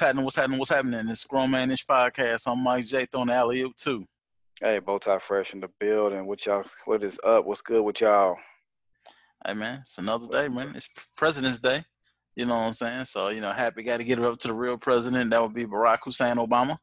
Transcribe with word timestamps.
happening? 0.00 0.24
What's 0.24 0.36
happening? 0.36 0.58
What's 0.58 0.70
happening? 0.70 1.06
This 1.06 1.24
grown 1.24 1.50
man 1.50 1.70
ish 1.70 1.86
podcast. 1.86 2.42
I'm 2.46 2.62
Mike 2.62 2.86
J 2.86 3.06
throwing 3.06 3.28
the 3.28 3.34
alley 3.34 3.62
oop 3.62 3.76
too. 3.76 4.04
Hey, 4.60 4.80
Bowtie 4.80 5.20
Fresh 5.20 5.54
in 5.54 5.60
the 5.60 5.68
building. 5.78 6.26
What 6.26 6.44
y'all? 6.44 6.64
What 6.86 7.04
is 7.04 7.18
up? 7.22 7.44
What's 7.44 7.60
good 7.60 7.82
with 7.82 8.00
y'all? 8.00 8.36
Hey 9.46 9.54
man, 9.54 9.80
it's 9.82 9.96
another 9.98 10.26
day, 10.26 10.48
man. 10.48 10.72
It's 10.74 10.88
President's 11.16 11.60
Day. 11.60 11.84
You 12.40 12.46
know 12.46 12.54
what 12.54 12.62
I'm 12.62 12.72
saying? 12.72 13.04
So, 13.04 13.28
you 13.28 13.42
know, 13.42 13.52
happy 13.52 13.82
got 13.82 13.98
to 13.98 14.04
get 14.04 14.18
it 14.18 14.24
up 14.24 14.38
to 14.38 14.48
the 14.48 14.54
real 14.54 14.78
president. 14.78 15.28
That 15.28 15.42
would 15.42 15.52
be 15.52 15.66
Barack 15.66 15.98
Hussein 16.02 16.36
Obama. 16.36 16.78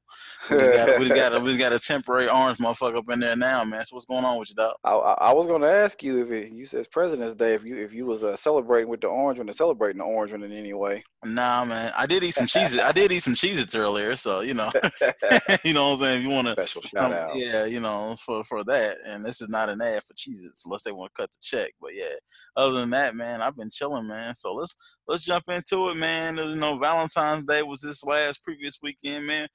We 0.52 0.58
just 0.58 0.78
got, 0.78 1.00
we 1.00 1.06
just 1.06 1.16
got, 1.16 1.34
a, 1.36 1.40
we 1.40 1.48
just 1.48 1.60
got 1.60 1.74
a 1.74 1.80
temporary 1.80 2.30
orange 2.30 2.60
motherfucker 2.60 3.00
up 3.00 3.10
in 3.10 3.20
there 3.20 3.36
now, 3.36 3.64
man. 3.64 3.84
So 3.84 3.96
what's 3.96 4.06
going 4.06 4.24
on 4.24 4.38
with 4.38 4.50
you, 4.50 4.56
dog? 4.56 4.76
I, 4.84 4.92
I 4.92 5.34
was 5.34 5.48
going 5.48 5.64
to 5.64 5.68
ask 5.68 6.04
you 6.04 6.24
if 6.24 6.30
it, 6.30 6.52
you 6.54 6.68
said 6.68 6.86
President's 6.92 7.34
Day, 7.34 7.56
if 7.56 7.64
you 7.64 7.76
if 7.76 7.92
you 7.92 8.06
was 8.06 8.24
uh, 8.24 8.36
celebrating 8.36 8.88
with 8.88 9.02
the 9.02 9.08
orange 9.08 9.40
one, 9.40 9.50
or 9.50 9.54
celebrating 9.54 9.98
the 9.98 10.04
orange 10.04 10.32
one 10.32 10.44
in 10.44 10.52
any 10.52 10.76
way. 10.76 11.04
Nah, 11.26 11.66
man. 11.66 11.92
I 11.98 12.06
did 12.06 12.24
eat 12.24 12.36
some 12.36 12.46
cheeses. 12.46 12.80
I 12.80 12.92
did 12.92 13.12
eat 13.12 13.24
some 13.24 13.34
cheeses 13.34 13.74
earlier, 13.74 14.16
so 14.16 14.42
you 14.42 14.54
know, 14.54 14.72
you 15.64 15.74
know 15.74 15.90
what 15.90 15.96
I'm 15.96 16.00
saying. 16.00 16.18
If 16.20 16.24
you 16.24 16.30
want 16.30 16.48
to 16.50 16.54
special 16.54 16.84
shout 16.84 17.12
um, 17.12 17.14
out, 17.14 17.36
yeah, 17.36 17.66
you 17.66 17.80
know, 17.80 18.16
for 18.24 18.44
for 18.44 18.64
that. 18.66 18.98
And 19.08 19.26
this 19.26 19.42
is 19.42 19.50
not 19.50 19.70
an 19.70 19.82
ad 19.82 20.04
for 20.04 20.14
cheeses, 20.16 20.62
unless 20.68 20.84
they 20.84 20.92
want 20.92 21.12
to 21.16 21.24
cut 21.24 21.32
the 21.32 21.58
check. 21.58 21.72
But 21.82 21.96
yeah, 21.96 22.14
other 22.56 22.74
than 22.74 22.92
that, 22.92 23.16
man, 23.16 23.42
I've 23.42 23.58
been 23.58 23.72
chilling, 23.72 24.08
man. 24.08 24.36
So 24.36 24.54
let's 24.54 24.78
let's 25.08 25.24
jump 25.24 25.46
into 25.50 25.90
it, 25.90 25.96
man. 25.96 26.38
You 26.38 26.56
know, 26.56 26.78
Valentine's 26.78 27.46
Day 27.46 27.64
was 27.64 27.82
this 27.82 28.04
last 28.04 28.44
previous 28.44 28.80
weekend, 28.82 29.26
man. 29.26 29.48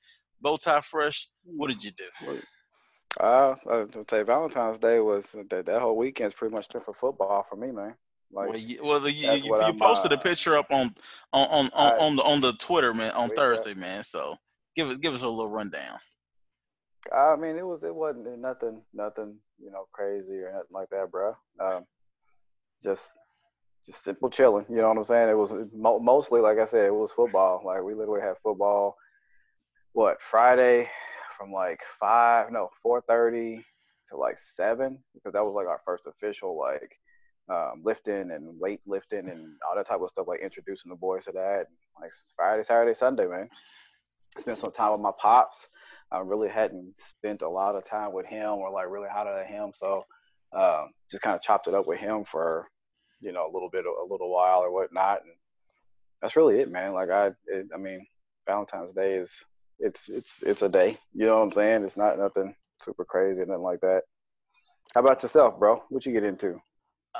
Bowtie 0.44 0.82
Fresh, 0.82 1.28
what 1.44 1.68
did 1.68 1.84
you 1.84 1.92
do? 1.92 2.38
Uh, 3.20 3.54
I'll 3.70 3.86
tell 4.06 4.20
you, 4.20 4.24
Valentine's 4.24 4.78
Day 4.78 4.98
was 4.98 5.26
that, 5.50 5.66
that 5.66 5.80
whole 5.80 5.96
weekend's 5.96 6.34
pretty 6.34 6.54
much 6.54 6.64
spent 6.64 6.84
for 6.84 6.94
football 6.94 7.44
for 7.48 7.56
me, 7.56 7.70
man. 7.70 7.94
Like, 8.32 8.48
well, 8.48 8.58
you, 8.58 8.80
well, 8.82 9.08
you, 9.08 9.30
you, 9.32 9.66
you 9.66 9.74
posted 9.74 10.12
uh, 10.12 10.16
a 10.16 10.18
picture 10.18 10.56
up 10.56 10.66
on 10.70 10.94
on 11.34 11.48
on, 11.48 11.70
on, 11.74 12.00
on 12.00 12.16
the 12.16 12.22
on 12.22 12.40
the 12.40 12.54
Twitter, 12.54 12.94
man, 12.94 13.12
on 13.12 13.28
Thursday, 13.28 13.74
man. 13.74 14.02
So 14.04 14.36
give 14.74 14.88
us 14.88 14.96
give 14.96 15.12
us 15.12 15.20
a 15.20 15.28
little 15.28 15.48
rundown. 15.48 15.98
I 17.14 17.36
mean, 17.36 17.58
it 17.58 17.66
was 17.66 17.82
it 17.82 17.94
wasn't 17.94 18.38
nothing 18.38 18.80
nothing 18.94 19.36
you 19.62 19.70
know 19.70 19.86
crazy 19.92 20.38
or 20.38 20.52
nothing 20.52 20.66
like 20.72 20.88
that, 20.90 21.10
bro. 21.10 21.34
Um, 21.60 21.84
just 22.82 23.02
just 23.86 24.04
simple 24.04 24.30
chilling. 24.30 24.66
You 24.68 24.76
know 24.76 24.88
what 24.88 24.98
I'm 24.98 25.04
saying? 25.04 25.28
It 25.28 25.36
was 25.36 25.52
mostly 25.74 26.40
like 26.40 26.58
I 26.58 26.64
said, 26.64 26.86
it 26.86 26.94
was 26.94 27.12
football. 27.12 27.62
Like 27.64 27.82
we 27.82 27.94
literally 27.94 28.20
had 28.20 28.34
football. 28.42 28.96
What 29.92 30.18
Friday 30.30 30.88
from 31.38 31.52
like 31.52 31.80
five 32.00 32.50
no 32.50 32.70
four 32.82 33.02
thirty 33.02 33.64
to 34.10 34.16
like 34.16 34.38
seven 34.38 34.98
because 35.14 35.32
that 35.32 35.44
was 35.44 35.54
like 35.54 35.66
our 35.66 35.80
first 35.84 36.04
official 36.06 36.58
like 36.58 36.96
um, 37.50 37.82
lifting 37.84 38.30
and 38.30 38.58
weight 38.60 38.80
lifting 38.86 39.28
and 39.28 39.56
all 39.68 39.76
that 39.76 39.86
type 39.86 40.00
of 40.00 40.08
stuff, 40.08 40.28
like 40.28 40.40
introducing 40.40 40.90
the 40.90 40.96
boys 40.96 41.24
to 41.24 41.32
that. 41.32 41.66
Like 42.00 42.12
Friday, 42.36 42.62
Saturday, 42.62 42.94
Sunday, 42.94 43.26
man. 43.26 43.48
Spent 44.38 44.58
some 44.58 44.72
time 44.72 44.92
with 44.92 45.00
my 45.00 45.10
pops. 45.20 45.66
I 46.10 46.20
really 46.20 46.48
hadn't 46.48 46.94
spent 47.08 47.42
a 47.42 47.48
lot 47.48 47.74
of 47.74 47.84
time 47.84 48.12
with 48.12 48.26
him 48.26 48.50
or 48.50 48.70
like 48.70 48.88
really 48.88 49.08
hot 49.10 49.26
at 49.26 49.46
him, 49.46 49.72
so 49.74 50.04
um, 50.56 50.90
just 51.10 51.22
kind 51.22 51.34
of 51.34 51.42
chopped 51.42 51.68
it 51.68 51.74
up 51.74 51.86
with 51.86 51.98
him 51.98 52.24
for 52.30 52.66
you 53.22 53.32
know 53.32 53.46
a 53.46 53.52
little 53.52 53.70
bit, 53.70 53.84
a 53.86 54.10
little 54.10 54.30
while 54.30 54.60
or 54.60 54.72
whatnot, 54.72 55.22
and 55.22 55.32
that's 56.20 56.36
really 56.36 56.60
it, 56.60 56.70
man. 56.70 56.92
Like 56.92 57.10
I, 57.10 57.28
it, 57.46 57.68
I 57.74 57.78
mean, 57.78 58.06
Valentine's 58.46 58.94
Day 58.94 59.14
is 59.14 59.30
it's 59.78 60.02
it's 60.08 60.32
it's 60.42 60.62
a 60.62 60.68
day. 60.68 60.98
You 61.14 61.26
know 61.26 61.38
what 61.38 61.44
I'm 61.44 61.52
saying? 61.52 61.84
It's 61.84 61.96
not 61.96 62.18
nothing 62.18 62.54
super 62.82 63.04
crazy 63.04 63.42
or 63.42 63.46
nothing 63.46 63.62
like 63.62 63.80
that. 63.80 64.02
How 64.94 65.00
about 65.00 65.22
yourself, 65.22 65.58
bro? 65.58 65.82
What 65.88 66.04
you 66.04 66.12
get 66.12 66.24
into? 66.24 66.60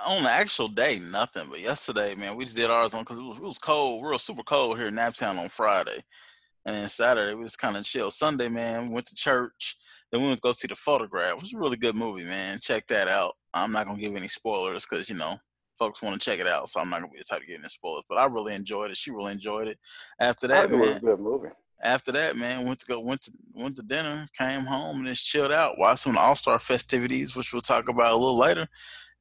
on 0.07 0.23
the 0.23 0.31
actual 0.31 0.69
day, 0.69 0.99
nothing. 0.99 1.49
But 1.51 1.61
yesterday, 1.61 2.15
man, 2.15 2.37
we 2.37 2.45
just 2.45 2.57
did 2.57 2.71
ours 2.71 2.95
on 2.95 3.03
because 3.03 3.19
it 3.19 3.23
was, 3.23 3.39
it 3.39 3.45
was 3.45 3.59
cold, 3.59 4.05
real 4.05 4.19
super 4.19 4.43
cold 4.43 4.79
here 4.79 4.89
in 4.89 4.95
Naptown 4.95 5.39
on 5.39 5.49
Friday, 5.49 6.03
and 6.65 6.75
then 6.75 6.89
Saturday 6.89 7.35
we 7.35 7.43
was 7.43 7.57
kind 7.57 7.77
of 7.77 7.85
chill. 7.85 8.11
Sunday, 8.11 8.49
man, 8.49 8.89
we 8.89 8.95
went 8.95 9.07
to 9.07 9.15
church. 9.15 9.77
Then 10.11 10.23
we 10.23 10.29
went 10.29 10.39
to 10.39 10.43
go 10.43 10.53
see 10.53 10.69
the 10.69 10.77
photograph. 10.77 11.37
It 11.37 11.43
was 11.43 11.55
a 11.55 11.59
really 11.59 11.77
good 11.77 11.97
movie, 11.97 12.25
man. 12.25 12.59
Check 12.61 12.87
that 12.89 13.09
out. 13.09 13.35
I'm 13.55 13.73
not 13.73 13.87
gonna 13.87 14.01
give 14.01 14.17
any 14.17 14.29
spoilers 14.29 14.87
because 14.89 15.09
you 15.09 15.17
know 15.17 15.37
folks 15.79 16.03
want 16.03 16.21
to 16.21 16.31
check 16.31 16.41
it 16.41 16.47
out, 16.47 16.69
so 16.69 16.81
I'm 16.81 16.91
not 16.91 17.01
gonna 17.01 17.13
be 17.13 17.19
the 17.19 17.25
type 17.25 17.41
to 17.41 17.47
get 17.47 17.59
any 17.59 17.69
spoilers. 17.69 18.05
But 18.09 18.19
I 18.19 18.27
really 18.27 18.55
enjoyed 18.55 18.91
it. 18.91 18.97
She 18.97 19.11
really 19.11 19.33
enjoyed 19.33 19.69
it. 19.69 19.79
After 20.21 20.47
that, 20.49 20.71
man, 20.71 20.81
it 20.81 20.87
was 20.87 20.97
a 20.97 21.01
good 21.01 21.21
movie. 21.21 21.49
After 21.83 22.13
that, 22.13 22.37
man, 22.37 22.67
went 22.67 22.79
to 22.81 22.87
go 22.87 23.01
went 23.01 23.23
to 23.23 23.33
went 23.55 23.77
to 23.77 23.83
dinner, 23.83 24.29
came 24.39 24.63
home, 24.63 24.99
and 24.99 25.07
just 25.07 25.27
chilled 25.27 25.53
out. 25.53 25.79
Watched 25.79 26.03
some 26.03 26.19
All 26.19 26.35
Star 26.35 26.59
festivities, 26.59 27.35
which 27.35 27.53
we'll 27.53 27.63
talk 27.63 27.89
about 27.89 28.13
a 28.13 28.17
little 28.17 28.39
later 28.39 28.69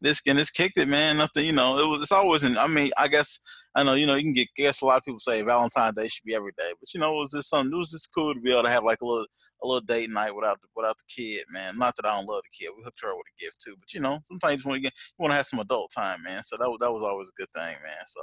this 0.02 0.20
and 0.28 0.38
this 0.38 0.52
kicked 0.52 0.78
it, 0.78 0.88
man. 0.88 1.18
Nothing, 1.18 1.46
you 1.46 1.54
know. 1.54 1.80
It 1.80 1.86
was. 1.86 2.02
It's 2.02 2.12
always. 2.12 2.44
An, 2.44 2.58
I 2.58 2.68
mean, 2.68 2.92
I 2.98 3.08
guess 3.08 3.40
I 3.76 3.84
know. 3.84 3.94
You 3.94 4.08
know, 4.08 4.16
you 4.16 4.24
can 4.24 4.34
get. 4.34 4.50
I 4.58 4.62
Guess 4.64 4.82
a 4.82 4.86
lot 4.86 4.98
of 4.98 5.04
people 5.04 5.20
say 5.20 5.42
Valentine's 5.44 5.96
Day 5.96 6.08
should 6.08 6.26
be 6.26 6.36
every 6.36 6.52
day, 6.58 6.72
but 6.80 6.94
you 6.94 7.00
know, 7.00 7.16
it 7.16 7.20
was 7.20 7.32
just 7.32 7.50
something. 7.50 7.74
It 7.74 7.78
was 7.78 7.92
just 7.92 8.10
cool 8.14 8.34
to 8.34 8.40
be 8.40 8.52
able 8.52 8.64
to 8.64 8.70
have 8.70 8.84
like 8.84 9.02
a 9.02 9.06
little 9.06 9.28
a 9.64 9.68
little 9.68 9.82
date 9.82 10.10
night 10.10 10.36
without 10.36 10.60
the, 10.62 10.68
without 10.76 10.98
the 10.98 11.04
kid, 11.08 11.44
man. 11.52 11.78
Not 11.78 11.96
that 11.96 12.06
I 12.06 12.16
don't 12.16 12.28
love 12.28 12.44
the 12.44 12.66
kid. 12.66 12.74
We 12.76 12.84
hooked 12.84 13.02
her 13.02 13.12
up 13.12 13.18
with 13.18 13.28
a 13.38 13.44
gift 13.44 13.62
too, 13.64 13.76
but 13.80 13.94
you 13.94 14.00
know, 14.00 14.20
sometimes 14.24 14.64
you 14.64 14.70
want 14.70 14.78
to 14.78 14.82
get 14.82 14.94
you 14.96 15.24
want 15.24 15.32
to 15.32 15.38
have 15.38 15.48
some 15.48 15.60
adult 15.60 15.92
time, 15.96 16.24
man. 16.24 16.44
So 16.44 16.58
that 16.58 16.70
was 16.70 16.78
that 16.82 16.92
was 16.92 17.04
always 17.04 17.30
a 17.30 17.40
good 17.40 17.52
thing, 17.52 17.76
man. 17.84 18.06
So. 18.08 18.22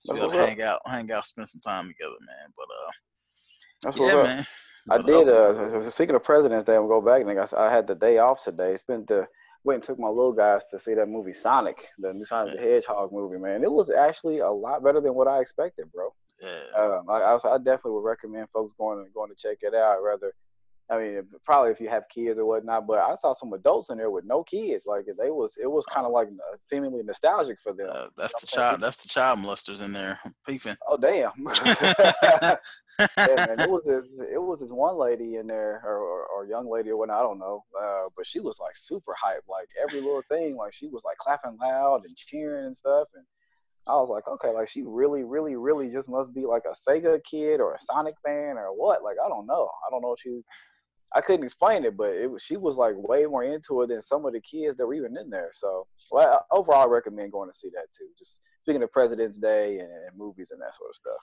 So 0.00 0.14
be 0.14 0.20
able 0.20 0.30
to 0.30 0.46
hang 0.46 0.62
out, 0.62 0.80
hang 0.86 1.10
out, 1.10 1.26
spend 1.26 1.48
some 1.48 1.60
time 1.60 1.88
together, 1.88 2.14
man. 2.20 2.52
But 2.56 2.66
uh, 2.70 2.90
that's 3.82 3.96
yeah, 3.96 4.14
what 4.14 4.24
man. 4.26 4.46
I 4.90 4.98
did. 5.02 5.28
Uh, 5.28 5.90
speaking 5.90 6.14
of 6.14 6.22
President's 6.22 6.64
Day, 6.64 6.76
I'm 6.76 6.86
go 6.86 7.00
back 7.00 7.22
and 7.22 7.30
I, 7.38 7.46
I 7.56 7.70
had 7.70 7.86
the 7.86 7.94
day 7.94 8.18
off 8.18 8.44
today. 8.44 8.76
Spent 8.76 9.08
the 9.08 9.26
went 9.64 9.78
and 9.78 9.84
took 9.84 9.98
my 9.98 10.08
little 10.08 10.32
guys 10.32 10.62
to 10.70 10.78
see 10.78 10.94
that 10.94 11.08
movie 11.08 11.34
Sonic, 11.34 11.88
the 11.98 12.12
new 12.12 12.24
Sonic 12.24 12.54
the 12.54 12.60
Hedgehog 12.60 13.12
movie. 13.12 13.38
Man, 13.38 13.64
it 13.64 13.72
was 13.72 13.90
actually 13.90 14.38
a 14.38 14.50
lot 14.50 14.84
better 14.84 15.00
than 15.00 15.14
what 15.14 15.28
I 15.28 15.40
expected, 15.40 15.90
bro. 15.92 16.14
Yeah. 16.40 16.80
Um, 16.80 17.10
I, 17.10 17.20
I, 17.20 17.34
I 17.34 17.58
definitely 17.58 17.92
would 17.92 18.04
recommend 18.04 18.48
folks 18.52 18.72
going 18.78 19.00
and 19.00 19.12
going 19.12 19.30
to 19.30 19.36
check 19.36 19.58
it 19.62 19.74
out. 19.74 19.98
Rather 20.02 20.32
I 20.90 20.98
mean, 20.98 21.22
probably 21.44 21.70
if 21.70 21.80
you 21.80 21.88
have 21.90 22.04
kids 22.08 22.38
or 22.38 22.46
whatnot, 22.46 22.86
but 22.86 23.00
I 23.00 23.14
saw 23.14 23.34
some 23.34 23.52
adults 23.52 23.90
in 23.90 23.98
there 23.98 24.10
with 24.10 24.24
no 24.24 24.42
kids. 24.42 24.84
Like 24.86 25.04
they 25.04 25.30
was, 25.30 25.54
it 25.62 25.66
was 25.66 25.84
kind 25.84 26.06
of 26.06 26.12
like 26.12 26.28
seemingly 26.66 27.02
nostalgic 27.02 27.58
for 27.62 27.74
them. 27.74 27.90
Uh, 27.90 28.06
that's 28.16 28.32
you 28.32 28.36
know 28.36 28.40
the 28.40 28.46
child. 28.46 28.80
That's 28.80 29.02
the 29.02 29.08
child 29.08 29.38
molesters 29.38 29.82
in 29.82 29.92
there 29.92 30.18
peeping. 30.46 30.76
Oh 30.86 30.96
damn! 30.96 31.32
yeah, 31.66 32.56
man, 33.18 33.60
it 33.60 33.70
was 33.70 33.84
this, 33.84 34.18
it 34.20 34.40
was 34.40 34.60
this 34.60 34.70
one 34.70 34.96
lady 34.98 35.36
in 35.36 35.46
there, 35.46 35.82
or, 35.84 35.98
or, 35.98 36.26
or 36.26 36.46
young 36.46 36.70
lady 36.70 36.88
or 36.88 36.96
whatnot. 36.96 37.18
I 37.18 37.22
don't 37.22 37.38
know, 37.38 37.64
uh, 37.78 38.04
but 38.16 38.26
she 38.26 38.40
was 38.40 38.58
like 38.58 38.76
super 38.76 39.14
hype. 39.22 39.44
Like 39.46 39.68
every 39.82 40.00
little 40.00 40.22
thing, 40.30 40.56
like 40.56 40.72
she 40.72 40.88
was 40.88 41.02
like 41.04 41.18
clapping 41.18 41.58
loud 41.60 42.04
and 42.06 42.16
cheering 42.16 42.64
and 42.64 42.76
stuff. 42.76 43.08
And 43.14 43.24
I 43.86 43.96
was 43.96 44.08
like, 44.08 44.26
okay, 44.26 44.52
like 44.52 44.68
she 44.68 44.82
really, 44.82 45.24
really, 45.24 45.56
really 45.56 45.90
just 45.90 46.08
must 46.08 46.32
be 46.34 46.46
like 46.46 46.62
a 46.64 46.90
Sega 46.90 47.22
kid 47.24 47.60
or 47.60 47.74
a 47.74 47.78
Sonic 47.78 48.14
fan 48.24 48.56
or 48.56 48.68
what? 48.74 49.02
Like 49.02 49.16
I 49.22 49.28
don't 49.28 49.46
know. 49.46 49.70
I 49.86 49.90
don't 49.90 50.00
know 50.00 50.14
if 50.14 50.20
she's 50.20 50.42
I 51.14 51.20
couldn't 51.20 51.44
explain 51.44 51.84
it, 51.84 51.96
but 51.96 52.10
it 52.12 52.30
she 52.40 52.56
was 52.56 52.76
like 52.76 52.94
way 52.96 53.24
more 53.24 53.44
into 53.44 53.82
it 53.82 53.88
than 53.88 54.02
some 54.02 54.26
of 54.26 54.32
the 54.32 54.40
kids 54.40 54.76
that 54.76 54.86
were 54.86 54.94
even 54.94 55.16
in 55.16 55.30
there. 55.30 55.50
So, 55.52 55.86
well, 56.10 56.46
overall, 56.50 56.86
I 56.86 56.90
recommend 56.90 57.32
going 57.32 57.50
to 57.50 57.56
see 57.56 57.70
that 57.70 57.86
too. 57.96 58.08
Just 58.18 58.40
speaking 58.62 58.82
of 58.82 58.92
President's 58.92 59.38
Day 59.38 59.78
and, 59.78 59.90
and 59.90 60.16
movies 60.16 60.50
and 60.50 60.60
that 60.60 60.74
sort 60.74 60.90
of 60.90 60.96
stuff. 60.96 61.22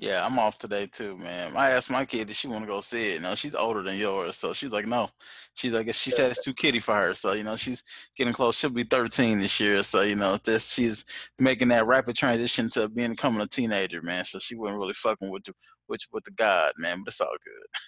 Yeah, 0.00 0.24
I'm 0.24 0.38
off 0.38 0.60
today 0.60 0.86
too, 0.86 1.16
man. 1.18 1.56
I 1.56 1.70
asked 1.70 1.90
my 1.90 2.04
kid 2.04 2.30
if 2.30 2.36
she 2.36 2.46
want 2.46 2.62
to 2.62 2.68
go 2.68 2.80
see 2.80 3.14
it. 3.14 3.22
No, 3.22 3.34
she's 3.34 3.56
older 3.56 3.82
than 3.82 3.96
yours, 3.96 4.36
so 4.36 4.52
she's 4.52 4.70
like, 4.70 4.86
no. 4.86 5.08
She's 5.54 5.72
like, 5.72 5.92
she 5.92 6.12
said 6.12 6.30
it's 6.30 6.44
too 6.44 6.54
kiddie 6.56 6.78
for 6.78 6.94
her. 6.94 7.14
So 7.14 7.32
you 7.32 7.42
know, 7.42 7.56
she's 7.56 7.82
getting 8.16 8.32
close. 8.32 8.56
She'll 8.56 8.70
be 8.70 8.84
13 8.84 9.40
this 9.40 9.58
year. 9.58 9.82
So 9.82 10.02
you 10.02 10.14
know, 10.14 10.36
this 10.36 10.70
she's 10.70 11.04
making 11.40 11.68
that 11.68 11.88
rapid 11.88 12.14
transition 12.14 12.70
to 12.70 12.88
being 12.88 13.10
becoming 13.10 13.40
a 13.40 13.48
teenager, 13.48 14.00
man. 14.00 14.24
So 14.24 14.38
she 14.38 14.54
wasn't 14.54 14.78
really 14.78 14.92
fucking 14.94 15.32
with 15.32 15.42
the 15.42 15.52
with 15.88 16.02
with 16.12 16.22
the 16.22 16.30
God, 16.30 16.70
man. 16.78 17.02
But 17.04 17.08
it's 17.08 17.20
all 17.20 17.34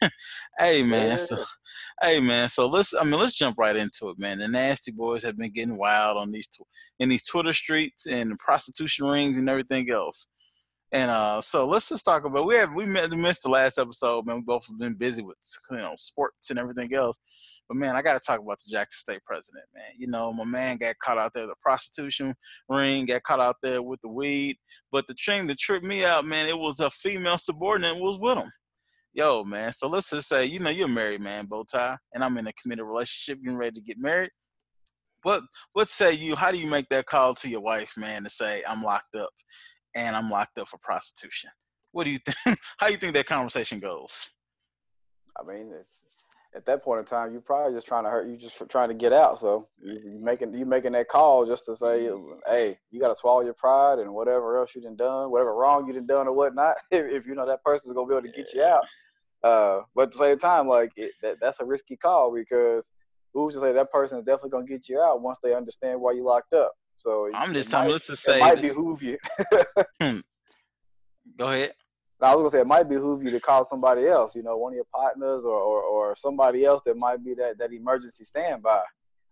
good. 0.01 0.11
hey, 0.59 0.83
man. 0.83 1.17
So, 1.17 1.45
hey, 2.03 2.19
man. 2.19 2.49
So 2.49 2.67
let's. 2.67 2.93
I 2.93 3.05
mean, 3.05 3.21
let's 3.21 3.37
jump 3.37 3.57
right 3.57 3.77
into 3.77 4.09
it, 4.09 4.19
man. 4.19 4.39
The 4.41 4.49
nasty 4.49 4.91
boys 4.91 5.23
have 5.23 5.37
been 5.39 5.53
getting 5.53 5.79
wild 5.79 6.17
on 6.17 6.33
these 6.33 6.49
tw- 6.49 6.67
in 6.99 7.09
these 7.09 7.25
Twitter 7.25 7.53
streets 7.53 8.07
and 8.07 8.37
prostitution 8.41 9.07
rings 9.07 9.39
and 9.39 9.49
everything 9.49 9.89
else. 9.93 10.27
And 10.93 11.11
uh, 11.11 11.41
so 11.41 11.67
let's 11.69 11.89
just 11.89 12.05
talk 12.05 12.25
about 12.25 12.47
we 12.47 12.57
have 12.57 12.75
we 12.75 12.85
missed 12.85 13.43
the 13.45 13.51
last 13.51 13.79
episode, 13.79 14.27
man. 14.27 14.37
We 14.37 14.43
both 14.43 14.67
have 14.67 14.79
been 14.79 14.95
busy 14.95 15.23
with 15.23 15.37
you 15.71 15.77
know 15.77 15.95
sports 15.97 16.51
and 16.51 16.59
everything 16.59 16.93
else. 16.95 17.19
But 17.69 17.77
man, 17.77 17.95
I 17.95 18.03
got 18.03 18.15
to 18.15 18.27
talk 18.27 18.41
about 18.41 18.59
the 18.59 18.73
Jackson 18.73 18.99
State 18.99 19.25
president, 19.25 19.65
man. 19.73 19.93
You 19.97 20.09
know, 20.09 20.33
my 20.33 20.45
man 20.45 20.79
got 20.79 20.99
caught 20.99 21.19
out 21.19 21.33
there 21.33 21.47
the 21.47 21.55
prostitution 21.63 22.35
ring, 22.69 23.07
got 23.07 23.23
caught 23.23 23.39
out 23.39 23.57
there 23.63 23.81
with 23.81 24.01
the 24.01 24.09
weed. 24.09 24.57
But 24.91 25.07
the 25.07 25.15
thing 25.15 25.47
that 25.47 25.59
tripped 25.59 25.85
me 25.85 26.05
out, 26.05 26.25
man, 26.25 26.49
it 26.49 26.59
was 26.59 26.81
a 26.81 26.91
female 26.91 27.39
subordinate 27.39 28.03
was 28.03 28.19
with 28.19 28.39
him. 28.39 28.51
Yo, 29.13 29.45
man. 29.45 29.73
So 29.73 29.87
let's 29.89 30.11
just 30.11 30.29
say, 30.29 30.45
you 30.45 30.59
know, 30.59 30.71
you're 30.71 30.89
married, 30.89 31.21
man, 31.21 31.47
bow 31.47 31.65
tie, 31.71 31.97
and 32.13 32.25
I'm 32.25 32.37
in 32.39 32.49
a 32.49 32.53
committed 32.61 32.85
relationship, 32.85 33.41
getting 33.43 33.57
ready 33.57 33.75
to 33.75 33.81
get 33.81 33.99
married. 33.99 34.31
What 35.23 35.45
what 35.73 35.89
say 35.89 36.13
you? 36.13 36.35
How 36.35 36.51
do 36.51 36.59
you 36.59 36.67
make 36.67 36.89
that 36.89 37.07
call 37.07 37.35
to 37.37 37.49
your 37.49 37.61
wife, 37.61 37.93
man, 37.97 38.25
to 38.25 38.31
say 38.31 38.65
I'm 38.69 38.83
locked 38.83 39.15
up? 39.15 39.31
And 39.95 40.17
I'm 40.17 40.31
locked 40.31 40.59
up 40.59 40.69
for 40.69 40.79
prostitution. 40.79 41.51
What 41.93 42.05
do 42.05 42.11
you 42.11 42.19
think? 42.19 42.59
How 42.79 42.87
do 42.87 42.93
you 42.93 42.99
think 42.99 43.15
that 43.15 43.27
conversation 43.27 43.81
goes? 43.81 44.31
I 45.39 45.45
mean, 45.45 45.73
at 46.55 46.67
that 46.67 46.83
point 46.83 47.01
in 47.01 47.05
time, 47.05 47.33
you're 47.33 47.41
probably 47.41 47.77
just 47.77 47.87
trying 47.87 48.05
to 48.05 48.11
hurt. 48.11 48.27
You're 48.27 48.37
just 48.37 48.61
trying 48.69 48.89
to 48.89 48.95
get 48.95 49.13
out. 49.13 49.39
So 49.39 49.69
you, 49.83 49.99
you 50.05 50.25
making 50.25 50.55
you 50.55 50.67
making 50.67 50.93
that 50.93 51.09
call 51.09 51.47
just 51.47 51.65
to 51.67 51.77
say, 51.77 52.11
hey, 52.47 52.79
you 52.91 53.01
got 53.01 53.09
to 53.09 53.15
swallow 53.15 53.43
your 53.43 53.55
pride 53.55 53.99
and 53.99 54.13
whatever 54.13 54.59
else 54.59 54.75
you 54.75 54.83
done 54.83 54.97
done, 54.97 55.31
whatever 55.31 55.55
wrong 55.55 55.87
you 55.87 55.93
done 55.93 56.07
done 56.07 56.27
or 56.27 56.33
whatnot. 56.33 56.77
If, 56.91 57.13
if 57.13 57.27
you 57.27 57.35
know 57.35 57.47
that 57.47 57.63
person's 57.63 57.95
gonna 57.95 58.09
be 58.09 58.15
able 58.15 58.29
to 58.29 58.37
get 58.37 58.53
you 58.53 58.63
out. 58.63 58.85
Uh, 59.43 59.83
but 59.95 60.03
at 60.03 60.13
the 60.13 60.19
same 60.19 60.39
time, 60.39 60.67
like 60.67 60.91
it, 60.97 61.13
that, 61.23 61.37
that's 61.41 61.61
a 61.61 61.65
risky 61.65 61.97
call 61.97 62.35
because 62.35 62.87
who's 63.33 63.55
to 63.55 63.61
say 63.61 63.73
that 63.73 63.93
person 63.93 64.19
is 64.19 64.25
definitely 64.25 64.51
gonna 64.51 64.67
get 64.67 64.89
you 64.89 65.01
out 65.01 65.23
once 65.23 65.39
they 65.43 65.55
understand 65.55 66.01
why 66.01 66.13
you 66.13 66.25
locked 66.25 66.53
up. 66.53 66.73
So 67.01 67.31
I'm 67.35 67.53
just 67.55 67.71
telling. 67.71 67.91
Let's 67.91 68.07
just 68.07 68.23
say 68.23 68.37
it 68.37 68.41
might 68.41 68.63
behoove 68.63 69.03
you. 69.03 69.19
Hmm. 70.01 70.21
Go 71.39 71.49
ahead. 71.49 71.73
I 72.23 72.35
was 72.35 72.41
gonna 72.41 72.51
say 72.51 72.61
it 72.61 72.67
might 72.67 72.89
behoove 72.89 73.23
you 73.23 73.31
to 73.31 73.41
call 73.41 73.65
somebody 73.65 74.07
else, 74.07 74.35
you 74.35 74.43
know, 74.43 74.57
one 74.57 74.73
of 74.73 74.77
your 74.77 74.87
partners 74.95 75.45
or, 75.45 75.59
or, 75.59 75.83
or 75.83 76.17
somebody 76.17 76.65
else 76.65 76.83
that 76.85 76.97
might 76.97 77.25
be 77.25 77.35
that, 77.35 77.59
that 77.59 77.73
emergency 77.73 78.25
standby. 78.25 78.83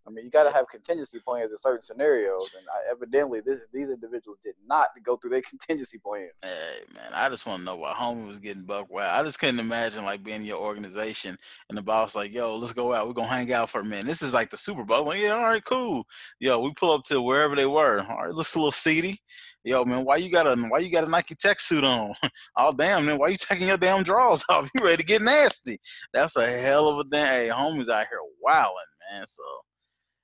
I 0.09 0.11
mean, 0.11 0.25
you 0.25 0.31
got 0.31 0.45
to 0.45 0.53
have 0.53 0.67
contingency 0.69 1.19
plans 1.19 1.51
in 1.51 1.59
certain 1.59 1.83
scenarios, 1.83 2.51
and 2.57 2.67
I, 2.69 2.91
evidently, 2.91 3.41
this, 3.41 3.61
these 3.75 3.91
individuals 3.91 4.39
did 4.43 4.55
not 4.67 4.89
go 5.05 5.17
through 5.17 5.31
their 5.31 5.43
contingency 5.49 5.99
plans. 5.99 6.33
Hey, 6.43 6.79
man, 6.95 7.13
I 7.13 7.29
just 7.29 7.47
want 7.47 7.61
to 7.61 7.65
know 7.65 7.77
why 7.77 7.93
homie 7.93 8.27
was 8.27 8.39
getting 8.39 8.63
buck 8.63 8.91
wild. 8.91 9.11
I 9.11 9.23
just 9.23 9.39
couldn't 9.39 9.61
imagine 9.61 10.05
like 10.07 10.23
being 10.23 10.39
in 10.41 10.47
your 10.47 10.61
organization 10.61 11.37
and 11.69 11.77
the 11.77 11.83
boss 11.83 12.15
like, 12.15 12.33
"Yo, 12.33 12.57
let's 12.57 12.73
go 12.73 12.95
out. 12.95 13.07
We're 13.07 13.13
gonna 13.13 13.29
hang 13.29 13.53
out 13.53 13.69
for 13.69 13.81
a 13.81 13.85
minute." 13.85 14.07
This 14.07 14.23
is 14.23 14.33
like 14.33 14.51
the 14.51 14.57
Super 14.57 14.85
Bowl. 14.85 15.05
Like, 15.05 15.21
yeah, 15.21 15.35
all 15.35 15.43
right, 15.43 15.65
cool. 15.65 16.05
Yo, 16.41 16.61
we 16.61 16.73
pull 16.73 16.93
up 16.93 17.05
to 17.05 17.21
wherever 17.21 17.55
they 17.55 17.67
were. 17.67 18.01
All 18.01 18.25
right, 18.25 18.35
looks 18.35 18.55
a 18.55 18.59
little 18.59 18.71
seedy. 18.71 19.21
Yo, 19.65 19.85
man, 19.85 20.05
why 20.05 20.17
you 20.17 20.31
got 20.31 20.47
a 20.47 20.57
why 20.69 20.79
you 20.79 20.91
got 20.91 21.07
a 21.07 21.11
Nike 21.11 21.35
Tech 21.35 21.61
suit 21.61 21.85
on? 21.85 22.15
oh 22.57 22.73
damn, 22.73 23.05
man, 23.05 23.19
why 23.19 23.29
you 23.29 23.37
taking 23.37 23.69
your 23.69 23.77
damn 23.77 24.03
drawers 24.03 24.45
off? 24.49 24.71
You 24.75 24.85
ready 24.85 24.99
to 24.99 25.05
get 25.05 25.21
nasty? 25.21 25.79
That's 26.15 26.37
a 26.37 26.47
hell 26.47 26.89
of 26.89 26.99
a 26.99 27.05
damn. 27.05 27.27
Hey, 27.27 27.49
homies 27.53 27.91
out 27.91 28.07
here 28.11 28.21
wilding, 28.41 28.73
man. 29.11 29.27
So 29.29 29.43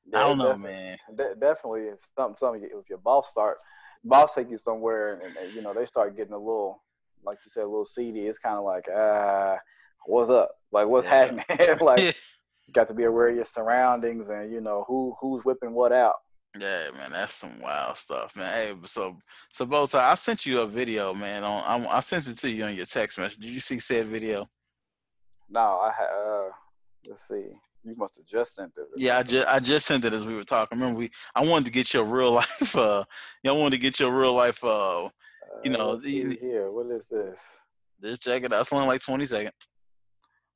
yeah, 0.07 0.19
I 0.19 0.23
don't 0.23 0.39
know, 0.39 0.57
man. 0.57 0.97
De- 1.15 1.35
definitely, 1.37 1.89
something. 2.17 2.37
Something 2.37 2.65
if 2.65 2.89
your 2.89 2.99
boss 2.99 3.31
start, 3.31 3.59
boss 4.05 4.35
take 4.35 4.51
you 4.51 4.57
somewhere, 4.57 5.21
and, 5.25 5.37
and, 5.37 5.55
you 5.55 5.63
know 5.63 5.73
they 5.73 5.87
start 5.87 6.17
getting 6.17 6.35
a 6.35 6.39
little, 6.39 6.83
like 7.25 7.39
you 7.45 7.51
said, 7.51 7.63
a 7.63 7.67
little 7.67 7.85
seedy. 7.85 8.27
It's 8.27 8.39
kind 8.39 8.57
of 8.57 8.65
like, 8.65 8.87
ah, 8.95 8.99
uh, 8.99 9.57
what's 10.07 10.31
up? 10.31 10.51
Like, 10.73 10.89
what's 10.89 11.07
yeah. 11.07 11.33
happening? 11.33 11.79
like, 11.81 12.01
you 12.67 12.73
got 12.73 12.89
to 12.89 12.95
be 12.95 13.05
aware 13.05 13.29
of 13.29 13.37
your 13.37 13.45
surroundings, 13.45 14.31
and 14.31 14.53
you 14.53 14.61
know 14.61 14.85
who 14.87 15.17
who's 15.21 15.45
whipping 15.45 15.73
what 15.73 15.93
out. 15.93 16.17
Yeah, 16.59 16.91
man, 16.97 17.11
that's 17.11 17.35
some 17.35 17.61
wild 17.61 17.97
stuff, 17.97 18.37
man. 18.37 18.53
Hey, 18.53 18.75
so 18.85 19.17
so 19.53 19.67
Bowtie, 19.67 19.99
I 19.99 20.15
sent 20.15 20.47
you 20.47 20.61
a 20.61 20.67
video, 20.67 21.13
man. 21.13 21.43
On 21.43 21.87
I, 21.87 21.97
I 21.97 22.01
sent 22.01 22.29
it 22.29 22.39
to 22.39 22.51
you 22.51 22.65
on 22.65 22.75
your 22.75 22.87
text 22.87 23.19
message. 23.19 23.41
Did 23.41 23.51
you 23.51 23.61
see 23.61 23.81
said 23.81 24.07
video? 24.07 24.49
No, 25.51 25.61
I 25.61 25.89
uh, 25.89 26.51
let's 27.09 27.27
see. 27.27 27.59
You 27.85 27.95
must 27.97 28.17
have 28.17 28.27
just 28.27 28.55
sent 28.55 28.73
it. 28.77 28.87
Yeah, 28.97 29.19
I 29.19 29.23
just 29.23 29.47
I 29.47 29.61
just 29.61 29.87
sent 29.87 30.05
it 30.05 30.15
as 30.15 30.27
we 30.27 30.35
were 30.35 30.45
talking. 30.45 30.79
Remember, 30.79 30.99
we 30.99 31.11
I 31.35 31.45
wanted 31.45 31.67
to 31.67 31.71
get 31.71 31.93
your 31.93 32.05
real 32.05 32.33
life. 32.41 32.77
Uh, 32.77 33.05
you 33.43 33.51
know, 33.51 33.57
I 33.57 33.61
wanted 33.61 33.77
to 33.77 33.83
get 33.83 34.01
your 34.01 34.11
real 34.11 34.33
life. 34.33 34.65
Uh, 34.65 35.09
you 35.63 35.71
know, 35.71 35.93
uh, 35.93 35.99
here. 35.99 36.71
What 36.71 36.91
is 36.91 37.07
this? 37.11 37.39
This 38.01 38.19
jacket. 38.19 38.51
That's 38.51 38.73
only 38.73 38.87
like 38.87 39.03
twenty 39.03 39.27
seconds, 39.27 39.53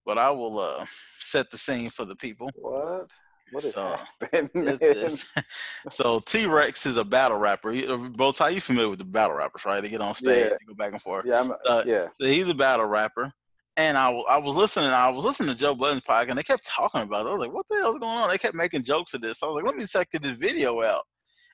but 0.07 0.17
I 0.17 0.31
will 0.31 0.59
uh 0.59 0.87
set 1.21 1.51
the 1.51 1.59
scene 1.59 1.91
for 1.91 2.07
the 2.07 2.17
people. 2.17 2.51
What? 2.55 3.11
What 3.51 3.65
is 3.65 3.73
so, 3.73 3.97
happening? 4.21 4.79
so 5.91 6.21
T 6.21 6.47
Rex 6.47 6.87
is 6.87 6.97
a 6.97 7.05
battle 7.05 7.39
rapper. 7.39 7.73
Uh, 7.73 7.97
Both 7.97 8.39
how 8.39 8.49
you 8.49 8.61
familiar 8.61 8.91
with 8.91 8.99
the 8.99 9.07
battle 9.07 9.37
rappers, 9.37 9.65
right? 9.65 9.83
They 9.83 9.89
get 9.89 10.01
on 10.01 10.15
stage, 10.15 10.45
yeah. 10.45 10.51
they 10.51 10.67
go 10.67 10.75
back 10.75 10.93
and 10.93 11.01
forth. 11.01 11.25
Yeah, 11.27 11.49
uh, 11.67 11.83
yeah. 11.87 12.09
So 12.15 12.27
he's 12.27 12.49
a 12.49 12.55
battle 12.55 12.87
rapper 12.87 13.33
and 13.79 13.97
I, 13.97 14.11
I 14.11 14.37
was 14.39 14.57
listening. 14.57 14.91
I 14.91 15.09
was 15.09 15.25
listening 15.25 15.55
to 15.55 15.59
Joe 15.59 15.75
Budden's 15.75 16.03
podcast, 16.03 16.31
and 16.31 16.39
they 16.39 16.43
kept 16.43 16.67
talking 16.67 17.03
about 17.03 17.25
it. 17.25 17.31
I 17.31 17.33
was 17.33 17.41
like, 17.41 17.53
"What 17.53 17.65
the 17.71 17.77
hell's 17.77 17.99
going 17.99 18.19
on?" 18.19 18.29
They 18.29 18.37
kept 18.37 18.57
making 18.57 18.83
jokes 18.83 19.15
of 19.15 19.23
this. 19.23 19.39
So 19.39 19.47
I 19.47 19.51
was 19.51 19.57
like, 19.63 19.67
"Let 19.67 19.77
me 19.79 19.87
check 19.87 20.11
this 20.11 20.33
video 20.33 20.83
out." 20.83 21.05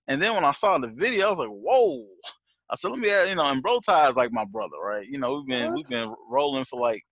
And 0.08 0.20
then 0.20 0.34
when 0.34 0.44
I 0.44 0.52
saw 0.52 0.78
the 0.78 0.88
video, 0.88 1.26
I 1.26 1.30
was 1.30 1.38
like, 1.38 1.48
"Whoa!" 1.50 2.02
I 2.70 2.76
said, 2.76 2.90
"Let 2.90 2.98
me," 2.98 3.08
you 3.28 3.34
know. 3.34 3.44
And 3.44 3.62
Bro 3.62 3.80
Ty 3.80 4.08
is 4.08 4.16
like 4.16 4.32
my 4.32 4.44
brother, 4.50 4.76
right? 4.82 5.06
You 5.06 5.18
know, 5.18 5.34
we've 5.34 5.46
been 5.46 5.74
we've 5.74 5.88
been 5.88 6.14
rolling 6.30 6.64
for 6.64 6.80
like 6.80 7.02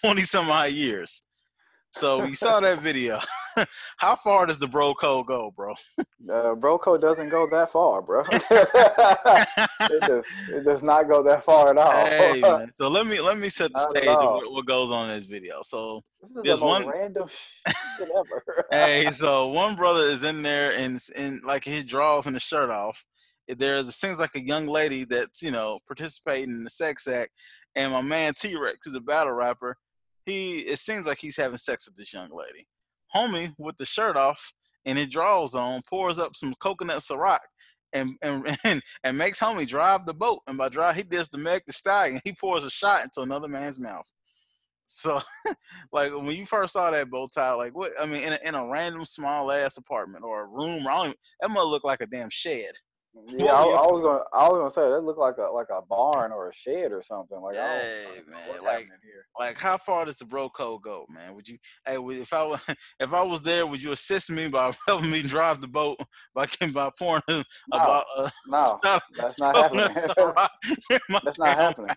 twenty 0.00 0.22
some 0.22 0.48
odd 0.48 0.70
years. 0.70 1.22
So 1.92 2.24
you 2.24 2.36
saw 2.36 2.60
that 2.60 2.78
video. 2.78 3.18
How 3.96 4.16
far 4.16 4.46
does 4.46 4.58
the 4.58 4.66
bro 4.66 4.94
code 4.94 5.26
go, 5.26 5.52
bro? 5.54 5.74
Uh, 6.32 6.54
bro 6.54 6.78
code 6.78 7.00
doesn't 7.00 7.28
go 7.28 7.48
that 7.50 7.70
far, 7.70 8.02
bro. 8.02 8.22
it 8.30 10.00
does. 10.02 10.24
It 10.48 10.64
does 10.64 10.82
not 10.82 11.08
go 11.08 11.22
that 11.22 11.44
far 11.44 11.70
at 11.70 11.78
all. 11.78 12.06
Hey, 12.06 12.40
man. 12.40 12.70
So 12.72 12.88
let 12.88 13.06
me 13.06 13.20
let 13.20 13.38
me 13.38 13.48
set 13.48 13.72
the 13.72 13.78
not 13.78 13.96
stage 13.96 14.08
of 14.08 14.34
what, 14.34 14.52
what, 14.52 14.66
goes 14.66 14.90
on 14.90 15.10
in 15.10 15.18
this 15.18 15.28
video. 15.28 15.60
So 15.62 16.02
this 16.20 16.30
there's 16.44 16.60
one 16.60 16.86
random 16.86 17.28
shit 17.66 18.08
ever. 18.18 18.66
hey, 18.70 19.10
so 19.12 19.48
one 19.48 19.76
brother 19.76 20.04
is 20.04 20.24
in 20.24 20.42
there 20.42 20.72
and 20.72 21.00
in 21.16 21.40
like 21.44 21.64
his 21.64 21.84
drawers 21.84 22.26
and 22.26 22.34
his 22.34 22.42
shirt 22.42 22.70
off. 22.70 23.04
There's 23.48 23.88
it 23.88 23.92
seems 23.92 24.18
like 24.18 24.34
a 24.36 24.44
young 24.44 24.66
lady 24.66 25.04
that's 25.04 25.42
you 25.42 25.50
know 25.50 25.80
participating 25.86 26.50
in 26.50 26.64
the 26.64 26.70
sex 26.70 27.08
act, 27.08 27.32
and 27.74 27.92
my 27.92 28.02
man 28.02 28.34
T 28.34 28.56
Rex, 28.56 28.78
who's 28.84 28.94
a 28.94 29.00
battle 29.00 29.32
rapper, 29.32 29.76
he 30.26 30.60
it 30.60 30.78
seems 30.78 31.04
like 31.04 31.18
he's 31.18 31.36
having 31.36 31.58
sex 31.58 31.86
with 31.86 31.96
this 31.96 32.12
young 32.12 32.30
lady. 32.30 32.66
Homie 33.14 33.54
with 33.58 33.76
the 33.76 33.86
shirt 33.86 34.16
off 34.16 34.52
and 34.84 34.98
his 34.98 35.08
drawers 35.08 35.54
on 35.54 35.82
pours 35.88 36.18
up 36.18 36.36
some 36.36 36.54
coconut 36.60 36.98
Ciroc 36.98 37.40
and 37.92 38.16
and 38.22 38.56
and, 38.64 38.82
and 39.04 39.18
makes 39.18 39.40
homie 39.40 39.66
drive 39.66 40.06
the 40.06 40.14
boat. 40.14 40.40
And 40.46 40.58
by 40.58 40.68
drive, 40.68 40.96
he 40.96 41.02
does 41.02 41.28
the 41.28 41.38
Meg 41.38 41.62
the 41.66 41.72
Stallion. 41.72 42.20
He 42.24 42.32
pours 42.32 42.64
a 42.64 42.70
shot 42.70 43.04
into 43.04 43.20
another 43.20 43.48
man's 43.48 43.78
mouth. 43.78 44.06
So, 44.92 45.20
like 45.92 46.12
when 46.12 46.36
you 46.36 46.46
first 46.46 46.72
saw 46.72 46.90
that 46.90 47.10
bow 47.10 47.28
tie, 47.32 47.52
like 47.52 47.76
what? 47.76 47.92
I 48.00 48.06
mean, 48.06 48.24
in 48.24 48.32
a, 48.32 48.38
in 48.44 48.54
a 48.54 48.68
random 48.68 49.04
small 49.04 49.52
ass 49.52 49.76
apartment 49.76 50.24
or 50.24 50.42
a 50.42 50.46
room, 50.46 50.86
I 50.86 50.94
don't 50.94 51.04
even, 51.06 51.16
that 51.40 51.50
must 51.50 51.66
look 51.66 51.84
like 51.84 52.00
a 52.00 52.06
damn 52.06 52.30
shed. 52.30 52.72
Yeah, 53.26 53.52
I, 53.52 53.64
I, 53.64 53.86
was 53.90 54.00
gonna. 54.02 54.22
I 54.32 54.48
was 54.48 54.58
gonna 54.58 54.70
say 54.70 54.88
that 54.88 55.00
looked 55.00 55.18
like 55.18 55.36
a 55.38 55.50
like 55.52 55.66
a 55.70 55.82
barn 55.82 56.30
or 56.30 56.48
a 56.48 56.54
shed 56.54 56.92
or 56.92 57.02
something. 57.02 57.40
Like, 57.40 57.56
hey 57.56 58.20
man, 58.28 58.40
like, 58.62 58.88
like 59.38 59.58
how 59.58 59.78
far 59.78 60.04
does 60.04 60.16
the 60.16 60.24
bro 60.24 60.48
code 60.48 60.82
go, 60.82 61.06
man? 61.10 61.34
Would 61.34 61.48
you? 61.48 61.58
Hey, 61.84 61.96
if 61.96 62.32
I 62.32 62.44
was 62.44 62.60
if 63.00 63.12
I 63.12 63.22
was 63.22 63.42
there, 63.42 63.66
would 63.66 63.82
you 63.82 63.90
assist 63.90 64.30
me 64.30 64.46
by 64.46 64.72
helping 64.86 65.10
me 65.10 65.22
drive 65.22 65.60
the 65.60 65.66
boat 65.66 65.98
by 66.34 66.46
by 66.72 66.90
pouring 66.96 67.22
no, 67.28 67.42
about? 67.72 68.04
Uh, 68.16 68.30
no, 68.46 68.78
that's 69.16 69.38
not 69.40 69.56
happening. 69.56 69.88
that's 71.24 71.38
not 71.38 71.58
happening. 71.58 71.96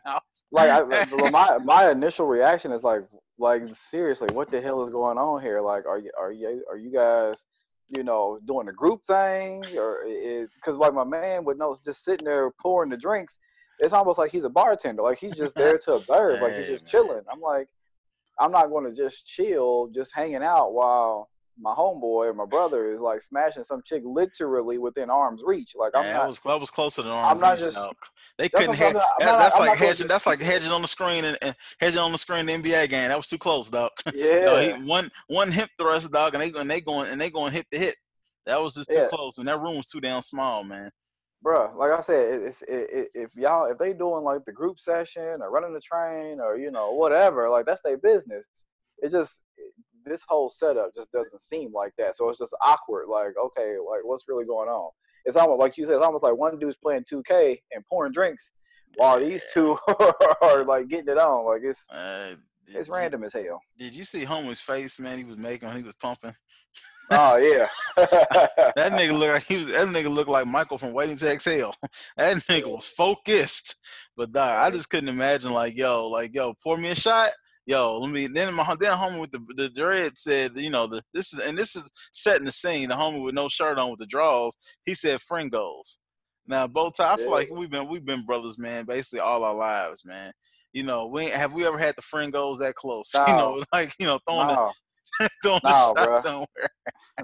Like, 0.52 0.70
I, 0.70 1.30
my 1.30 1.58
my 1.60 1.92
initial 1.92 2.26
reaction 2.26 2.72
is 2.72 2.84
like, 2.84 3.02
like 3.38 3.64
seriously, 3.76 4.30
what 4.34 4.50
the 4.50 4.62
hell 4.62 4.82
is 4.82 4.90
going 4.90 5.20
on 5.20 5.44
here? 5.44 5.62
Like, 5.62 5.86
are 5.86 6.00
you 6.00 6.12
are 6.20 6.32
you 6.32 6.64
are 6.70 6.78
you 6.78 6.92
guys? 6.92 7.46
You 7.96 8.04
know, 8.04 8.40
doing 8.46 8.68
a 8.68 8.74
group 8.74 9.04
thing, 9.06 9.64
or 9.78 10.04
because 10.56 10.76
like 10.76 10.94
my 10.94 11.04
man 11.04 11.46
would 11.46 11.58
know, 11.58 11.76
just 11.84 12.04
sitting 12.04 12.26
there 12.26 12.52
pouring 12.62 12.90
the 12.90 12.98
drinks, 12.98 13.40
it's 13.80 13.94
almost 13.94 14.18
like 14.18 14.32
he's 14.32 14.44
a 14.46 14.50
bartender. 14.50 15.02
Like 15.02 15.20
he's 15.20 15.36
just 15.36 15.56
there 15.56 15.78
to 15.80 15.94
observe. 15.96 16.42
Like 16.42 16.56
he's 16.56 16.68
just 16.68 16.86
chilling. 16.86 17.24
I'm 17.32 17.42
like, 17.42 17.68
I'm 18.40 18.52
not 18.52 18.70
going 18.70 18.86
to 18.86 18.96
just 18.96 19.26
chill, 19.26 19.90
just 19.94 20.14
hanging 20.14 20.44
out 20.44 20.74
while 20.74 21.30
my 21.60 21.74
homeboy 21.74 22.28
or 22.28 22.34
my 22.34 22.46
brother 22.46 22.92
is 22.92 23.02
like 23.02 23.22
smashing 23.22 23.64
some 23.64 23.82
chick 23.86 24.02
literally 24.06 24.78
within 24.78 25.10
arm's 25.10 25.42
reach. 25.46 25.74
Like 25.76 25.92
I'm 25.96 26.04
yeah, 26.04 26.14
not, 26.14 26.20
that 26.20 26.28
was 26.28 26.40
that 26.40 26.60
was 26.60 26.70
closer 26.70 27.02
than 27.02 27.12
arm's 27.12 27.32
I'm 27.32 27.40
not 27.40 27.62
reach. 27.62 27.74
Just, 27.74 27.96
they 28.38 28.50
couldn't. 28.50 28.76
Hedge, 28.76 28.94
that, 28.94 29.20
that's 29.20 29.56
I'm 29.56 29.68
like 29.68 29.78
hedging. 29.78 30.08
That's 30.08 30.26
like 30.26 30.42
hedging 30.42 30.72
on 30.72 30.82
the 30.82 30.88
screen 30.88 31.26
and, 31.26 31.38
and, 31.42 31.56
hedging 31.80 32.00
on 32.00 32.12
the 32.12 32.18
screen 32.18 32.46
the 32.46 32.54
NBA 32.54 32.90
game. 32.90 33.10
That 33.10 33.18
was 33.18 33.28
too 33.28 33.38
close, 33.38 33.70
dog. 33.70 33.92
Yeah. 34.14 34.40
no, 34.46 34.58
he, 34.58 34.72
one 34.84 35.10
one 35.28 35.52
hip 35.52 35.70
thrust, 35.80 36.12
dog, 36.12 36.34
and 36.34 36.44
they 36.44 36.60
and 36.60 36.70
they 36.70 36.82
going 36.82 37.10
and 37.10 37.20
they 37.20 37.30
going 37.30 37.54
hip 37.54 37.68
to 37.72 37.80
hip. 37.80 37.96
That 38.46 38.62
was 38.62 38.76
just 38.76 38.90
too 38.90 38.98
yeah. 38.98 39.08
close, 39.08 39.38
and 39.38 39.48
that 39.48 39.62
room 39.62 39.78
was 39.78 39.86
too 39.86 40.02
damn 40.02 40.22
small, 40.22 40.64
man. 40.64 40.92
Bruh, 41.46 41.76
like 41.76 41.92
I 41.92 42.00
said, 42.00 42.42
it's 42.42 42.62
it, 42.64 42.90
it, 42.92 43.10
if 43.14 43.36
y'all 43.36 43.70
if 43.70 43.78
they 43.78 43.94
doing 43.94 44.24
like 44.24 44.46
the 44.46 44.52
group 44.52 44.80
session 44.80 45.42
or 45.42 45.52
running 45.52 45.74
the 45.74 45.82
train 45.82 46.40
or 46.40 46.58
you 46.58 46.72
know 46.72 46.94
whatever, 46.94 47.50
like 47.50 47.66
that's 47.66 47.82
their 47.82 47.98
business. 47.98 48.46
It 49.00 49.12
just 49.12 49.40
this 50.06 50.24
whole 50.28 50.50
setup 50.50 50.94
just 50.94 51.12
doesn't 51.12 51.42
seem 51.42 51.72
like 51.74 51.94
that. 51.98 52.16
So 52.16 52.30
it's 52.30 52.40
just 52.40 52.54
awkward. 52.66 53.08
Like, 53.10 53.34
okay, 53.38 53.76
like 53.78 54.04
what's 54.04 54.24
really 54.28 54.46
going 54.46 54.70
on? 54.70 54.92
It's 55.26 55.38
almost 55.38 55.60
like 55.60 55.78
you 55.78 55.86
said. 55.86 55.96
It's 55.96 56.04
almost 56.04 56.24
like 56.24 56.36
one 56.36 56.60
dude's 56.60 56.78
playing 56.82 57.06
2K 57.12 57.58
and 57.74 57.86
pouring 57.90 58.12
drinks, 58.12 58.52
while 58.96 59.20
these 59.20 59.44
two 59.54 59.78
are 60.42 60.64
like 60.66 60.90
getting 60.90 61.10
it 61.10 61.18
on. 61.18 61.46
Like 61.46 61.62
it's 61.64 61.80
uh, 61.90 62.36
it's 62.68 62.90
random 62.90 63.24
as 63.24 63.34
hell. 63.34 63.62
Did 63.78 63.96
you 63.96 64.04
see 64.04 64.24
Homer's 64.24 64.60
face, 64.60 65.00
man? 65.00 65.18
He 65.18 65.24
was 65.24 65.38
making 65.38 65.68
when 65.68 65.78
he 65.78 65.84
was 65.84 65.94
pumping. 66.02 66.36
Oh 67.12 67.38
yeah. 67.38 67.68
that 67.96 68.76
nigga 68.94 69.18
look 69.18 69.34
like 69.34 69.44
he 69.44 69.58
was. 69.58 69.68
That 69.68 69.88
nigga 69.88 70.14
looked 70.14 70.30
like 70.30 70.48
Michael 70.48 70.78
from 70.78 70.94
Waiting 70.94 71.18
to 71.18 71.32
Exhale. 71.32 71.74
That 72.18 72.38
nigga 72.38 72.68
was 72.68 72.88
focused. 72.88 73.76
But 74.16 74.32
dog, 74.32 74.66
I 74.66 74.72
just 74.72 74.90
couldn't 74.90 75.10
imagine 75.10 75.54
like 75.54 75.76
yo, 75.76 76.08
like 76.08 76.34
yo, 76.34 76.54
pour 76.62 76.78
me 76.78 76.90
a 76.90 76.96
shot 76.96 77.32
yo, 77.66 77.98
let 77.98 78.12
me. 78.12 78.28
Then 78.28 78.54
my 78.54 78.76
then 78.80 78.98
homie 78.98 79.22
with 79.22 79.32
the 79.32 79.40
the 79.56 79.70
dread 79.70 80.14
said, 80.18 80.52
you 80.56 80.70
know, 80.70 80.88
the 80.88 81.02
this 81.14 81.34
is 81.34 81.40
and 81.40 81.58
this 81.58 81.76
is 81.76 81.90
setting 82.12 82.46
the 82.46 82.52
scene. 82.52 82.90
The 82.90 82.96
homie 82.96 83.24
with 83.24 83.36
no 83.36 83.50
shirt 83.50 83.78
on 83.78 83.90
with 83.92 84.00
the 84.00 84.06
draws, 84.06 84.56
he 84.86 84.94
said 84.94 85.20
fringos. 85.20 85.98
Now, 86.46 86.68
both 86.68 87.00
I 87.00 87.16
feel 87.16 87.26
yeah. 87.26 87.32
like 87.32 87.50
we've 87.52 87.70
been 87.70 87.88
we've 87.88 88.06
been 88.06 88.26
brothers, 88.26 88.58
man, 88.58 88.86
basically 88.86 89.20
all 89.20 89.44
our 89.44 89.56
lives, 89.56 90.04
man. 90.06 90.32
You 90.74 90.84
know, 90.84 91.08
we 91.08 91.26
have 91.28 91.54
we 91.54 91.66
ever 91.66 91.78
had 91.78 91.96
the 91.96 92.02
fringos 92.02 92.60
that 92.60 92.76
close? 92.76 93.10
No. 93.14 93.26
You 93.28 93.34
know, 93.36 93.64
like 93.72 93.94
you 94.00 94.06
know, 94.08 94.20
throwing 94.28 94.48
no. 94.48 94.72
the 95.20 95.30
Doing 95.44 95.60
No, 95.64 95.94
shot 95.96 96.22
somewhere. 96.22 96.48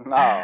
No. 0.05 0.43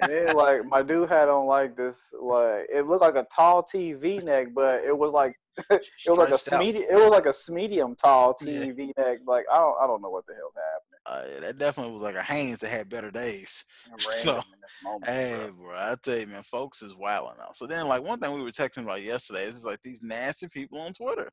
and 0.00 0.08
then 0.08 0.36
like 0.36 0.64
my 0.66 0.82
dude 0.82 1.08
had 1.08 1.28
on 1.28 1.46
like 1.46 1.76
this 1.76 1.96
like 2.20 2.66
it 2.72 2.86
looked 2.86 3.02
like 3.02 3.16
a 3.16 3.26
tall 3.34 3.62
TV 3.62 4.22
neck, 4.22 4.48
but 4.54 4.82
it 4.84 4.96
was 4.96 5.12
like 5.12 5.34
it 5.70 5.84
was 6.06 6.18
like 6.18 6.52
a 6.52 6.58
medium 6.58 6.84
it 6.90 6.94
was 6.94 7.10
like 7.10 7.26
a 7.26 7.52
medium 7.52 7.94
tall 7.96 8.36
Yeah. 8.42 8.60
TV 8.60 8.92
neck. 8.96 9.18
Like 9.26 9.44
I 9.52 9.56
don't 9.56 9.76
I 9.82 9.86
don't 9.86 10.02
know 10.02 10.10
what 10.10 10.26
the 10.26 10.34
hell's 10.34 10.54
happening. 10.54 10.98
Uh, 11.08 11.24
yeah, 11.32 11.40
that 11.46 11.58
definitely 11.58 11.92
was 11.92 12.02
like 12.02 12.16
a 12.16 12.22
Hanes 12.22 12.60
that 12.60 12.68
had 12.68 12.88
better 12.88 13.10
days. 13.10 13.64
So, 13.98 14.32
random 14.32 14.52
in 14.54 14.60
this 14.60 14.76
moment, 14.82 15.10
Hey, 15.10 15.50
bro. 15.50 15.68
bro, 15.68 15.76
I 15.76 15.96
tell 16.02 16.18
you, 16.18 16.26
man, 16.26 16.42
folks 16.42 16.82
is 16.82 16.94
wilding 16.94 17.40
out. 17.42 17.56
So 17.56 17.66
then, 17.66 17.88
like, 17.88 18.02
one 18.02 18.18
thing 18.20 18.32
we 18.32 18.42
were 18.42 18.50
texting 18.50 18.82
about 18.82 19.02
yesterday 19.02 19.44
is 19.44 19.64
like 19.64 19.80
these 19.82 20.02
nasty 20.02 20.48
people 20.48 20.78
on 20.78 20.92
Twitter. 20.92 21.30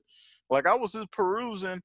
Like, 0.50 0.65
I 0.65 0.75
was 0.75 0.94
just 0.94 1.12
perusing, 1.12 1.82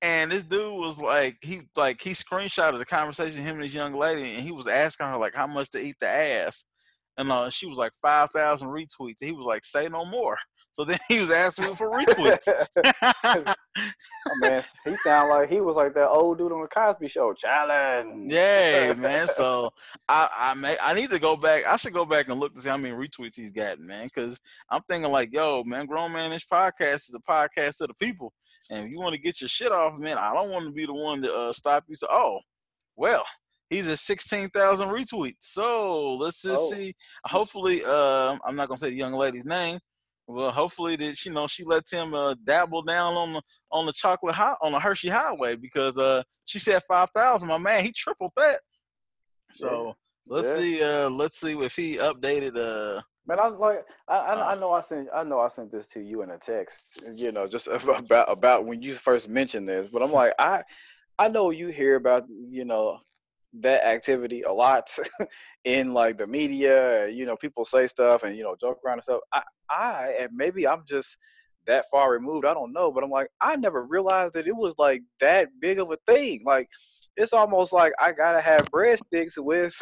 and 0.00 0.30
this 0.30 0.44
dude 0.44 0.78
was 0.78 0.98
like, 0.98 1.38
he 1.40 1.62
like 1.76 2.00
he 2.00 2.10
screenshotted 2.10 2.78
the 2.78 2.84
conversation 2.84 3.42
him 3.42 3.56
and 3.56 3.64
this 3.64 3.74
young 3.74 3.94
lady, 3.94 4.34
and 4.34 4.42
he 4.42 4.52
was 4.52 4.66
asking 4.68 5.06
her 5.06 5.16
like 5.18 5.34
how 5.34 5.46
much 5.46 5.70
to 5.70 5.78
eat 5.78 5.96
the 6.00 6.08
ass, 6.08 6.64
and 7.16 7.32
uh, 7.32 7.50
she 7.50 7.66
was 7.66 7.78
like 7.78 7.92
five 8.00 8.30
thousand 8.30 8.68
retweets. 8.68 9.16
He 9.20 9.32
was 9.32 9.46
like, 9.46 9.64
say 9.64 9.88
no 9.88 10.04
more. 10.04 10.36
So 10.74 10.84
then 10.84 10.98
he 11.08 11.20
was 11.20 11.30
asking 11.30 11.74
for 11.76 11.88
retweets. 11.90 12.48
Oh, 13.76 14.36
man, 14.36 14.62
he 14.84 14.94
sounded 14.98 15.34
like 15.34 15.50
he 15.50 15.60
was 15.60 15.74
like 15.74 15.94
that 15.94 16.08
old 16.08 16.38
dude 16.38 16.52
on 16.52 16.60
the 16.62 16.68
Cosby 16.68 17.08
Show. 17.08 17.32
Challenge. 17.32 18.32
Yeah, 18.32 18.94
man. 18.96 19.26
So 19.26 19.72
I 20.08 20.28
I 20.32 20.54
may 20.54 20.76
I 20.80 20.94
need 20.94 21.10
to 21.10 21.18
go 21.18 21.36
back. 21.36 21.66
I 21.66 21.76
should 21.76 21.92
go 21.92 22.04
back 22.04 22.28
and 22.28 22.38
look 22.38 22.54
to 22.54 22.62
see 22.62 22.68
how 22.68 22.76
many 22.76 22.94
retweets 22.94 23.34
he's 23.34 23.50
gotten, 23.50 23.84
man. 23.84 24.06
Because 24.06 24.38
I'm 24.70 24.80
thinking 24.88 25.10
like, 25.10 25.32
yo, 25.32 25.64
man, 25.64 25.86
grown 25.86 26.12
man, 26.12 26.30
this 26.30 26.44
podcast 26.44 27.08
is 27.08 27.16
a 27.16 27.18
podcast 27.32 27.78
to 27.78 27.88
the 27.88 27.94
people, 27.94 28.32
and 28.70 28.86
if 28.86 28.92
you 28.92 29.00
want 29.00 29.14
to 29.14 29.20
get 29.20 29.40
your 29.40 29.48
shit 29.48 29.72
off, 29.72 29.98
man, 29.98 30.18
I 30.18 30.32
don't 30.32 30.50
want 30.50 30.66
to 30.66 30.72
be 30.72 30.86
the 30.86 30.94
one 30.94 31.20
to 31.22 31.34
uh, 31.34 31.52
stop 31.52 31.84
you. 31.88 31.96
So, 31.96 32.06
oh, 32.12 32.38
well, 32.94 33.24
he's 33.70 33.88
at 33.88 33.98
sixteen 33.98 34.50
thousand 34.50 34.88
retweets. 34.90 35.34
So 35.40 36.14
let's 36.14 36.42
just 36.42 36.62
Oh. 36.62 36.72
see. 36.72 36.94
Hopefully, 37.26 37.84
um, 37.84 38.38
I'm 38.46 38.54
not 38.54 38.68
gonna 38.68 38.78
say 38.78 38.90
the 38.90 38.96
young 38.96 39.14
lady's 39.14 39.44
name. 39.46 39.80
Well, 40.26 40.50
hopefully 40.50 40.96
that 40.96 41.24
you 41.24 41.32
know 41.32 41.46
she 41.46 41.64
lets 41.64 41.92
him 41.92 42.14
uh, 42.14 42.34
dabble 42.44 42.82
down 42.82 43.14
on 43.14 43.32
the 43.34 43.42
on 43.70 43.84
the 43.86 43.92
chocolate 43.92 44.34
high 44.34 44.54
on 44.62 44.72
the 44.72 44.80
Hershey 44.80 45.08
Highway 45.08 45.56
because 45.56 45.98
uh 45.98 46.22
she 46.46 46.58
said 46.58 46.82
five 46.88 47.10
thousand. 47.14 47.48
My 47.48 47.58
man, 47.58 47.84
he 47.84 47.92
tripled 47.92 48.32
that. 48.36 48.60
So 49.52 49.94
let's 50.26 50.48
Yeah. 50.48 50.56
see. 50.56 50.82
Uh, 50.82 51.10
let's 51.10 51.38
see 51.40 51.52
if 51.58 51.76
he 51.76 51.96
updated. 51.96 52.56
Uh, 52.56 53.02
Man, 53.26 53.40
I 53.40 53.48
like, 53.48 53.84
I, 54.08 54.16
I, 54.16 54.50
I 54.50 54.52
Uh. 54.52 54.56
know 54.56 54.72
I 54.72 54.82
sent, 54.82 55.08
I 55.14 55.22
know 55.24 55.40
I 55.40 55.48
sent 55.48 55.72
this 55.72 55.88
to 55.88 56.00
you 56.00 56.20
in 56.22 56.30
a 56.30 56.38
text, 56.38 56.82
you 57.16 57.32
know, 57.32 57.46
just 57.46 57.66
about 57.88 58.30
about 58.30 58.66
when 58.66 58.82
you 58.82 58.94
first 58.96 59.28
mentioned 59.28 59.68
this. 59.68 59.88
But 59.88 60.02
I'm 60.02 60.12
like, 60.12 60.34
I, 60.38 60.62
I 61.18 61.28
know 61.28 61.50
you 61.50 61.68
hear 61.68 61.96
about, 61.96 62.24
you 62.50 62.64
know, 62.64 62.98
that 63.60 63.86
activity 63.86 64.42
a 64.42 64.52
lot 64.52 64.90
in 65.64 65.94
like 65.94 66.18
the 66.18 66.26
media. 66.26 67.08
You 67.08 67.24
know, 67.24 67.36
people 67.36 67.64
say 67.64 67.86
stuff 67.86 68.24
and 68.24 68.36
you 68.36 68.42
know 68.42 68.56
joke 68.60 68.80
around 68.84 68.98
and 68.98 69.04
stuff. 69.04 69.20
I, 69.32 69.42
I, 69.70 70.14
and 70.18 70.30
maybe 70.32 70.66
I'm 70.66 70.84
just 70.86 71.16
that 71.66 71.86
far 71.90 72.12
removed. 72.12 72.46
I 72.46 72.54
don't 72.54 72.72
know, 72.72 72.90
but 72.90 73.02
I'm 73.04 73.10
like, 73.10 73.28
I 73.40 73.56
never 73.56 73.84
realized 73.84 74.34
that 74.34 74.46
it 74.46 74.56
was 74.56 74.74
like 74.78 75.02
that 75.20 75.48
big 75.60 75.78
of 75.78 75.90
a 75.90 75.96
thing. 76.06 76.42
Like, 76.44 76.68
it's 77.16 77.32
almost 77.32 77.72
like 77.72 77.92
I 78.00 78.12
gotta 78.12 78.40
have 78.40 78.70
breadsticks 78.70 79.34
with 79.38 79.74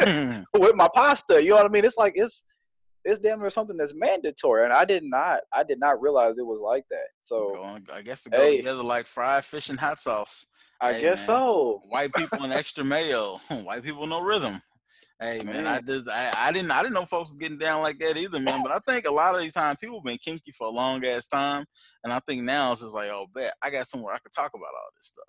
hmm. 0.00 0.40
with 0.60 0.76
my 0.76 0.88
pasta. 0.94 1.42
You 1.42 1.50
know 1.50 1.56
what 1.56 1.66
I 1.66 1.68
mean? 1.68 1.84
It's 1.84 1.96
like 1.96 2.12
it's 2.16 2.44
it's 3.04 3.20
damn 3.20 3.40
near 3.40 3.50
something 3.50 3.76
that's 3.76 3.94
mandatory, 3.94 4.64
and 4.64 4.72
I 4.72 4.84
did 4.84 5.04
not 5.04 5.40
I 5.52 5.62
did 5.62 5.78
not 5.80 6.00
realize 6.00 6.38
it 6.38 6.46
was 6.46 6.60
like 6.60 6.84
that. 6.90 7.08
So 7.22 7.78
I 7.92 8.02
guess 8.02 8.22
to 8.24 8.30
go 8.30 8.38
Hey. 8.38 8.58
together 8.58 8.82
like 8.82 9.06
fried 9.06 9.44
fish 9.44 9.68
and 9.68 9.78
hot 9.78 10.00
sauce. 10.00 10.46
I 10.80 10.94
Hey, 10.94 11.00
guess 11.02 11.18
man. 11.20 11.26
so. 11.26 11.82
White 11.88 12.12
people 12.14 12.42
and 12.42 12.52
extra 12.52 12.84
mayo. 12.84 13.40
White 13.48 13.82
people 13.82 14.06
no 14.06 14.20
rhythm. 14.20 14.62
Hey 15.18 15.40
man, 15.44 15.66
I 15.66 15.80
just 15.80 16.08
I, 16.10 16.30
I 16.36 16.52
didn't 16.52 16.70
I 16.70 16.82
didn't 16.82 16.92
know 16.94 17.06
folks 17.06 17.30
was 17.30 17.36
getting 17.36 17.56
down 17.56 17.80
like 17.80 17.98
that 18.00 18.18
either, 18.18 18.38
man. 18.38 18.62
But 18.62 18.72
I 18.72 18.78
think 18.80 19.06
a 19.06 19.10
lot 19.12 19.34
of 19.34 19.40
these 19.40 19.54
times 19.54 19.78
people 19.80 20.02
been 20.02 20.18
kinky 20.18 20.52
for 20.52 20.66
a 20.66 20.70
long 20.70 21.02
ass 21.06 21.26
time, 21.26 21.64
and 22.04 22.12
I 22.12 22.20
think 22.20 22.42
now 22.42 22.72
it's 22.72 22.82
just 22.82 22.94
like, 22.94 23.08
oh, 23.08 23.26
bet 23.34 23.54
I 23.62 23.70
got 23.70 23.86
somewhere 23.88 24.14
I 24.14 24.18
could 24.18 24.32
talk 24.34 24.50
about 24.54 24.64
all 24.66 24.90
this 24.94 25.06
stuff. 25.06 25.24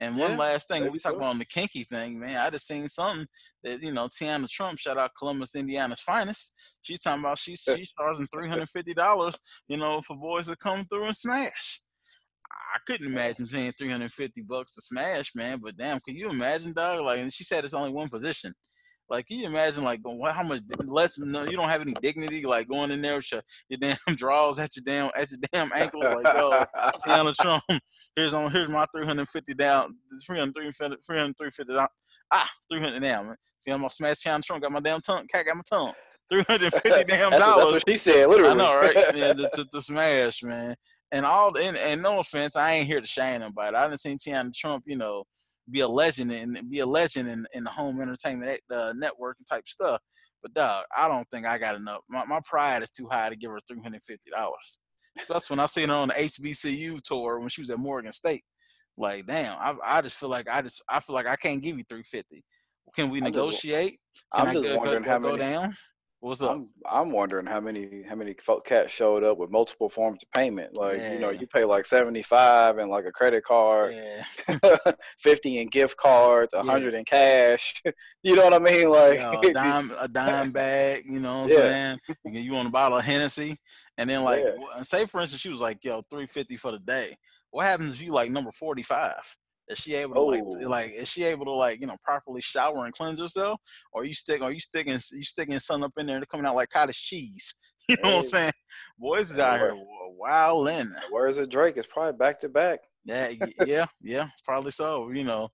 And 0.00 0.16
one 0.16 0.30
Yeah, 0.30 0.36
last 0.36 0.68
thing, 0.68 0.90
we 0.92 1.00
talk 1.00 1.14
so. 1.14 1.16
about 1.16 1.30
on 1.30 1.38
the 1.40 1.44
kinky 1.44 1.82
thing, 1.82 2.20
man. 2.20 2.36
I 2.36 2.50
just 2.50 2.68
seen 2.68 2.86
something 2.88 3.26
that 3.64 3.82
you 3.82 3.92
know, 3.92 4.08
Teanna 4.08 4.48
Trump, 4.48 4.78
shout 4.78 4.96
out 4.98 5.10
Columbus, 5.18 5.56
Indiana's 5.56 6.00
finest. 6.00 6.52
She's 6.82 7.00
talking 7.00 7.22
about 7.22 7.38
she's 7.38 7.60
she's 7.62 7.90
charging 7.92 8.28
three 8.28 8.48
hundred 8.48 8.70
fifty 8.70 8.94
dollars, 8.94 9.40
you 9.66 9.76
know, 9.76 10.00
for 10.02 10.16
boys 10.16 10.46
to 10.46 10.56
come 10.56 10.86
through 10.86 11.06
and 11.06 11.16
smash. 11.16 11.80
I 12.74 12.78
couldn't 12.86 13.06
imagine 13.06 13.46
paying 13.48 13.72
350 13.76 14.42
bucks 14.42 14.74
to 14.74 14.82
smash, 14.82 15.34
man. 15.34 15.58
But 15.62 15.76
damn, 15.76 16.00
can 16.00 16.16
you 16.16 16.30
imagine, 16.30 16.72
dog? 16.72 17.04
Like, 17.04 17.20
and 17.20 17.32
she 17.32 17.44
said 17.44 17.64
it's 17.64 17.74
only 17.74 17.90
one 17.90 18.08
position. 18.08 18.54
Like, 19.12 19.26
can 19.26 19.36
you 19.36 19.44
imagine, 19.46 19.84
like, 19.84 20.02
going, 20.02 20.18
how 20.32 20.42
much 20.42 20.62
less? 20.86 21.18
No, 21.18 21.44
you 21.44 21.54
don't 21.54 21.68
have 21.68 21.82
any 21.82 21.92
dignity, 22.00 22.46
like 22.46 22.66
going 22.66 22.90
in 22.90 23.02
there 23.02 23.16
with 23.16 23.30
your, 23.30 23.42
your 23.68 23.76
damn 23.78 23.96
drawers 24.16 24.58
at 24.58 24.74
your 24.74 24.84
damn 24.86 25.10
at 25.14 25.30
your 25.30 25.38
damn 25.52 25.70
ankle, 25.74 26.00
like, 26.00 26.24
yo, 26.34 26.64
Teanna 27.06 27.36
Trump, 27.40 27.62
here's 28.16 28.32
on 28.32 28.50
here's 28.50 28.70
my 28.70 28.86
350 28.96 29.52
down, 29.52 29.96
300, 30.24 30.54
350, 30.54 30.96
350 31.06 31.74
down, 31.74 31.86
ah, 32.32 32.50
300 32.72 33.00
down, 33.02 33.26
man. 33.26 33.36
See, 33.60 33.70
I'm 33.70 33.80
gonna 33.80 33.90
smash 33.90 34.16
Teanna 34.20 34.42
Trump, 34.42 34.62
got 34.62 34.72
my 34.72 34.80
damn 34.80 35.02
tongue, 35.02 35.26
cat 35.26 35.44
got 35.44 35.56
my 35.56 35.62
tongue, 35.68 35.92
350 36.30 36.88
damn 36.88 37.04
that's, 37.04 37.08
what- 37.08 37.30
that's 37.32 37.40
dollars. 37.44 37.72
what 37.72 37.90
she 37.90 37.98
said, 37.98 38.26
literally. 38.30 38.52
I 38.52 38.54
know, 38.54 38.74
right? 38.76 38.96
Yeah, 39.14 39.34
the, 39.34 39.50
the, 39.52 39.66
the 39.72 39.82
smash, 39.82 40.42
man. 40.42 40.74
And 41.10 41.26
all, 41.26 41.54
and, 41.58 41.76
and 41.76 42.00
no 42.00 42.20
offense, 42.20 42.56
I 42.56 42.72
ain't 42.72 42.86
here 42.86 43.02
to 43.02 43.06
shame 43.06 43.40
nobody. 43.40 43.76
I 43.76 43.88
didn't 43.88 44.00
see 44.00 44.16
Teanna 44.16 44.56
Trump, 44.56 44.84
you 44.86 44.96
know, 44.96 45.24
be 45.70 45.80
a 45.80 45.88
legend 45.88 46.32
and 46.32 46.70
be 46.70 46.80
a 46.80 46.86
legend 46.86 47.28
in, 47.28 47.46
in 47.54 47.64
the 47.64 47.70
home 47.70 48.00
entertainment 48.00 48.60
uh, 48.70 48.92
networking 48.92 49.46
type 49.48 49.68
stuff. 49.68 50.00
But 50.42 50.54
dog, 50.54 50.84
I 50.96 51.06
don't 51.08 51.28
think 51.30 51.46
I 51.46 51.56
got 51.58 51.76
enough. 51.76 52.00
My, 52.08 52.24
my 52.24 52.40
pride 52.44 52.82
is 52.82 52.90
too 52.90 53.08
high 53.10 53.28
to 53.28 53.36
give 53.36 53.50
her 53.50 53.60
three 53.68 53.80
hundred 53.80 54.02
fifty 54.04 54.30
dollars. 54.30 54.78
Especially 55.18 55.54
when 55.54 55.60
I 55.60 55.66
seen 55.66 55.88
her 55.88 55.94
on 55.94 56.08
the 56.08 56.14
HBCU 56.14 57.00
tour 57.02 57.38
when 57.38 57.48
she 57.48 57.60
was 57.60 57.70
at 57.70 57.78
Morgan 57.78 58.12
State. 58.12 58.42
Like, 58.96 59.26
damn, 59.26 59.56
I, 59.58 59.74
I 59.84 60.02
just 60.02 60.16
feel 60.16 60.28
like 60.28 60.48
I 60.50 60.62
just 60.62 60.82
I 60.88 61.00
feel 61.00 61.14
like 61.14 61.26
I 61.26 61.36
can't 61.36 61.62
give 61.62 61.78
you 61.78 61.84
three 61.88 62.02
fifty. 62.02 62.44
Can 62.94 63.08
we 63.08 63.20
negotiate? 63.20 63.98
Can 64.34 64.48
I'm 64.48 64.54
just 64.54 64.64
go, 64.64 64.74
go, 64.74 64.78
wondering 64.78 65.02
go, 65.02 65.10
how 65.10 65.18
go 65.18 65.36
many. 65.36 65.38
down? 65.38 65.74
What's 66.22 66.40
up? 66.40 66.52
I'm 66.52 66.68
I'm 66.88 67.10
wondering 67.10 67.46
how 67.46 67.58
many 67.58 68.04
how 68.08 68.14
many 68.14 68.34
folk 68.34 68.64
cats 68.64 68.92
showed 68.92 69.24
up 69.24 69.38
with 69.38 69.50
multiple 69.50 69.90
forms 69.90 70.22
of 70.22 70.30
payment. 70.30 70.72
Like 70.72 71.02
you 71.10 71.18
know, 71.18 71.30
you 71.30 71.48
pay 71.48 71.64
like 71.64 71.84
seventy 71.84 72.22
five 72.22 72.78
and 72.78 72.88
like 72.88 73.06
a 73.06 73.10
credit 73.10 73.42
card, 73.44 73.92
yeah. 73.92 74.22
fifty 75.18 75.58
in 75.58 75.66
gift 75.66 75.96
cards, 75.96 76.54
a 76.54 76.62
Yeah. 76.62 76.70
hundred 76.70 76.94
in 76.94 77.04
cash. 77.04 77.82
you 78.22 78.36
know 78.36 78.44
what 78.44 78.54
I 78.54 78.60
mean? 78.60 78.88
Like 78.88 79.18
Yo, 79.18 79.40
a 79.40 79.50
dime, 79.52 79.92
a 79.98 80.06
dime 80.06 80.52
bag, 80.52 81.02
you 81.06 81.18
know 81.18 81.38
what 81.38 81.42
I'm 81.42 81.48
Yeah. 81.48 81.96
saying? 82.24 82.44
You 82.44 82.52
want 82.52 82.68
a 82.68 82.70
bottle 82.70 82.98
of 82.98 83.04
Hennessy, 83.04 83.58
and 83.98 84.08
then 84.08 84.22
like, 84.22 84.44
Yeah. 84.44 84.84
say 84.84 85.06
for 85.06 85.20
instance, 85.20 85.42
she 85.42 85.48
was 85.48 85.60
like, 85.60 85.84
"Yo, 85.84 86.02
three 86.08 86.26
fifty 86.28 86.56
for 86.56 86.70
the 86.70 86.78
day." 86.78 87.16
What 87.50 87.66
happens 87.66 87.94
if 87.94 88.02
you 88.02 88.12
like 88.12 88.30
number 88.30 88.52
forty 88.52 88.84
five? 88.84 89.36
Is 89.72 89.78
she 89.78 89.94
able 89.94 90.14
to 90.14 90.20
like, 90.20 90.42
Oh. 90.44 90.58
t- 90.58 90.66
like, 90.66 90.92
is 90.92 91.08
she 91.08 91.24
able 91.24 91.44
to 91.46 91.52
like, 91.52 91.80
you 91.80 91.86
know, 91.86 91.96
properly 92.04 92.40
shower 92.40 92.84
and 92.84 92.94
cleanse 92.94 93.20
herself, 93.20 93.60
or 93.92 94.04
you 94.04 94.14
stick, 94.14 94.42
or 94.42 94.52
you 94.52 94.60
sticking, 94.60 95.00
you 95.12 95.22
sticking 95.22 95.58
something 95.58 95.84
up 95.84 95.92
in 95.98 96.06
there 96.06 96.16
and 96.16 96.28
coming 96.28 96.46
out 96.46 96.54
like 96.56 96.68
cottage 96.68 97.00
cheese? 97.00 97.54
You 97.88 97.96
know 98.04 98.10
what 98.10 98.16
I'm 98.18 98.22
saying? 98.30 98.52
Boys 98.96 99.30
is 99.32 99.36
Hey, 99.38 99.42
out 99.42 99.58
here 99.58 99.74
wilding. 100.16 100.88
Where's 101.10 101.36
it 101.36 101.50
Drake? 101.50 101.76
It's 101.76 101.86
probably 101.92 102.16
back 102.16 102.40
to 102.42 102.48
back. 102.48 102.78
Yeah, 103.04 103.32
yeah, 103.66 103.86
yeah, 104.00 104.28
probably 104.44 104.70
so. 104.70 105.10
You 105.10 105.24
know, 105.24 105.48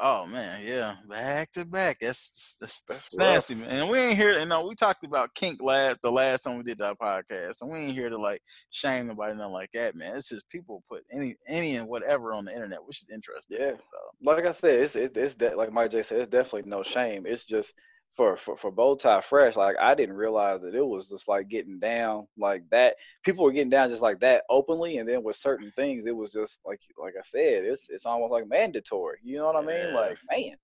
oh 0.00 0.26
man, 0.26 0.60
yeah, 0.64 0.96
back 1.08 1.52
to 1.52 1.64
back. 1.64 1.98
That's 2.00 2.56
that's 2.60 2.82
That's 2.88 3.06
it's 3.06 3.18
rough. 3.18 3.34
nasty, 3.34 3.54
man. 3.54 3.70
And 3.70 3.88
we 3.88 3.98
ain't 3.98 4.16
here. 4.16 4.34
You 4.34 4.40
uh, 4.40 4.44
know, 4.44 4.66
we 4.66 4.74
talked 4.74 5.04
about 5.04 5.34
kink 5.34 5.60
last 5.62 6.00
the 6.02 6.12
last 6.12 6.42
time 6.42 6.56
we 6.56 6.62
did 6.64 6.78
that 6.78 6.98
podcast, 6.98 7.62
and 7.62 7.70
we 7.70 7.78
ain't 7.78 7.92
here 7.92 8.10
to 8.10 8.18
like 8.18 8.42
shame 8.70 9.08
nobody, 9.08 9.34
nothing 9.36 9.52
like 9.52 9.72
that, 9.72 9.94
man. 9.96 10.16
It's 10.16 10.28
just 10.28 10.48
people 10.48 10.82
put 10.88 11.04
any 11.12 11.34
any 11.48 11.76
and 11.76 11.88
whatever 11.88 12.32
on 12.32 12.44
the 12.44 12.52
internet, 12.54 12.84
which 12.84 13.02
is 13.02 13.10
interesting. 13.10 13.58
Yeah. 13.60 13.72
So 13.76 13.98
Like 14.22 14.44
I 14.46 14.52
said, 14.52 14.80
it's 14.80 14.96
it, 14.96 15.16
it's 15.16 15.34
de- 15.34 15.56
like 15.56 15.72
Mike 15.72 15.90
J 15.90 16.02
said, 16.02 16.20
it's 16.20 16.30
definitely 16.30 16.70
no 16.70 16.82
shame. 16.82 17.24
It's 17.26 17.44
just 17.44 17.72
for 18.18 18.36
for 18.36 18.56
for 18.58 18.70
bow 18.72 18.96
tie 18.96 19.22
fresh. 19.22 19.56
Like 19.56 19.76
I 19.80 19.94
didn't 19.94 20.16
realize 20.16 20.60
that 20.62 20.74
it 20.74 20.84
was 20.86 21.08
just 21.08 21.28
like 21.28 21.48
getting 21.48 21.78
down 21.78 22.26
like 22.36 22.68
that. 22.70 22.96
People 23.24 23.44
were 23.44 23.52
getting 23.52 23.70
down 23.70 23.88
just 23.88 24.02
like 24.02 24.20
that 24.20 24.42
openly, 24.50 24.98
and 24.98 25.08
then 25.08 25.22
with 25.22 25.36
certain 25.36 25.72
things, 25.76 26.04
it 26.04 26.16
was 26.16 26.32
just 26.32 26.60
like 26.66 26.80
like 27.02 27.14
I 27.18 27.22
said, 27.24 27.64
it's 27.64 27.88
it's 27.88 28.04
almost 28.04 28.32
like 28.32 28.48
mandatory. 28.48 29.18
You 29.22 29.38
know 29.38 29.46
what 29.46 29.56
I 29.56 29.62
mean? 29.62 29.92
Yeah. 29.92 29.94
Like 29.94 30.18
man, 30.30 30.56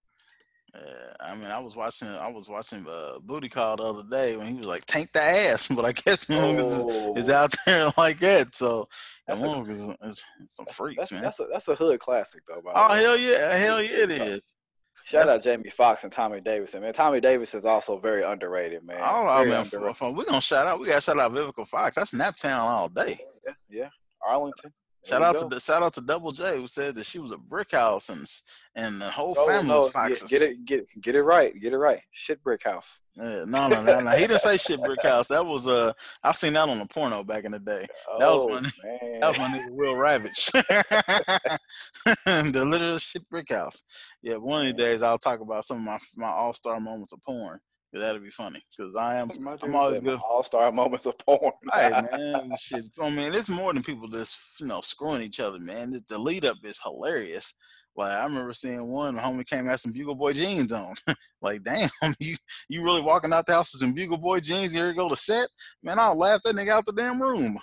uh, 0.74 1.12
I 1.20 1.34
mean, 1.36 1.50
I 1.50 1.60
was 1.60 1.76
watching 1.76 2.08
I 2.08 2.28
was 2.28 2.48
watching 2.48 2.84
uh, 2.88 3.20
Booty 3.22 3.48
Call 3.48 3.76
the 3.76 3.84
other 3.84 4.02
day 4.10 4.36
when 4.36 4.48
he 4.48 4.54
was 4.54 4.66
like 4.66 4.84
tank 4.86 5.10
the 5.12 5.22
ass, 5.22 5.68
but 5.74 5.84
I 5.84 5.92
guess 5.92 6.24
motherfuckers 6.24 7.16
is, 7.16 7.24
is 7.24 7.30
Oh, 7.30 7.34
out 7.34 7.54
there 7.64 7.92
like 7.96 8.18
that. 8.18 8.56
So 8.56 8.88
That's 9.28 9.40
a- 9.40 9.70
is, 9.70 9.88
is 10.02 10.22
some 10.50 10.66
freaks, 10.66 10.98
that's 10.98 11.12
man. 11.12 11.22
that's 11.22 11.38
a 11.38 11.46
that's 11.52 11.68
a 11.68 11.76
hood 11.76 12.00
classic 12.00 12.42
though. 12.48 12.60
By 12.64 12.72
Oh 12.74 12.92
way. 12.92 13.00
hell 13.00 13.16
yeah, 13.16 13.54
hell 13.56 13.80
yeah, 13.80 14.02
it 14.02 14.10
is. 14.10 14.54
Shout 15.04 15.28
out 15.28 15.42
Jamie 15.42 15.68
Foxx 15.68 16.02
and 16.04 16.10
Tommy 16.12 16.40
Davidson, 16.40 16.80
man. 16.80 16.94
Tommy 16.94 17.20
Davidson 17.20 17.58
is 17.58 17.66
also 17.66 17.98
very 17.98 18.22
underrated, 18.22 18.86
man. 18.86 19.00
Oh, 19.00 19.26
I 19.26 19.38
Very 19.44 19.50
mean, 19.50 19.58
underrated. 19.58 19.96
for, 19.96 20.10
for, 20.10 20.12
we 20.12 20.24
gonna 20.24 20.40
shout 20.40 20.66
out. 20.66 20.80
We 20.80 20.86
gotta 20.86 21.02
shout 21.02 21.18
out 21.18 21.32
Vivica 21.32 21.66
Fox. 21.68 21.96
That's 21.96 22.12
Naptown 22.12 22.58
all 22.58 22.88
day. 22.88 23.18
Yeah, 23.46 23.52
yeah. 23.68 23.88
Arlington. 24.26 24.72
Shout 25.04 25.22
out 25.22 25.38
to 25.38 25.46
the 25.46 25.60
shout 25.60 25.82
out 25.82 25.92
to 25.94 26.00
Double 26.00 26.32
J 26.32 26.56
who 26.56 26.66
said 26.66 26.94
that 26.96 27.04
she 27.04 27.18
was 27.18 27.30
a 27.30 27.36
brick 27.36 27.72
house 27.72 28.08
and 28.08 28.26
and 28.74 29.00
the 29.00 29.10
whole 29.10 29.34
Oh, 29.36 29.46
family 29.46 29.68
no, 29.68 29.78
was 29.80 29.90
foxes. 29.90 30.30
Get, 30.30 30.40
get 30.40 30.50
it, 30.50 30.64
get 30.64 31.02
get 31.02 31.14
it 31.14 31.22
right, 31.22 31.54
get 31.60 31.72
it 31.74 31.76
right. 31.78 32.00
Shit 32.12 32.42
brick 32.42 32.62
house. 32.64 33.00
Yeah, 33.14 33.44
no, 33.46 33.68
no, 33.68 33.82
no, 33.82 34.00
no. 34.00 34.10
He 34.12 34.26
didn't 34.26 34.40
say 34.40 34.56
shit 34.56 34.80
brick 34.80 35.02
house. 35.02 35.28
That 35.28 35.44
was 35.44 35.68
uh, 35.68 35.92
I've 36.22 36.36
seen 36.36 36.54
that 36.54 36.68
on 36.68 36.80
a 36.80 36.86
porno 36.86 37.22
back 37.22 37.44
in 37.44 37.52
the 37.52 37.58
day. 37.58 37.86
That 38.18 38.30
was 38.30 38.42
oh, 38.42 38.48
my- 38.48 38.60
man. 38.62 39.20
That 39.20 39.28
was 39.28 39.38
my 39.38 39.48
nigga 39.48 39.70
Will 39.70 39.94
Ravage. 39.96 40.46
the 42.24 42.64
literal 42.64 42.98
shit 42.98 43.28
brick 43.28 43.50
house. 43.50 43.82
Yeah, 44.22 44.36
one 44.36 44.60
of 44.60 44.66
these 44.66 44.84
days 44.84 45.02
I'll 45.02 45.18
talk 45.18 45.40
about 45.40 45.64
some 45.66 45.76
of 45.78 45.82
my 45.84 45.98
my 46.16 46.32
all 46.32 46.52
star 46.54 46.80
moments 46.80 47.12
of 47.12 47.22
porn. 47.24 47.60
That'll 48.00 48.20
be 48.20 48.30
funny. 48.30 48.60
Cause 48.78 48.96
I 48.96 49.16
am 49.16 49.30
I'm 49.62 49.76
always 49.76 50.00
good. 50.00 50.18
All 50.28 50.42
star 50.42 50.70
moments 50.72 51.06
of 51.06 51.16
porn. 51.18 51.52
Hey 51.72 51.90
man, 52.12 52.52
shit. 52.58 52.84
I 53.00 53.10
mean, 53.10 53.32
it's 53.32 53.48
more 53.48 53.72
than 53.72 53.82
people 53.82 54.08
just 54.08 54.36
you 54.60 54.66
know 54.66 54.80
screwing 54.80 55.22
each 55.22 55.40
other, 55.40 55.58
man. 55.58 55.94
The- 56.08 56.18
lead 56.18 56.44
up 56.44 56.56
is 56.64 56.78
hilarious. 56.82 57.54
Like 57.96 58.12
I 58.12 58.24
remember 58.24 58.52
seeing 58.52 58.90
one 58.90 59.16
homie 59.16 59.46
came 59.46 59.68
out 59.68 59.78
some 59.78 59.92
Bugle 59.92 60.16
Boy 60.16 60.32
jeans 60.32 60.72
on. 60.72 60.94
like, 61.42 61.62
damn, 61.62 61.90
you 62.18 62.36
you 62.68 62.82
really 62.82 63.02
walking 63.02 63.32
out 63.32 63.46
the 63.46 63.52
house 63.52 63.72
with 63.72 63.80
some 63.80 63.94
Bugle 63.94 64.18
Boy 64.18 64.40
jeans? 64.40 64.72
Here 64.72 64.88
you 64.88 64.96
go 64.96 65.08
to 65.08 65.16
set, 65.16 65.48
man. 65.82 65.98
I'll 65.98 66.18
laugh 66.18 66.40
that 66.44 66.56
nigga 66.56 66.70
out 66.70 66.86
the 66.86 66.92
damn 66.92 67.22
room. 67.22 67.56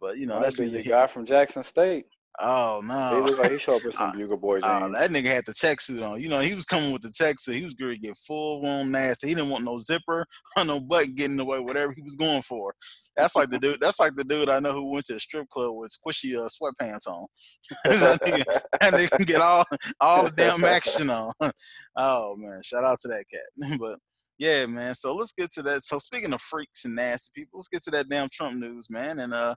but 0.00 0.16
you 0.16 0.26
know 0.26 0.36
Might 0.36 0.44
that's 0.44 0.56
be 0.56 0.68
the 0.68 0.82
guy 0.82 1.06
from 1.06 1.26
Jackson 1.26 1.62
State. 1.62 2.06
Oh 2.40 2.80
no! 2.82 3.16
He 3.16 3.20
looked 3.20 3.42
like 3.42 3.52
he 3.52 3.58
showed 3.58 3.76
up 3.76 3.84
with 3.84 3.94
some 3.94 4.08
Uh, 4.10 4.12
Bugle 4.12 4.38
Boy 4.38 4.60
jeans. 4.60 4.64
Uh, 4.64 4.88
that 4.98 5.10
nigga 5.10 5.26
had 5.26 5.44
the 5.44 5.52
tech 5.52 5.80
suit 5.80 6.02
on. 6.02 6.20
You 6.20 6.28
know, 6.28 6.40
he 6.40 6.54
was 6.54 6.64
coming 6.64 6.90
with 6.90 7.02
the 7.02 7.10
tech 7.10 7.38
suit. 7.38 7.56
He 7.56 7.64
was 7.64 7.74
going 7.74 7.94
to 7.94 8.00
get 8.00 8.16
full 8.16 8.64
on 8.66 8.90
nasty. 8.90 9.28
He 9.28 9.34
didn't 9.34 9.50
want 9.50 9.64
no 9.64 9.78
zipper 9.78 10.24
or 10.56 10.64
no 10.64 10.80
button 10.80 11.14
getting 11.14 11.32
in 11.32 11.36
the 11.36 11.44
way, 11.44 11.60
whatever 11.60 11.92
he 11.92 12.02
was 12.02 12.16
going 12.16 12.42
for. 12.42 12.74
That's 13.16 13.36
like 13.36 13.50
the 13.50 13.58
dude. 13.58 13.80
That's 13.80 14.00
like 14.00 14.16
the 14.16 14.24
dude 14.24 14.48
I 14.48 14.60
know 14.60 14.72
who 14.72 14.90
went 14.90 15.04
to 15.06 15.16
a 15.16 15.20
strip 15.20 15.48
club 15.50 15.74
with 15.74 15.92
squishy 15.92 16.38
uh, 16.38 16.48
sweatpants 16.48 17.06
on. 17.06 17.26
that, 17.84 18.20
nigga, 18.22 18.60
that 18.80 18.92
nigga 18.94 19.10
can 19.10 19.26
get 19.26 19.40
all 19.42 19.64
all 20.00 20.24
the 20.24 20.30
damn 20.30 20.64
action 20.64 21.10
on. 21.10 21.32
Oh 21.96 22.34
man, 22.38 22.62
shout 22.62 22.84
out 22.84 22.98
to 23.02 23.08
that 23.08 23.24
cat. 23.30 23.78
But 23.78 23.98
yeah, 24.38 24.66
man. 24.66 24.94
So 24.94 25.14
let's 25.14 25.32
get 25.32 25.52
to 25.52 25.62
that. 25.64 25.84
So 25.84 25.98
speaking 25.98 26.32
of 26.32 26.40
freaks 26.40 26.84
and 26.86 26.96
nasty 26.96 27.30
people, 27.34 27.58
let's 27.58 27.68
get 27.68 27.84
to 27.84 27.90
that 27.92 28.08
damn 28.08 28.28
Trump 28.32 28.58
news, 28.58 28.88
man. 28.88 29.18
And 29.18 29.34
uh, 29.34 29.54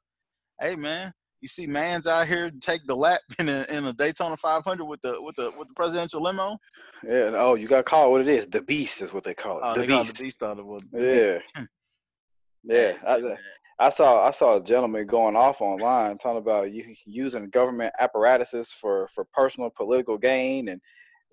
hey, 0.61 0.75
man. 0.75 1.13
You 1.45 1.49
see, 1.49 1.67
man's 1.67 2.07
out 2.07 2.25
here 2.25 2.49
take 2.59 2.87
the 2.87 2.95
lap 2.95 3.21
in 3.37 3.47
a 3.49 3.67
in 3.69 3.85
a 3.85 3.93
Daytona 3.93 4.35
500 4.35 4.83
with 4.83 4.99
the 5.01 5.21
with 5.21 5.35
the 5.35 5.51
with 5.55 5.67
the 5.67 5.75
presidential 5.75 6.19
limo. 6.19 6.57
yeah. 7.07 7.29
Oh, 7.35 7.53
you 7.53 7.67
got 7.67 7.77
to 7.77 7.83
call 7.83 8.07
it 8.07 8.09
what 8.09 8.21
it 8.21 8.27
is. 8.27 8.47
The 8.47 8.63
Beast 8.63 8.99
is 9.03 9.13
what 9.13 9.23
they 9.23 9.35
call 9.35 9.59
it. 9.59 9.61
Oh, 9.63 9.75
the 9.75 9.81
they 9.81 9.87
call 9.87 10.01
it 10.01 10.05
Beast. 10.05 10.17
the 10.17 10.23
beast 10.23 10.41
out 10.41 10.57
of 10.57 10.65
it. 10.91 11.43
Yeah. 11.53 11.65
Yeah. 12.63 12.93
I, 13.07 13.37
I 13.77 13.89
saw 13.89 14.25
I 14.25 14.31
saw 14.31 14.57
a 14.57 14.63
gentleman 14.63 15.05
going 15.05 15.35
off 15.35 15.61
online 15.61 16.17
talking 16.17 16.39
about 16.39 16.71
you 16.71 16.95
using 17.05 17.51
government 17.51 17.93
apparatuses 17.99 18.71
for 18.81 19.07
for 19.13 19.27
personal 19.31 19.69
political 19.69 20.17
gain, 20.17 20.69
and 20.69 20.81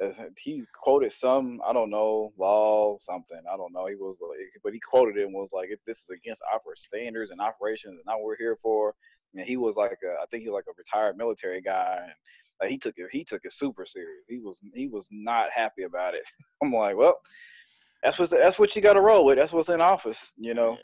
uh, 0.05 0.13
he 0.37 0.63
quoted 0.75 1.13
some 1.13 1.59
I 1.67 1.73
don't 1.73 1.89
know 1.89 2.35
law 2.37 2.99
something 3.01 3.41
I 3.51 3.57
don't 3.57 3.73
know. 3.73 3.87
He 3.87 3.95
was 3.95 4.19
like, 4.21 4.41
but 4.63 4.75
he 4.75 4.81
quoted 4.81 5.17
it 5.17 5.25
and 5.25 5.33
was 5.33 5.53
like, 5.55 5.71
"If 5.71 5.81
this 5.87 6.01
is 6.01 6.11
against 6.15 6.43
opera 6.53 6.77
standards 6.77 7.31
and 7.31 7.41
operations, 7.41 7.95
and 7.95 8.05
not 8.05 8.17
what 8.19 8.27
we're 8.27 8.37
here 8.37 8.59
for." 8.63 8.95
And 9.35 9.47
he 9.47 9.57
was 9.57 9.77
like, 9.77 9.99
a, 10.05 10.23
I 10.23 10.27
think 10.31 10.43
he 10.43 10.49
was 10.49 10.57
like 10.57 10.65
a 10.69 10.79
retired 10.79 11.17
military 11.17 11.61
guy, 11.61 11.99
and 12.03 12.13
like, 12.61 12.71
he 12.71 12.79
took 12.79 12.95
it 12.97 13.09
he 13.13 13.25
took 13.25 13.41
it 13.45 13.53
super 13.53 13.87
serious. 13.87 14.25
He 14.29 14.39
was 14.39 14.61
he 14.75 14.89
was 14.89 15.07
not 15.11 15.49
happy 15.55 15.83
about 15.85 16.15
it. 16.15 16.23
I'm 16.63 16.73
like, 16.73 16.97
well. 16.97 17.19
That's 18.05 18.19
what 18.19 18.31
that's 18.31 18.59
what 18.59 18.75
you 18.75 18.83
got 18.83 18.95
to 18.95 19.01
roll 19.01 19.25
with. 19.25 19.37
That's 19.39 19.53
what's 19.53 19.69
in 19.69 19.81
office, 19.81 20.33
you 20.37 20.55
know. 20.55 20.77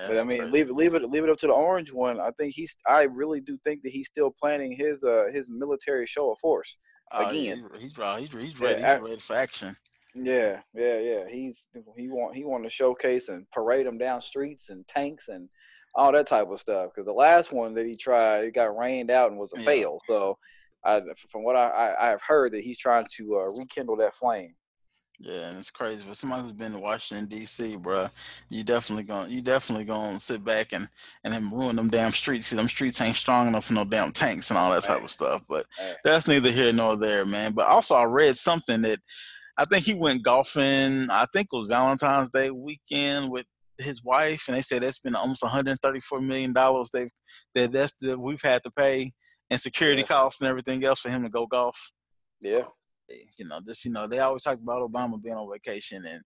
Yeah, 0.00 0.08
But 0.08 0.16
I 0.16 0.24
mean, 0.24 0.50
leave 0.50 0.70
it, 0.70 0.74
leave 0.74 0.94
it, 0.94 1.02
leave 1.10 1.22
it 1.22 1.28
up 1.28 1.36
to 1.40 1.46
the 1.46 1.52
orange 1.52 1.92
one. 1.92 2.18
I 2.18 2.30
think 2.38 2.54
he's. 2.54 2.74
I 2.86 3.02
really 3.02 3.42
do 3.42 3.58
think 3.62 3.82
that 3.82 3.90
he's 3.92 4.06
still 4.06 4.30
planning 4.40 4.72
his 4.72 5.04
uh 5.04 5.24
his 5.34 5.50
military 5.50 6.06
show 6.06 6.32
of 6.32 6.38
force. 6.38 6.78
Oh, 7.12 7.24
yeah, 7.24 7.28
again. 7.28 7.64
he's, 7.74 7.82
he's 7.82 7.98
ready. 7.98 8.22
He's, 8.22 8.42
he's 8.42 8.58
ready. 8.60 8.82
I- 8.82 8.94
He's 8.94 9.02
ready 9.02 9.20
for 9.20 9.36
action. 9.36 9.76
Yeah, 10.14 10.60
yeah, 10.72 10.98
yeah. 10.98 11.24
He's 11.28 11.68
he 11.94 12.08
want 12.08 12.34
he 12.36 12.44
want 12.46 12.64
to 12.64 12.70
showcase 12.70 13.28
and 13.28 13.44
parade 13.50 13.86
them 13.86 13.98
down 13.98 14.22
streets 14.22 14.70
and 14.70 14.88
tanks 14.88 15.28
and 15.28 15.50
all 15.94 16.12
that 16.12 16.26
type 16.26 16.48
of 16.50 16.60
stuff. 16.60 16.90
Because 16.94 17.06
the 17.06 17.12
last 17.12 17.52
one 17.52 17.74
that 17.74 17.86
he 17.86 17.96
tried, 17.96 18.44
it 18.44 18.54
got 18.54 18.76
rained 18.76 19.10
out 19.10 19.30
and 19.30 19.38
was 19.38 19.52
a 19.52 19.58
Yeah. 19.58 19.64
fail. 19.64 20.00
So, 20.08 20.38
I 20.84 21.00
from 21.30 21.44
what 21.44 21.56
I, 21.56 21.68
I 21.68 22.06
I 22.06 22.10
have 22.10 22.22
heard 22.22 22.52
that 22.52 22.64
he's 22.64 22.78
trying 22.78 23.06
to 23.16 23.36
uh, 23.36 23.52
rekindle 23.52 23.96
that 23.96 24.16
flame. 24.16 24.54
Yeah, 25.18 25.48
and 25.50 25.58
it's 25.58 25.70
crazy 25.70 26.02
for 26.02 26.14
somebody 26.16 26.42
who's 26.42 26.52
been 26.52 26.72
to 26.72 26.78
Washington 26.78 27.26
D.C., 27.26 27.76
bro, 27.76 28.08
You 28.48 28.64
definitely 28.64 29.04
gonna 29.04 29.28
you 29.28 29.40
definitely 29.40 29.84
gonna 29.84 30.18
sit 30.18 30.42
back 30.42 30.72
and 30.72 30.88
and 31.22 31.32
then 31.32 31.50
ruin 31.50 31.76
them 31.76 31.90
damn 31.90 32.10
streets. 32.10 32.46
See, 32.46 32.56
them 32.56 32.66
streets 32.68 33.00
ain't 33.00 33.14
strong 33.14 33.46
enough 33.46 33.66
for 33.66 33.74
no 33.74 33.84
damn 33.84 34.10
tanks 34.10 34.50
and 34.50 34.58
all 34.58 34.72
that 34.72 34.82
type 34.82 35.02
of 35.04 35.10
stuff. 35.12 35.42
But 35.48 35.66
that's 36.02 36.26
neither 36.26 36.50
here 36.50 36.72
nor 36.72 36.96
there, 36.96 37.24
man. 37.24 37.52
But 37.52 37.68
also, 37.68 37.94
I 37.94 38.04
read 38.04 38.36
something 38.36 38.80
that 38.80 38.98
I 39.56 39.64
think 39.64 39.84
he 39.84 39.94
went 39.94 40.24
golfing. 40.24 41.08
I 41.10 41.26
think 41.32 41.48
it 41.52 41.56
was 41.56 41.68
Valentine's 41.68 42.30
Day 42.30 42.50
weekend 42.50 43.30
with 43.30 43.46
his 43.82 44.02
wife, 44.02 44.44
and 44.48 44.56
they 44.56 44.62
said 44.62 44.82
that's 44.82 45.00
been 45.00 45.14
almost 45.16 45.42
134 45.42 46.20
million 46.20 46.52
dollars 46.52 46.90
they've 46.92 47.10
that 47.54 47.72
that's 47.72 47.94
the 48.00 48.18
we've 48.18 48.42
had 48.42 48.62
to 48.62 48.70
pay 48.70 49.12
and 49.50 49.60
security 49.60 50.00
Yeah. 50.02 50.06
costs 50.08 50.40
and 50.40 50.48
everything 50.48 50.84
else 50.84 51.00
for 51.00 51.10
him 51.10 51.22
to 51.22 51.28
go 51.28 51.46
golf. 51.46 51.90
Yeah. 52.40 52.64
Eh, 53.10 53.16
you 53.38 53.46
know, 53.46 53.60
this, 53.64 53.84
you 53.84 53.90
know, 53.90 54.06
they 54.06 54.18
always 54.20 54.42
talk 54.42 54.58
about 54.58 54.88
Obama 54.90 55.20
being 55.22 55.36
on 55.36 55.50
vacation, 55.52 56.04
and 56.06 56.20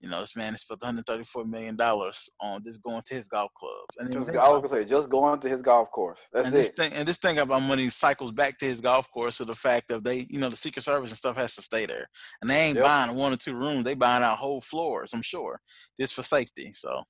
you 0.00 0.08
know, 0.08 0.20
this 0.20 0.34
man 0.34 0.52
has 0.52 0.62
spent 0.62 0.80
134 0.80 1.44
million 1.44 1.76
dollars 1.76 2.28
on 2.40 2.62
just 2.64 2.82
going 2.82 3.02
to 3.06 3.14
his 3.14 3.28
golf 3.28 3.50
clubs. 3.54 3.96
And, 3.98 4.12
Just, 4.12 4.30
I 4.36 4.48
was 4.48 4.62
gonna 4.62 4.82
say 4.82 4.84
just 4.88 5.10
going 5.10 5.38
to 5.40 5.48
his 5.48 5.60
golf 5.60 5.90
course. 5.90 6.20
That's 6.32 6.46
and 6.46 6.56
this 6.56 6.68
it. 6.68 6.76
thing, 6.76 6.92
and 6.94 7.06
this 7.06 7.18
thing 7.18 7.38
about 7.38 7.62
money 7.62 7.90
cycles 7.90 8.32
back 8.32 8.58
to 8.58 8.64
his 8.66 8.80
golf 8.80 9.10
course. 9.12 9.36
So 9.36 9.44
the 9.44 9.54
fact 9.54 9.88
that 9.88 10.02
they, 10.02 10.26
you 10.30 10.38
know, 10.38 10.48
the 10.48 10.56
Secret 10.56 10.82
Service 10.82 11.10
and 11.10 11.18
stuff 11.18 11.36
has 11.36 11.54
to 11.56 11.62
stay 11.62 11.84
there, 11.86 12.08
and 12.40 12.50
they 12.50 12.56
ain't 12.56 12.76
Yep. 12.76 12.84
buying 12.84 13.16
one 13.16 13.32
or 13.32 13.36
two 13.36 13.54
rooms; 13.54 13.84
they 13.84 13.94
buying 13.94 14.24
out 14.24 14.38
whole 14.38 14.62
floors. 14.62 15.12
I'm 15.12 15.22
sure, 15.22 15.60
just 15.98 16.14
for 16.14 16.22
safety. 16.22 16.72
So, 16.74 17.02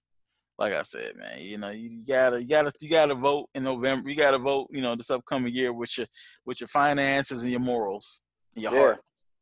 like 0.59 0.73
I 0.75 0.83
said, 0.83 1.17
man, 1.17 1.39
you 1.41 1.59
know, 1.59 1.71
you 1.71 2.05
gotta, 2.07 2.41
you 2.43 2.49
gotta, 2.49 2.73
you 2.81 2.91
gotta 2.91 3.15
vote 3.15 3.49
in 3.55 3.63
November. 3.63 4.11
You 4.11 4.17
gotta 4.17 4.39
vote, 4.39 4.67
you 4.73 4.83
know, 4.83 4.97
this 4.97 5.11
upcoming 5.11 5.55
year 5.55 5.73
with 5.73 5.97
your, 5.97 6.07
with 6.45 6.61
your 6.61 6.69
finances 6.69 7.43
and 7.43 7.51
your 7.53 7.61
morals, 7.61 8.21
and 8.57 8.65
your 8.65 8.73
Yeah. 8.73 8.79
heart. 8.81 9.01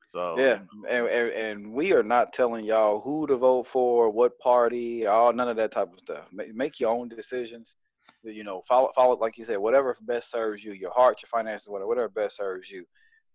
So 0.09 0.39
Yeah, 0.39 0.61
and, 0.89 1.07
and 1.07 1.33
and 1.33 1.73
we 1.73 1.93
are 1.93 2.03
not 2.03 2.33
telling 2.33 2.65
y'all 2.65 3.01
who 3.01 3.27
to 3.27 3.37
vote 3.37 3.67
for, 3.67 4.11
what 4.11 4.39
party, 4.39 5.07
all 5.07 5.33
none 5.33 5.49
of 5.49 5.57
that 5.57 5.73
type 5.73 5.93
of 5.93 5.99
stuff. 5.99 6.25
Make, 6.33 6.55
make 6.55 6.81
your 6.81 6.91
own 6.91 7.09
decisions. 7.09 7.77
You 8.23 8.43
know, 8.43 8.63
follow 8.67 8.91
follow 8.95 9.17
like 9.17 9.39
you 9.39 9.45
said, 9.45 9.59
whatever 9.59 9.97
best 10.01 10.31
serves 10.31 10.65
you, 10.65 10.73
your 10.73 10.93
heart, 10.93 11.23
your 11.23 11.29
finances, 11.29 11.69
whatever, 11.69 11.89
whatever 11.89 12.09
best 12.09 12.37
serves 12.37 12.71
you. 12.71 12.85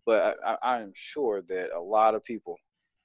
But 0.06 0.38
I, 0.46 0.58
I, 0.62 0.82
am 0.82 0.92
sure 0.94 1.42
that 1.44 1.70
a 1.74 1.80
lot 1.80 2.16
of 2.16 2.24
people 2.24 2.58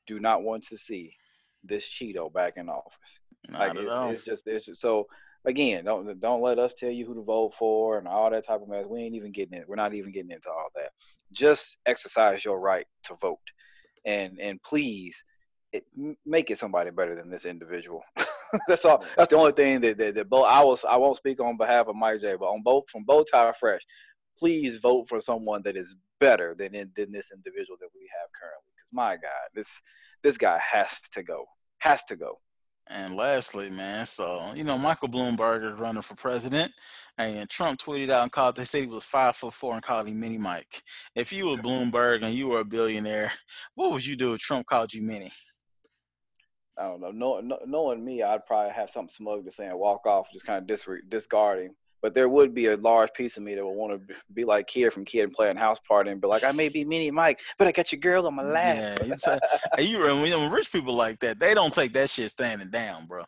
do 0.07 0.19
not 0.19 0.43
want 0.43 0.67
to 0.69 0.77
see 0.77 1.15
this 1.63 1.85
Cheeto 1.89 2.33
back 2.33 2.55
in 2.57 2.69
office. 2.69 3.21
Not 3.49 3.61
Like 3.61 3.71
at 3.71 3.77
it's, 3.77 3.91
all. 3.91 4.11
it's 4.11 4.25
just 4.25 4.47
it's 4.47 4.67
just, 4.67 4.81
so 4.81 5.07
again, 5.45 5.85
don't 5.85 6.21
don't 6.21 6.43
let 6.43 6.59
us 6.59 6.75
tell 6.75 6.91
you 6.91 7.07
who 7.07 7.15
to 7.15 7.23
vote 7.23 7.55
for 7.59 7.99
and 7.99 8.09
all 8.09 8.31
that 8.31 8.47
type 8.47 8.63
of 8.63 8.69
mess. 8.69 8.87
We 8.87 9.01
ain't 9.01 9.15
even 9.15 9.33
getting 9.33 9.59
it. 9.59 9.69
We're 9.69 9.77
not 9.77 9.95
even 9.95 10.13
getting 10.13 10.31
into 10.31 10.49
all 10.49 10.69
that. 10.75 10.91
Just 11.33 11.77
exercise 11.87 12.45
your 12.45 12.59
right 12.59 12.87
to 13.05 13.15
vote, 13.21 13.39
and 14.09 14.41
and 14.41 14.63
please 14.63 15.23
it, 15.73 15.85
make 16.25 16.51
it 16.51 16.59
somebody 16.59 16.91
better 16.91 17.15
than 17.15 17.29
this 17.31 17.45
individual. 17.45 18.03
that's 18.69 18.85
all. 18.85 19.05
That's 19.17 19.31
the 19.31 19.37
only 19.37 19.53
thing 19.53 19.81
that 19.83 19.99
that, 19.99 20.15
that 20.15 20.31
both 20.31 20.47
I 20.47 20.65
was 20.65 20.85
I 20.85 20.97
won't 20.97 21.17
speak 21.17 21.41
on 21.41 21.57
behalf 21.57 21.89
of 21.89 21.97
Mike 21.97 22.21
J, 22.21 22.37
but 22.37 22.47
on 22.47 22.63
both 22.63 22.85
from 22.91 23.05
both 23.05 23.27
tie 23.31 23.53
fresh. 23.53 23.83
Please 24.39 24.79
vote 24.79 25.09
for 25.09 25.21
someone 25.21 25.63
that 25.65 25.77
is 25.77 25.97
better 26.21 26.55
than 26.57 26.75
in- 26.75 26.93
than 26.97 27.13
this 27.13 27.31
individual 27.33 27.77
that 27.81 27.91
we 27.95 28.09
have 28.19 28.29
currently. 28.41 28.73
Because 28.77 28.93
my 28.93 29.15
God, 29.17 29.49
this 29.55 29.69
this 30.23 30.39
guy 30.39 30.59
has 30.59 30.89
to 31.13 31.23
go. 31.23 31.45
Has 31.79 32.03
to 32.05 32.17
go. 32.17 32.41
And 32.91 33.17
lastly, 33.17 33.69
man, 33.69 34.07
so 34.07 34.53
you 34.55 34.65
know 34.65 34.79
Michael 34.79 35.09
Bloomberg 35.09 35.71
is 35.71 35.79
running 35.79 36.01
for 36.01 36.15
president, 36.15 36.73
and 37.19 37.49
Trump 37.49 37.79
tweeted 37.79 38.11
out 38.11 38.23
and 38.23 38.33
called. 38.33 38.57
They 38.57 38.65
said 38.65 38.83
he 38.83 38.87
was 38.87 39.05
five 39.05 39.37
foot 39.37 39.53
four 39.53 39.75
and 39.75 39.83
called 39.83 40.09
him 40.09 40.19
Mini 40.19 40.39
Mike. 40.39 40.83
If 41.15 41.31
you 41.31 41.49
were 41.49 41.59
Bloomberg 41.59 42.25
and 42.25 42.35
you 42.35 42.49
were 42.49 42.61
a 42.61 42.65
billionaire, 42.65 43.31
what 43.75 43.93
would 43.93 44.07
you 44.07 44.17
do 44.17 44.33
if 44.33 44.41
Trump 44.41 44.67
called 44.67 44.95
you 44.95 45.03
Mini? 45.03 45.31
I 46.79 46.85
don't 46.85 47.01
know. 47.01 47.11
Know, 47.11 47.41
know, 47.41 47.59
knowing 47.67 48.05
me, 48.05 48.23
I'd 48.23 48.47
probably 48.47 48.73
have 48.73 48.89
something 48.89 49.13
smug 49.15 49.45
to 49.45 49.53
say 49.53 49.67
and 49.67 49.79
walk 49.79 50.07
off, 50.07 50.33
just 50.33 50.47
kind 50.47 50.63
of 50.63 50.79
disre- 50.79 51.09
discard 51.09 51.65
him. 51.65 51.75
But 52.01 52.15
there 52.15 52.29
would 52.29 52.55
be 52.55 52.67
a 52.67 52.77
large 52.77 53.13
piece 53.13 53.37
of 53.37 53.43
me 53.43 53.55
that 53.55 53.65
would 53.65 53.73
want 53.73 53.93
to 54.09 54.15
be 54.33 54.45
like 54.45 54.69
Kid 54.69 54.93
from 54.93 55.05
Kid 55.05 55.25
and 55.25 55.33
Playing 55.33 55.57
House 55.57 55.79
Party 55.87 56.11
and 56.11 56.21
be 56.21 56.29
like, 56.29 56.45
I 56.45 56.53
may 56.53 56.69
be 56.69 56.85
Mini 56.85 57.11
Mike, 57.11 57.39
but 57.59 57.67
I 57.67 57.73
got 57.73 57.91
your 57.93 58.01
girl 58.01 58.27
on 58.27 58.35
my 58.35 58.45
lap. 58.45 58.77
Yeah, 59.03 59.41
a, 59.77 59.83
you 59.83 59.99
remember 60.03 60.27
you 60.27 60.33
know, 60.33 60.49
rich 60.49 60.71
people 60.71 60.95
like 60.95 61.19
that. 61.21 61.41
They 61.41 61.55
don't 61.55 61.75
take 61.75 61.93
that 61.95 62.11
shit 62.11 62.31
standing 62.31 62.71
down, 62.71 63.07
bro. 63.07 63.25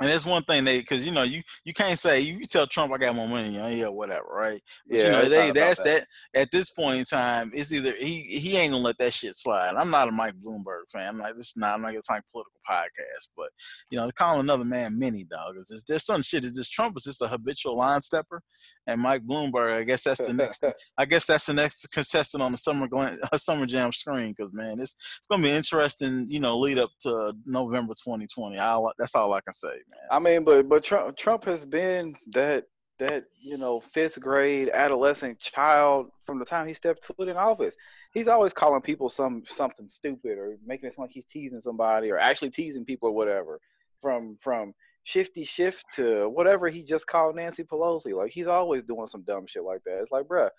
And 0.00 0.10
that's 0.10 0.26
one 0.26 0.42
thing 0.42 0.64
they, 0.64 0.80
because 0.80 1.06
you 1.06 1.12
know, 1.12 1.22
you 1.22 1.42
you 1.64 1.72
can't 1.72 1.98
say 1.98 2.20
you, 2.20 2.44
tell 2.44 2.66
Trump 2.66 2.92
I 2.92 2.98
got 2.98 3.14
more 3.14 3.28
money, 3.28 3.50
you 3.50 3.58
know, 3.58 3.68
yeah, 3.68 3.88
whatever, 3.88 4.26
right? 4.28 4.60
But 4.88 4.98
yeah, 4.98 5.04
you 5.04 5.10
know, 5.12 5.28
they 5.28 5.50
that's 5.52 5.80
that. 5.82 6.06
At 6.34 6.50
this 6.50 6.70
point 6.70 6.98
in 6.98 7.04
time, 7.04 7.52
it's 7.54 7.72
either 7.72 7.94
he 7.96 8.22
he 8.22 8.56
ained 8.56 8.72
gonna 8.72 8.82
let 8.82 8.98
that 8.98 9.12
shit 9.12 9.36
slide. 9.36 9.76
I'm 9.76 9.90
not 9.90 10.08
a 10.08 10.10
Mike 10.10 10.34
Bloomberg 10.44 10.90
fan. 10.92 11.08
I'm 11.08 11.18
like, 11.18 11.36
this 11.36 11.50
is 11.50 11.56
not. 11.56 11.74
I'm 11.74 11.82
not 11.82 11.88
gonna 11.88 12.00
talk 12.02 12.24
political 12.32 12.60
podcast. 12.68 13.28
But 13.36 13.48
you 13.90 13.98
know, 13.98 14.10
calling 14.14 14.40
another 14.40 14.64
man 14.64 14.98
mini 14.98 15.24
dog 15.24 15.56
is 15.58 15.68
just, 15.68 15.88
there's 15.88 16.04
some 16.04 16.22
shit. 16.22 16.44
Is 16.44 16.56
this 16.56 16.68
Trump 16.68 16.96
is 16.96 17.04
just 17.04 17.22
a 17.22 17.28
habitual 17.28 17.76
line 17.76 18.02
stepper, 18.02 18.42
and 18.86 19.00
Mike 19.00 19.22
Bloomberg. 19.26 19.78
I 19.78 19.84
guess 19.84 20.04
that's 20.04 20.20
the 20.20 20.32
next. 20.32 20.64
I 20.98 21.04
guess 21.04 21.26
that's 21.26 21.46
the 21.46 21.54
next 21.54 21.90
contestant 21.90 22.42
on 22.42 22.52
the 22.52 22.58
summer 22.58 22.88
going 22.88 23.18
uh, 23.32 23.38
summer 23.38 23.66
jam 23.66 23.92
screen 23.92 24.34
because 24.36 24.52
man, 24.52 24.80
it's 24.80 24.94
it's 24.94 25.26
gonna 25.30 25.42
be 25.42 25.50
interesting. 25.50 26.26
You 26.30 26.40
know, 26.40 26.58
lead 26.58 26.78
up 26.78 26.90
to 27.02 27.32
November 27.46 27.94
2020. 27.94 28.58
I, 28.58 28.78
that's 28.98 29.14
all 29.14 29.32
I 29.32 29.40
can 29.40 29.54
say, 29.54 29.68
man. 29.68 30.08
I 30.10 30.18
mean, 30.18 30.44
but 30.44 30.68
but 30.68 30.84
Trump 30.84 31.16
Trump 31.16 31.44
has 31.44 31.64
been 31.64 32.14
that 32.32 32.64
that 32.98 33.24
you 33.40 33.56
know 33.56 33.80
fifth 33.80 34.20
grade 34.20 34.70
adolescent 34.72 35.38
child 35.38 36.10
from 36.24 36.38
the 36.38 36.44
time 36.44 36.66
he 36.66 36.74
stepped 36.74 37.04
foot 37.04 37.28
in 37.28 37.36
office. 37.36 37.74
He's 38.12 38.28
always 38.28 38.52
calling 38.52 38.82
people 38.82 39.08
some 39.08 39.42
something 39.46 39.88
stupid 39.88 40.38
or 40.38 40.56
making 40.64 40.88
it 40.88 40.94
sound 40.94 41.08
like 41.08 41.12
he's 41.12 41.24
teasing 41.24 41.60
somebody 41.60 42.10
or 42.10 42.18
actually 42.18 42.50
teasing 42.50 42.84
people 42.84 43.08
or 43.08 43.14
whatever. 43.14 43.60
From 44.00 44.36
from 44.40 44.74
shifty 45.04 45.44
Schiff 45.44 45.82
to 45.94 46.28
whatever 46.28 46.68
he 46.68 46.82
just 46.82 47.06
called 47.06 47.36
Nancy 47.36 47.64
Pelosi. 47.64 48.16
Like 48.16 48.30
he's 48.30 48.46
always 48.46 48.82
doing 48.82 49.06
some 49.06 49.22
dumb 49.22 49.46
shit 49.46 49.64
like 49.64 49.82
that. 49.84 50.00
It's 50.02 50.12
like, 50.12 50.26
bruh, 50.26 50.50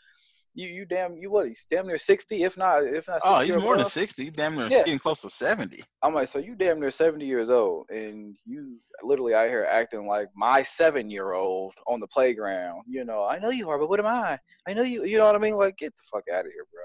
you 0.56 0.68
you 0.68 0.86
damn 0.86 1.18
you 1.18 1.32
what? 1.32 1.48
He's 1.48 1.66
damn 1.70 1.88
near 1.88 1.98
sixty, 1.98 2.44
if 2.44 2.58
not 2.58 2.84
if 2.84 3.08
not. 3.08 3.22
Oh, 3.24 3.40
he's 3.42 3.56
more 3.56 3.76
than 3.76 3.86
sixty. 3.86 4.30
Damn 4.30 4.56
near 4.56 4.68
yeah. 4.68 4.78
getting 4.80 5.00
close 5.00 5.22
to 5.22 5.30
seventy. 5.30 5.84
I'm 6.02 6.14
like, 6.14 6.28
so 6.28 6.40
you 6.40 6.56
damn 6.56 6.80
near 6.80 6.92
seventy 6.92 7.26
years 7.26 7.50
old, 7.50 7.90
and 7.90 8.36
you 8.46 8.78
literally 9.02 9.34
out 9.34 9.50
here 9.50 9.68
acting 9.70 10.08
like 10.08 10.28
my 10.36 10.64
seven 10.64 11.10
year 11.10 11.34
old 11.34 11.74
on 11.88 12.00
the 12.00 12.08
playground. 12.08 12.84
You 12.88 13.04
know, 13.04 13.26
I 13.26 13.40
know 13.40 13.50
you 13.50 13.70
are, 13.70 13.80
but 13.80 13.90
what 13.90 14.00
am 14.00 14.08
I? 14.08 14.40
I 14.68 14.74
know 14.74 14.84
you. 14.84 15.06
You 15.06 15.18
know 15.18 15.26
what 15.26 15.36
I 15.36 15.40
mean? 15.40 15.56
Like, 15.56 15.78
get 15.78 15.94
the 15.96 16.04
fuck 16.12 16.24
out 16.34 16.46
of 16.46 16.52
here, 16.52 16.66
bro. 16.72 16.84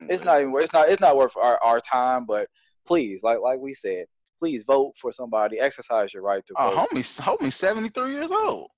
It's 0.00 0.24
not 0.24 0.40
even. 0.40 0.54
It's 0.58 0.72
not. 0.72 0.88
It's 0.88 1.00
not 1.00 1.16
worth 1.16 1.36
our, 1.36 1.58
our 1.62 1.80
time. 1.80 2.26
But 2.26 2.48
please, 2.86 3.22
like 3.22 3.40
like 3.40 3.58
we 3.58 3.74
said, 3.74 4.06
please 4.38 4.64
vote 4.64 4.94
for 5.00 5.12
somebody. 5.12 5.58
Exercise 5.58 6.12
your 6.12 6.22
right 6.22 6.44
to 6.46 6.54
vote. 6.54 6.72
Oh, 6.74 6.86
homie, 6.92 7.20
homie, 7.20 7.52
seventy 7.52 7.88
three 7.88 8.12
years 8.12 8.32
old. 8.32 8.68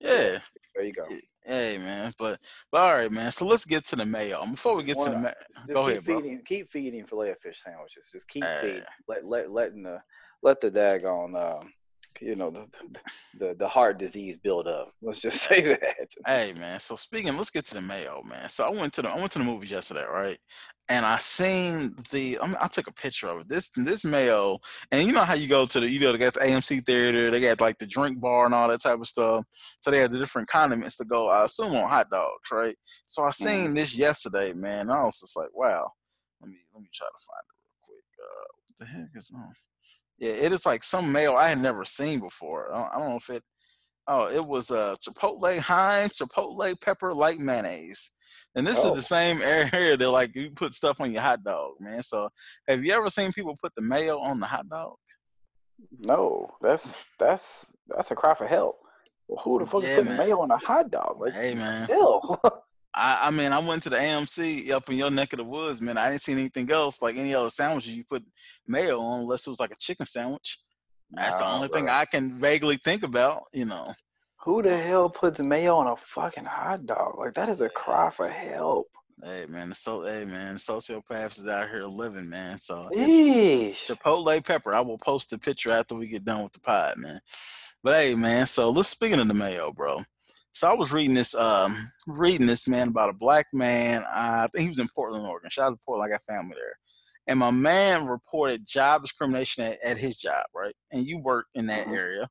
Yeah. 0.00 0.38
There 0.74 0.84
you 0.84 0.92
go. 0.92 1.06
Hey 1.44 1.78
man, 1.78 2.12
but 2.18 2.40
but 2.72 2.80
all 2.80 2.92
right, 2.92 3.10
man. 3.10 3.30
So 3.30 3.46
let's 3.46 3.64
get 3.64 3.84
to 3.86 3.96
the 3.96 4.04
mayo. 4.04 4.44
Before 4.46 4.74
we 4.74 4.82
get 4.82 4.96
to 4.98 5.10
the 5.10 5.16
mayo, 5.16 5.34
go 5.72 5.86
ahead, 5.86 6.04
feeding, 6.04 6.34
bro. 6.34 6.42
Keep 6.44 6.70
feeding 6.72 7.04
filet 7.04 7.34
fish 7.40 7.62
sandwiches. 7.62 8.08
Just 8.12 8.26
keep 8.26 8.44
feeding. 8.60 8.82
Let 9.06 9.24
let 9.24 9.50
letting 9.52 9.84
the 9.84 10.00
let 10.42 10.60
the 10.60 10.72
daggone 10.72 11.36
um, 11.40 11.72
you 12.20 12.36
know 12.36 12.50
the, 12.50 12.66
the 13.38 13.54
the 13.54 13.68
heart 13.68 13.98
disease 13.98 14.36
build 14.36 14.66
up. 14.66 14.92
Let's 15.02 15.20
just 15.20 15.42
say 15.48 15.62
that. 15.62 16.08
Hey 16.26 16.52
man, 16.52 16.80
so 16.80 16.96
speaking, 16.96 17.36
let's 17.36 17.50
get 17.50 17.66
to 17.66 17.74
the 17.74 17.80
mayo, 17.80 18.22
man. 18.22 18.48
So 18.48 18.64
I 18.64 18.70
went 18.70 18.92
to 18.94 19.02
the 19.02 19.08
I 19.08 19.16
went 19.18 19.32
to 19.32 19.38
the 19.38 19.44
movies 19.44 19.70
yesterday, 19.70 20.04
right? 20.04 20.38
And 20.88 21.04
I 21.04 21.18
seen 21.18 21.96
the 22.12 22.38
I, 22.40 22.46
mean, 22.46 22.56
I 22.60 22.68
took 22.68 22.86
a 22.86 22.92
picture 22.92 23.28
of 23.28 23.40
it. 23.40 23.48
This 23.48 23.70
this 23.76 24.04
mayo, 24.04 24.58
and 24.92 25.06
you 25.06 25.12
know 25.12 25.24
how 25.24 25.34
you 25.34 25.48
go 25.48 25.66
to 25.66 25.80
the 25.80 25.88
you 25.88 26.00
know 26.00 26.12
they 26.12 26.18
got 26.18 26.34
the 26.34 26.40
AMC 26.40 26.86
theater, 26.86 27.30
they 27.30 27.40
got 27.40 27.60
like 27.60 27.78
the 27.78 27.86
drink 27.86 28.20
bar 28.20 28.46
and 28.46 28.54
all 28.54 28.68
that 28.68 28.80
type 28.82 29.00
of 29.00 29.06
stuff. 29.06 29.44
So 29.80 29.90
they 29.90 29.98
had 29.98 30.10
the 30.10 30.18
different 30.18 30.48
condiments 30.48 30.96
to 30.98 31.04
go. 31.04 31.28
I 31.28 31.44
assume 31.44 31.74
on 31.74 31.88
hot 31.88 32.10
dogs, 32.10 32.50
right? 32.52 32.76
So 33.06 33.24
I 33.24 33.30
seen 33.32 33.70
mm. 33.70 33.76
this 33.76 33.96
yesterday, 33.96 34.52
man. 34.52 34.90
I 34.90 35.04
was 35.04 35.20
just 35.20 35.36
like, 35.36 35.54
wow. 35.54 35.90
Let 36.40 36.50
me 36.50 36.58
let 36.72 36.82
me 36.82 36.88
try 36.92 37.08
to 37.08 37.24
find 37.24 37.44
it 37.48 37.58
real 37.64 37.76
quick. 37.82 38.04
Uh, 38.20 38.46
what 38.66 38.78
the 38.78 38.86
heck 38.86 39.08
is 39.14 39.30
on? 39.34 39.54
Yeah, 40.18 40.32
it 40.32 40.52
is 40.52 40.64
like 40.64 40.82
some 40.82 41.12
mayo 41.12 41.34
I 41.34 41.48
had 41.48 41.60
never 41.60 41.84
seen 41.84 42.20
before. 42.20 42.72
I 42.72 42.78
don't, 42.78 42.94
I 42.94 42.98
don't 42.98 43.08
know 43.10 43.16
if 43.16 43.30
it. 43.30 43.42
Oh, 44.08 44.28
it 44.28 44.44
was 44.44 44.70
a 44.70 44.78
uh, 44.78 44.94
Chipotle 44.94 45.58
Heinz 45.58 46.14
Chipotle 46.14 46.80
pepper 46.80 47.12
light 47.12 47.38
mayonnaise, 47.38 48.10
and 48.54 48.66
this 48.66 48.78
oh. 48.82 48.90
is 48.90 48.96
the 48.96 49.02
same 49.02 49.42
area 49.44 49.96
that 49.96 50.10
like 50.10 50.34
you 50.34 50.50
put 50.50 50.74
stuff 50.74 51.00
on 51.00 51.12
your 51.12 51.22
hot 51.22 51.42
dog, 51.42 51.72
man. 51.80 52.02
So, 52.02 52.28
have 52.68 52.84
you 52.84 52.92
ever 52.92 53.10
seen 53.10 53.32
people 53.32 53.56
put 53.60 53.74
the 53.74 53.82
mayo 53.82 54.18
on 54.18 54.40
the 54.40 54.46
hot 54.46 54.68
dog? 54.68 54.94
No, 56.08 56.48
that's 56.62 57.04
that's 57.18 57.66
that's 57.88 58.10
a 58.10 58.14
cry 58.14 58.34
for 58.34 58.46
help. 58.46 58.76
Well, 59.28 59.42
who 59.42 59.58
the 59.58 59.66
fuck 59.66 59.82
yeah, 59.82 59.88
is 59.88 59.98
putting 59.98 60.16
mayo 60.16 60.40
on 60.40 60.50
a 60.50 60.58
hot 60.58 60.90
dog? 60.90 61.16
Like, 61.20 61.34
hey 61.34 61.54
man, 61.54 61.84
still. 61.84 62.40
I, 62.96 63.26
I 63.26 63.30
mean, 63.30 63.52
I 63.52 63.58
went 63.58 63.82
to 63.82 63.90
the 63.90 63.96
AMC 63.96 64.70
up 64.70 64.88
in 64.88 64.96
your 64.96 65.10
neck 65.10 65.32
of 65.34 65.36
the 65.36 65.44
woods, 65.44 65.82
man. 65.82 65.98
I 65.98 66.08
didn't 66.08 66.22
see 66.22 66.32
anything 66.32 66.70
else 66.70 67.02
like 67.02 67.16
any 67.16 67.34
other 67.34 67.50
sandwiches 67.50 67.94
you 67.94 68.04
put 68.04 68.24
mayo 68.66 68.98
on, 69.00 69.20
unless 69.20 69.46
it 69.46 69.50
was 69.50 69.60
like 69.60 69.72
a 69.72 69.76
chicken 69.78 70.06
sandwich. 70.06 70.58
That's 71.10 71.36
the 71.36 71.46
only 71.46 71.68
bro. 71.68 71.78
thing 71.78 71.88
I 71.88 72.06
can 72.06 72.38
vaguely 72.40 72.78
think 72.78 73.02
about, 73.02 73.42
you 73.52 73.66
know. 73.66 73.92
Who 74.44 74.62
the 74.62 74.76
hell 74.76 75.10
puts 75.10 75.40
mayo 75.40 75.76
on 75.76 75.88
a 75.88 75.96
fucking 75.96 76.44
hot 76.44 76.86
dog? 76.86 77.18
Like 77.18 77.34
that 77.34 77.48
is 77.48 77.60
a 77.60 77.68
cry 77.68 78.10
for 78.10 78.28
help. 78.28 78.86
Hey 79.22 79.46
man, 79.48 79.72
so 79.74 80.04
hey 80.04 80.24
man, 80.24 80.56
sociopaths 80.56 81.38
is 81.38 81.48
out 81.48 81.68
here 81.68 81.84
living, 81.84 82.28
man. 82.28 82.60
So 82.60 82.88
Eesh. 82.94 83.86
Chipotle 83.86 84.44
pepper. 84.44 84.74
I 84.74 84.80
will 84.80 84.98
post 84.98 85.32
a 85.32 85.38
picture 85.38 85.72
after 85.72 85.94
we 85.94 86.06
get 86.06 86.24
done 86.24 86.42
with 86.44 86.52
the 86.52 86.60
pod, 86.60 86.96
man. 86.96 87.18
But 87.82 87.94
hey 87.94 88.14
man, 88.14 88.46
so 88.46 88.70
let's 88.70 88.88
speaking 88.88 89.20
of 89.20 89.28
the 89.28 89.34
mayo, 89.34 89.72
bro. 89.72 89.98
So 90.56 90.66
I 90.66 90.72
was 90.72 90.90
reading 90.90 91.14
this, 91.14 91.34
um, 91.34 91.92
reading 92.06 92.46
this 92.46 92.66
man 92.66 92.88
about 92.88 93.10
a 93.10 93.12
black 93.12 93.44
man. 93.52 94.02
Uh, 94.04 94.44
I 94.44 94.48
think 94.54 94.62
he 94.62 94.68
was 94.70 94.78
in 94.78 94.88
Portland, 94.88 95.26
Oregon. 95.26 95.50
Shout 95.50 95.66
out 95.66 95.74
to 95.74 95.80
Portland, 95.84 96.10
I 96.10 96.14
got 96.14 96.22
family 96.22 96.54
there. 96.54 96.78
And 97.26 97.38
my 97.38 97.50
man 97.50 98.06
reported 98.06 98.66
job 98.66 99.02
discrimination 99.02 99.64
at, 99.64 99.76
at 99.84 99.98
his 99.98 100.16
job, 100.16 100.46
right? 100.54 100.74
And 100.90 101.04
you 101.04 101.18
work 101.18 101.44
in 101.54 101.66
that 101.66 101.84
mm-hmm. 101.84 101.94
area. 101.94 102.28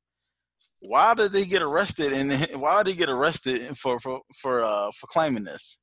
Why 0.80 1.14
did 1.14 1.30
they 1.30 1.44
get 1.44 1.62
arrested? 1.62 2.12
And 2.12 2.32
why 2.60 2.82
did 2.82 2.90
he 2.90 2.96
get 2.96 3.08
arrested 3.08 3.78
for 3.78 4.00
for 4.00 4.22
for 4.40 4.64
uh, 4.64 4.90
for 4.90 5.06
claiming 5.06 5.44
this? 5.44 5.78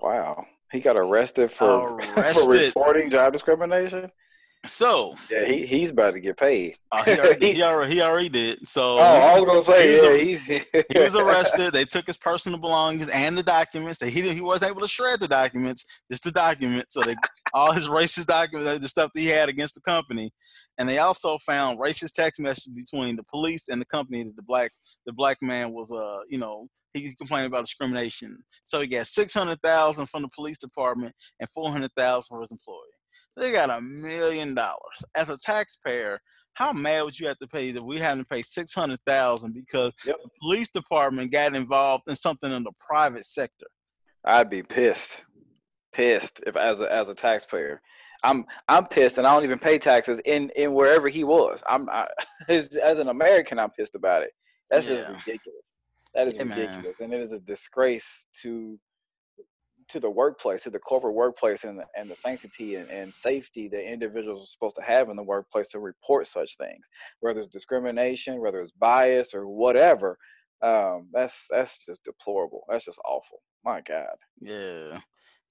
Wow, 0.00 0.46
he 0.70 0.78
got 0.78 0.96
arrested 0.96 1.50
for 1.50 1.96
arrested. 2.16 2.44
for 2.44 2.52
reporting 2.52 3.10
job 3.10 3.32
discrimination. 3.32 4.08
So 4.66 5.12
yeah, 5.28 5.44
he 5.44 5.66
he's 5.66 5.90
about 5.90 6.12
to 6.12 6.20
get 6.20 6.36
paid. 6.36 6.76
Uh, 6.92 7.02
he, 7.02 7.18
already, 7.18 7.52
he, 7.52 7.62
already, 7.64 7.94
he 7.94 8.00
already 8.00 8.28
did. 8.28 8.68
So 8.68 8.98
oh, 8.98 9.00
I 9.00 9.40
was 9.40 9.44
gonna 9.44 9.62
say 9.62 9.92
he 9.92 10.02
yeah, 10.02 10.22
he's 10.22 10.46
he 10.92 10.98
was 10.98 11.16
arrested. 11.16 11.72
They 11.72 11.84
took 11.84 12.06
his 12.06 12.16
personal 12.16 12.60
belongings 12.60 13.08
and 13.08 13.36
the 13.36 13.42
documents. 13.42 14.00
He 14.00 14.32
he 14.32 14.40
wasn't 14.40 14.70
able 14.70 14.82
to 14.82 14.88
shred 14.88 15.18
the 15.18 15.26
documents, 15.26 15.84
just 16.08 16.22
the 16.22 16.30
documents. 16.30 16.94
So 16.94 17.02
they 17.02 17.16
all 17.52 17.72
his 17.72 17.88
racist 17.88 18.26
documents, 18.26 18.82
the 18.82 18.88
stuff 18.88 19.10
that 19.14 19.20
he 19.20 19.26
had 19.26 19.48
against 19.48 19.74
the 19.74 19.80
company, 19.80 20.30
and 20.78 20.88
they 20.88 20.98
also 20.98 21.38
found 21.38 21.80
racist 21.80 22.12
text 22.12 22.40
messages 22.40 22.72
between 22.72 23.16
the 23.16 23.24
police 23.24 23.68
and 23.68 23.80
the 23.80 23.86
company 23.86 24.22
that 24.22 24.36
the 24.36 24.42
black 24.42 24.70
the 25.06 25.12
black 25.12 25.38
man 25.42 25.72
was 25.72 25.90
uh 25.90 26.18
you 26.28 26.38
know 26.38 26.68
he 26.94 27.12
complained 27.16 27.46
about 27.46 27.64
discrimination. 27.64 28.38
So 28.64 28.80
he 28.80 28.86
got 28.86 29.08
six 29.08 29.34
hundred 29.34 29.60
thousand 29.60 30.06
from 30.06 30.22
the 30.22 30.28
police 30.32 30.58
department 30.58 31.14
and 31.40 31.50
four 31.50 31.68
hundred 31.70 31.90
thousand 31.96 32.28
for 32.28 32.40
his 32.42 32.52
employee. 32.52 32.78
They 33.36 33.52
got 33.52 33.70
a 33.70 33.80
million 33.80 34.54
dollars. 34.54 35.04
As 35.14 35.30
a 35.30 35.38
taxpayer, 35.38 36.20
how 36.54 36.72
mad 36.72 37.02
would 37.02 37.18
you 37.18 37.26
have 37.28 37.38
to 37.38 37.46
pay 37.46 37.72
that 37.72 37.82
we 37.82 37.98
had 37.98 38.18
to 38.18 38.24
pay 38.24 38.42
six 38.42 38.74
hundred 38.74 39.00
thousand 39.06 39.54
because 39.54 39.92
yep. 40.04 40.16
the 40.22 40.30
police 40.40 40.70
department 40.70 41.32
got 41.32 41.54
involved 41.54 42.04
in 42.08 42.16
something 42.16 42.52
in 42.52 42.62
the 42.62 42.72
private 42.78 43.24
sector? 43.24 43.66
I'd 44.24 44.50
be 44.50 44.62
pissed, 44.62 45.10
pissed 45.92 46.40
if 46.46 46.56
as 46.56 46.80
a 46.80 46.92
as 46.92 47.08
a 47.08 47.14
taxpayer. 47.14 47.80
I'm 48.22 48.44
I'm 48.68 48.86
pissed, 48.86 49.18
and 49.18 49.26
I 49.26 49.34
don't 49.34 49.44
even 49.44 49.58
pay 49.58 49.78
taxes 49.78 50.20
in 50.24 50.50
in 50.50 50.74
wherever 50.74 51.08
he 51.08 51.24
was. 51.24 51.62
I'm 51.66 51.88
I, 51.88 52.06
as, 52.48 52.68
as 52.76 52.98
an 52.98 53.08
American, 53.08 53.58
I'm 53.58 53.70
pissed 53.70 53.94
about 53.94 54.22
it. 54.22 54.30
That's 54.70 54.88
yeah. 54.88 54.96
just 54.96 55.08
ridiculous. 55.08 55.62
That 56.14 56.28
is 56.28 56.36
yeah, 56.36 56.42
ridiculous, 56.42 57.00
man. 57.00 57.12
and 57.12 57.14
it 57.14 57.20
is 57.20 57.32
a 57.32 57.40
disgrace 57.40 58.26
to 58.42 58.78
to 59.92 60.00
the 60.00 60.10
workplace, 60.10 60.64
to 60.64 60.70
the 60.70 60.78
corporate 60.78 61.14
workplace, 61.14 61.64
and 61.64 61.78
the, 61.78 61.84
and 61.96 62.10
the 62.10 62.16
sanctity 62.16 62.76
and, 62.76 62.90
and 62.90 63.12
safety 63.14 63.68
that 63.68 63.90
individuals 63.90 64.44
are 64.44 64.50
supposed 64.50 64.76
to 64.76 64.82
have 64.82 65.10
in 65.10 65.16
the 65.16 65.22
workplace 65.22 65.68
to 65.68 65.78
report 65.78 66.26
such 66.26 66.56
things, 66.56 66.86
whether 67.20 67.40
it's 67.40 67.52
discrimination, 67.52 68.40
whether 68.40 68.58
it's 68.58 68.72
bias 68.72 69.34
or 69.34 69.46
whatever. 69.48 70.18
Um, 70.62 71.08
that's 71.12 71.46
that's 71.50 71.78
just 71.84 72.04
deplorable. 72.04 72.64
That's 72.68 72.84
just 72.84 73.00
awful. 73.04 73.42
My 73.64 73.80
God. 73.80 74.16
Yeah. 74.40 75.00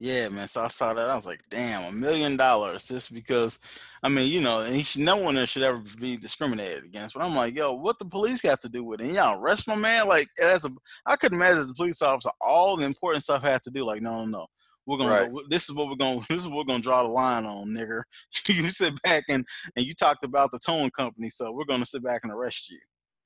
Yeah, 0.01 0.29
man. 0.29 0.47
So 0.47 0.61
I 0.63 0.67
saw 0.69 0.95
that. 0.95 1.11
I 1.11 1.15
was 1.15 1.27
like, 1.27 1.41
damn, 1.51 1.83
a 1.83 1.91
million 1.91 2.35
dollars 2.35 2.87
just 2.87 3.13
because, 3.13 3.59
I 4.01 4.09
mean, 4.09 4.31
you 4.31 4.41
know, 4.41 4.61
and 4.61 4.83
should, 4.83 5.01
no 5.01 5.15
one 5.17 5.45
should 5.45 5.61
ever 5.61 5.79
be 5.99 6.17
discriminated 6.17 6.85
against. 6.85 7.13
But 7.13 7.21
I'm 7.21 7.35
like, 7.35 7.55
yo, 7.55 7.73
what 7.73 7.99
the 7.99 8.05
police 8.05 8.41
got 8.41 8.63
to 8.63 8.69
do 8.69 8.83
with 8.83 8.99
it? 8.99 9.05
And 9.05 9.13
y'all 9.13 9.39
arrest 9.39 9.67
my 9.67 9.75
man? 9.75 10.07
Like, 10.07 10.27
as 10.41 10.65
a, 10.65 10.71
I 11.05 11.15
couldn't 11.17 11.37
imagine 11.37 11.61
as 11.61 11.69
a 11.69 11.75
police 11.75 12.01
officer, 12.01 12.31
all 12.41 12.77
the 12.77 12.85
important 12.85 13.23
stuff 13.23 13.43
had 13.43 13.61
to 13.61 13.69
do. 13.69 13.85
Like, 13.85 14.01
no, 14.01 14.25
no, 14.25 14.25
no. 14.25 14.47
We're 14.87 14.97
gonna. 14.97 15.11
Right. 15.11 15.31
Go, 15.31 15.43
this 15.51 15.69
is 15.69 15.75
what 15.75 15.87
we're 15.87 15.95
gonna. 15.95 16.21
This 16.29 16.41
is 16.41 16.47
what 16.47 16.57
we're 16.57 16.63
gonna 16.63 16.81
draw 16.81 17.03
the 17.03 17.09
line 17.09 17.45
on, 17.45 17.67
nigger. 17.67 18.01
you 18.47 18.71
sit 18.71 18.99
back 19.03 19.25
and 19.29 19.45
and 19.75 19.85
you 19.85 19.93
talked 19.93 20.25
about 20.25 20.49
the 20.51 20.57
towing 20.65 20.89
company, 20.89 21.29
so 21.29 21.51
we're 21.51 21.65
gonna 21.65 21.85
sit 21.85 22.03
back 22.03 22.21
and 22.23 22.33
arrest 22.33 22.71
you. 22.71 22.79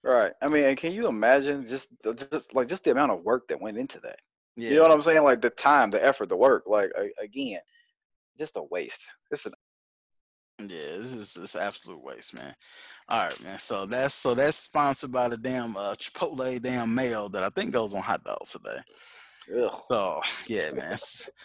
Right. 0.03 0.33
I 0.41 0.49
mean, 0.49 0.65
and 0.65 0.77
can 0.77 0.91
you 0.91 1.07
imagine 1.07 1.65
just, 1.65 1.87
just 2.03 2.53
like 2.53 2.67
just 2.67 2.83
the 2.83 2.91
amount 2.91 3.13
of 3.13 3.23
work 3.23 3.47
that 3.47 3.61
went 3.61 3.77
into 3.77 4.01
that? 4.01 4.17
Yeah. 4.57 4.69
You 4.69 4.75
know 4.75 4.83
what 4.83 4.91
I'm 4.91 5.01
saying? 5.01 5.23
Like 5.23 5.41
the 5.41 5.49
time, 5.49 5.91
the 5.91 6.03
effort, 6.03 6.29
the 6.29 6.37
work. 6.37 6.63
Like 6.65 6.91
again, 7.21 7.59
just 8.39 8.57
a 8.57 8.63
waste. 8.63 9.01
It's 9.31 9.45
an 9.45 9.53
yeah, 10.59 10.97
this 10.99 11.11
is 11.11 11.33
this 11.33 11.55
absolute 11.55 12.01
waste, 12.01 12.33
man. 12.33 12.55
All 13.09 13.23
right, 13.23 13.43
man. 13.43 13.59
So 13.59 13.85
that's 13.85 14.15
so 14.15 14.33
that's 14.33 14.55
sponsored 14.57 15.11
by 15.11 15.27
the 15.27 15.37
damn 15.37 15.75
uh, 15.75 15.95
Chipotle 15.95 16.61
damn 16.61 16.95
mayo 16.95 17.27
that 17.29 17.43
I 17.43 17.49
think 17.49 17.73
goes 17.73 17.93
on 17.93 18.01
hot 18.01 18.23
dogs 18.23 18.53
today. 18.53 18.79
Ugh. 19.57 19.81
So 19.87 20.21
yeah, 20.47 20.71
man. 20.73 20.97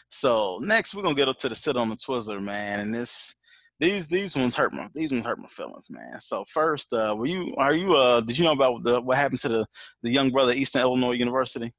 So 0.08 0.60
next 0.62 0.94
we're 0.94 1.02
gonna 1.02 1.16
get 1.16 1.28
up 1.28 1.38
to 1.38 1.48
the 1.48 1.56
sit 1.56 1.76
on 1.76 1.88
the 1.88 1.96
Twizzler, 1.96 2.40
man, 2.40 2.80
and 2.80 2.94
this 2.94 3.34
these 3.80 4.06
these 4.06 4.36
ones 4.36 4.54
hurt 4.54 4.72
my 4.72 4.88
these 4.94 5.10
ones 5.10 5.26
hurt 5.26 5.40
my 5.40 5.48
feelings, 5.48 5.90
man. 5.90 6.20
So 6.20 6.44
first, 6.46 6.92
uh, 6.92 7.14
were 7.18 7.26
you 7.26 7.54
are 7.56 7.74
you 7.74 7.96
uh 7.96 8.20
did 8.20 8.38
you 8.38 8.44
know 8.44 8.52
about 8.52 8.84
the 8.84 9.00
what 9.00 9.16
happened 9.16 9.40
to 9.40 9.48
the 9.48 9.66
the 10.02 10.10
young 10.10 10.30
brother 10.30 10.52
at 10.52 10.58
Eastern 10.58 10.82
Illinois 10.82 11.12
University? 11.12 11.72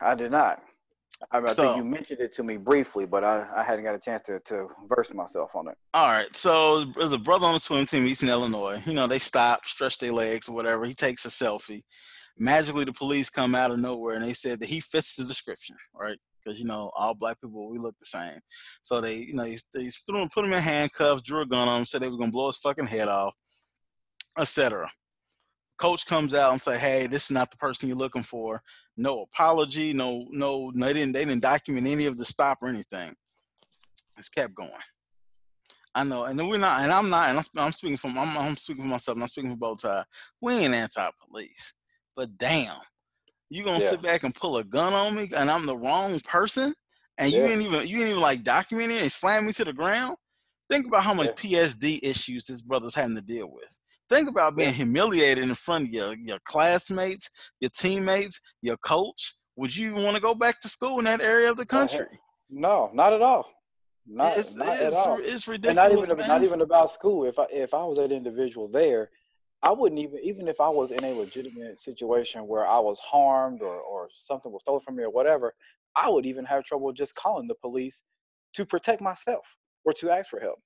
I 0.00 0.14
did 0.14 0.30
not. 0.30 0.62
I, 1.32 1.38
I 1.38 1.52
So- 1.52 1.62
think 1.74 1.76
you 1.84 1.90
mentioned 1.90 2.20
it 2.20 2.32
to 2.32 2.42
me 2.42 2.56
briefly, 2.56 3.06
but 3.06 3.24
I, 3.24 3.46
I 3.56 3.62
hadn't 3.62 3.84
got 3.84 3.94
a 3.94 3.98
chance 3.98 4.22
to, 4.26 4.38
to 4.40 4.68
verse 4.88 5.12
myself 5.12 5.50
on 5.54 5.68
it. 5.68 5.76
All 5.94 6.06
right, 6.08 6.34
so 6.36 6.84
there's 6.96 7.12
a 7.12 7.18
brother 7.18 7.46
on 7.46 7.54
the 7.54 7.60
swim 7.60 7.86
team, 7.86 8.06
Eastern 8.06 8.28
Illinois. 8.28 8.82
You 8.86 8.94
know, 8.94 9.06
they 9.06 9.18
stop, 9.18 9.64
stretch 9.64 9.98
their 9.98 10.12
legs 10.12 10.48
or 10.48 10.54
whatever. 10.54 10.84
He 10.84 10.94
takes 10.94 11.24
a 11.24 11.28
selfie. 11.28 11.82
Magically, 12.38 12.84
the 12.84 12.92
police 12.92 13.30
come 13.30 13.54
out 13.56 13.72
of 13.72 13.78
nowhere 13.80 14.14
and 14.14 14.24
they 14.24 14.32
said 14.32 14.60
that 14.60 14.68
he 14.68 14.78
fits 14.80 15.16
the 15.16 15.24
description, 15.24 15.76
right? 15.92 16.16
Because 16.44 16.60
you 16.60 16.66
know, 16.66 16.92
all 16.96 17.14
black 17.14 17.40
people 17.40 17.68
we 17.68 17.78
look 17.78 17.96
the 17.98 18.06
same. 18.06 18.38
So 18.82 19.00
they, 19.00 19.16
you 19.16 19.34
know, 19.34 19.42
they, 19.42 19.58
they 19.74 19.88
threw 19.90 20.22
him, 20.22 20.28
put 20.32 20.44
him 20.44 20.52
in 20.52 20.62
handcuffs, 20.62 21.22
drew 21.22 21.40
a 21.42 21.46
gun 21.46 21.66
on 21.66 21.80
him, 21.80 21.84
said 21.84 22.00
they 22.00 22.08
were 22.08 22.16
gonna 22.16 22.30
blow 22.30 22.46
his 22.46 22.58
fucking 22.58 22.86
head 22.86 23.08
off, 23.08 23.34
etc. 24.38 24.88
Coach 25.78 26.06
comes 26.06 26.34
out 26.34 26.52
and 26.52 26.60
say, 26.60 26.78
"Hey, 26.78 27.06
this 27.06 27.24
is 27.24 27.30
not 27.30 27.50
the 27.50 27.56
person 27.56 27.88
you're 27.88 27.96
looking 27.96 28.22
for. 28.22 28.62
No 28.96 29.22
apology, 29.22 29.92
no, 29.92 30.26
no, 30.30 30.72
they 30.74 30.92
didn't, 30.92 31.12
they 31.12 31.24
didn't 31.24 31.42
document 31.42 31.86
any 31.86 32.06
of 32.06 32.18
the 32.18 32.24
stop 32.24 32.58
or 32.62 32.68
anything. 32.68 33.14
It's 34.16 34.28
kept 34.28 34.54
going." 34.54 34.70
I 35.94 36.04
know, 36.04 36.24
and 36.24 36.38
we're 36.38 36.58
not, 36.58 36.82
and 36.82 36.92
I'm 36.92 37.08
not, 37.10 37.28
and 37.28 37.38
I'm, 37.38 37.44
I'm 37.56 37.72
speaking 37.72 37.96
from, 37.96 38.18
I'm, 38.18 38.36
I'm 38.36 38.56
speaking 38.56 38.84
for 38.84 38.88
myself, 38.88 39.16
and 39.16 39.22
I'm 39.22 39.28
speaking 39.28 39.50
for 39.52 39.56
both 39.56 39.80
sides. 39.80 40.06
We 40.40 40.54
ain't 40.54 40.74
anti-police, 40.74 41.74
but 42.14 42.36
damn, 42.36 42.76
you 43.50 43.64
gonna 43.64 43.80
Yeah. 43.80 43.90
sit 43.90 44.02
back 44.02 44.22
and 44.22 44.34
pull 44.34 44.58
a 44.58 44.64
gun 44.64 44.92
on 44.92 45.16
me, 45.16 45.28
and 45.34 45.50
I'm 45.50 45.66
the 45.66 45.76
wrong 45.76 46.20
person, 46.20 46.74
and 47.16 47.32
you 47.32 47.40
Yeah. 47.40 47.48
ain't 47.48 47.62
even, 47.62 47.88
you 47.88 47.98
ain't 47.98 48.10
even 48.10 48.20
like 48.20 48.44
document 48.44 48.92
it 48.92 49.02
and 49.02 49.10
slam 49.12 49.46
me 49.46 49.52
to 49.54 49.64
the 49.64 49.72
ground. 49.72 50.16
Think 50.68 50.86
about 50.86 51.02
how 51.02 51.14
much 51.14 51.34
PSD 51.34 52.00
issues 52.02 52.44
this 52.44 52.62
brother's 52.62 52.94
having 52.94 53.16
to 53.16 53.22
deal 53.22 53.50
with. 53.50 53.78
Think 54.08 54.30
about 54.30 54.56
being 54.56 54.72
humiliated 54.72 55.44
in 55.44 55.54
front 55.54 55.88
of 55.88 55.90
your 55.90 56.14
your 56.16 56.38
classmates, 56.44 57.30
your 57.60 57.70
teammates, 57.70 58.40
your 58.62 58.76
coach. 58.78 59.34
Would 59.56 59.76
you 59.76 59.94
want 59.94 60.14
to 60.16 60.22
go 60.22 60.34
back 60.34 60.60
to 60.60 60.68
school 60.68 60.98
in 60.98 61.04
that 61.04 61.20
area 61.20 61.50
of 61.50 61.56
the 61.56 61.62
Oh, 61.62 61.66
country? 61.66 62.06
No, 62.48 62.90
not 62.94 63.12
at 63.12 63.22
all. 63.22 63.46
Not, 64.06 64.38
it's 64.38 64.54
not 64.54 64.68
at 64.68 64.86
it's, 64.86 64.96
all. 64.96 65.18
it's 65.20 65.46
and 65.46 65.48
ridiculous. 65.48 65.76
not 65.76 65.92
even 65.92 66.16
man. 66.18 66.28
not 66.28 66.42
even 66.42 66.60
about 66.62 66.90
school. 66.92 67.26
If 67.26 67.38
I 67.38 67.46
if 67.50 67.74
I 67.74 67.84
was 67.84 67.98
that 67.98 68.10
individual 68.10 68.66
there, 68.68 69.10
I 69.62 69.72
wouldn't 69.72 70.00
even 70.00 70.20
even 70.22 70.48
if 70.48 70.60
I 70.60 70.68
was 70.68 70.90
in 70.90 71.04
a 71.04 71.12
legitimate 71.12 71.78
situation 71.78 72.46
where 72.46 72.66
I 72.66 72.78
was 72.78 72.98
harmed 73.00 73.60
or 73.60 73.80
or 73.80 74.08
something 74.14 74.50
was 74.50 74.62
stolen 74.62 74.80
from 74.80 74.96
me 74.96 75.02
or 75.02 75.10
whatever, 75.10 75.54
I 75.94 76.08
would 76.08 76.24
even 76.24 76.46
have 76.46 76.64
trouble 76.64 76.90
just 76.92 77.14
calling 77.14 77.46
the 77.48 77.54
police 77.56 78.00
to 78.54 78.64
protect 78.64 79.02
myself 79.02 79.44
or 79.84 79.92
to 79.94 80.10
ask 80.10 80.30
for 80.30 80.40
help 80.40 80.60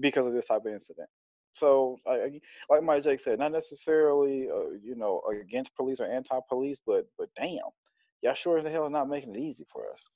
because 0.00 0.26
of 0.26 0.34
this 0.34 0.46
type 0.46 0.66
of 0.66 0.72
incident. 0.72 1.08
So, 1.56 1.98
I, 2.06 2.40
like 2.68 2.82
Mike 2.82 3.02
J 3.02 3.16
said, 3.16 3.38
not 3.38 3.52
necessarily 3.52 4.48
uh, 4.50 4.76
you 4.82 4.94
know 4.94 5.22
against 5.30 5.74
police 5.74 6.00
or 6.00 6.04
anti-police, 6.04 6.80
but 6.86 7.08
but 7.18 7.30
damn, 7.34 7.58
y'all 8.22 8.34
sure 8.34 8.58
as 8.58 8.64
the 8.64 8.70
hell 8.70 8.84
are 8.84 8.90
not 8.90 9.08
making 9.08 9.34
it 9.34 9.40
easy 9.40 9.64
for 9.72 9.90
us. 9.90 10.06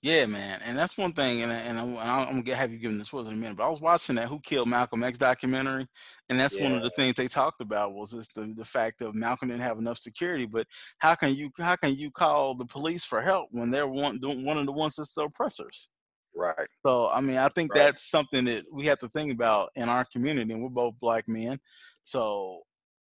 Yeah, 0.00 0.26
man, 0.26 0.60
and 0.64 0.78
that's 0.78 0.96
one 0.96 1.12
thing, 1.12 1.42
and 1.42 1.50
and 1.50 1.78
I'm, 1.78 1.98
I'm 1.98 2.42
gonna 2.42 2.56
have 2.56 2.70
you 2.70 2.78
given 2.78 2.98
this 2.98 3.12
was 3.12 3.26
in 3.26 3.34
a 3.34 3.36
minute, 3.36 3.56
but 3.56 3.66
I 3.66 3.68
was 3.68 3.80
watching 3.80 4.14
that 4.14 4.28
"Who 4.28 4.38
Killed 4.38 4.68
Malcolm 4.68 5.02
X" 5.02 5.18
documentary, 5.18 5.88
and 6.28 6.38
that's 6.38 6.58
one 6.58 6.72
of 6.72 6.82
the 6.82 6.90
things 6.90 7.16
they 7.16 7.26
talked 7.26 7.60
about 7.60 7.94
was 7.94 8.12
just 8.12 8.34
the, 8.36 8.54
the 8.56 8.64
fact 8.64 9.02
of 9.02 9.16
Malcolm 9.16 9.48
didn't 9.48 9.62
have 9.62 9.78
enough 9.78 9.98
security. 9.98 10.46
But 10.46 10.68
how 10.98 11.16
can 11.16 11.34
you 11.34 11.50
how 11.58 11.74
can 11.74 11.96
you 11.96 12.12
call 12.12 12.54
the 12.54 12.64
police 12.64 13.04
for 13.04 13.20
help 13.20 13.48
when 13.50 13.72
they're 13.72 13.88
one 13.88 14.20
one 14.22 14.56
of 14.56 14.66
the 14.66 14.72
ones 14.72 14.94
that's 14.96 15.14
the 15.14 15.22
oppressors? 15.22 15.90
Right. 16.34 16.68
So 16.84 17.08
I 17.08 17.20
mean, 17.20 17.36
I 17.36 17.48
think 17.48 17.74
Right. 17.74 17.86
that's 17.86 18.10
something 18.10 18.44
that 18.46 18.64
we 18.72 18.86
have 18.86 18.98
to 18.98 19.08
think 19.08 19.32
about 19.32 19.70
in 19.74 19.88
our 19.88 20.04
community, 20.04 20.52
and 20.52 20.62
we're 20.62 20.68
both 20.68 20.94
black 21.00 21.24
men, 21.28 21.58
so 22.04 22.62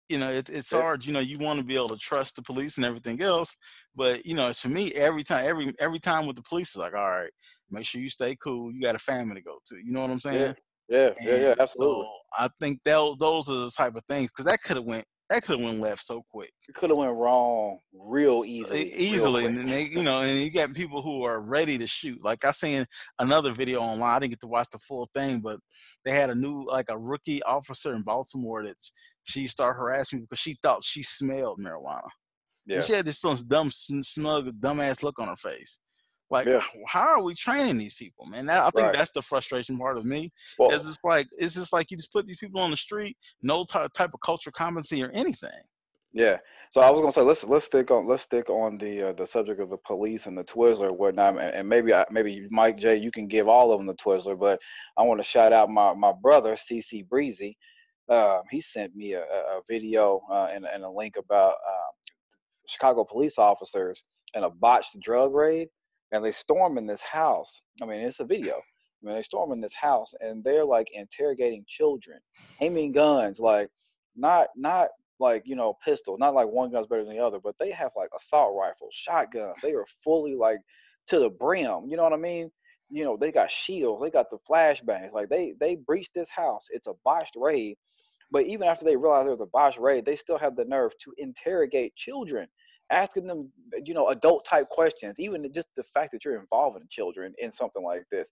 you 0.09 0.19
know 0.19 0.31
it, 0.31 0.49
it's 0.49 0.71
hard. 0.71 1.05
You 1.05 1.13
know, 1.13 1.19
you 1.19 1.39
want 1.39 1.59
to 1.59 1.65
be 1.65 1.75
able 1.75 1.89
to 1.89 1.97
trust 1.97 2.35
the 2.35 2.41
police 2.41 2.77
and 2.77 2.85
everything 2.85 3.21
else, 3.21 3.55
but 3.95 4.25
you 4.25 4.35
know, 4.35 4.51
to 4.51 4.69
me, 4.69 4.91
every 4.93 5.23
time, 5.23 5.45
every 5.47 5.73
every 5.79 5.99
time 5.99 6.27
with 6.27 6.35
the 6.35 6.43
police, 6.43 6.69
is 6.71 6.75
like, 6.75 6.93
all 6.93 7.09
right, 7.09 7.31
make 7.71 7.85
sure 7.85 8.01
you 8.01 8.09
stay 8.09 8.35
cool. 8.35 8.71
You 8.71 8.81
got 8.81 8.95
a 8.95 8.99
family 8.99 9.35
to 9.35 9.41
go 9.41 9.57
to. 9.67 9.77
You 9.77 9.91
know 9.93 10.01
what 10.01 10.11
I'm 10.11 10.19
saying? 10.19 10.55
Yeah. 10.89 11.09
Yeah. 11.19 11.31
Yeah. 11.31 11.51
And 11.51 11.61
Absolutely. 11.61 12.03
So 12.03 12.11
I 12.37 12.49
think 12.59 12.79
that 12.83 13.15
those 13.19 13.49
are 13.49 13.55
the 13.65 13.71
type 13.71 13.95
of 13.95 14.03
things 14.05 14.29
because 14.31 14.45
that 14.45 14.61
could 14.61 14.77
have 14.77 14.85
went 14.85 15.05
that 15.33 15.43
could 15.43 15.57
have 15.57 15.65
went 15.65 15.79
left 15.79 16.05
so 16.05 16.23
quick 16.29 16.51
it 16.67 16.75
could 16.75 16.89
have 16.89 16.97
went 16.97 17.13
wrong 17.13 17.79
real 17.93 18.39
so- 18.39 18.45
easily. 18.45 18.83
real 18.83 18.93
easily 18.93 19.45
and 19.45 19.67
they 19.67 19.83
you 19.83 20.03
know 20.03 20.21
and 20.21 20.39
you 20.39 20.51
got 20.51 20.73
people 20.73 21.01
who 21.01 21.23
are 21.23 21.41
ready 21.41 21.77
to 21.77 21.87
shoot 21.87 22.23
like 22.23 22.45
i 22.45 22.51
seen 22.51 22.85
another 23.19 23.51
video 23.51 23.79
online 23.79 24.15
i 24.15 24.19
didn't 24.19 24.31
get 24.31 24.41
to 24.41 24.47
watch 24.47 24.67
the 24.71 24.77
full 24.79 25.09
thing 25.15 25.39
but 25.39 25.59
they 26.05 26.11
had 26.11 26.29
a 26.29 26.35
new 26.35 26.63
like 26.67 26.85
a 26.89 26.97
rookie 26.97 27.41
officer 27.43 27.95
in 27.95 28.03
baltimore 28.03 28.63
that 28.63 28.75
she 29.23 29.47
started 29.47 29.77
harassing 29.77 30.21
because 30.21 30.39
she 30.39 30.55
thought 30.61 30.83
she 30.83 31.01
smelled 31.01 31.59
marijuana 31.59 32.07
yeah. 32.65 32.77
and 32.77 32.85
she 32.85 32.93
had 32.93 33.05
this 33.05 33.21
dumb 33.21 33.71
smug 33.71 34.49
dumbass 34.59 35.03
look 35.03 35.17
on 35.19 35.27
her 35.27 35.35
face 35.35 35.79
like 36.33 36.47
Yeah. 36.47 36.61
how 36.87 37.07
are 37.07 37.21
we 37.23 37.33
training 37.35 37.77
these 37.77 37.93
people 37.93 38.25
man 38.25 38.45
That- 38.47 38.63
i 38.63 38.69
think 38.71 38.87
Right. 38.87 38.93
that's 38.97 39.11
the 39.11 39.21
frustration 39.21 39.77
part 39.77 39.97
of 39.97 40.03
me 40.05 40.31
Well, 40.57 40.71
it's 40.71 40.99
like 41.03 41.27
it's 41.37 41.53
just 41.55 41.71
like 41.71 41.91
you 41.91 41.97
just 41.97 42.11
put 42.11 42.27
these 42.27 42.37
people 42.39 42.59
on 42.59 42.71
the 42.71 42.77
street 42.77 43.15
no 43.41 43.63
ty- 43.63 43.87
type 43.93 44.13
of 44.13 44.19
cultural 44.19 44.51
competency 44.51 45.01
or 45.03 45.11
anything 45.11 45.61
yeah. 46.15 46.37
So 46.69 46.79
I 46.81 46.91
was 46.91 47.01
gonna 47.01 47.11
say 47.11 47.21
let's 47.21 47.43
let's 47.43 47.65
stick 47.65 47.89
on 47.89 48.07
let's 48.07 48.21
stick 48.21 48.47
on 48.49 48.77
the 48.77 49.09
uh, 49.09 49.13
the 49.13 49.25
subject 49.25 49.59
of 49.59 49.71
the 49.71 49.77
police 49.77 50.27
and 50.27 50.37
the 50.37 50.43
Twizzler 50.43 50.89
and 50.89 50.97
whatnot, 50.99 51.39
and, 51.39 51.55
and 51.55 51.67
maybe 51.67 51.91
I, 51.91 52.05
maybe 52.11 52.47
Mike 52.51 52.77
J, 52.77 52.97
you 52.97 53.11
can 53.11 53.27
give 53.27 53.47
all 53.47 53.71
of 53.71 53.79
them 53.79 53.87
the 53.87 53.95
Twizzler, 53.95 54.37
but 54.39 54.59
I 54.95 55.01
want 55.01 55.19
to 55.19 55.23
shout 55.27 55.53
out 55.53 55.71
my 55.71 55.91
my 55.93 56.11
brother 56.21 56.55
CC 56.55 57.07
Breezy. 57.07 57.57
Um, 58.09 58.41
he 58.51 58.61
sent 58.61 58.95
me 58.95 59.13
a, 59.13 59.21
a 59.23 59.39
a 59.57 59.61
video 59.67 60.21
uh, 60.31 60.49
and, 60.53 60.65
and 60.71 60.83
a 60.83 60.89
link 60.89 61.17
about 61.17 61.53
um, 61.67 61.93
Chicago 62.67 63.03
police 63.03 63.39
officers 63.39 64.03
and 64.35 64.45
a 64.45 64.51
botched 64.51 64.99
drug 65.01 65.33
raid, 65.33 65.67
and 66.13 66.23
they 66.23 66.31
storm 66.31 66.77
in 66.77 66.85
this 66.85 67.01
house. 67.01 67.59
I 67.81 67.85
mean, 67.85 68.01
it's 68.01 68.19
a 68.19 68.23
video. 68.25 68.55
I 68.55 69.05
mean, 69.05 69.15
they 69.15 69.21
storm 69.23 69.51
in 69.51 69.59
this 69.59 69.73
house 69.73 70.13
and 70.21 70.43
they're 70.43 70.63
like 70.63 70.87
interrogating 70.93 71.65
children, 71.67 72.19
aiming 72.61 72.93
guns, 72.93 73.39
like 73.39 73.69
not 74.15 74.47
not 74.55 74.89
like 75.19 75.41
you 75.45 75.55
know 75.55 75.77
pistols, 75.83 76.19
not 76.19 76.35
like 76.35 76.47
one 76.47 76.71
gun's 76.71 76.87
better 76.87 77.03
than 77.03 77.15
the 77.15 77.23
other, 77.23 77.39
but 77.43 77.55
they 77.59 77.71
have 77.71 77.91
like 77.97 78.09
assault 78.17 78.55
rifles, 78.57 78.93
shotguns. 78.93 79.57
They 79.61 79.73
are 79.73 79.85
fully 80.03 80.35
like 80.35 80.59
to 81.07 81.19
the 81.19 81.29
brim. 81.29 81.87
You 81.89 81.97
know 81.97 82.03
what 82.03 82.13
I 82.13 82.17
mean? 82.17 82.51
You 82.89 83.03
know, 83.03 83.17
they 83.17 83.31
got 83.31 83.49
shields, 83.49 84.01
they 84.01 84.11
got 84.11 84.29
the 84.29 84.37
flashbangs. 84.49 85.13
Like 85.13 85.29
they 85.29 85.55
they 85.59 85.75
breached 85.75 86.13
this 86.13 86.29
house. 86.29 86.67
It's 86.69 86.87
a 86.87 86.93
botched 87.03 87.35
raid. 87.35 87.75
But 88.31 88.45
even 88.45 88.67
after 88.67 88.85
they 88.85 88.95
realized 88.95 89.25
there 89.25 89.35
was 89.35 89.41
a 89.41 89.47
botched 89.47 89.79
raid, 89.79 90.05
they 90.05 90.15
still 90.15 90.37
have 90.37 90.55
the 90.55 90.65
nerve 90.65 90.91
to 91.03 91.13
interrogate 91.17 91.95
children, 91.95 92.47
asking 92.91 93.27
them, 93.27 93.51
you 93.83 93.93
know, 93.93 94.09
adult 94.09 94.45
type 94.45 94.69
questions. 94.69 95.15
Even 95.19 95.51
just 95.53 95.67
the 95.75 95.83
fact 95.83 96.11
that 96.11 96.23
you're 96.25 96.39
involving 96.39 96.83
children 96.89 97.33
in 97.39 97.51
something 97.51 97.83
like 97.83 98.03
this. 98.11 98.29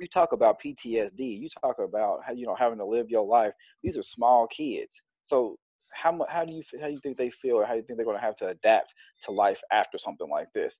You 0.00 0.08
talk 0.08 0.32
about 0.32 0.60
PTSD. 0.60 1.40
You 1.40 1.48
talk 1.60 1.76
about 1.78 2.20
how 2.26 2.32
you 2.32 2.46
know 2.46 2.56
having 2.56 2.78
to 2.78 2.84
live 2.84 3.10
your 3.10 3.24
life. 3.24 3.52
These 3.82 3.96
are 3.96 4.02
small 4.02 4.48
kids. 4.48 4.92
So 5.22 5.56
how 5.92 6.26
how 6.28 6.44
do 6.44 6.52
you 6.52 6.62
how 6.80 6.88
do 6.88 6.92
you 6.92 7.00
think 7.00 7.16
they 7.16 7.30
feel, 7.30 7.56
or 7.56 7.64
how 7.64 7.72
do 7.72 7.78
you 7.78 7.84
think 7.84 7.96
they're 7.96 8.06
going 8.06 8.18
to 8.18 8.24
have 8.24 8.36
to 8.36 8.48
adapt 8.48 8.92
to 9.24 9.30
life 9.32 9.60
after 9.72 9.98
something 9.98 10.28
like 10.28 10.48
this? 10.52 10.78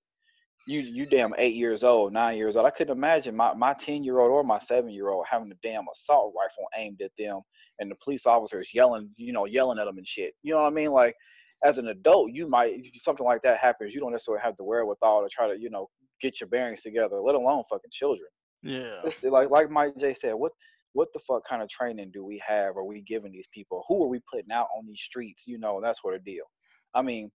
You 0.66 0.80
you 0.80 1.06
damn 1.06 1.34
eight 1.38 1.54
years 1.54 1.84
old, 1.84 2.12
nine 2.12 2.36
years 2.36 2.56
old. 2.56 2.66
I 2.66 2.70
couldn't 2.70 2.96
imagine 2.96 3.36
my 3.36 3.54
my 3.54 3.74
ten 3.74 4.02
year 4.02 4.18
old 4.18 4.30
or 4.30 4.42
my 4.42 4.58
seven 4.58 4.90
year 4.90 5.10
old 5.10 5.26
having 5.30 5.52
a 5.52 5.66
damn 5.66 5.84
assault 5.92 6.34
rifle 6.36 6.66
aimed 6.76 7.00
at 7.02 7.12
them, 7.18 7.40
and 7.78 7.90
the 7.90 7.96
police 8.02 8.26
officers 8.26 8.70
yelling, 8.74 9.10
you 9.16 9.32
know, 9.32 9.44
yelling 9.44 9.78
at 9.78 9.84
them 9.84 9.98
and 9.98 10.08
shit. 10.08 10.34
You 10.42 10.54
know 10.54 10.62
what 10.62 10.72
I 10.72 10.74
mean? 10.74 10.90
Like 10.90 11.14
as 11.64 11.78
an 11.78 11.88
adult, 11.88 12.30
you 12.32 12.48
might 12.48 12.72
if 12.76 13.02
something 13.02 13.26
like 13.26 13.42
that 13.42 13.58
happens, 13.58 13.94
you 13.94 14.00
don't 14.00 14.12
necessarily 14.12 14.42
have 14.42 14.56
the 14.56 14.64
wherewithal 14.64 15.22
to 15.22 15.28
try 15.28 15.48
to 15.48 15.58
you 15.58 15.70
know 15.70 15.88
get 16.20 16.40
your 16.40 16.48
bearings 16.48 16.82
together, 16.82 17.20
let 17.20 17.34
alone 17.34 17.64
fucking 17.68 17.90
children. 17.90 18.28
yeah 18.62 19.00
like 19.24 19.50
like 19.50 19.70
Mike 19.70 19.94
J 19.98 20.14
said, 20.14 20.34
what 20.34 20.52
what 20.92 21.08
the 21.12 21.20
fuck 21.26 21.42
kind 21.48 21.62
of 21.62 21.68
training 21.68 22.10
do 22.12 22.24
we 22.24 22.40
have? 22.46 22.76
Are 22.76 22.84
we 22.84 23.02
giving 23.02 23.32
these 23.32 23.48
people? 23.52 23.84
Who 23.88 24.04
are 24.04 24.08
we 24.08 24.20
putting 24.32 24.52
out 24.52 24.68
on 24.76 24.86
these 24.86 25.00
streets? 25.00 25.42
You 25.46 25.58
know, 25.58 25.80
that 25.82 25.96
sort 25.96 26.14
of 26.14 26.24
deal. 26.24 26.44
I 26.94 27.02
mean, 27.02 27.30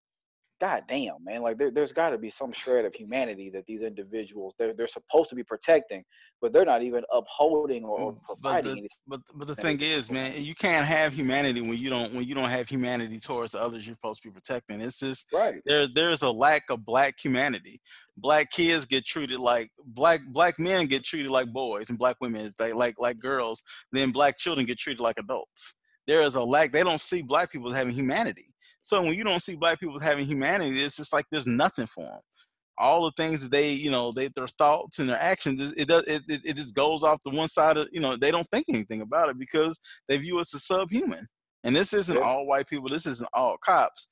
god 0.59 0.83
damn, 0.87 1.23
man, 1.23 1.41
like 1.41 1.57
there, 1.57 1.71
there's 1.71 1.91
got 1.91 2.09
to 2.09 2.17
be 2.17 2.29
some 2.29 2.51
shred 2.51 2.85
of 2.85 2.93
humanity 2.93 3.49
that 3.51 3.65
these 3.65 3.81
individuals 3.81 4.53
they're 4.57 4.73
they're 4.73 4.87
supposed 4.87 5.29
to 5.29 5.35
be 5.35 5.43
protecting, 5.43 6.03
but 6.41 6.51
they're 6.53 6.65
not 6.65 6.81
even 6.83 7.03
upholding 7.13 7.83
or, 7.83 8.11
Mm, 8.11 8.17
but 8.27 8.41
providing. 8.41 8.83
the, 8.83 8.89
but 9.07 9.21
but 9.35 9.47
the 9.47 9.55
thing 9.55 9.79
is 9.81 10.11
man, 10.11 10.33
you 10.41 10.55
can't 10.55 10.85
have 10.85 11.13
humanity 11.13 11.61
when 11.61 11.77
you 11.77 11.89
don't 11.89 12.13
when 12.13 12.27
you 12.27 12.35
don't 12.35 12.49
have 12.49 12.67
humanity 12.67 13.19
towards 13.19 13.53
the 13.53 13.61
others 13.61 13.85
you're 13.85 13.95
supposed 13.95 14.21
to 14.23 14.29
be 14.29 14.33
protecting. 14.33 14.81
It's 14.81 14.99
just 14.99 15.27
right. 15.33 15.61
there 15.65 15.87
there's 15.87 16.21
a 16.21 16.29
lack 16.31 16.69
of 16.69 16.85
black 16.85 17.15
humanity. 17.21 17.81
Black 18.17 18.51
kids 18.51 18.85
get 18.85 19.05
treated 19.05 19.39
like 19.39 19.71
black 19.85 20.21
black 20.27 20.59
men 20.59 20.87
get 20.87 21.03
treated 21.05 21.31
like 21.31 21.51
boys, 21.53 21.89
and 21.89 21.97
black 21.97 22.17
women 22.19 22.41
is 22.41 22.53
they 22.55 22.73
like 22.73 22.95
like 22.99 23.17
girls. 23.19 23.63
Then 23.93 24.11
black 24.11 24.37
children 24.37 24.65
get 24.65 24.77
treated 24.77 24.99
like 25.01 25.17
adults. 25.19 25.75
There 26.09 26.23
is 26.23 26.35
a 26.35 26.43
lack. 26.43 26.73
They 26.73 26.83
don't 26.83 26.99
see 26.99 27.21
black 27.21 27.51
people 27.53 27.69
as 27.71 27.77
having 27.77 27.93
humanity. 27.93 28.47
So 28.81 29.01
when 29.01 29.13
you 29.13 29.23
don't 29.23 29.41
see 29.41 29.55
black 29.55 29.79
people 29.79 29.95
as 29.95 30.01
having 30.01 30.25
humanity, 30.25 30.83
it's 30.83 30.97
just 30.97 31.13
like 31.13 31.25
there's 31.31 31.47
nothing 31.47 31.87
for 31.87 32.03
them. 32.03 32.21
all 32.79 33.03
the 33.03 33.11
things 33.17 33.41
that 33.41 33.51
they, 33.51 33.71
you 33.71 33.91
know, 33.91 34.11
they 34.11 34.29
their 34.29 34.47
thoughts 34.47 34.99
and 34.99 35.09
their 35.09 35.21
actions, 35.21 35.61
it, 35.61 35.81
it 35.81 35.87
does 35.87 36.03
it, 36.07 36.23
it, 36.27 36.41
it 36.45 36.55
just 36.55 36.73
goes 36.73 37.03
off 37.03 37.19
the 37.23 37.29
one 37.29 37.49
side 37.49 37.77
of, 37.77 37.87
you 37.91 37.99
know, 37.99 38.15
they 38.15 38.31
don't 38.31 38.49
think 38.51 38.65
anything 38.69 39.01
about 39.01 39.29
it 39.29 39.37
because 39.37 39.79
they 40.07 40.17
view 40.17 40.39
us 40.39 40.55
as 40.55 40.65
subhuman. 40.65 41.27
And 41.65 41.75
this 41.75 41.93
isn't 41.93 42.15
yeah. 42.15 42.23
all 42.23 42.47
white 42.47 42.67
people, 42.67 42.87
this 42.87 43.05
isn't 43.05 43.29
all 43.33 43.57
cops. 43.63 44.09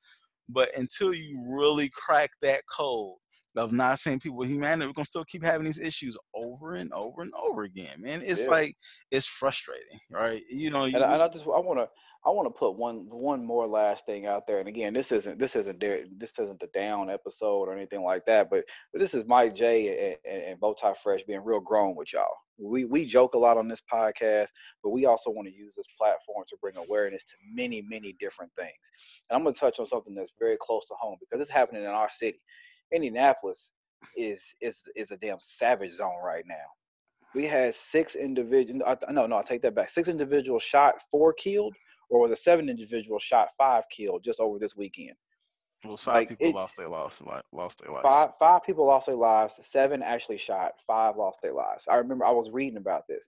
But 0.49 0.75
until 0.77 1.13
you 1.13 1.43
really 1.47 1.89
crack 1.89 2.31
that 2.41 2.61
code 2.73 3.15
of 3.55 3.71
not 3.71 3.99
seeing 3.99 4.19
people 4.19 4.37
with 4.37 4.49
humanity, 4.49 4.87
we're 4.87 4.93
gonna 4.93 5.05
still 5.05 5.25
keep 5.25 5.43
having 5.43 5.65
these 5.65 5.79
issues 5.79 6.17
over 6.33 6.75
and 6.75 6.91
over 6.93 7.21
and 7.21 7.33
over 7.33 7.63
again, 7.63 8.01
man. 8.01 8.21
It's 8.23 8.43
yeah. 8.43 8.51
like 8.51 8.75
it's 9.11 9.27
frustrating, 9.27 9.99
right? 10.11 10.41
You 10.49 10.69
know, 10.69 10.85
you, 10.85 10.95
and, 10.95 11.03
I, 11.03 11.13
and 11.13 11.23
I 11.23 11.27
just 11.27 11.45
I 11.45 11.59
want 11.59 11.79
to 11.79 11.87
I 12.25 12.29
want 12.29 12.47
to 12.47 12.59
put 12.59 12.75
one 12.75 13.07
one 13.09 13.43
more 13.45 13.67
last 13.67 14.05
thing 14.05 14.25
out 14.25 14.47
there. 14.47 14.59
And 14.59 14.67
again, 14.67 14.93
this 14.93 15.11
isn't 15.11 15.39
this 15.39 15.55
isn't 15.55 15.79
there 15.79 16.03
this 16.17 16.31
isn't 16.37 16.59
the 16.59 16.67
down 16.73 17.09
episode 17.09 17.63
or 17.63 17.73
anything 17.73 18.03
like 18.03 18.25
that. 18.25 18.49
But 18.49 18.65
but 18.91 18.99
this 18.99 19.13
is 19.13 19.25
Mike 19.25 19.55
J 19.55 20.17
and, 20.29 20.43
and 20.43 20.59
Bowtie 20.59 20.97
Fresh 20.97 21.23
being 21.23 21.43
real 21.43 21.59
grown 21.59 21.95
with 21.95 22.13
y'all. 22.13 22.35
We 22.59 22.85
we 22.85 23.05
joke 23.05 23.33
a 23.35 23.37
lot 23.37 23.57
on 23.57 23.67
this 23.67 23.81
podcast, 23.91 24.47
but 24.83 24.89
we 24.89 25.05
also 25.05 25.29
want 25.29 25.47
to 25.47 25.53
use 25.53 25.73
this 25.75 25.87
platform 25.97 26.43
to 26.47 26.57
bring 26.61 26.77
awareness 26.77 27.23
to 27.25 27.33
many 27.53 27.81
many 27.81 28.15
different 28.19 28.51
things. 28.57 28.71
And 29.29 29.37
I'm 29.37 29.43
going 29.43 29.53
to 29.53 29.59
touch 29.59 29.79
on 29.79 29.85
something 29.87 30.15
that's 30.15 30.31
very 30.39 30.57
close 30.59 30.87
to 30.87 30.95
home 30.99 31.17
because 31.19 31.41
it's 31.41 31.51
happening 31.51 31.83
in 31.83 31.89
our 31.89 32.09
city. 32.09 32.41
Indianapolis 32.93 33.71
is 34.15 34.41
is 34.61 34.81
is 34.95 35.11
a 35.11 35.17
damn 35.17 35.39
savage 35.39 35.93
zone 35.93 36.21
right 36.23 36.45
now. 36.47 36.55
We 37.35 37.45
had 37.45 37.75
six 37.75 38.15
individuals. 38.15 38.81
No, 39.11 39.27
no, 39.27 39.37
I 39.37 39.41
take 39.41 39.61
that 39.63 39.75
back. 39.75 39.89
Six 39.89 40.07
individuals 40.07 40.63
shot, 40.63 41.03
four 41.11 41.33
killed 41.33 41.75
or 42.09 42.21
was 42.21 42.31
a 42.31 42.35
seven 42.35 42.69
individual 42.69 43.19
shot, 43.19 43.49
five 43.57 43.83
killed 43.95 44.23
just 44.23 44.39
over 44.39 44.59
this 44.59 44.75
weekend. 44.75 45.15
It 45.83 45.89
was 45.89 46.01
five 46.01 46.15
like 46.15 46.29
people 46.29 46.47
it, 46.47 46.55
lost 46.55 46.77
their 46.77 46.89
lives. 46.89 47.21
Lost 47.51 47.81
their 47.81 47.91
lives. 47.91 48.03
Five 48.03 48.29
five 48.39 48.63
people 48.63 48.85
lost 48.85 49.05
their 49.05 49.15
lives. 49.15 49.55
Seven 49.61 50.01
actually 50.01 50.37
shot. 50.37 50.73
Five 50.85 51.17
lost 51.17 51.39
their 51.41 51.53
lives. 51.53 51.85
I 51.87 51.95
remember 51.97 52.25
I 52.25 52.31
was 52.31 52.49
reading 52.49 52.77
about 52.77 53.07
this. 53.07 53.25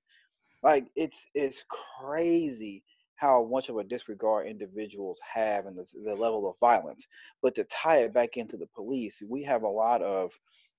Like 0.64 0.88
it's 0.96 1.28
it's 1.34 1.64
crazy 2.00 2.84
how 3.16 3.48
much 3.52 3.70
of 3.70 3.78
a 3.78 3.84
disregard 3.84 4.48
individuals 4.48 5.20
have 5.34 5.66
and 5.66 5.78
the, 5.78 5.86
the 6.06 6.16
level 6.16 6.50
of 6.50 6.56
violence. 6.60 7.06
But 7.42 7.54
to 7.56 7.66
tie 7.66 7.98
it 7.98 8.14
back 8.14 8.38
into 8.38 8.56
the 8.58 8.68
police, 8.68 9.22
we 9.28 9.44
have 9.44 9.64
a 9.64 9.68
lot 9.68 10.02
of 10.02 10.32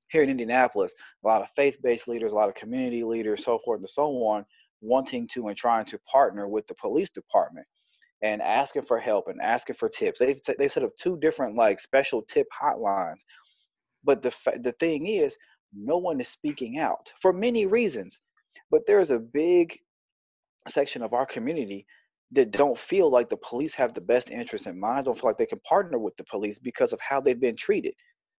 here 0.08 0.22
in 0.22 0.30
Indianapolis, 0.30 0.92
a 1.22 1.26
lot 1.26 1.42
of 1.42 1.48
faith-based 1.54 2.08
leaders, 2.08 2.32
a 2.32 2.34
lot 2.34 2.48
of 2.48 2.54
community 2.54 3.04
leaders, 3.04 3.44
so 3.44 3.60
forth 3.64 3.80
and 3.80 3.88
so 3.88 4.06
on, 4.24 4.44
wanting 4.80 5.28
to 5.28 5.48
and 5.48 5.56
trying 5.56 5.84
to 5.84 5.98
partner 6.00 6.48
with 6.48 6.66
the 6.66 6.74
police 6.74 7.10
department 7.10 7.66
and 8.22 8.42
asking 8.42 8.82
for 8.82 8.98
help 8.98 9.28
and 9.28 9.40
asking 9.40 9.76
for 9.76 9.88
tips. 9.88 10.18
They've 10.18 10.40
they 10.58 10.68
set 10.68 10.82
up 10.82 10.96
two 10.96 11.18
different 11.20 11.56
like 11.56 11.80
special 11.80 12.22
tip 12.22 12.46
hotlines. 12.62 13.20
But 14.04 14.22
the 14.22 14.34
the 14.62 14.72
thing 14.80 15.06
is, 15.06 15.36
no 15.74 15.98
one 15.98 16.20
is 16.20 16.28
speaking 16.28 16.78
out 16.78 17.12
for 17.20 17.32
many 17.32 17.66
reasons. 17.66 18.20
But 18.70 18.86
there's 18.86 19.10
a 19.10 19.18
big 19.18 19.78
section 20.68 21.02
of 21.02 21.12
our 21.12 21.26
community 21.26 21.86
that 22.32 22.52
don't 22.52 22.78
feel 22.78 23.10
like 23.10 23.28
the 23.28 23.36
police 23.38 23.74
have 23.74 23.92
the 23.92 24.00
best 24.00 24.30
interest 24.30 24.66
in 24.66 24.78
mind, 24.78 25.06
don't 25.06 25.18
feel 25.18 25.30
like 25.30 25.38
they 25.38 25.46
can 25.46 25.60
partner 25.60 25.98
with 25.98 26.16
the 26.16 26.24
police 26.24 26.58
because 26.58 26.92
of 26.92 27.00
how 27.00 27.20
they've 27.20 27.40
been 27.40 27.56
treated. 27.56 27.94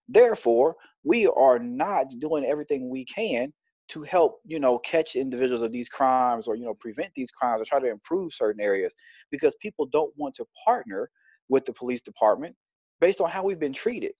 Therefore, 0.08 0.76
we 1.04 1.28
are 1.28 1.60
not 1.60 2.06
doing 2.20 2.46
everything 2.46 2.90
we 2.90 3.06
can 3.06 3.52
to 3.92 4.04
help 4.04 4.40
you 4.46 4.60
know 4.60 4.78
catch 4.80 5.16
individuals 5.16 5.62
of 5.62 5.72
these 5.72 5.90
crimes 5.90 6.48
or 6.48 6.56
you 6.56 6.64
know 6.66 6.74
prevent 6.74 7.12
these 7.16 7.32
crimes 7.32 7.62
or 7.62 7.66
try 7.66 7.80
to 7.80 7.90
improve 7.90 8.34
certain 8.34 8.62
areas 8.62 8.96
because 9.32 9.56
people 9.62 9.86
don't 9.86 10.14
want 10.18 10.34
to 10.36 10.46
partner 10.66 11.10
with 11.50 11.66
the 11.66 11.74
police 11.74 12.02
department 12.02 12.56
based 13.02 13.20
on 13.20 13.30
how 13.30 13.44
we've 13.44 13.60
been 13.60 13.74
treated. 13.74 14.14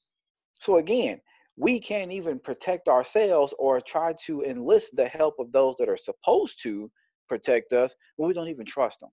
So 0.60 0.78
again 0.78 1.22
we 1.58 1.80
can't 1.80 2.12
even 2.12 2.40
protect 2.40 2.88
ourselves 2.88 3.54
or 3.60 3.82
try 3.82 4.14
to 4.26 4.42
enlist 4.44 4.96
the 4.96 5.08
help 5.08 5.36
of 5.38 5.52
those 5.52 5.76
that 5.78 5.90
are 5.90 5.98
supposed 5.98 6.62
to 6.64 6.90
protect 7.30 7.74
us 7.74 7.94
when 8.16 8.28
we 8.28 8.34
don't 8.34 8.48
even 8.48 8.66
trust 8.66 9.00
them. 9.02 9.10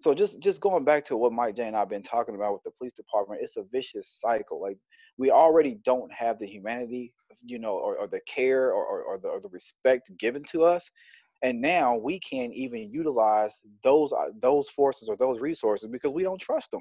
So 0.00 0.14
just 0.14 0.38
just 0.40 0.60
going 0.60 0.84
back 0.84 1.04
to 1.06 1.16
what 1.16 1.32
mike 1.32 1.56
j 1.56 1.66
and 1.66 1.76
i've 1.76 1.88
been 1.88 2.02
talking 2.02 2.34
about 2.36 2.52
with 2.52 2.62
the 2.64 2.70
police 2.78 2.92
department 2.92 3.40
it's 3.42 3.56
a 3.56 3.64
vicious 3.72 4.18
cycle. 4.20 4.60
Like 4.60 4.78
we 5.18 5.30
already 5.30 5.78
don't 5.84 6.12
have 6.12 6.38
the 6.38 6.46
humanity 6.46 7.12
you 7.44 7.58
know, 7.58 7.72
or, 7.74 7.96
or 7.96 8.06
the 8.06 8.20
care 8.26 8.72
or, 8.72 8.84
or, 8.84 9.02
or, 9.02 9.18
the, 9.18 9.28
or 9.28 9.40
the 9.40 9.48
respect 9.48 10.10
given 10.18 10.42
to 10.50 10.64
us. 10.64 10.90
And 11.42 11.60
now 11.60 11.96
we 11.96 12.18
can't 12.20 12.54
even 12.54 12.90
utilize 12.90 13.58
those 13.82 14.12
uh, 14.12 14.30
those 14.40 14.70
forces 14.70 15.08
or 15.08 15.16
those 15.16 15.40
resources 15.40 15.88
because 15.90 16.12
we 16.12 16.22
don't 16.22 16.40
trust 16.40 16.70
them. 16.70 16.80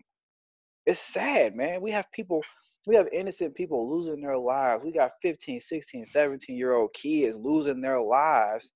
It's 0.85 0.99
sad, 0.99 1.55
man. 1.55 1.81
We 1.81 1.91
have 1.91 2.05
people, 2.13 2.41
we 2.87 2.95
have 2.95 3.07
innocent 3.11 3.55
people 3.55 3.89
losing 3.91 4.21
their 4.21 4.37
lives. 4.37 4.83
We 4.85 4.93
got 4.93 5.11
15, 5.21 5.59
16, 5.59 6.05
17 6.05 6.55
year 6.55 6.75
old 6.75 6.93
kids 6.93 7.35
losing 7.35 7.81
their 7.81 7.99
lives 7.99 8.71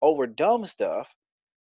over 0.00 0.26
dumb 0.26 0.64
stuff 0.64 1.12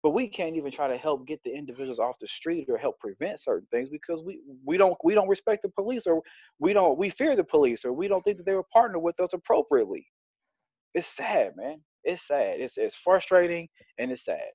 but 0.07 0.15
we 0.15 0.29
can't 0.29 0.55
even 0.55 0.71
try 0.71 0.87
to 0.87 0.97
help 0.97 1.27
get 1.27 1.43
the 1.43 1.53
individuals 1.53 1.99
off 1.99 2.17
the 2.21 2.29
street 2.29 2.69
or 2.69 2.79
help 2.79 2.97
prevent 3.01 3.41
certain 3.41 3.67
things 3.73 3.89
because 3.89 4.23
we 4.23 4.39
we 4.65 4.77
don't 4.77 4.97
we 5.03 5.15
don't 5.15 5.27
respect 5.27 5.63
the 5.63 5.69
police 5.69 6.07
or 6.07 6.23
we 6.61 6.73
don't 6.73 6.97
we 6.97 7.11
fear 7.11 7.35
the 7.35 7.43
police 7.43 7.85
or 7.85 7.93
we 7.93 8.07
don't 8.07 8.23
think 8.23 8.37
that 8.37 8.47
they 8.47 8.55
will 8.55 8.69
partner 8.73 9.01
with 9.01 9.19
us 9.19 9.33
appropriately 9.33 10.07
it's 10.95 11.09
sad 11.09 11.57
man 11.57 11.81
it's 12.05 12.25
sad 12.25 12.61
it's 12.61 12.77
it's 12.77 12.95
frustrating 12.95 13.69
and 13.99 14.13
it's 14.13 14.25
sad 14.25 14.47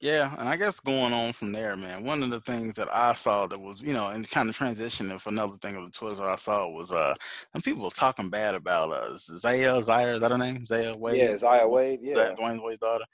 yeah, 0.00 0.32
and 0.38 0.48
I 0.48 0.54
guess 0.56 0.78
going 0.78 1.12
on 1.12 1.32
from 1.32 1.50
there, 1.50 1.76
man, 1.76 2.04
one 2.04 2.22
of 2.22 2.30
the 2.30 2.40
things 2.40 2.76
that 2.76 2.88
I 2.94 3.14
saw 3.14 3.48
that 3.48 3.60
was, 3.60 3.82
you 3.82 3.92
know, 3.92 4.06
and 4.06 4.30
kind 4.30 4.48
of 4.48 4.56
transitioning 4.56 5.20
for 5.20 5.30
another 5.30 5.56
thing 5.56 5.74
of 5.74 5.84
the 5.84 5.90
Twitter 5.90 6.24
I 6.24 6.36
saw 6.36 6.68
was 6.68 6.92
uh 6.92 7.14
some 7.52 7.62
people 7.62 7.82
were 7.82 7.90
talking 7.90 8.30
bad 8.30 8.54
about 8.54 8.92
uh 8.92 9.16
Zaya, 9.16 9.82
Zaya, 9.82 10.14
is 10.14 10.20
that 10.20 10.30
her 10.30 10.38
name? 10.38 10.64
Zaya 10.66 10.96
Wade? 10.96 11.16
Yeah, 11.16 11.36
Zaya 11.36 11.66
Wade, 11.66 11.98
yeah. 12.00 12.36
Dwyane 12.38 12.62
Wade's 12.62 12.78
daughter. 12.78 13.06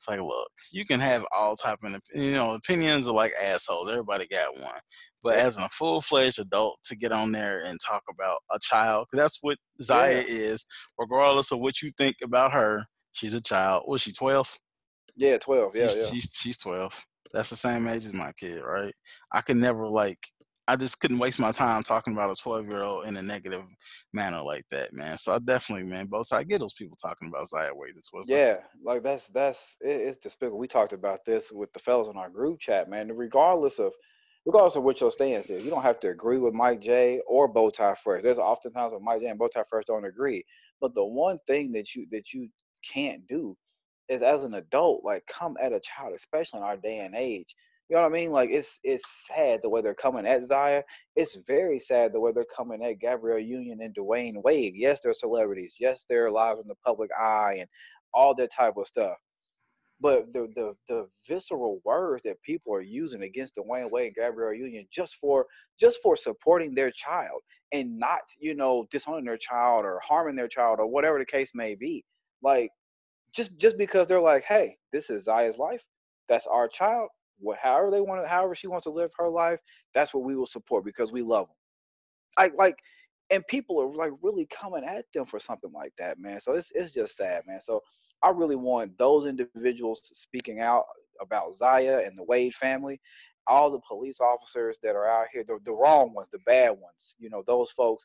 It's 0.00 0.08
like, 0.08 0.20
look, 0.20 0.48
you 0.72 0.86
can 0.86 0.98
have 0.98 1.26
all 1.36 1.56
type 1.56 1.78
of, 1.84 2.00
you 2.14 2.32
know, 2.32 2.54
opinions 2.54 3.06
are 3.06 3.14
like 3.14 3.34
assholes. 3.42 3.90
Everybody 3.90 4.26
got 4.28 4.58
one. 4.58 4.80
But 5.22 5.36
as 5.36 5.58
a 5.58 5.68
full 5.68 6.00
fledged 6.00 6.38
adult, 6.38 6.78
to 6.84 6.96
get 6.96 7.12
on 7.12 7.32
there 7.32 7.58
and 7.62 7.78
talk 7.86 8.02
about 8.10 8.38
a 8.50 8.58
child, 8.62 9.08
because 9.10 9.22
that's 9.22 9.38
what 9.42 9.58
Zaya 9.82 10.24
yeah. 10.26 10.34
is, 10.34 10.64
regardless 10.98 11.52
of 11.52 11.58
what 11.58 11.82
you 11.82 11.90
think 11.98 12.16
about 12.24 12.54
her, 12.54 12.86
she's 13.12 13.34
a 13.34 13.42
child. 13.42 13.82
Was 13.86 14.00
she 14.00 14.12
twelve? 14.12 14.56
Yeah, 15.16 15.36
twelve. 15.36 15.76
Yeah, 15.76 15.88
she's, 15.88 15.96
yeah. 15.96 16.10
She's 16.10 16.30
she's 16.32 16.56
twelve. 16.56 16.98
That's 17.34 17.50
the 17.50 17.56
same 17.56 17.86
age 17.86 18.06
as 18.06 18.14
my 18.14 18.32
kid, 18.32 18.62
right? 18.64 18.94
I 19.30 19.42
could 19.42 19.58
never 19.58 19.86
like 19.86 20.18
I 20.70 20.76
just 20.76 21.00
couldn't 21.00 21.18
waste 21.18 21.40
my 21.40 21.50
time 21.50 21.82
talking 21.82 22.12
about 22.12 22.30
a 22.30 22.40
12 22.40 22.68
year 22.68 22.84
old 22.84 23.04
in 23.08 23.16
a 23.16 23.22
negative 23.22 23.64
manner 24.12 24.40
like 24.40 24.62
that, 24.70 24.92
man. 24.92 25.18
So 25.18 25.34
I 25.34 25.40
definitely, 25.40 25.84
man, 25.84 26.06
both 26.06 26.32
I 26.32 26.44
get 26.44 26.60
those 26.60 26.74
people 26.74 26.96
talking 26.96 27.26
about 27.26 27.48
Zaya 27.48 27.72
Wade. 27.74 27.94
Was 28.12 28.30
yeah, 28.30 28.58
like 28.84 29.02
that's 29.02 29.26
that's 29.30 29.58
it's 29.80 30.16
despicable. 30.18 30.58
We 30.58 30.68
talked 30.68 30.92
about 30.92 31.24
this 31.26 31.50
with 31.50 31.72
the 31.72 31.80
fellas 31.80 32.06
in 32.06 32.16
our 32.16 32.30
group 32.30 32.60
chat, 32.60 32.88
man. 32.88 33.10
Regardless 33.10 33.80
of 33.80 33.92
regardless 34.46 34.76
of 34.76 34.84
what 34.84 35.00
your 35.00 35.10
stance 35.10 35.50
is, 35.50 35.64
you 35.64 35.70
don't 35.70 35.82
have 35.82 35.98
to 36.00 36.10
agree 36.10 36.38
with 36.38 36.54
Mike 36.54 36.80
J 36.80 37.20
or 37.26 37.52
Bowtie 37.52 37.98
Fresh. 37.98 38.22
There's 38.22 38.38
oftentimes 38.38 38.92
when 38.92 39.02
Mike 39.02 39.22
J 39.22 39.26
and 39.26 39.40
Bowtie 39.40 39.64
Fresh 39.68 39.86
don't 39.86 40.04
agree, 40.04 40.44
but 40.80 40.94
the 40.94 41.04
one 41.04 41.40
thing 41.48 41.72
that 41.72 41.96
you 41.96 42.06
that 42.12 42.32
you 42.32 42.48
can't 42.88 43.26
do 43.26 43.56
is 44.08 44.22
as 44.22 44.44
an 44.44 44.54
adult, 44.54 45.02
like 45.02 45.24
come 45.26 45.56
at 45.60 45.72
a 45.72 45.80
child, 45.80 46.14
especially 46.14 46.58
in 46.58 46.64
our 46.64 46.76
day 46.76 46.98
and 46.98 47.16
age 47.16 47.56
you 47.90 47.96
know 47.96 48.02
what 48.02 48.12
I 48.12 48.14
mean? 48.14 48.30
Like 48.30 48.50
it's 48.50 48.78
it's 48.84 49.02
sad 49.26 49.60
the 49.62 49.68
way 49.68 49.82
they're 49.82 49.94
coming 49.94 50.24
at 50.24 50.46
Zaya. 50.46 50.84
It's 51.16 51.36
very 51.48 51.80
sad 51.80 52.12
the 52.12 52.20
way 52.20 52.30
they're 52.32 52.46
coming 52.56 52.84
at 52.84 53.00
Gabrielle 53.00 53.40
Union 53.40 53.80
and 53.82 53.92
Dwyane 53.92 54.40
Wade. 54.44 54.74
Yes, 54.76 55.00
they're 55.02 55.12
celebrities. 55.12 55.74
Yes, 55.80 56.04
they're 56.08 56.30
live 56.30 56.58
in 56.62 56.68
the 56.68 56.76
public 56.86 57.10
eye 57.20 57.56
and 57.58 57.68
all 58.14 58.32
that 58.36 58.52
type 58.52 58.74
of 58.76 58.86
stuff. 58.86 59.16
But 60.00 60.32
the 60.32 60.46
the 60.54 60.74
the 60.88 61.08
visceral 61.26 61.80
words 61.84 62.22
that 62.24 62.40
people 62.42 62.72
are 62.72 62.80
using 62.80 63.24
against 63.24 63.56
Dwyane 63.56 63.90
Wade 63.90 64.06
and 64.06 64.14
Gabrielle 64.14 64.54
Union 64.54 64.86
just 64.92 65.16
for 65.16 65.46
just 65.80 65.98
for 66.00 66.14
supporting 66.14 66.76
their 66.76 66.92
child 66.92 67.40
and 67.72 67.98
not, 67.98 68.20
you 68.38 68.54
know, 68.54 68.86
disowning 68.92 69.24
their 69.24 69.36
child 69.36 69.84
or 69.84 70.00
harming 70.06 70.36
their 70.36 70.48
child 70.48 70.78
or 70.78 70.86
whatever 70.86 71.18
the 71.18 71.26
case 71.26 71.50
may 71.54 71.74
be. 71.74 72.04
Like 72.40 72.70
just 73.34 73.58
just 73.58 73.76
because 73.76 74.06
they're 74.06 74.20
like, 74.20 74.44
hey, 74.44 74.76
this 74.92 75.10
is 75.10 75.24
Zaya's 75.24 75.58
life, 75.58 75.82
that's 76.28 76.46
our 76.46 76.68
child 76.68 77.08
what 77.40 77.58
however 77.62 77.90
they 77.90 78.00
want 78.00 78.22
to, 78.22 78.28
however 78.28 78.54
she 78.54 78.68
wants 78.68 78.84
to 78.84 78.90
live 78.90 79.10
her 79.18 79.28
life, 79.28 79.60
that's 79.94 80.14
what 80.14 80.24
we 80.24 80.36
will 80.36 80.46
support 80.46 80.84
because 80.84 81.12
we 81.12 81.22
love 81.22 81.46
them. 81.46 81.56
Like 82.38 82.52
like, 82.56 82.76
and 83.30 83.46
people 83.46 83.80
are 83.80 83.92
like 83.92 84.12
really 84.22 84.46
coming 84.46 84.84
at 84.84 85.06
them 85.14 85.26
for 85.26 85.38
something 85.40 85.72
like 85.72 85.92
that, 85.98 86.18
man. 86.18 86.40
So 86.40 86.52
it's 86.52 86.72
it's 86.74 86.90
just 86.90 87.16
sad, 87.16 87.42
man. 87.46 87.60
So 87.60 87.82
I 88.22 88.30
really 88.30 88.56
want 88.56 88.96
those 88.98 89.26
individuals 89.26 90.02
speaking 90.12 90.60
out 90.60 90.84
about 91.20 91.54
Zaya 91.54 92.02
and 92.04 92.16
the 92.16 92.24
Wade 92.24 92.54
family, 92.54 93.00
all 93.46 93.70
the 93.70 93.80
police 93.86 94.20
officers 94.20 94.78
that 94.82 94.94
are 94.94 95.06
out 95.06 95.26
here, 95.32 95.44
the, 95.46 95.58
the 95.64 95.72
wrong 95.72 96.12
ones, 96.14 96.28
the 96.32 96.38
bad 96.46 96.70
ones, 96.70 97.16
you 97.18 97.30
know, 97.30 97.42
those 97.46 97.70
folks. 97.70 98.04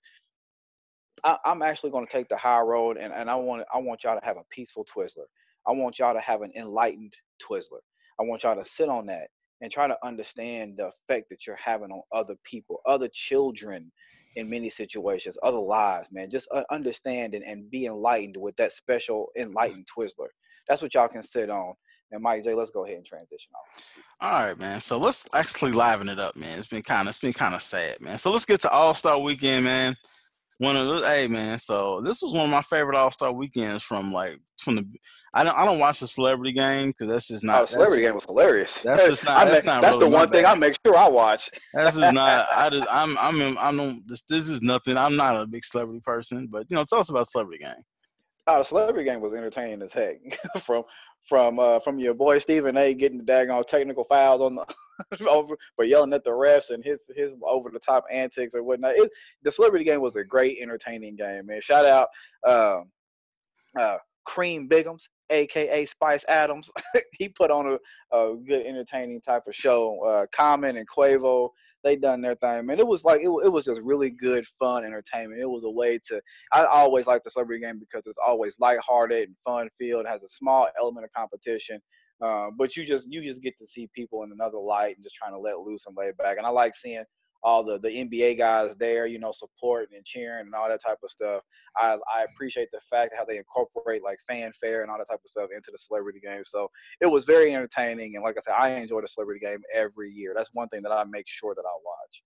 I, 1.24 1.38
am 1.46 1.62
actually 1.62 1.92
going 1.92 2.06
to 2.06 2.12
take 2.12 2.28
the 2.28 2.38
high 2.38 2.60
road, 2.60 2.98
and, 2.98 3.14
and 3.14 3.30
I 3.30 3.36
want 3.36 3.64
I 3.74 3.78
want 3.80 4.04
y'all 4.04 4.20
to 4.20 4.26
have 4.26 4.38
a 4.38 4.44
peaceful 4.50 4.86
Twizzler. 4.86 5.26
I 5.68 5.72
want 5.72 5.98
y'all 5.98 6.14
to 6.14 6.20
have 6.20 6.42
an 6.42 6.52
enlightened 6.56 7.14
Twizzler. 7.42 7.80
I 8.20 8.24
want 8.24 8.44
y'all 8.44 8.56
to 8.56 8.70
sit 8.70 8.90
on 8.90 9.06
that 9.08 9.28
and 9.62 9.72
try 9.72 9.88
to 9.88 9.98
understand 10.04 10.76
the 10.78 10.88
effect 10.88 11.30
that 11.30 11.48
you're 11.48 11.56
having 11.56 11.92
on 11.92 12.02
other 12.14 12.36
people, 12.44 12.82
other 12.86 13.10
children 13.14 13.92
in 14.36 14.50
many 14.50 14.70
situations, 14.70 15.38
other 15.44 15.58
lives, 15.58 16.10
man. 16.12 16.30
Just 16.30 16.48
uh, 16.54 16.64
understand 16.72 17.34
and, 17.34 17.44
and 17.44 17.70
be 17.72 17.86
enlightened 17.86 18.38
with 18.38 18.56
that 18.58 18.72
special 18.72 19.28
enlightened 19.38 19.88
Twizzler. 19.98 20.28
That's 20.68 20.82
what 20.82 20.94
y'all 20.94 21.08
can 21.08 21.22
sit 21.22 21.50
on. 21.50 21.74
And 22.12 22.22
Mike 22.22 22.44
J, 22.44 22.54
let's 22.54 22.70
go 22.70 22.86
ahead 22.86 22.98
and 22.98 23.06
transition 23.06 23.52
off. 23.56 23.92
All 24.22 24.46
right, 24.46 24.58
man. 24.60 24.80
So 24.80 24.98
let's 24.98 25.26
actually 25.34 25.72
liven 25.72 26.08
it 26.10 26.20
up, 26.20 26.36
man. 26.36 26.60
It's 26.60 26.68
been 26.68 26.84
kind 26.84 27.08
of 27.08 27.14
it's 27.14 27.20
been 27.20 27.34
kind 27.34 27.56
of 27.56 27.64
sad, 27.64 28.00
man. 28.02 28.20
So 28.20 28.32
let's 28.32 28.46
get 28.46 28.62
to 28.62 28.70
All 28.70 28.94
Star 28.94 29.18
Weekend, 29.20 29.66
man. 29.66 29.96
One 30.58 30.78
of 30.78 30.88
the 30.88 31.08
hey 31.08 31.28
man, 31.28 31.60
so 31.60 32.02
this 32.02 32.22
was 32.22 32.34
one 32.34 32.46
of 32.46 32.52
my 32.52 32.62
favorite 32.62 32.98
All 32.98 33.12
Star 33.12 33.32
weekends 33.32 33.84
from 33.84 34.12
like 34.14 34.40
from 34.62 34.76
the 34.76 34.86
I 35.36 35.44
don't 35.44 35.58
I 35.58 35.66
don't 35.66 35.80
watch 35.80 36.00
the 36.00 36.08
celebrity 36.08 36.54
game 36.54 36.88
because 36.88 37.10
that's 37.10 37.28
just 37.28 37.44
not. 37.44 37.64
Oh, 37.64 37.66
celebrity 37.66 38.04
game 38.04 38.14
was 38.14 38.24
hilarious. 38.24 38.80
That's 38.82 39.06
just 39.06 39.26
not. 39.26 39.46
that's, 39.48 39.66
not 39.66 39.82
that's 39.82 39.98
really 39.98 40.10
the 40.10 40.16
one 40.16 40.30
thing 40.30 40.46
I 40.46 40.56
make 40.56 40.78
sure 40.86 40.96
I 40.96 41.10
watch. 41.10 41.50
That's 41.74 41.98
just 41.98 42.14
not. 42.14 42.48
I 42.56 42.70
just 42.70 42.88
I'm 42.90 43.18
I'm 43.18 43.42
in, 43.42 43.58
I'm 43.58 44.02
this 44.08 44.24
this 44.30 44.48
is 44.48 44.62
nothing. 44.62 44.96
I'm 44.96 45.18
not 45.18 45.36
a 45.36 45.46
big 45.46 45.66
celebrity 45.66 46.00
person, 46.00 46.48
but 46.50 46.66
you 46.70 46.78
know, 46.78 46.86
tell 46.88 47.00
us 47.00 47.10
about 47.10 47.28
celebrity 47.28 47.66
game. 47.66 47.76
Oh, 48.48 48.60
the 48.60 48.64
celebrity 48.64 49.10
game 49.10 49.20
was 49.20 49.34
entertaining 49.34 49.82
as 49.82 49.92
heck. 49.92 50.16
from 50.66 50.84
from 51.28 51.60
uh, 51.60 51.82
from 51.82 52.00
your 52.00 52.14
boy 52.14 52.40
Stephen 52.40 52.78
A. 52.78 52.94
getting 52.94 53.18
the 53.18 53.26
daggone 53.26 53.66
technical 53.66 54.06
fouls 54.06 54.40
on 54.40 54.56
the 54.56 54.66
over 55.28 55.56
for 55.76 55.86
yelling 55.86 56.14
at 56.14 56.24
the 56.24 56.30
refs 56.30 56.70
and 56.70 56.84
his 56.84 57.02
his 57.16 57.34
over 57.44 57.70
the 57.70 57.80
top 57.80 58.06
antics 58.12 58.54
or 58.56 58.64
whatnot. 58.64 58.96
It, 58.96 59.12
the 59.44 59.52
celebrity 59.52 59.86
game 59.86 60.02
was 60.02 60.16
a 60.16 60.24
great 60.24 60.58
entertaining 60.62 61.16
game, 61.16 61.46
man. 61.46 61.62
Shout 61.62 61.86
out 61.86 62.08
um, 62.48 62.92
uh, 63.80 63.98
Cream 64.26 64.68
Biggums, 64.70 65.04
aka 65.30 65.86
Spice 65.86 66.26
Adams. 66.28 66.72
he 67.14 67.30
put 67.30 67.52
on 67.52 67.78
a, 68.12 68.18
a 68.18 68.36
good 68.36 68.66
entertaining 68.66 69.22
type 69.22 69.44
of 69.48 69.56
show. 69.56 70.04
Uh, 70.04 70.26
Common 70.34 70.78
and 70.78 70.88
Quavo 70.90 71.50
they 71.86 71.96
done 71.96 72.20
their 72.20 72.36
thing, 72.36 72.66
man. 72.66 72.80
It 72.80 72.88
was 72.88 73.06
like 73.06 73.22
it, 73.22 73.28
it 73.28 73.52
was 73.52 73.64
just 73.64 73.80
really 73.82 74.10
good, 74.10 74.44
fun 74.60 74.84
entertainment. 74.84 75.40
It 75.40 75.50
was 75.50 75.64
a 75.66 75.70
way 75.70 76.00
to. 76.08 76.20
I 76.52 76.66
always 76.66 77.06
like 77.06 77.24
the 77.24 77.30
celebrity 77.30 77.64
game 77.64 77.80
because 77.80 78.08
it's 78.08 78.18
always 78.26 78.56
lighthearted 78.60 79.30
and 79.30 79.36
fun 79.46 79.70
filled. 79.80 80.08
Has 80.08 80.24
a 80.24 80.28
small 80.28 80.68
element 80.80 81.06
of 81.06 81.14
competition, 81.14 81.80
uh, 82.22 82.48
but 82.58 82.76
you 82.76 82.86
just 82.86 83.12
you 83.12 83.22
just 83.24 83.42
get 83.42 83.58
to 83.60 83.68
see 83.68 83.90
people 83.94 84.24
in 84.24 84.32
another 84.32 84.58
light 84.58 84.96
and 84.96 85.04
just 85.04 85.16
trying 85.16 85.34
to 85.34 85.40
let 85.40 85.60
loose 85.60 85.86
and 85.86 85.96
lay 85.98 86.12
back. 86.18 86.38
And 86.38 86.46
I 86.46 86.50
like 86.50 86.76
seeing 86.76 87.04
all 87.44 87.64
the 87.64 87.78
the 87.80 87.90
NBA 87.90 88.38
guys 88.38 88.76
there, 88.76 89.06
you 89.06 89.20
know, 89.20 89.32
supporting 89.32 89.96
and 89.96 90.06
cheering 90.06 90.48
and 90.48 90.56
all 90.56 90.68
that 90.68 90.82
type 90.84 90.98
of 91.04 91.10
stuff. 91.10 91.42
I 91.78 91.98
I 92.14 92.24
appreciate 92.24 92.70
the 92.72 92.80
fact 92.90 93.14
how 93.18 93.26
they 93.26 93.38
incorporate 93.38 94.04
like 94.04 94.18
fanfare 94.28 94.82
and 94.82 94.90
all 94.90 94.98
that 94.98 95.10
type 95.10 95.22
of 95.24 95.30
stuff 95.30 95.50
into 95.54 95.72
the 95.72 95.78
celebrity 95.78 96.20
game. 96.20 96.44
So 96.46 96.70
it 97.02 97.08
was 97.08 97.26
very 97.26 97.54
entertaining, 97.54 98.16
and 98.16 98.24
like 98.24 98.38
I 98.38 98.42
said, 98.42 98.56
I 98.58 98.70
enjoy 98.80 99.02
the 99.02 99.08
celebrity 99.08 99.46
game 99.46 99.62
every 99.74 100.12
year. 100.12 100.34
That's 100.36 100.50
one 100.54 100.70
thing 100.70 100.82
that 100.84 100.92
I 100.92 101.04
make 101.04 101.28
sure 101.28 101.54
that 101.54 101.62
I 101.62 101.76
watch. 101.86 102.24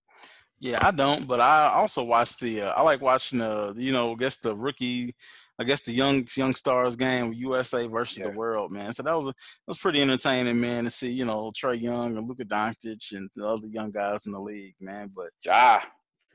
Yeah, 0.60 0.78
I 0.82 0.90
don't, 0.90 1.26
but 1.26 1.40
I 1.40 1.72
also 1.74 2.04
watch 2.04 2.36
the. 2.38 2.62
Uh, 2.62 2.72
I 2.72 2.82
like 2.82 3.00
watching 3.00 3.38
the, 3.38 3.74
you 3.76 3.92
know, 3.92 4.12
I 4.12 4.14
guess 4.16 4.36
the 4.36 4.54
rookie 4.54 5.14
I 5.60 5.64
guess 5.64 5.82
the 5.82 5.92
young 5.92 6.26
young 6.34 6.54
stars 6.54 6.96
game 6.96 7.34
USA 7.34 7.86
versus 7.86 8.16
yeah. 8.16 8.30
the 8.30 8.32
world, 8.36 8.72
man. 8.72 8.94
So 8.94 9.02
that 9.02 9.14
was 9.14 9.26
a, 9.26 9.30
that 9.30 9.68
was 9.68 9.78
pretty 9.78 10.00
entertaining, 10.00 10.58
man, 10.58 10.84
to 10.84 10.90
see 10.90 11.10
you 11.10 11.26
know 11.26 11.52
Trae 11.52 11.78
Young 11.78 12.16
and 12.16 12.26
Luka 12.26 12.46
Doncic 12.46 13.12
and 13.12 13.28
the 13.36 13.46
other 13.46 13.66
young 13.66 13.90
guys 13.90 14.24
in 14.24 14.32
the 14.32 14.40
league, 14.40 14.74
man. 14.80 15.10
But 15.14 15.28
Ja, 15.44 15.80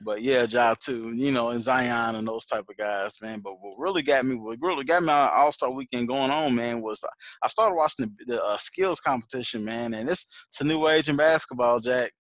but 0.02 0.22
yeah, 0.22 0.44
Ja 0.44 0.76
too, 0.80 1.12
you 1.16 1.32
know, 1.32 1.50
and 1.50 1.64
Zion 1.64 2.14
and 2.14 2.28
those 2.28 2.46
type 2.46 2.66
of 2.70 2.78
guys, 2.78 3.20
man. 3.20 3.40
But 3.40 3.54
what 3.60 3.80
really 3.80 4.04
got 4.04 4.28
me, 4.28 4.36
what 4.36 4.60
really 4.62 4.84
got 4.84 5.02
me 5.02 5.10
All 5.10 5.52
Star 5.52 5.72
Weekend 5.72 6.08
going 6.08 6.30
on, 6.30 6.54
man, 6.54 6.84
was 6.84 7.04
I 7.42 7.48
started 7.48 7.74
watching 7.74 8.16
the, 8.20 8.36
the 8.36 8.44
uh, 8.46 8.58
skills 8.58 9.02
competition, 9.02 9.66
man, 9.66 9.96
and 9.96 10.08
it's 10.08 10.46
it's 10.50 10.62
a 10.62 10.66
new 10.66 10.88
age 10.88 11.10
in 11.10 11.16
basketball, 11.16 11.80
Jack. 11.80 12.12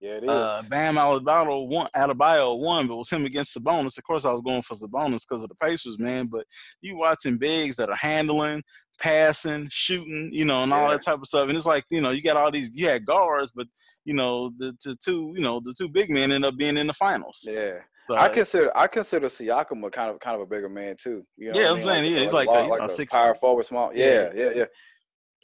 Yeah, 0.00 0.12
it 0.12 0.24
is. 0.24 0.30
Uh, 0.30 0.62
Bam 0.68 0.96
Adebayo 0.96 1.68
won, 1.68 1.88
Adebayo 1.94 2.58
won, 2.58 2.86
but 2.86 2.94
it 2.94 2.98
was 2.98 3.10
him 3.10 3.26
against 3.26 3.56
Sabonis. 3.56 3.98
Of 3.98 4.04
course, 4.04 4.24
I 4.24 4.32
was 4.32 4.40
going 4.40 4.62
for 4.62 4.74
Sabonis 4.74 5.26
because 5.28 5.42
of 5.42 5.50
the 5.50 5.54
Pacers, 5.56 5.98
man. 5.98 6.26
But 6.26 6.46
you 6.80 6.96
watching 6.96 7.36
bigs 7.36 7.76
that 7.76 7.90
are 7.90 7.96
handling, 7.96 8.62
passing, 8.98 9.68
shooting, 9.70 10.30
you 10.32 10.46
know, 10.46 10.62
and 10.62 10.72
all 10.72 10.90
that 10.90 11.02
type 11.02 11.18
of 11.18 11.26
stuff. 11.26 11.48
And 11.48 11.56
it's 11.56 11.66
like, 11.66 11.84
you 11.90 12.00
know, 12.00 12.10
you 12.10 12.22
got 12.22 12.36
all 12.36 12.50
these, 12.50 12.70
you 12.72 12.88
had 12.88 13.04
guards, 13.04 13.52
but 13.54 13.66
you 14.04 14.14
know, 14.14 14.50
the, 14.58 14.74
the 14.84 14.96
two, 15.04 15.34
you 15.36 15.42
know, 15.42 15.60
the 15.62 15.74
two 15.76 15.88
big 15.88 16.10
men 16.10 16.32
end 16.32 16.44
up 16.44 16.56
being 16.56 16.78
in 16.78 16.86
the 16.86 16.94
finals. 16.94 17.40
Yeah. 17.42 17.74
So, 18.08 18.16
I 18.16 18.28
consider 18.28 18.76
I 18.76 18.88
consider 18.88 19.28
Siakam 19.28 19.86
a 19.86 19.90
kind 19.90 20.10
of 20.10 20.18
kind 20.18 20.34
of 20.34 20.40
a 20.40 20.46
bigger 20.46 20.68
man 20.68 20.96
too. 21.00 21.22
You 21.36 21.52
know 21.52 21.60
yeah, 21.60 21.70
I'm 21.70 21.76
saying 21.76 21.86
like, 21.86 22.10
yeah, 22.10 22.18
he's 22.18 22.32
like, 22.32 22.48
like, 22.48 22.66
a, 22.66 22.68
like 22.68 22.82
a 22.82 22.88
six 22.88 23.12
power 23.12 23.36
forward, 23.36 23.66
small. 23.66 23.92
Yeah, 23.94 24.32
yeah, 24.34 24.42
yeah. 24.42 24.50
yeah. 24.56 24.64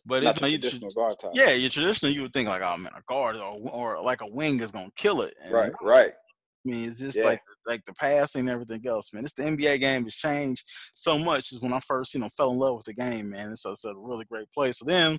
But 0.07 0.23
Not 0.23 0.35
it's 0.35 0.41
not 0.41 0.51
traditional 0.51 0.91
guard 0.91 1.17
type. 1.21 1.33
Yeah, 1.35 1.51
your 1.51 1.69
traditional 1.69 2.13
you 2.13 2.23
would 2.23 2.33
think 2.33 2.49
like, 2.49 2.63
oh 2.63 2.77
man, 2.77 2.93
a 2.97 3.03
guard 3.09 3.37
or, 3.37 3.59
or 3.71 4.03
like 4.03 4.21
a 4.21 4.27
wing 4.27 4.61
is 4.61 4.71
gonna 4.71 4.89
kill 4.97 5.23
it. 5.23 5.35
And, 5.43 5.53
right, 5.53 5.73
right. 5.83 6.13
I 6.13 6.71
mean, 6.71 6.89
it's 6.89 7.01
just 7.01 7.19
yeah. 7.19 7.25
like 7.25 7.43
like 7.67 7.85
the 7.87 7.95
passing 7.95 8.43
and 8.43 8.51
everything 8.51 8.87
else, 8.87 9.13
man. 9.13 9.25
It's 9.25 9.35
the 9.35 9.43
NBA 9.43 9.81
game 9.81 10.05
has 10.05 10.15
changed 10.15 10.65
so 10.95 11.19
much. 11.19 11.53
Is 11.53 11.61
when 11.61 11.73
I 11.73 11.81
first, 11.81 12.15
you 12.15 12.21
know, 12.21 12.29
fell 12.37 12.53
in 12.53 12.59
love 12.59 12.77
with 12.77 12.87
the 12.87 12.95
game, 12.95 13.31
man. 13.31 13.51
It's, 13.51 13.65
it's 13.67 13.85
a 13.85 13.95
really 13.97 14.25
great 14.27 14.51
place. 14.53 14.79
So 14.79 14.85
then 14.85 15.19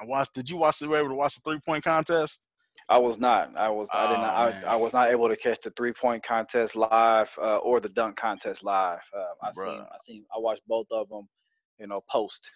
I 0.00 0.06
watched. 0.06 0.34
Did 0.34 0.48
you 0.48 0.56
watch? 0.56 0.78
the? 0.78 0.88
Were 0.88 0.98
able 0.98 1.10
to 1.10 1.14
watch 1.14 1.34
the 1.34 1.42
three 1.44 1.60
point 1.64 1.84
contest? 1.84 2.46
I 2.88 2.98
was 2.98 3.18
not. 3.18 3.56
I 3.56 3.68
was. 3.68 3.88
Oh, 3.92 3.98
I 3.98 4.08
did 4.08 4.18
not. 4.18 4.34
I, 4.34 4.72
I, 4.72 4.76
was 4.76 4.92
not 4.92 5.10
able 5.10 5.28
to 5.28 5.36
catch 5.36 5.60
the 5.62 5.70
three 5.76 5.92
point 5.92 6.24
contest 6.24 6.74
live 6.74 7.30
uh, 7.38 7.58
or 7.58 7.80
the 7.80 7.88
dunk 7.90 8.16
contest 8.16 8.64
live. 8.64 8.98
Uh, 9.16 9.46
I 9.46 9.50
Bruh. 9.52 9.64
seen. 9.64 9.80
I 9.80 9.96
seen. 10.02 10.24
I 10.34 10.40
watched 10.40 10.62
both 10.66 10.86
of 10.90 11.08
them. 11.08 11.28
You 11.78 11.86
know, 11.86 12.02
post. 12.10 12.50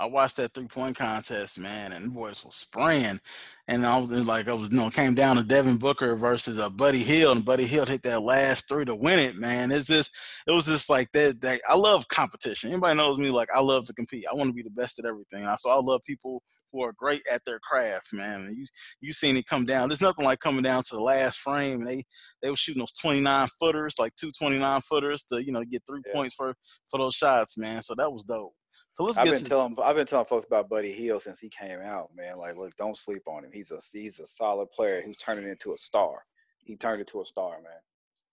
I 0.00 0.06
watched 0.06 0.36
that 0.36 0.54
three 0.54 0.66
point 0.66 0.96
contest, 0.96 1.58
man, 1.58 1.92
and 1.92 2.06
the 2.06 2.10
boys 2.10 2.44
were 2.44 2.52
spraying. 2.52 3.20
And 3.66 3.84
I 3.84 3.98
was 3.98 4.10
like, 4.26 4.48
I 4.48 4.52
was, 4.52 4.70
you 4.70 4.76
know, 4.76 4.90
came 4.90 5.14
down 5.14 5.36
to 5.36 5.42
Devin 5.42 5.76
Booker 5.76 6.14
versus 6.14 6.58
uh, 6.58 6.70
Buddy 6.70 7.02
Hield, 7.02 7.36
and 7.36 7.44
Buddy 7.44 7.66
Hield 7.66 7.88
hit 7.88 8.02
that 8.04 8.22
last 8.22 8.68
three 8.68 8.84
to 8.84 8.94
win 8.94 9.18
it, 9.18 9.36
man. 9.36 9.70
It's 9.70 9.88
just, 9.88 10.10
it 10.46 10.52
was 10.52 10.66
just 10.66 10.88
like 10.88 11.10
that. 11.12 11.40
that 11.42 11.60
I 11.68 11.74
love 11.74 12.08
competition. 12.08 12.70
Anybody 12.70 12.96
knows 12.96 13.18
me, 13.18 13.30
like 13.30 13.48
I 13.54 13.60
love 13.60 13.86
to 13.86 13.92
compete. 13.92 14.24
I 14.30 14.34
want 14.34 14.48
to 14.48 14.54
be 14.54 14.62
the 14.62 14.70
best 14.70 14.98
at 14.98 15.04
everything. 15.04 15.46
So 15.58 15.70
I 15.70 15.80
love 15.80 16.00
people 16.06 16.42
who 16.72 16.82
are 16.82 16.92
great 16.92 17.22
at 17.30 17.44
their 17.44 17.58
craft, 17.58 18.12
man. 18.12 18.42
And 18.42 18.56
you 18.56 18.64
you 19.00 19.12
seen 19.12 19.36
it 19.36 19.46
come 19.46 19.64
down. 19.64 19.88
There's 19.88 20.00
nothing 20.00 20.24
like 20.24 20.40
coming 20.40 20.62
down 20.62 20.82
to 20.84 20.94
the 20.94 21.00
last 21.00 21.38
frame. 21.38 21.80
And 21.80 21.88
they 21.88 22.04
they 22.42 22.50
were 22.50 22.56
shooting 22.56 22.80
those 22.80 22.92
29 22.92 23.48
footers, 23.58 23.94
like 23.98 24.14
two 24.16 24.30
29 24.30 24.80
footers, 24.82 25.24
to 25.32 25.44
you 25.44 25.52
know 25.52 25.64
get 25.64 25.82
three 25.88 26.02
yeah. 26.06 26.12
points 26.12 26.34
for 26.34 26.54
for 26.90 26.98
those 26.98 27.14
shots, 27.14 27.56
man. 27.58 27.82
So 27.82 27.94
that 27.96 28.12
was 28.12 28.24
dope. 28.24 28.52
So 28.98 29.04
let's 29.04 29.16
I've 29.16 29.26
get 29.26 29.34
been 29.34 29.42
to 29.44 29.48
telling 29.48 29.76
I've 29.80 29.94
been 29.94 30.06
telling 30.06 30.26
folks 30.26 30.44
about 30.44 30.68
Buddy 30.68 30.90
Hield 30.90 31.22
since 31.22 31.38
he 31.38 31.48
came 31.48 31.78
out, 31.80 32.10
man. 32.16 32.36
Like, 32.36 32.56
look, 32.56 32.76
don't 32.76 32.98
sleep 32.98 33.22
on 33.28 33.44
him. 33.44 33.52
He's 33.52 33.70
a 33.70 33.78
he's 33.92 34.18
a 34.18 34.26
solid 34.26 34.72
player 34.72 35.00
who's 35.00 35.18
turning 35.18 35.48
into 35.48 35.72
a 35.72 35.78
star. 35.78 36.24
He 36.64 36.76
turned 36.76 36.98
into 36.98 37.20
a 37.20 37.24
star, 37.24 37.52
man. 37.62 37.80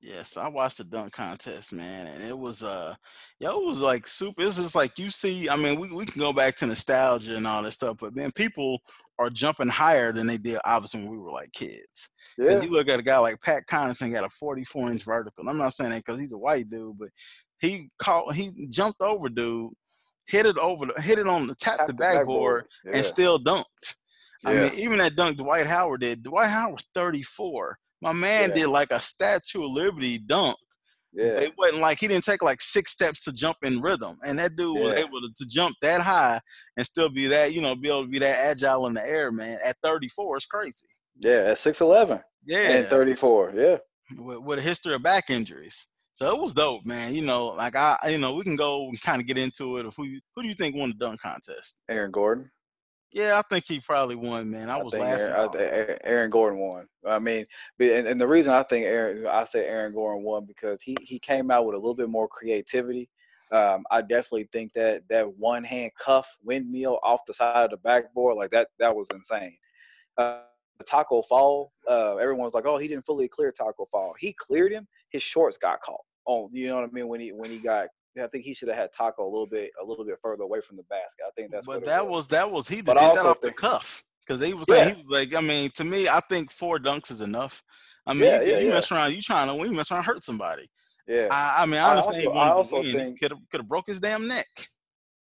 Yes, 0.02 0.38
I 0.38 0.48
watched 0.48 0.78
the 0.78 0.84
dunk 0.84 1.14
contest, 1.14 1.72
man, 1.72 2.08
and 2.08 2.24
it 2.24 2.36
was 2.36 2.64
uh, 2.64 2.96
yo, 3.40 3.62
it 3.62 3.68
was 3.68 3.80
like 3.80 4.08
super. 4.08 4.42
It's 4.42 4.56
just 4.56 4.74
like 4.74 4.98
you 4.98 5.12
see. 5.12 5.48
I 5.48 5.56
mean, 5.56 5.80
we 5.80 5.92
we 5.92 6.04
can 6.04 6.20
go 6.20 6.34
back 6.34 6.56
to 6.58 6.66
nostalgia 6.66 7.36
and 7.36 7.46
all 7.46 7.62
that 7.62 7.72
stuff, 7.72 7.98
but 8.00 8.16
man, 8.16 8.32
people 8.32 8.80
are 9.20 9.30
jumping 9.30 9.70
higher 9.70 10.12
than 10.12 10.26
they 10.26 10.38
did 10.38 10.58
obviously 10.66 11.02
when 11.02 11.12
we 11.12 11.20
were 11.20 11.32
like 11.32 11.52
kids. 11.52 12.10
Yeah. 12.40 12.64
You 12.64 12.72
look 12.72 12.90
at 12.90 13.00
a 13.00 13.04
guy 13.04 13.20
like 13.20 13.40
Pat 13.40 13.64
Connaughton 13.70 14.12
got 14.12 14.26
a 14.26 14.30
44 14.30 14.92
inch 14.92 15.04
vertical. 15.04 15.48
I'm 15.48 15.60
not 15.60 15.76
saying 15.76 15.92
that 15.92 16.04
because 16.04 16.20
he's 16.20 16.34
a 16.34 16.38
white 16.40 16.72
dude, 16.72 16.98
but 16.98 17.10
he 17.60 17.92
caught 18.00 18.34
he 18.34 18.68
jumped 18.72 19.02
over 19.02 19.30
dude 19.30 19.72
hit 20.28 20.46
it 20.46 20.58
over, 20.58 20.88
the, 20.88 21.02
hit 21.02 21.20
it 21.20 21.28
on 21.28 21.48
the 21.48 21.56
tap, 21.56 21.80
tap 21.80 21.88
the 21.88 21.94
backboard, 21.94 22.66
yeah. 22.86 22.98
and 22.98 23.06
still 23.06 23.40
dunked. 23.40 23.66
Yeah. 24.44 24.50
I 24.50 24.54
mean, 24.56 24.72
even 24.76 24.98
that 25.00 25.16
dunk 25.16 25.38
Dwight 25.38 25.66
Howard 25.66 26.02
did. 26.02 26.24
Dwight 26.24 26.50
Howard 26.50 26.74
was 26.74 26.88
34. 26.94 27.78
My 28.02 28.14
man 28.14 28.50
yeah. 28.50 28.56
did 28.56 28.68
like 28.68 28.92
a 28.92 29.00
Statue 29.00 29.66
of 29.66 29.72
Liberty 29.72 30.20
dunk. 30.20 30.58
Yeah. 31.14 31.40
It 31.40 31.54
wasn't 31.58 31.82
like 31.82 32.00
he 32.00 32.08
didn't 32.08 32.26
take 32.26 32.44
like 32.44 32.60
six 32.60 32.92
steps 32.92 33.24
to 33.24 33.32
jump 33.32 33.58
in 33.64 33.82
rhythm. 33.82 34.18
And 34.26 34.38
that 34.38 34.58
dude 34.58 34.78
was 34.78 34.94
able 34.94 35.22
to, 35.22 35.30
to, 35.38 35.46
jump 35.46 35.78
that 35.82 36.02
high 36.02 36.42
and 36.76 36.86
still 36.86 37.08
be 37.08 37.28
that, 37.28 37.54
you 37.54 37.62
know, 37.62 37.74
be 37.74 37.88
able 37.88 38.04
to 38.04 38.10
be 38.10 38.20
that 38.20 38.38
agile 38.38 38.86
in 38.88 38.94
the 38.94 39.02
air, 39.02 39.32
man. 39.32 39.58
At 39.66 39.78
34, 39.82 40.38
it's 40.38 40.46
crazy. 40.46 40.88
Yeah, 41.18 41.52
at 41.52 41.58
6'11. 41.58 42.22
Yeah. 42.46 42.72
And 42.72 42.88
34. 42.88 43.54
Yeah. 43.56 43.78
With, 44.18 44.40
with 44.40 44.60
a 44.60 44.62
history 44.62 44.94
of 44.94 45.04
back 45.04 45.30
injuries. 45.30 45.88
So 46.16 46.34
it 46.34 46.42
was 46.42 46.54
dope, 46.54 46.86
man. 46.86 47.14
You 47.14 47.26
know, 47.26 47.48
like 47.48 47.76
I, 47.76 47.98
you 48.08 48.18
know, 48.18 48.34
we 48.34 48.44
can 48.44 48.56
go 48.56 48.88
and 48.88 49.02
kind 49.02 49.22
of 49.22 49.28
get 49.28 49.38
into 49.38 49.78
it. 49.78 49.86
Of 49.86 49.96
who, 49.96 50.18
who 50.34 50.42
do 50.42 50.48
you 50.48 50.54
think 50.54 50.76
won 50.76 50.90
the 50.90 50.96
dunk 50.96 51.22
contest? 51.22 51.76
Aaron 51.90 52.12
Gordon. 52.12 52.50
Yeah, 53.12 53.38
I 53.38 53.42
think 53.44 53.66
he 53.66 53.80
probably 53.80 54.16
won, 54.16 54.50
man. 54.50 54.70
I, 54.70 54.78
I 54.78 54.84
was 54.84 54.94
laughing. 54.94 55.28
Aaron, 55.28 55.98
Aaron, 56.04 56.30
Gordon 56.30 56.60
won. 56.60 56.88
I 57.08 57.20
mean, 57.20 57.46
and, 57.80 58.08
and, 58.08 58.20
the 58.20 58.28
reason 58.28 58.52
I 58.52 58.64
think 58.64 58.86
Aaron, 58.86 59.28
I 59.28 59.46
say 59.46 59.66
Aaron 59.66 59.94
Gordon 59.94 60.24
won 60.24 60.46
because 60.46 60.82
he 60.82 60.98
he 61.02 61.20
came 61.20 61.52
out 61.52 61.66
with 61.66 61.76
a 61.76 61.78
little 61.78 61.96
bit 61.96 62.10
more 62.10 62.28
creativity. 62.28 63.10
Um, 63.52 63.86
I 63.92 64.02
definitely 64.02 64.50
think 64.52 64.74
that 64.74 65.04
that 65.10 65.38
one 65.38 65.64
hand 65.64 65.92
cuff 66.00 66.28
windmill 66.44 67.00
off 67.04 67.26
the 67.26 67.34
side 67.34 67.66
of 67.66 67.72
the 67.72 67.78
backboard, 67.78 68.38
like 68.38 68.52
that, 68.52 68.70
that 68.80 68.96
was 68.96 69.08
insane. 69.14 69.58
Uh, 70.18 70.40
Tacko 70.84 71.22
Fall, 71.24 71.72
uh, 71.90 72.16
everyone 72.18 72.46
was 72.46 72.54
like, 72.54 72.66
"Oh, 72.66 72.78
he 72.78 72.88
didn't 72.88 73.06
fully 73.06 73.28
clear 73.28 73.52
Tacko 73.52 73.86
Fall. 73.90 74.14
He 74.20 74.34
cleared 74.34 74.72
him. 74.72 74.88
His 75.10 75.24
shorts 75.24 75.58
got 75.58 75.82
caught. 75.82 76.02
Oh, 76.28 76.50
you 76.52 76.68
know 76.68 76.76
what 76.76 76.86
I 76.86 76.92
mean? 76.92 77.08
When 77.08 77.20
he 77.20 77.32
when 77.32 77.50
he 77.50 77.58
got, 77.58 77.88
I 78.22 78.28
think 78.28 78.44
he 78.44 78.54
should 78.54 78.68
have 78.68 78.78
had 78.78 78.90
Tacko 78.94 79.20
a 79.20 79.24
little 79.24 79.48
bit 79.48 79.72
a 79.82 79.86
little 79.86 80.06
bit 80.06 80.18
further 80.22 80.44
away 80.44 80.62
from 80.62 80.78
the 80.78 80.84
basket. 80.84 81.26
I 81.26 81.32
think 81.36 81.52
that's. 81.52 81.66
But 81.66 81.86
that 81.86 82.06
was. 82.06 82.12
was. 82.12 82.28
that 82.30 82.52
was 82.52 82.68
he 82.68 82.78
did 82.78 82.98
that 82.98 83.18
off 83.26 83.42
the 83.42 83.52
cuff. 83.52 84.04
because 84.26 84.46
he 84.46 84.54
was 84.54 84.66
yeah. 84.68 84.90
he 84.90 84.94
was 84.94 85.06
like, 85.08 85.34
I 85.34 85.42
mean, 85.42 85.70
to 85.76 85.84
me, 85.84 86.08
I 86.08 86.20
think 86.30 86.52
four 86.52 86.80
dunks 86.80 87.12
is 87.12 87.22
enough. 87.22 87.62
I 88.08 88.14
mean, 88.14 88.24
yeah, 88.24 88.42
you, 88.42 88.52
yeah, 88.52 88.60
you 88.60 88.70
mess 88.70 88.92
around, 88.92 89.14
you 89.14 89.22
trying 89.22 89.48
to 89.48 89.56
win, 89.56 89.72
you 89.72 89.78
mess 89.78 89.92
around, 89.92 90.04
hurt 90.04 90.24
somebody. 90.24 90.66
Yeah. 91.08 91.28
I, 91.32 91.64
I 91.64 91.66
mean, 91.66 91.80
I 91.80 91.92
understand. 91.92 92.28
I 92.28 92.50
also, 92.50 92.76
I 92.76 92.82
also 92.82 92.84
think 92.84 93.20
could 93.20 93.32
have 93.32 93.40
could 93.50 93.62
have 93.62 93.68
broke 93.68 93.88
his 93.88 94.00
damn 94.00 94.28
neck. 94.28 94.48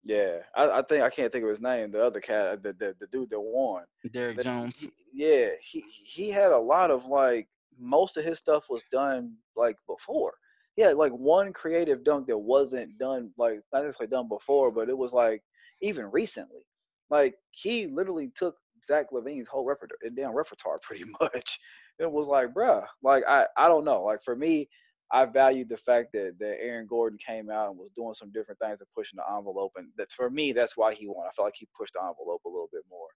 Yeah, 0.05 0.37
I, 0.55 0.69
I, 0.69 0.81
think 0.83 1.01
I 1.01 1.09
can't 1.09 1.31
think 1.31 1.43
of 1.43 1.49
his 1.49 1.61
name. 1.61 1.91
The 1.91 2.05
other 2.05 2.21
cat, 2.21 2.61
the 2.61 2.73
the, 2.73 2.95
the 2.99 3.07
dude 3.07 3.31
that 3.31 3.41
won, 3.41 3.85
Derrick 4.11 4.39
Jones. 4.43 4.81
He, 4.81 4.89
yeah, 5.11 5.47
he 5.59 5.83
he 6.05 6.29
had 6.29 6.51
a 6.51 6.57
lot 6.57 6.91
of 6.91 7.05
like 7.05 7.47
most 7.79 8.15
of 8.15 8.23
his 8.23 8.37
stuff 8.37 8.65
was 8.69 8.83
done 8.91 9.33
like 9.55 9.77
before. 9.87 10.33
Yeah, 10.77 10.89
like 10.89 11.11
one 11.11 11.53
creative 11.53 12.03
dunk 12.03 12.27
that 12.27 12.37
wasn't 12.37 12.97
done 12.99 13.31
like 13.37 13.61
not 13.73 13.83
necessarily 13.83 14.11
done 14.11 14.27
before, 14.27 14.71
but 14.71 14.89
it 14.89 14.97
was 14.97 15.11
like 15.11 15.41
even 15.81 16.05
recently. 16.11 16.61
Like 17.09 17.35
he 17.51 17.87
literally 17.87 18.31
took 18.35 18.55
Zach 18.87 19.07
LaVine's 19.11 19.47
whole 19.47 19.65
repertoire, 19.65 19.97
damn 20.15 20.35
repertoire, 20.35 20.79
pretty 20.83 21.05
much. 21.19 21.59
It 21.97 22.11
was 22.11 22.27
like, 22.27 22.53
bruh, 22.53 22.85
like 23.01 23.23
I 23.27 23.47
I 23.57 23.67
don't 23.67 23.85
know. 23.85 24.03
Like 24.03 24.23
for 24.23 24.35
me, 24.35 24.69
I 25.11 25.25
valued 25.25 25.69
the 25.69 25.77
fact 25.77 26.11
that 26.13 26.35
that 26.39 26.57
Aaron 26.61 26.87
Gordon 26.87 27.19
came 27.19 27.49
out 27.49 27.69
and 27.69 27.77
was 27.79 27.91
doing 27.95 28.13
some 28.13 28.31
different 28.31 28.59
things 28.59 28.79
and 28.79 28.89
pushing 28.95 29.17
the 29.17 29.35
envelope, 29.37 29.73
and 29.75 29.89
that's 29.97 30.13
for 30.15 30.29
me. 30.29 30.51
That's 30.51 30.75
why 30.75 30.93
he 30.93 31.07
won. 31.07 31.27
I 31.27 31.31
felt 31.35 31.47
like 31.47 31.55
he 31.57 31.67
pushed 31.77 31.93
the 31.93 32.01
envelope 32.01 32.43
a 32.45 32.49
little 32.49 32.69
bit 32.71 32.83
more. 32.89 33.07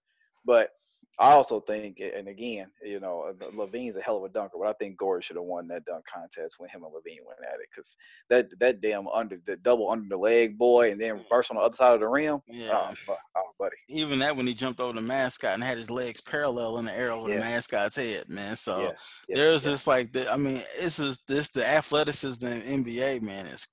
But 0.44 0.70
I 1.18 1.32
also 1.32 1.60
think, 1.60 2.00
and 2.00 2.28
again, 2.28 2.68
you 2.82 2.98
know, 2.98 3.30
uh, 3.30 3.50
LaVine's 3.50 3.96
a 3.96 4.00
hell 4.00 4.16
of 4.16 4.24
a 4.24 4.30
dunker, 4.30 4.56
but 4.58 4.68
I 4.68 4.72
think 4.74 4.96
Gordon 4.96 5.20
should 5.20 5.36
have 5.36 5.44
won 5.44 5.68
that 5.68 5.84
dunk 5.84 6.04
contest 6.06 6.54
when 6.58 6.70
him 6.70 6.82
and 6.82 6.92
LaVine 6.92 7.26
went 7.26 7.40
at 7.42 7.60
it 7.60 7.68
because 7.70 7.94
that 8.30 8.48
that 8.58 8.80
damn 8.80 9.06
under 9.08 9.38
the 9.46 9.56
double 9.56 9.90
under 9.90 10.08
the 10.08 10.16
leg 10.16 10.56
boy 10.56 10.90
and 10.90 11.00
then 11.00 11.12
reverse 11.12 11.50
on 11.50 11.56
the 11.56 11.62
other 11.62 11.76
side 11.76 11.92
of 11.92 12.00
the 12.00 12.08
rim. 12.08 12.40
Yeah, 12.46 12.92
oh, 13.08 13.16
oh 13.36 13.50
buddy. 13.58 13.76
Even 13.88 14.18
that 14.20 14.34
when 14.34 14.46
he 14.46 14.54
jumped 14.54 14.80
over 14.80 14.94
the 14.94 15.02
mascot 15.02 15.54
and 15.54 15.62
had 15.62 15.76
his 15.76 15.90
legs 15.90 16.22
parallel 16.22 16.78
in 16.78 16.86
the 16.86 16.96
air 16.96 17.12
over 17.12 17.28
yeah. 17.28 17.34
the 17.34 17.40
mascot's 17.40 17.96
head, 17.96 18.28
man. 18.28 18.56
So 18.56 18.80
yeah. 18.80 18.90
Yeah. 19.28 19.36
there's 19.36 19.64
just 19.64 19.86
like 19.86 20.12
the, 20.12 20.32
I 20.32 20.38
mean, 20.38 20.62
this 20.80 20.98
is 20.98 21.22
this 21.28 21.50
the 21.50 21.66
athleticism 21.66 22.46
in 22.46 22.84
NBA, 22.84 23.20
man, 23.22 23.46
is 23.46 23.66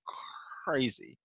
crazy. 0.65 1.17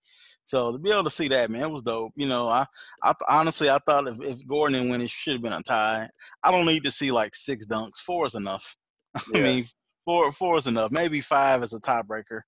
So 0.45 0.71
to 0.71 0.77
be 0.77 0.91
able 0.91 1.05
to 1.05 1.09
see 1.09 1.29
that, 1.29 1.49
man, 1.49 1.63
it 1.63 1.71
was 1.71 1.83
dope. 1.83 2.11
You 2.15 2.27
know, 2.27 2.49
I, 2.49 2.65
I 3.01 3.13
honestly 3.29 3.69
I 3.69 3.79
thought 3.85 4.07
if, 4.07 4.21
if 4.21 4.45
Gordon 4.47 4.73
didn't 4.73 4.89
win, 4.89 5.01
it 5.01 5.09
should 5.09 5.33
have 5.33 5.41
been 5.41 5.53
a 5.53 5.63
tie. 5.63 6.09
I 6.43 6.51
don't 6.51 6.65
need 6.65 6.83
to 6.83 6.91
see 6.91 7.11
like 7.11 7.33
six 7.33 7.65
dunks. 7.65 7.97
Four 7.97 8.25
is 8.25 8.35
enough. 8.35 8.75
Yeah. 9.31 9.41
I 9.41 9.43
mean, 9.43 9.65
four 10.05 10.31
four 10.31 10.57
is 10.57 10.65
enough. 10.65 10.91
Maybe 10.91 11.21
five 11.21 11.61
is 11.61 11.73
a 11.73 11.79
tiebreaker. 11.79 12.41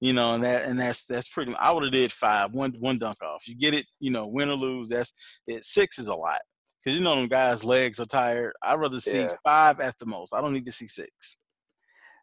You 0.00 0.12
know, 0.12 0.34
and 0.34 0.44
that 0.44 0.64
and 0.66 0.78
that's 0.78 1.04
that's 1.06 1.28
pretty. 1.28 1.54
I 1.56 1.72
would 1.72 1.82
have 1.82 1.92
did 1.92 2.12
five, 2.12 2.52
one 2.52 2.74
one 2.78 2.98
dunk 2.98 3.20
off. 3.22 3.48
You 3.48 3.56
get 3.56 3.74
it. 3.74 3.86
You 3.98 4.12
know, 4.12 4.28
win 4.28 4.48
or 4.48 4.54
lose. 4.54 4.88
That's 4.90 5.12
it. 5.46 5.64
Six 5.64 5.98
is 5.98 6.08
a 6.08 6.14
lot 6.14 6.40
because 6.84 6.96
you 6.96 7.04
know 7.04 7.16
them 7.16 7.28
guys' 7.28 7.64
legs 7.64 7.98
are 7.98 8.06
tired. 8.06 8.52
I'd 8.62 8.78
rather 8.78 9.00
see 9.00 9.20
yeah. 9.20 9.34
five 9.42 9.80
at 9.80 9.98
the 9.98 10.06
most. 10.06 10.34
I 10.34 10.40
don't 10.40 10.52
need 10.52 10.66
to 10.66 10.72
see 10.72 10.86
six. 10.86 11.38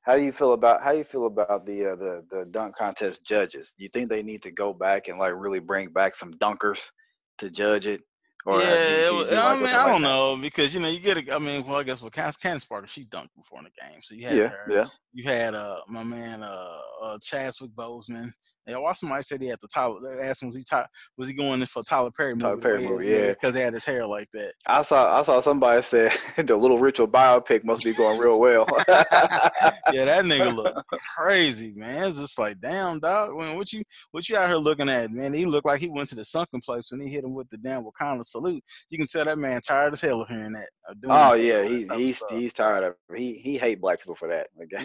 How 0.04 0.18
do 0.18 0.24
you 0.24 0.32
feel 0.32 0.54
about 0.54 0.82
how 0.82 0.92
you 0.92 1.04
feel 1.04 1.28
about 1.28 1.66
the 1.66 1.92
uh, 1.92 1.96
the 1.96 2.26
the 2.32 2.46
dunk 2.46 2.76
contest 2.76 3.24
judges? 3.24 3.72
Do 3.78 3.84
you 3.84 3.90
think 3.94 4.10
they 4.10 4.24
need 4.24 4.42
to 4.44 4.52
go 4.52 4.74
back 4.74 5.08
and 5.08 5.20
like 5.20 5.34
really 5.36 5.60
bring 5.60 5.90
back 5.90 6.16
some 6.16 6.34
dunkers 6.34 6.90
to 7.38 7.50
judge 7.50 7.86
it? 7.86 8.02
Or 8.44 8.60
yeah, 8.60 9.06
you, 9.06 9.20
you 9.20 9.38
I 9.38 9.56
mean, 9.56 9.68
I 9.68 9.88
don't 9.88 10.02
know 10.02 10.36
because 10.36 10.74
you 10.74 10.80
know 10.80 10.88
you 10.88 11.00
get. 11.00 11.18
A, 11.18 11.36
I 11.36 11.38
mean, 11.38 11.64
well, 11.66 11.76
I 11.76 11.84
guess 11.84 12.02
with 12.02 12.14
Candace 12.14 12.66
Parker, 12.66 12.88
she 12.88 13.06
dunked 13.06 13.30
before 13.36 13.60
in 13.60 13.66
the 13.66 13.70
game, 13.80 14.02
so 14.02 14.16
you 14.16 14.26
had 14.26 14.38
yeah, 14.38 14.48
her. 14.48 14.66
Yeah. 14.68 14.86
You 15.14 15.24
had 15.26 15.54
uh 15.54 15.82
my 15.88 16.04
man 16.04 16.42
uh, 16.42 16.78
uh 17.04 17.18
Chadwick 17.22 17.72
Boseman. 17.72 18.32
Yeah, 18.68 18.78
well, 18.78 18.94
somebody 18.94 19.24
said 19.24 19.42
he 19.42 19.48
had 19.48 19.60
the 19.60 19.68
Tyler. 19.68 20.00
They 20.16 20.28
asked 20.28 20.44
him 20.44 20.48
was 20.48 20.56
he 20.56 20.64
ty- 20.64 20.86
was 21.18 21.28
he 21.28 21.34
going 21.34 21.62
in 21.62 21.68
for 21.68 21.82
Tyler 21.82 22.12
Perry 22.12 22.34
movie? 22.34 22.44
Tyler 22.44 22.58
Perry 22.58 22.88
movie, 22.88 23.08
yeah, 23.08 23.30
because 23.30 23.56
he 23.56 23.62
had 23.62 23.74
his 23.74 23.84
hair 23.84 24.06
like 24.06 24.28
that. 24.34 24.54
I 24.68 24.84
saw 24.84 25.20
I 25.20 25.24
saw 25.24 25.40
somebody 25.40 25.82
said 25.82 26.14
the 26.38 26.56
Little 26.56 26.78
Richard 26.78 27.12
biopic 27.12 27.64
must 27.64 27.84
be 27.84 27.94
going 27.94 28.20
real 28.20 28.40
well. 28.40 28.68
yeah, 28.88 30.06
that 30.06 30.26
nigga 30.26 30.56
look 30.56 30.76
crazy, 31.18 31.74
man. 31.76 32.04
It's 32.04 32.20
just 32.20 32.38
like, 32.38 32.60
damn, 32.62 33.00
dog. 33.00 33.36
Man, 33.36 33.58
what 33.58 33.74
you 33.74 33.84
what 34.12 34.30
you 34.30 34.38
out 34.38 34.48
here 34.48 34.58
looking 34.58 34.90
at, 34.90 35.10
man? 35.10 35.34
He 35.34 35.46
looked 35.46 35.66
like 35.66 35.80
he 35.80 35.90
went 35.90 36.10
to 36.10 36.16
the 36.16 36.26
sunken 36.26 36.62
place 36.62 36.92
when 36.92 37.02
he 37.02 37.10
hit 37.10 37.24
him 37.24 37.34
with 37.34 37.50
the 37.50 37.58
damn 37.58 37.84
Wakanda 37.84 38.24
salute. 38.24 38.64
You 38.90 39.00
can 39.00 39.08
tell 39.08 39.26
that 39.26 39.40
man 39.40 39.62
tired 39.62 39.94
as 39.94 40.02
hell 40.02 40.22
of 40.22 40.28
hearing 40.28 40.54
that. 40.54 40.70
Oh 41.08 41.34
yeah, 41.34 41.64
he, 41.64 41.88
he's 41.96 42.22
he's 42.30 42.54
tired 42.54 42.84
of 42.84 42.94
it. 43.10 43.18
he 43.18 43.34
he 43.34 43.58
hate 43.58 43.82
black 43.82 44.00
people 44.00 44.16
for 44.16 44.28
that. 44.28 44.48
Yeah. 44.70 44.82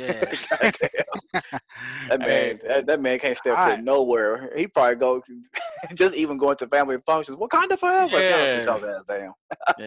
that 2.09 2.19
man 2.19 2.29
hey, 2.29 2.59
that, 2.67 2.87
that, 2.87 3.01
man 3.01 3.19
can't 3.19 3.37
step 3.37 3.57
nowhere. 3.75 4.51
He 4.57 4.67
probably 4.67 4.97
go 4.97 5.23
just 5.95 6.15
even 6.15 6.39
going 6.39 6.57
to 6.57 6.67
family 6.69 6.99
functions. 7.05 7.39
What 7.39 7.51
kind 7.51 7.71
of 7.71 7.81
forever? 7.81 8.19
Yeah. 8.19 8.65
ass 8.69 9.05
down. 9.05 9.33
yeah. 9.79 9.87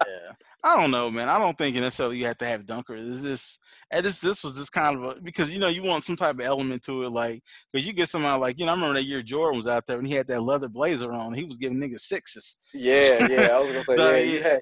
I 0.64 0.76
don't 0.76 0.92
know, 0.92 1.10
man. 1.10 1.30
I 1.30 1.40
don't 1.40 1.58
think 1.58 1.76
necessarily 1.76 2.18
you 2.18 2.26
have 2.26 2.38
to 2.40 2.46
have 2.46 2.66
dunkers. 2.66 3.10
Is 3.10 3.22
this 3.22 3.60
and 3.92 4.06
this 4.06 4.20
this 4.20 4.44
was 4.44 4.54
just 4.54 4.72
kind 4.72 4.96
of 4.96 5.04
a, 5.04 5.22
because 5.22 5.50
you 5.50 5.60
know 5.60 5.68
you 5.68 5.84
want 5.84 6.04
some 6.04 6.16
type 6.16 6.36
of 6.36 6.42
element 6.42 6.84
to 6.84 7.04
it, 7.04 7.12
like 7.12 7.42
because 7.72 7.88
you 7.88 7.94
get 7.94 8.10
somebody 8.10 8.40
like 8.40 8.60
you 8.60 8.66
know 8.66 8.74
I 8.74 8.76
remember 8.76 9.00
that 9.00 9.06
year 9.06 9.22
Jordan 9.22 9.58
was 9.58 9.68
out 9.68 9.86
there 9.88 9.98
and 9.98 10.08
he 10.08 10.14
had 10.14 10.28
that 10.28 10.44
leather 10.44 10.68
blazer 10.68 11.12
on. 11.12 11.34
He 11.34 11.46
was 11.46 11.58
giving 11.58 11.80
niggas 11.80 12.02
sixes. 12.02 12.58
Yeah, 12.74 13.28
yeah. 13.28 13.48
I 13.48 13.60
was 13.60 13.72
gonna 13.72 13.84
say 13.84 13.96
yeah, 13.98 14.38
yeah. 14.38 14.44
Had, 14.44 14.60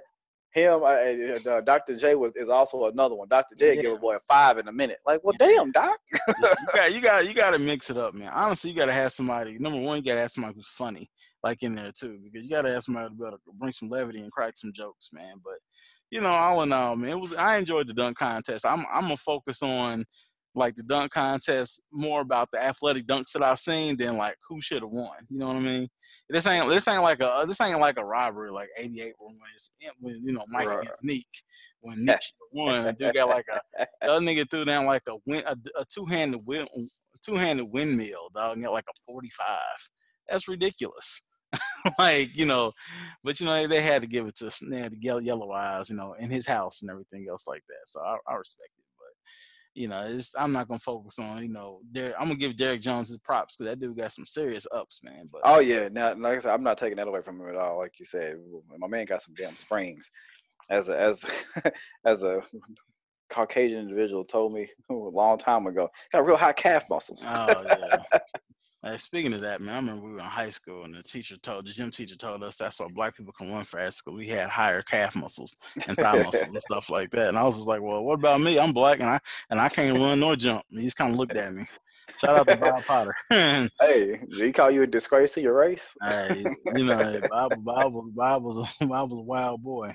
him, 0.57 0.81
uh, 0.83 1.49
uh, 1.49 1.61
Dr. 1.61 1.95
J 1.95 2.15
was 2.15 2.33
is 2.35 2.49
also 2.49 2.85
another 2.85 3.15
one. 3.15 3.27
Dr. 3.27 3.55
J 3.55 3.75
yeah. 3.75 3.81
give 3.81 3.93
a 3.93 3.97
boy 3.97 4.15
a 4.15 4.19
five 4.27 4.57
in 4.57 4.67
a 4.67 4.71
minute. 4.71 4.97
Like, 5.05 5.23
well, 5.23 5.35
yeah. 5.39 5.47
damn, 5.47 5.71
doc. 5.71 5.99
you 6.11 6.55
got 6.75 6.93
you 6.93 7.01
got 7.01 7.27
you 7.27 7.33
got 7.33 7.51
to 7.51 7.59
mix 7.59 7.89
it 7.89 7.97
up, 7.97 8.13
man. 8.13 8.31
Honestly, 8.33 8.71
you 8.71 8.75
got 8.75 8.87
to 8.87 8.93
have 8.93 9.13
somebody. 9.13 9.57
Number 9.59 9.79
one, 9.79 9.97
you 9.97 10.03
got 10.03 10.15
to 10.15 10.21
have 10.21 10.31
somebody 10.31 10.55
who's 10.55 10.67
funny, 10.67 11.09
like 11.43 11.63
in 11.63 11.75
there 11.75 11.91
too, 11.91 12.19
because 12.23 12.43
you 12.43 12.49
got 12.49 12.63
to 12.63 12.71
have 12.71 12.83
somebody 12.83 13.09
to 13.09 13.15
be 13.15 13.23
able 13.23 13.37
to 13.37 13.43
bring 13.53 13.71
some 13.71 13.89
levity 13.89 14.19
and 14.19 14.31
crack 14.31 14.57
some 14.57 14.73
jokes, 14.73 15.09
man. 15.13 15.35
But 15.43 15.55
you 16.09 16.21
know, 16.21 16.33
all 16.33 16.63
in 16.63 16.71
all, 16.73 16.95
man, 16.95 17.11
it 17.11 17.19
was 17.19 17.33
I 17.33 17.57
enjoyed 17.57 17.87
the 17.87 17.93
dunk 17.93 18.17
contest. 18.17 18.65
I'm 18.65 18.85
I'm 18.91 19.03
gonna 19.03 19.17
focus 19.17 19.61
on 19.61 20.05
like 20.57 20.75
the 20.75 20.83
dunk 20.83 21.11
contest 21.11 21.83
more 21.91 22.21
about 22.21 22.49
the 22.51 22.61
athletic 22.61 23.05
dunks 23.05 23.31
that 23.33 23.43
I've 23.43 23.59
seen 23.59 23.95
than 23.95 24.17
like 24.17 24.35
who 24.49 24.59
should 24.59 24.81
have 24.81 24.91
won. 24.91 25.15
You 25.29 25.37
know 25.37 25.47
what 25.47 25.57
I 25.57 25.59
mean? 25.59 25.87
This 26.29 26.47
ain't 26.47 26.69
this 26.69 26.87
ain't 26.87 27.03
like 27.03 27.19
a 27.21 27.45
this 27.47 27.61
ain't 27.61 27.79
like 27.79 27.97
a 27.97 28.03
robbery 28.03 28.51
like 28.51 28.69
'88 28.77 29.13
when 29.19 29.35
it's 29.53 29.71
when 29.99 30.21
you 30.25 30.33
know 30.33 30.45
Mike 30.49 30.67
right. 30.67 30.81
against 30.81 31.03
Nick 31.03 31.25
when 31.81 32.03
Nick 32.05 32.19
won. 32.51 32.95
Dude 32.99 33.13
got 33.13 33.29
like 33.29 33.45
a 33.53 33.85
the 34.01 34.07
other 34.07 34.25
nigga 34.25 34.49
threw 34.49 34.65
down 34.65 34.85
like 34.85 35.03
a 35.07 35.15
win 35.25 35.43
a, 35.45 35.55
a 35.79 35.85
two 35.85 36.05
handed 36.05 36.41
win 36.45 36.67
two 37.23 37.35
handed 37.35 37.65
windmill 37.65 38.29
dog 38.33 38.55
and 38.55 38.63
got 38.63 38.73
like 38.73 38.85
a 38.89 39.11
45. 39.11 39.57
That's 40.29 40.47
ridiculous. 40.47 41.21
like 41.99 42.35
you 42.35 42.45
know, 42.45 42.73
but 43.23 43.39
you 43.39 43.45
know 43.45 43.67
they 43.67 43.81
had 43.81 44.01
to 44.01 44.07
give 44.07 44.27
it 44.27 44.35
to 44.35 44.51
they 44.69 44.79
had 44.79 44.91
to 44.91 44.97
yellow, 44.99 45.19
yellow 45.19 45.51
eyes, 45.51 45.89
you 45.89 45.95
know, 45.95 46.13
in 46.19 46.29
his 46.29 46.45
house 46.45 46.81
and 46.81 46.91
everything 46.91 47.25
else 47.29 47.45
like 47.47 47.63
that. 47.69 47.87
So 47.87 48.01
I, 48.01 48.17
I 48.27 48.35
respect 48.35 48.71
it 48.77 48.86
you 49.77 49.87
know, 49.87 50.03
it's, 50.07 50.33
I'm 50.35 50.51
not 50.51 50.67
gonna 50.67 50.79
focus 50.79 51.19
on, 51.19 51.43
you 51.43 51.53
know, 51.53 51.81
Derrick, 51.91 52.15
I'm 52.19 52.27
gonna 52.27 52.39
give 52.39 52.57
Derrick 52.57 52.81
Jones 52.81 53.09
his 53.09 53.19
props 53.19 53.55
because 53.55 53.69
that 53.69 53.79
dude 53.79 53.95
got 53.95 54.11
some 54.11 54.25
serious 54.25 54.65
ups, 54.73 55.01
man. 55.03 55.25
But 55.31 55.41
oh 55.43 55.59
yeah, 55.59 55.87
now 55.87 56.15
like 56.15 56.37
I 56.37 56.39
said, 56.39 56.53
I'm 56.53 56.63
not 56.63 56.79
taking 56.79 56.97
that 56.97 57.07
away 57.07 57.21
from 57.21 57.39
him 57.39 57.49
at 57.49 57.55
all. 57.55 57.77
Like 57.77 57.93
you 57.99 58.05
said, 58.05 58.37
my 58.75 58.87
man 58.87 59.05
got 59.05 59.21
some 59.21 59.35
damn 59.35 59.53
springs. 59.53 60.09
As 60.71 60.89
a 60.89 60.99
as 60.99 61.23
as 62.05 62.23
a 62.23 62.41
Caucasian 63.31 63.79
individual 63.79 64.25
told 64.25 64.51
me 64.51 64.67
a 64.89 64.93
long 64.93 65.37
time 65.37 65.67
ago, 65.67 65.89
got 66.11 66.25
real 66.25 66.37
high 66.37 66.53
calf 66.53 66.85
muscles. 66.89 67.23
Oh 67.27 67.63
yeah. 67.63 67.97
Speaking 68.97 69.33
of 69.33 69.41
that, 69.41 69.59
man, 69.59 69.73
I 69.73 69.77
remember 69.77 70.05
we 70.05 70.13
were 70.13 70.19
in 70.19 70.25
high 70.25 70.51
school 70.51 70.83
and 70.85 70.93
the 70.93 71.03
teacher 71.03 71.35
told 71.37 71.65
the 71.65 71.71
gym 71.71 71.91
teacher 71.91 72.15
told 72.15 72.43
us 72.43 72.57
that's 72.57 72.79
why 72.79 72.87
black 72.87 73.17
people 73.17 73.33
can 73.33 73.51
run 73.51 73.65
fast 73.65 74.03
because 74.03 74.17
we 74.17 74.27
had 74.27 74.49
higher 74.49 74.81
calf 74.81 75.15
muscles 75.15 75.57
and 75.87 75.97
thigh 75.97 76.17
muscles 76.23 76.53
and 76.53 76.61
stuff 76.61 76.89
like 76.89 77.09
that. 77.11 77.29
And 77.29 77.37
I 77.37 77.43
was 77.43 77.55
just 77.55 77.67
like, 77.67 77.81
well, 77.81 78.03
what 78.03 78.19
about 78.19 78.39
me? 78.39 78.59
I'm 78.59 78.73
black 78.73 78.99
and 78.99 79.09
I 79.09 79.19
and 79.49 79.59
I 79.59 79.69
can't 79.69 79.97
run 79.97 80.19
nor 80.19 80.35
jump. 80.35 80.63
And 80.69 80.79
he 80.79 80.85
just 80.85 80.97
kind 80.97 81.11
of 81.11 81.17
looked 81.17 81.35
at 81.35 81.53
me. 81.53 81.63
Shout 82.17 82.37
out 82.37 82.47
to 82.47 82.55
Bob 82.57 82.83
Potter. 82.83 83.15
hey, 83.29 83.67
did 84.29 84.39
he 84.39 84.53
call 84.53 84.71
you 84.71 84.83
a 84.83 84.87
disgrace 84.87 85.33
to 85.33 85.41
your 85.41 85.53
race? 85.53 85.81
hey, 86.01 86.43
you 86.75 86.85
know, 86.85 87.21
Bob, 87.29 87.53
Bob 87.63 87.93
was 87.93 88.09
Bob 88.11 88.43
was 88.43 88.57
a, 88.57 88.85
Bob 88.85 89.09
was 89.09 89.19
a 89.19 89.23
wild 89.23 89.63
boy. 89.63 89.93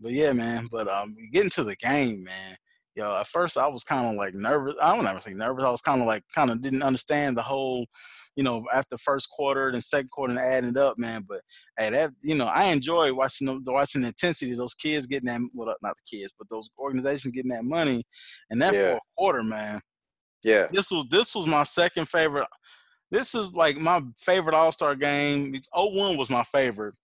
But 0.00 0.12
yeah, 0.12 0.32
man. 0.32 0.68
But 0.70 0.88
um, 0.88 1.16
getting 1.32 1.50
to 1.50 1.64
the 1.64 1.76
game, 1.76 2.24
man 2.24 2.56
yo, 2.96 3.14
at 3.14 3.26
first 3.26 3.56
I 3.56 3.68
was 3.68 3.84
kind 3.84 4.06
of 4.06 4.14
like 4.14 4.34
nervous. 4.34 4.74
I 4.82 4.96
don't 4.96 5.06
ever 5.06 5.20
say 5.20 5.34
nervous. 5.34 5.64
I 5.64 5.70
was 5.70 5.82
kind 5.82 6.00
of 6.00 6.06
like 6.06 6.24
kind 6.34 6.50
of 6.50 6.62
didn't 6.62 6.82
understand 6.82 7.36
the 7.36 7.42
whole, 7.42 7.86
you 8.34 8.42
know, 8.42 8.64
after 8.72 8.96
first 8.96 9.28
quarter 9.30 9.68
and 9.68 9.84
second 9.84 10.10
quarter 10.10 10.32
and 10.32 10.40
adding 10.40 10.70
it 10.70 10.76
up, 10.76 10.98
man. 10.98 11.24
But 11.28 11.42
hey, 11.78 11.90
that 11.90 12.10
you 12.22 12.34
know, 12.34 12.46
I 12.46 12.64
enjoy 12.64 13.12
watching 13.14 13.46
the 13.46 13.72
watching 13.72 14.00
the 14.00 14.08
intensity 14.08 14.52
of 14.52 14.58
those 14.58 14.74
kids 14.74 15.06
getting 15.06 15.26
that. 15.26 15.40
Well, 15.54 15.74
not 15.82 15.96
the 15.96 16.18
kids, 16.18 16.34
but 16.36 16.48
those 16.48 16.70
organizations 16.78 17.34
getting 17.34 17.52
that 17.52 17.64
money, 17.64 18.02
and 18.50 18.60
that 18.62 18.74
yeah. 18.74 18.90
fourth 18.92 19.02
quarter, 19.16 19.42
man. 19.42 19.80
Yeah, 20.42 20.66
this 20.72 20.90
was 20.90 21.06
this 21.10 21.34
was 21.34 21.46
my 21.46 21.64
second 21.64 22.06
favorite. 22.08 22.48
This 23.10 23.34
is 23.34 23.52
like 23.52 23.76
my 23.76 24.02
favorite 24.16 24.56
All 24.56 24.72
Star 24.72 24.96
game. 24.96 25.54
01 25.74 26.16
was 26.16 26.30
my 26.30 26.42
favorite 26.44 26.94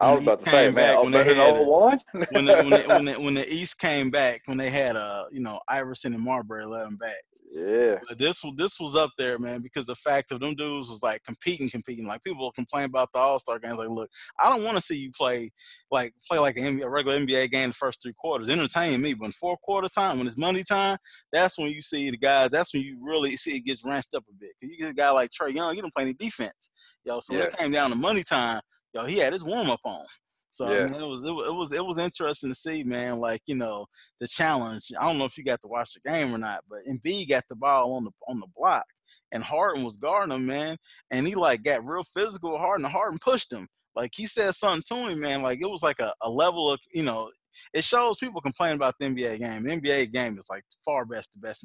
I 0.00 0.10
was 0.12 0.20
about 0.20 0.44
to 0.44 0.50
say, 0.50 0.70
man, 0.70 1.02
when 1.02 1.12
they 1.12 1.24
had 1.24 1.38
over 1.38 1.62
one. 1.62 2.00
when, 2.12 2.44
the, 2.44 2.56
when, 2.56 2.70
when, 2.88 3.04
the, 3.04 3.20
when 3.20 3.34
the 3.34 3.52
East 3.52 3.78
came 3.78 4.10
back, 4.10 4.42
when 4.46 4.58
they 4.58 4.70
had 4.70 4.96
uh, 4.96 5.24
you 5.30 5.40
know, 5.40 5.60
Iverson 5.68 6.14
and 6.14 6.22
Marbury 6.22 6.66
let 6.66 6.84
them 6.84 6.96
back. 6.96 7.22
Yeah. 7.52 7.98
But 8.08 8.18
this 8.18 8.42
this 8.56 8.78
was 8.78 8.96
up 8.96 9.10
there, 9.16 9.38
man, 9.38 9.62
because 9.62 9.86
the 9.86 9.94
fact 9.94 10.30
of 10.30 10.40
them 10.40 10.54
dudes 10.54 10.90
was 10.90 11.02
like 11.02 11.22
competing, 11.24 11.70
competing. 11.70 12.06
Like 12.06 12.22
people 12.22 12.50
complain 12.52 12.84
about 12.84 13.10
the 13.12 13.18
All 13.18 13.38
Star 13.38 13.58
games. 13.58 13.78
Like, 13.78 13.88
look, 13.88 14.10
I 14.38 14.50
don't 14.50 14.64
want 14.64 14.76
to 14.76 14.82
see 14.82 14.96
you 14.96 15.10
play 15.12 15.50
like 15.90 16.12
play 16.28 16.38
like 16.38 16.58
a, 16.58 16.82
a 16.82 16.88
regular 16.88 17.18
NBA 17.18 17.50
game 17.50 17.70
the 17.70 17.74
first 17.74 18.02
three 18.02 18.12
quarters. 18.12 18.48
Entertain 18.48 19.00
me, 19.00 19.14
but 19.14 19.26
in 19.26 19.32
fourth 19.32 19.60
quarter 19.62 19.88
time, 19.88 20.18
when 20.18 20.26
it's 20.26 20.36
money 20.36 20.64
time, 20.64 20.98
that's 21.32 21.58
when 21.58 21.70
you 21.70 21.80
see 21.80 22.10
the 22.10 22.18
guys. 22.18 22.50
That's 22.50 22.74
when 22.74 22.82
you 22.82 22.98
really 23.00 23.36
see 23.36 23.56
it 23.56 23.64
gets 23.64 23.84
ranched 23.84 24.14
up 24.14 24.24
a 24.28 24.34
bit. 24.34 24.50
Cause 24.60 24.70
you 24.70 24.78
get 24.78 24.90
a 24.90 24.94
guy 24.94 25.10
like 25.10 25.30
Trae 25.30 25.54
Young, 25.54 25.74
you 25.76 25.82
don't 25.82 25.94
play 25.94 26.04
any 26.04 26.14
defense, 26.14 26.70
yo. 27.04 27.20
So 27.20 27.32
yeah. 27.32 27.40
when 27.40 27.48
it 27.48 27.56
came 27.56 27.72
down 27.72 27.90
to 27.90 27.96
money 27.96 28.22
time, 28.22 28.60
yo, 28.96 29.06
he 29.06 29.18
had 29.18 29.32
his 29.32 29.44
warm 29.44 29.70
up 29.70 29.80
on. 29.84 30.04
So 30.52 30.70
yeah. 30.70 30.84
I 30.84 30.88
mean, 30.88 31.02
it 31.02 31.06
was 31.06 31.22
it, 31.22 31.54
was 31.54 31.72
it 31.72 31.84
was 31.84 31.98
interesting 31.98 32.50
to 32.50 32.54
see, 32.54 32.82
man. 32.82 33.18
Like 33.18 33.42
you 33.46 33.54
know 33.54 33.86
the 34.20 34.26
challenge. 34.26 34.90
I 34.98 35.04
don't 35.04 35.18
know 35.18 35.26
if 35.26 35.36
you 35.36 35.44
got 35.44 35.60
to 35.62 35.68
watch 35.68 35.92
the 35.92 36.10
game 36.10 36.34
or 36.34 36.38
not, 36.38 36.60
but 36.68 36.80
Embiid 36.90 37.28
got 37.28 37.44
the 37.48 37.56
ball 37.56 37.92
on 37.92 38.04
the 38.04 38.10
on 38.26 38.40
the 38.40 38.46
block, 38.56 38.86
and 39.32 39.44
Harden 39.44 39.84
was 39.84 39.98
guarding 39.98 40.34
him, 40.34 40.46
man. 40.46 40.78
And 41.10 41.26
he 41.26 41.34
like 41.34 41.62
got 41.62 41.86
real 41.86 42.04
physical 42.04 42.52
with 42.52 42.60
Harden. 42.60 42.86
And 42.86 42.92
Harden 42.92 43.18
pushed 43.20 43.52
him. 43.52 43.68
Like 43.94 44.12
he 44.14 44.26
said 44.26 44.54
something 44.54 44.82
to 44.88 45.08
him, 45.10 45.20
man. 45.20 45.42
Like 45.42 45.60
it 45.60 45.68
was 45.68 45.82
like 45.82 46.00
a, 46.00 46.14
a 46.22 46.30
level 46.30 46.70
of 46.70 46.80
you 46.92 47.02
know. 47.02 47.30
It 47.72 47.84
shows 47.84 48.18
people 48.18 48.40
complain 48.42 48.76
about 48.76 48.94
the 48.98 49.06
NBA 49.06 49.38
game. 49.38 49.62
The 49.62 49.80
NBA 49.80 50.12
game 50.12 50.38
is 50.38 50.48
like 50.50 50.62
far 50.84 51.06
best 51.06 51.30
the 51.34 51.40
best 51.40 51.64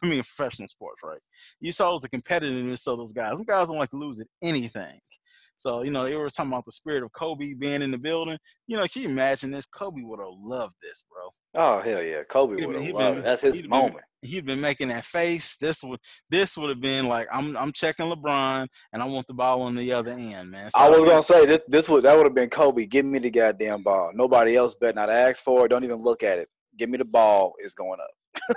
for 0.00 0.06
me 0.06 0.18
in 0.18 0.24
professional 0.24 0.68
sports, 0.68 1.02
right? 1.02 1.20
You 1.60 1.72
saw 1.72 1.98
the 1.98 2.08
competitiveness 2.08 2.86
of 2.86 2.98
those 2.98 3.12
guys. 3.12 3.36
Those 3.36 3.46
guys 3.46 3.66
don't 3.66 3.78
like 3.78 3.90
to 3.90 3.96
lose 3.96 4.20
at 4.20 4.26
anything. 4.42 4.98
So, 5.58 5.82
you 5.82 5.90
know, 5.90 6.04
they 6.04 6.14
were 6.14 6.30
talking 6.30 6.52
about 6.52 6.64
the 6.64 6.72
spirit 6.72 7.02
of 7.02 7.12
Kobe 7.12 7.54
being 7.54 7.82
in 7.82 7.90
the 7.90 7.98
building. 7.98 8.38
You 8.66 8.76
know, 8.76 8.86
can 8.86 9.02
you 9.02 9.08
imagine 9.08 9.50
this? 9.50 9.66
Kobe 9.66 10.02
would 10.02 10.20
have 10.20 10.28
loved 10.40 10.76
this, 10.80 11.04
bro. 11.10 11.30
Oh 11.56 11.80
hell 11.80 12.02
yeah, 12.02 12.22
Kobe 12.22 12.64
would 12.64 12.76
have 12.76 12.94
loved. 12.94 13.16
Been, 13.16 13.24
That's 13.24 13.42
his 13.42 13.54
he'd 13.54 13.68
moment. 13.68 14.04
Been, 14.22 14.30
he'd 14.30 14.46
been 14.46 14.60
making 14.60 14.88
that 14.88 15.04
face. 15.04 15.56
This 15.56 15.82
would 15.82 15.98
this 16.30 16.56
would 16.56 16.68
have 16.68 16.80
been 16.80 17.06
like 17.06 17.26
I'm 17.32 17.56
I'm 17.56 17.72
checking 17.72 18.06
LeBron 18.06 18.68
and 18.92 19.02
I 19.02 19.06
want 19.06 19.26
the 19.26 19.34
ball 19.34 19.62
on 19.62 19.74
the 19.74 19.92
other 19.92 20.12
end, 20.12 20.50
man. 20.50 20.70
So, 20.70 20.78
I 20.78 20.88
was 20.88 21.00
gonna 21.00 21.22
say 21.22 21.46
this 21.46 21.62
this 21.66 21.88
would 21.88 22.04
that 22.04 22.16
would 22.16 22.26
have 22.26 22.34
been 22.34 22.50
Kobe. 22.50 22.86
Give 22.86 23.04
me 23.04 23.18
the 23.18 23.30
goddamn 23.30 23.82
ball. 23.82 24.12
Nobody 24.14 24.56
else 24.56 24.74
better 24.74 24.94
not 24.94 25.10
ask 25.10 25.42
for 25.42 25.64
it. 25.64 25.70
Don't 25.70 25.84
even 25.84 26.02
look 26.02 26.22
at 26.22 26.38
it. 26.38 26.48
Give 26.78 26.90
me 26.90 26.98
the 26.98 27.04
ball. 27.04 27.54
It's 27.58 27.74
going 27.74 27.98
up 28.00 28.10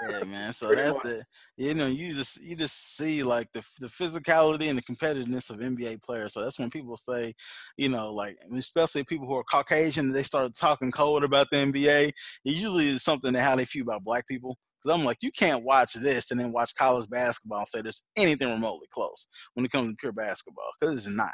yeah, 0.10 0.24
man. 0.24 0.54
So 0.62 0.74
that's 0.74 0.94
much. 0.94 1.04
the 1.04 1.24
you 1.58 1.74
know 1.74 1.88
you 1.88 2.14
just 2.14 2.42
you 2.42 2.56
just 2.56 2.98
see 2.98 3.24
like 3.24 3.52
the 3.54 3.64
the 3.80 3.88
physicality 3.88 4.70
and 4.70 4.78
the 4.78 4.84
competitiveness 4.84 5.50
of 5.50 5.58
NBA 5.58 6.04
players. 6.04 6.34
So 6.34 6.44
that's 6.44 6.60
when 6.60 6.70
people 6.70 6.98
say, 6.98 7.34
you 7.78 7.90
know, 7.90 8.14
like 8.14 8.38
especially 8.58 9.04
people 9.04 9.28
who 9.28 9.36
are 9.36 9.44
Caucasian, 9.44 10.12
they 10.12 10.24
start 10.24 10.56
talking 10.56 10.92
cold 10.92 11.24
about 11.24 11.48
the 11.52 11.58
NBA. 11.58 12.08
It 12.10 12.16
usually 12.44 12.90
is 12.90 13.04
something 13.04 13.34
that 13.34 13.42
how 13.44 13.56
they 13.56 13.66
feel 13.66 13.84
about 13.84 14.04
black 14.04 14.28
people. 14.28 14.58
Because 14.82 14.98
I'm 14.98 15.06
like, 15.06 15.18
you 15.22 15.32
can't 15.32 15.64
watch 15.64 15.94
this 15.94 16.32
and 16.32 16.40
then 16.40 16.52
watch 16.52 16.74
college 16.76 17.10
basketball 17.10 17.60
and 17.60 17.68
say 17.68 17.82
there's 17.82 18.04
anything 18.18 18.50
remotely 18.50 18.88
close 18.92 19.28
when 19.54 19.66
it 19.66 19.72
comes 19.72 19.92
to 19.92 19.96
pure 19.96 20.12
basketball. 20.12 20.66
Because 20.80 21.06
it's 21.06 21.16
not. 21.16 21.34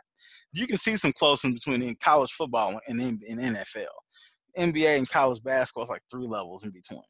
You 0.51 0.67
can 0.67 0.77
see 0.77 0.97
some 0.97 1.13
close 1.13 1.43
in 1.43 1.53
between 1.53 1.81
in 1.81 1.95
college 2.03 2.31
football 2.31 2.79
and 2.87 2.99
in, 2.99 3.19
in 3.25 3.37
NFL. 3.37 3.85
NBA 4.57 4.97
and 4.97 5.09
college 5.09 5.41
basketball 5.43 5.83
is 5.85 5.89
like 5.89 6.01
three 6.11 6.27
levels 6.27 6.63
in 6.63 6.71
between. 6.71 7.01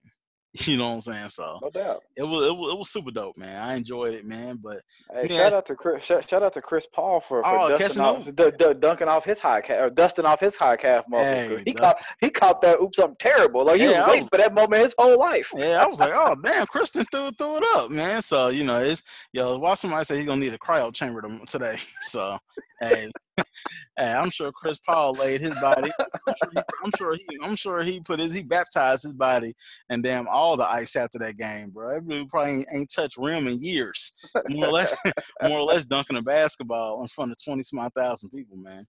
You 0.65 0.77
know 0.77 0.89
what 0.89 0.95
I'm 0.95 1.01
saying? 1.01 1.29
So 1.29 1.59
no 1.61 1.69
doubt. 1.69 2.03
It 2.15 2.23
was, 2.23 2.47
it 2.47 2.55
was 2.55 2.73
it 2.73 2.77
was 2.77 2.89
super 2.89 3.11
dope, 3.11 3.37
man. 3.37 3.61
I 3.61 3.75
enjoyed 3.75 4.13
it, 4.13 4.25
man. 4.25 4.59
But 4.61 4.81
hey, 5.13 5.27
shout 5.27 5.53
out 5.53 5.65
to 5.67 5.75
Chris. 5.75 6.03
Shout, 6.03 6.27
shout, 6.27 6.43
out 6.43 6.53
to 6.53 6.61
Chris 6.61 6.87
Paul 6.91 7.19
for, 7.19 7.43
for 7.43 7.49
oh, 7.49 7.69
dusting 7.77 8.01
off, 8.01 8.25
d- 8.25 8.51
d- 8.57 8.73
dunking 8.79 9.07
off 9.07 9.23
his 9.23 9.39
high 9.39 9.61
calf, 9.61 9.81
or 9.81 9.89
dusting 9.89 10.25
off 10.25 10.39
his 10.39 10.55
high 10.55 10.75
calf 10.75 11.05
muscle. 11.09 11.25
Hey, 11.25 11.63
he 11.65 11.73
caught 11.73 11.95
he 12.21 12.29
caught 12.29 12.61
that 12.61 12.79
oops 12.81 12.97
something 12.97 13.17
terrible. 13.19 13.65
Like 13.65 13.79
he 13.79 13.87
was 13.87 13.97
waiting 14.07 14.19
was, 14.21 14.29
for 14.29 14.37
that 14.37 14.53
moment 14.53 14.83
his 14.83 14.95
whole 14.97 15.17
life. 15.17 15.49
Yeah, 15.55 15.83
I 15.83 15.87
was 15.87 15.99
like, 15.99 16.13
oh 16.13 16.35
damn, 16.43 16.65
Kristen 16.67 17.05
threw 17.11 17.31
threw 17.31 17.57
it 17.57 17.63
up, 17.75 17.91
man. 17.91 18.21
So 18.21 18.47
you 18.47 18.63
know, 18.63 18.79
it's 18.79 19.03
yo. 19.33 19.57
Watch 19.57 19.79
somebody 19.79 20.05
say 20.05 20.17
he's 20.17 20.25
gonna 20.25 20.41
need 20.41 20.53
a 20.53 20.57
cryo 20.57 20.93
chamber 20.93 21.23
today. 21.47 21.77
So 22.09 22.37
hey, 22.79 23.11
hey, 23.97 24.13
I'm 24.13 24.29
sure 24.29 24.51
Chris 24.51 24.79
Paul 24.79 25.13
laid 25.13 25.41
his 25.41 25.53
body. 25.59 25.91
I'm 26.27 26.35
sure, 26.35 26.51
he, 26.51 26.77
I'm 26.83 26.91
sure 26.95 27.13
he, 27.13 27.25
I'm 27.41 27.55
sure 27.55 27.83
he 27.83 27.99
put 27.99 28.19
his, 28.19 28.33
he 28.33 28.43
baptized 28.43 29.03
his 29.03 29.13
body 29.13 29.53
and 29.89 30.03
damn 30.03 30.27
all 30.27 30.57
the 30.57 30.67
ice 30.67 30.95
after 30.95 31.19
that 31.19 31.37
game, 31.37 31.71
bro. 31.71 31.89
Everybody 31.89 32.25
probably 32.25 32.65
ain't, 32.73 32.91
touched 32.93 33.17
rim 33.17 33.47
in 33.47 33.61
years. 33.61 34.13
More 34.49 34.67
or 34.67 34.71
less, 34.71 34.95
more 35.43 35.59
or 35.59 35.63
less 35.63 35.85
dunking 35.85 36.17
a 36.17 36.21
basketball 36.21 37.01
in 37.01 37.07
front 37.07 37.31
of 37.31 37.37
twenty 37.43 37.63
some 37.63 37.89
thousand 37.95 38.29
people, 38.29 38.57
man. 38.57 38.85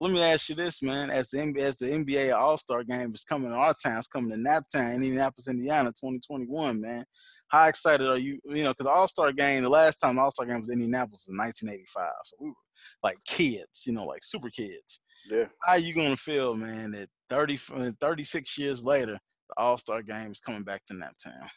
Let 0.00 0.12
me 0.12 0.20
ask 0.20 0.48
you 0.48 0.56
this, 0.56 0.82
man. 0.82 1.10
As 1.10 1.30
the 1.30 1.38
NBA, 1.38 1.58
as 1.58 1.76
the 1.76 1.86
NBA 1.86 2.36
All 2.36 2.58
Star 2.58 2.82
Game 2.82 3.14
is 3.14 3.22
coming 3.22 3.50
to 3.50 3.56
our 3.56 3.74
town, 3.74 3.98
it's 3.98 4.08
coming 4.08 4.30
to 4.30 4.36
Naptown, 4.36 4.96
Indianapolis, 4.96 5.46
Indiana, 5.46 5.90
2021, 5.90 6.80
man. 6.80 7.04
How 7.46 7.68
excited 7.68 8.08
are 8.08 8.18
you? 8.18 8.40
You 8.44 8.64
know, 8.64 8.70
because 8.70 8.86
All 8.86 9.06
Star 9.06 9.30
Game, 9.30 9.62
the 9.62 9.68
last 9.68 9.98
time 9.98 10.18
All 10.18 10.32
Star 10.32 10.46
Game 10.46 10.58
was 10.58 10.68
in 10.68 10.80
Indianapolis 10.80 11.28
in 11.28 11.36
1985, 11.36 12.10
so 12.24 12.36
we 12.40 12.48
were 12.48 12.54
like 13.02 13.16
kids, 13.26 13.84
you 13.86 13.92
know, 13.92 14.04
like 14.04 14.22
super 14.22 14.50
kids. 14.50 15.00
Yeah. 15.30 15.46
How 15.62 15.76
you 15.76 15.94
gonna 15.94 16.16
feel, 16.16 16.54
man, 16.54 16.92
that 16.92 17.08
30, 17.30 17.58
uh, 17.74 17.90
36 18.00 18.58
years 18.58 18.82
later, 18.82 19.18
the 19.48 19.62
All 19.62 19.78
Star 19.78 20.02
game 20.02 20.32
is 20.32 20.40
coming 20.40 20.64
back 20.64 20.84
to 20.86 20.94
Naptown? 20.94 21.48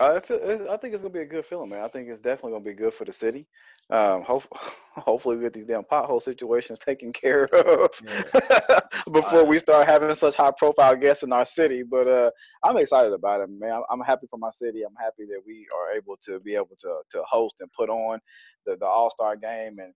I 0.00 0.20
feel, 0.20 0.66
I 0.70 0.76
think 0.76 0.94
it's 0.94 1.02
gonna 1.02 1.12
be 1.12 1.20
a 1.20 1.26
good 1.26 1.44
feeling, 1.44 1.70
man. 1.70 1.82
I 1.82 1.88
think 1.88 2.08
it's 2.08 2.22
definitely 2.22 2.52
gonna 2.52 2.64
be 2.64 2.74
good 2.74 2.94
for 2.94 3.04
the 3.04 3.12
city. 3.12 3.46
Um, 3.90 4.22
hope, 4.22 4.44
hopefully, 4.94 5.36
we 5.36 5.42
get 5.42 5.54
these 5.54 5.66
damn 5.66 5.82
pothole 5.82 6.22
situations 6.22 6.78
taken 6.84 7.12
care 7.12 7.44
of 7.46 7.90
yeah. 8.04 8.80
before 9.12 9.44
we 9.44 9.58
start 9.58 9.88
having 9.88 10.14
such 10.14 10.36
high 10.36 10.52
profile 10.56 10.94
guests 10.94 11.24
in 11.24 11.32
our 11.32 11.46
city. 11.46 11.82
But 11.82 12.06
uh, 12.06 12.30
I'm 12.62 12.76
excited 12.76 13.12
about 13.12 13.40
it, 13.40 13.50
man. 13.50 13.72
I'm, 13.72 13.82
I'm, 13.90 14.00
happy 14.00 14.26
for 14.30 14.38
my 14.38 14.50
city. 14.50 14.82
I'm 14.82 14.94
happy 15.00 15.24
that 15.30 15.40
we 15.44 15.66
are 15.74 15.96
able 15.96 16.16
to 16.26 16.38
be 16.40 16.54
able 16.54 16.76
to 16.78 17.00
to 17.10 17.22
host 17.28 17.56
and 17.60 17.70
put 17.72 17.90
on 17.90 18.20
the, 18.66 18.76
the 18.76 18.86
All 18.86 19.10
Star 19.10 19.36
game 19.36 19.78
and 19.80 19.92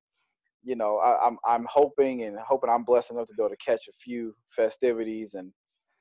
you 0.65 0.77
know, 0.77 0.99
I, 0.99 1.27
am 1.27 1.39
I'm, 1.47 1.61
I'm 1.61 1.67
hoping 1.69 2.23
and 2.23 2.37
hoping 2.39 2.71
I'm 2.71 2.85
blessed 2.85 3.11
enough 3.11 3.27
to 3.29 3.35
be 3.35 3.43
able 3.43 3.51
to 3.51 3.57
catch 3.57 3.89
a 3.89 3.93
few 3.93 4.35
festivities 4.55 5.35
and 5.35 5.53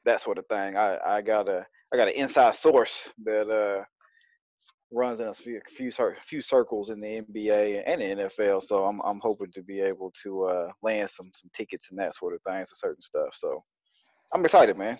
that 0.05 0.21
sort 0.21 0.37
of 0.37 0.45
thing. 0.47 0.77
I, 0.77 0.97
I 1.05 1.21
got 1.21 1.47
a 1.47 1.65
I 1.93 1.97
got 1.97 2.07
an 2.07 2.13
inside 2.13 2.55
source 2.55 3.09
that 3.25 3.49
uh, 3.49 3.83
runs 4.91 5.19
in 5.19 5.27
a 5.27 5.33
few 5.33 5.59
few, 5.75 5.91
few 6.25 6.41
circles 6.41 6.89
in 6.89 6.99
the 6.99 7.21
NBA 7.21 7.83
and 7.85 8.01
the 8.01 8.29
NFL. 8.29 8.63
So 8.63 8.85
I'm 8.85 9.01
I'm 9.01 9.19
hoping 9.21 9.51
to 9.53 9.63
be 9.63 9.81
able 9.81 10.11
to 10.23 10.43
uh, 10.43 10.67
land 10.81 11.09
some 11.09 11.29
some 11.33 11.49
tickets 11.53 11.89
and 11.89 11.99
that 11.99 12.15
sort 12.15 12.33
of 12.33 12.41
things 12.47 12.69
to 12.69 12.75
certain 12.75 13.01
stuff. 13.01 13.29
So 13.33 13.63
I'm 14.33 14.45
excited, 14.45 14.77
man. 14.77 14.97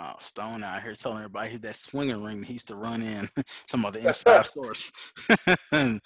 Oh, 0.00 0.14
Stone 0.20 0.62
out 0.62 0.80
here 0.80 0.94
telling 0.94 1.18
everybody 1.18 1.56
that 1.56 1.74
swinging 1.74 2.22
ring 2.22 2.44
he 2.44 2.52
used 2.52 2.68
to 2.68 2.76
run 2.76 3.02
in. 3.02 3.28
talking 3.68 3.80
about 3.80 3.94
the 3.94 3.98
inside 4.06 4.46
source. 4.46 4.92
hey. 5.72 6.00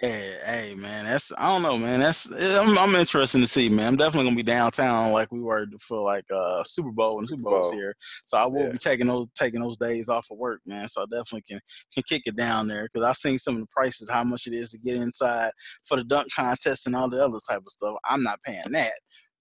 hey. 0.00 0.38
hey, 0.44 0.74
man, 0.76 1.04
that's 1.04 1.30
I 1.38 1.46
don't 1.46 1.62
know, 1.62 1.78
man. 1.78 2.00
That's 2.00 2.28
I'm, 2.28 2.76
I'm 2.76 2.96
interested 2.96 3.40
to 3.40 3.46
see, 3.46 3.68
man. 3.68 3.86
I'm 3.86 3.96
definitely 3.96 4.26
gonna 4.26 4.36
be 4.36 4.42
downtown 4.42 5.12
like 5.12 5.30
we 5.30 5.40
were 5.40 5.64
for 5.80 6.02
like 6.02 6.24
uh 6.34 6.64
Super 6.64 6.90
Bowl 6.90 7.20
and 7.20 7.28
Super 7.28 7.42
Bowl's 7.42 7.72
here. 7.72 7.94
So 8.26 8.36
I 8.36 8.46
will 8.46 8.64
yeah. 8.64 8.70
be 8.70 8.78
taking 8.78 9.06
those 9.06 9.28
taking 9.38 9.60
those 9.60 9.76
days 9.76 10.08
off 10.08 10.26
of 10.32 10.38
work, 10.38 10.60
man. 10.66 10.88
So 10.88 11.02
I 11.02 11.04
definitely 11.04 11.42
can 11.48 11.60
can 11.94 12.02
kick 12.08 12.22
it 12.26 12.34
down 12.34 12.66
there 12.66 12.88
because 12.92 13.06
I've 13.06 13.16
seen 13.16 13.38
some 13.38 13.54
of 13.54 13.60
the 13.60 13.68
prices, 13.68 14.10
how 14.10 14.24
much 14.24 14.48
it 14.48 14.54
is 14.54 14.70
to 14.70 14.78
get 14.78 14.96
inside 14.96 15.52
for 15.84 15.96
the 15.96 16.04
dunk 16.04 16.26
contest 16.34 16.88
and 16.88 16.96
all 16.96 17.08
the 17.08 17.24
other 17.24 17.38
type 17.48 17.58
of 17.58 17.70
stuff. 17.70 17.94
I'm 18.04 18.24
not 18.24 18.42
paying 18.42 18.72
that. 18.72 18.92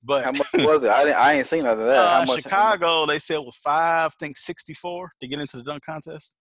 But 0.06 0.24
how 0.24 0.32
much 0.32 0.48
was 0.54 0.84
it? 0.84 0.90
I 0.90 1.04
didn't. 1.04 1.18
I 1.18 1.34
ain't 1.34 1.48
seen 1.48 1.64
none 1.64 1.80
of 1.80 1.86
that. 1.86 1.98
Uh, 1.98 2.20
how 2.20 2.26
much, 2.26 2.44
Chicago, 2.44 3.06
they 3.06 3.20
said 3.20 3.38
was 3.38 3.56
five. 3.56 4.12
I 4.12 4.16
think 4.20 4.38
sixty 4.38 4.74
four 4.74 5.12
to 5.22 5.28
get 5.28 5.40
into 5.40 5.58
the 5.58 5.64
dunk 5.64 5.84
contest. 5.84 6.36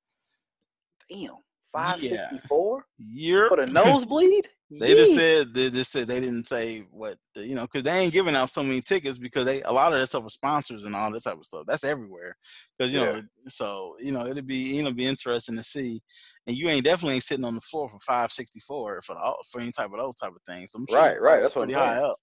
Damn, 1.11 1.37
five 1.73 2.01
sixty 2.01 2.39
four. 2.47 2.85
Year 2.99 3.49
for 3.49 3.65
the 3.65 3.67
nosebleed. 3.73 4.49
they 4.71 4.95
just 4.95 5.15
said 5.15 5.55
they 5.55 5.71
just 5.71 5.93
said 5.93 6.07
they 6.07 6.21
didn't 6.21 6.47
say 6.47 6.85
what 6.91 7.17
you 7.37 7.55
know 7.55 7.63
because 7.63 7.85
they 7.85 7.99
ain't 7.99 8.13
giving 8.13 8.37
out 8.37 8.51
so 8.51 8.63
many 8.63 8.83
tickets 8.83 9.19
because 9.19 9.47
they 9.47 9.63
a 9.63 9.73
lot 9.73 9.93
of 9.95 10.01
that 10.01 10.09
stuff 10.09 10.25
are 10.25 10.31
sponsors 10.31 10.85
and 10.85 10.95
all 10.95 11.11
that 11.11 11.23
type 11.23 11.39
of 11.39 11.47
stuff. 11.47 11.65
That's 11.67 11.85
everywhere 11.85 12.37
because 12.77 12.93
you 12.93 13.01
yeah. 13.01 13.13
know 13.13 13.23
so 13.49 13.97
you 14.01 14.13
know 14.13 14.27
it'd 14.27 14.47
be 14.47 14.57
you 14.57 14.83
know 14.83 14.93
be 14.93 15.07
interesting 15.07 15.57
to 15.57 15.63
see. 15.63 16.03
And 16.47 16.55
you 16.55 16.69
ain't 16.69 16.85
definitely 16.85 17.15
ain't 17.15 17.25
sitting 17.25 17.47
on 17.47 17.55
the 17.55 17.63
floor 17.63 17.89
for 17.89 17.99
five 18.01 18.31
sixty 18.31 18.61
four 18.61 19.01
for 19.01 19.15
the, 19.15 19.45
for 19.51 19.63
any 19.63 19.73
type 19.73 19.91
of 19.91 19.99
those 19.99 20.17
type 20.17 20.33
of 20.33 20.43
things. 20.47 20.73
So 20.73 20.85
sure 20.87 20.99
right, 20.99 21.19
right. 21.19 21.41
That's 21.41 21.57
what 21.57 21.69
pretty 21.69 21.79
high 21.79 21.97
up. 21.97 22.17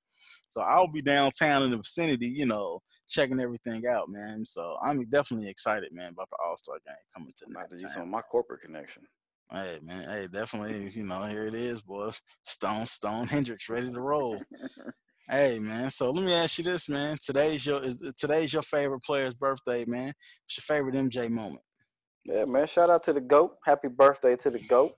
So 0.52 0.62
I'll 0.62 0.88
be 0.88 1.02
downtown 1.02 1.64
in 1.64 1.72
the 1.72 1.78
vicinity, 1.78 2.28
you 2.28 2.46
know, 2.46 2.82
checking 3.08 3.40
everything 3.40 3.88
out, 3.88 4.10
man. 4.10 4.46
So 4.46 4.78
I'm 4.84 5.04
definitely 5.06 5.50
excited, 5.50 5.94
man, 5.94 6.12
about 6.12 6.30
the 6.30 6.38
All 6.46 6.58
Star 6.58 6.76
game 6.86 6.96
coming 7.16 7.34
tonight. 7.38 7.98
On 7.98 8.12
my 8.12 8.22
corporate 8.22 8.62
connection. 8.62 9.04
Hey 9.50 9.80
man, 9.82 10.08
hey, 10.08 10.28
definitely, 10.32 10.90
you 10.90 11.06
know, 11.06 11.24
here 11.24 11.46
it 11.46 11.56
is, 11.56 11.82
boy. 11.82 12.12
Stone 12.46 12.88
Stone 12.88 13.28
Hendricks 13.28 13.70
ready 13.70 13.92
to 13.92 14.00
roll. 14.00 14.42
hey 15.30 15.60
man, 15.60 15.90
so 15.90 16.12
let 16.12 16.24
me 16.26 16.34
ask 16.34 16.58
you 16.58 16.64
this, 16.66 16.88
man. 16.88 17.18
Today's 17.26 17.66
your 17.66 17.82
today's 18.18 18.54
your 18.54 18.62
favorite 18.62 19.04
player's 19.04 19.36
birthday, 19.36 19.84
man. 19.86 20.14
What's 20.44 20.58
your 20.58 20.64
favorite 20.64 20.96
MJ 20.96 21.30
moment? 21.30 21.64
Yeah, 22.26 22.46
man. 22.46 22.68
Shout 22.68 22.90
out 22.90 23.04
to 23.04 23.14
the 23.14 23.22
GOAT. 23.22 23.56
Happy 23.66 23.88
birthday 23.88 24.36
to 24.38 24.50
the 24.50 24.60
GOAT. 24.60 24.94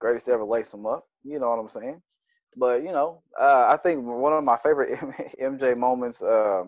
Greatest 0.00 0.26
to 0.26 0.32
ever 0.32 0.44
lace 0.44 0.74
him 0.74 0.84
up. 0.84 1.04
You 1.22 1.38
know 1.38 1.48
what 1.50 1.58
I'm 1.58 1.68
saying? 1.68 2.02
But 2.56 2.82
you 2.82 2.92
know, 2.92 3.22
uh, 3.40 3.66
I 3.68 3.76
think 3.76 4.04
one 4.04 4.32
of 4.32 4.44
my 4.44 4.56
favorite 4.56 4.98
MJ 5.42 5.76
moments. 5.76 6.22
Uh, 6.22 6.64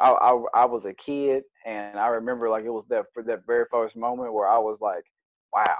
I, 0.00 0.10
I 0.10 0.62
I 0.62 0.64
was 0.64 0.86
a 0.86 0.94
kid, 0.94 1.44
and 1.66 1.98
I 1.98 2.08
remember 2.08 2.50
like 2.50 2.64
it 2.64 2.70
was 2.70 2.84
that 2.88 3.06
for 3.14 3.22
that 3.24 3.46
very 3.46 3.66
first 3.70 3.96
moment 3.96 4.32
where 4.32 4.48
I 4.48 4.58
was 4.58 4.80
like, 4.80 5.04
wow, 5.54 5.78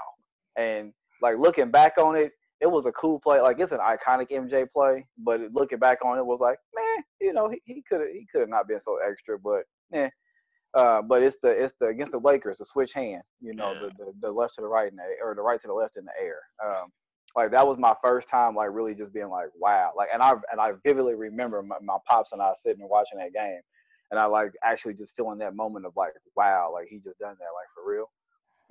and 0.55 0.93
like 1.21 1.37
looking 1.37 1.71
back 1.71 1.97
on 1.97 2.15
it, 2.15 2.31
it 2.61 2.71
was 2.71 2.85
a 2.85 2.91
cool 2.93 3.19
play. 3.19 3.41
Like 3.41 3.59
it's 3.59 3.73
an 3.73 3.79
iconic 3.79 4.31
MJ 4.31 4.65
play, 4.71 5.05
but 5.17 5.41
looking 5.51 5.79
back 5.79 6.05
on 6.05 6.17
it 6.17 6.25
was 6.25 6.39
like, 6.39 6.57
man, 6.75 7.03
you 7.19 7.33
know, 7.33 7.53
he 7.65 7.83
could 7.87 8.01
have 8.01 8.09
he 8.09 8.25
could 8.31 8.41
have 8.41 8.49
not 8.49 8.67
been 8.67 8.79
so 8.79 8.97
extra, 9.05 9.37
but 9.37 9.63
yeah. 9.91 10.09
Uh, 10.73 11.01
but 11.03 11.21
it's 11.21 11.37
the 11.43 11.49
it's 11.49 11.73
the 11.79 11.87
against 11.87 12.11
the 12.11 12.17
Lakers, 12.17 12.57
the 12.57 12.65
switch 12.65 12.93
hand, 12.93 13.21
you 13.41 13.53
know, 13.53 13.73
yeah. 13.73 13.79
the, 13.81 14.05
the, 14.05 14.13
the 14.21 14.31
left 14.31 14.55
to 14.55 14.61
the 14.61 14.67
right 14.67 14.89
in 14.89 14.95
the 14.95 15.03
or 15.21 15.35
the 15.35 15.41
right 15.41 15.61
to 15.61 15.67
the 15.67 15.73
left 15.73 15.97
in 15.97 16.05
the 16.05 16.11
air. 16.19 16.39
Um, 16.65 16.91
like 17.35 17.51
that 17.51 17.67
was 17.67 17.77
my 17.77 17.93
first 18.03 18.29
time 18.29 18.55
like 18.55 18.69
really 18.71 18.93
just 18.93 19.13
being 19.13 19.29
like 19.29 19.47
wow 19.59 19.91
like 19.95 20.09
and 20.13 20.21
i 20.21 20.31
and 20.51 20.59
i 20.59 20.71
vividly 20.85 21.15
remember 21.15 21.61
my, 21.61 21.75
my, 21.81 21.97
pops 22.07 22.31
and 22.31 22.41
i 22.41 22.51
sitting 22.59 22.81
and 22.81 22.89
watching 22.89 23.17
that 23.17 23.33
game 23.33 23.59
and 24.11 24.19
i 24.19 24.25
like 24.25 24.51
actually 24.63 24.93
just 24.93 25.15
feeling 25.15 25.37
that 25.37 25.55
moment 25.55 25.85
of 25.85 25.93
like 25.95 26.13
wow 26.35 26.71
like 26.73 26.87
he 26.87 26.97
just 26.97 27.19
done 27.19 27.35
that 27.39 27.53
like 27.53 27.67
for 27.73 27.89
real 27.89 28.11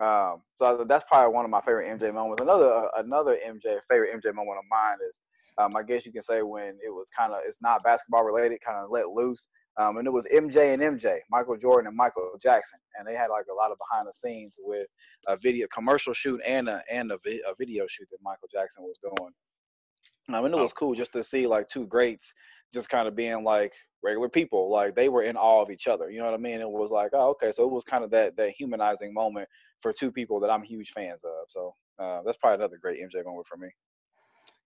um 0.01 0.43
so 0.57 0.85
that's 0.89 1.05
probably 1.09 1.33
one 1.33 1.45
of 1.45 1.51
my 1.51 1.61
favorite 1.61 1.89
mj 1.99 2.13
moments 2.13 2.41
another 2.41 2.73
uh, 2.73 2.89
another 2.97 3.37
mj 3.49 3.79
favorite 3.89 4.11
mj 4.15 4.35
moment 4.35 4.59
of 4.59 4.65
mine 4.71 4.99
is 5.09 5.19
um, 5.59 5.77
I 5.77 5.83
guess 5.83 6.07
you 6.07 6.13
can 6.13 6.23
say 6.23 6.43
when 6.43 6.79
it 6.85 6.91
was 6.91 7.07
kind 7.17 7.33
of 7.33 7.41
it's 7.47 7.61
not 7.61 7.83
basketball 7.83 8.25
related, 8.25 8.61
kind 8.65 8.79
of 8.79 8.91
let 8.91 9.09
loose. 9.09 9.49
Um, 9.79 9.97
and 9.97 10.07
it 10.07 10.11
was 10.11 10.27
MJ 10.27 10.75
and 10.75 10.83
MJ, 10.83 11.18
Michael 11.31 11.57
Jordan 11.57 11.89
and 11.89 11.97
Michael 11.97 12.33
Jackson, 12.43 12.79
and 12.99 13.07
they 13.07 13.14
had 13.14 13.29
like 13.29 13.47
a 13.51 13.55
lot 13.55 13.70
of 13.70 13.79
behind 13.79 14.07
the 14.07 14.12
scenes 14.12 14.57
with 14.59 14.87
a 15.27 15.37
video 15.37 15.66
commercial 15.73 16.12
shoot 16.12 16.41
and 16.47 16.68
a 16.68 16.83
and 16.91 17.11
a, 17.11 17.18
vi- 17.25 17.41
a 17.49 17.55
video 17.59 17.87
shoot 17.89 18.07
that 18.11 18.18
Michael 18.23 18.49
Jackson 18.53 18.85
was 18.85 18.99
doing. 19.03 19.33
Um, 20.29 20.45
and 20.45 20.55
it 20.55 20.61
was 20.61 20.73
cool 20.73 20.95
just 20.95 21.12
to 21.14 21.25
see 21.25 21.47
like 21.47 21.68
two 21.68 21.87
greats 21.87 22.33
just 22.73 22.89
kind 22.89 23.09
of 23.09 23.16
being 23.16 23.45
like 23.45 23.73
regular 24.03 24.29
people, 24.29 24.70
like 24.70 24.95
they 24.95 25.09
were 25.09 25.23
in 25.23 25.37
awe 25.37 25.62
of 25.62 25.70
each 25.70 25.87
other. 25.87 26.11
You 26.11 26.18
know 26.18 26.27
what 26.27 26.35
I 26.35 26.39
mean? 26.39 26.61
It 26.61 26.70
was 26.70 26.91
like, 26.91 27.11
oh, 27.12 27.31
okay, 27.31 27.53
so 27.53 27.64
it 27.64 27.70
was 27.70 27.85
kind 27.85 28.05
of 28.05 28.11
that 28.11 28.37
that 28.37 28.51
humanizing 28.51 29.14
moment 29.14 29.49
for 29.81 29.93
two 29.93 30.12
people 30.12 30.39
that 30.41 30.51
I'm 30.51 30.62
huge 30.62 30.91
fans 30.91 31.23
of. 31.25 31.47
So 31.49 31.75
uh, 31.99 32.20
that's 32.25 32.37
probably 32.37 32.57
another 32.57 32.79
great 32.81 33.01
MJ 33.01 33.25
moment 33.25 33.47
for 33.47 33.57
me. 33.57 33.68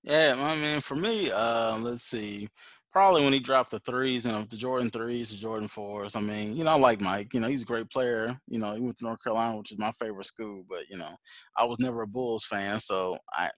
Yeah, 0.03 0.37
I 0.39 0.57
mean, 0.57 0.81
for 0.81 0.95
me, 0.95 1.31
uh, 1.31 1.79
let's 1.79 2.05
see 2.05 2.49
probably 2.93 3.25
when 3.25 3.33
he 3.33 3.39
dropped 3.39 3.71
the 3.71 3.79
threes, 3.81 4.25
you 4.25 4.33
know, 4.33 4.43
the 4.43 4.57
Jordan 4.57 4.91
threes, 4.91 5.31
the 5.31 5.37
Jordan 5.37 5.69
fours. 5.69 6.17
I 6.17 6.21
mean, 6.21 6.57
you 6.57 6.65
know, 6.65 6.73
I 6.73 6.79
like 6.79 7.01
Mike. 7.01 7.35
You 7.35 7.41
know, 7.41 7.49
he's 7.49 7.63
a 7.63 7.67
great 7.67 7.91
player. 7.91 8.39
You 8.49 8.59
know, 8.59 8.73
he 8.75 8.81
went 8.81 8.97
to 8.99 9.05
North 9.05 9.23
Carolina, 9.23 9.59
which 9.59 9.73
is 9.73 9.79
my 9.79 9.91
favorite 9.93 10.27
school. 10.27 10.65
But 10.69 10.89
you 10.89 10.97
know, 10.97 11.15
I 11.57 11.65
was 11.65 11.79
never 11.79 12.03
a 12.03 12.07
Bulls 12.07 12.45
fan, 12.45 12.81
so 12.81 13.19
I 13.33 13.51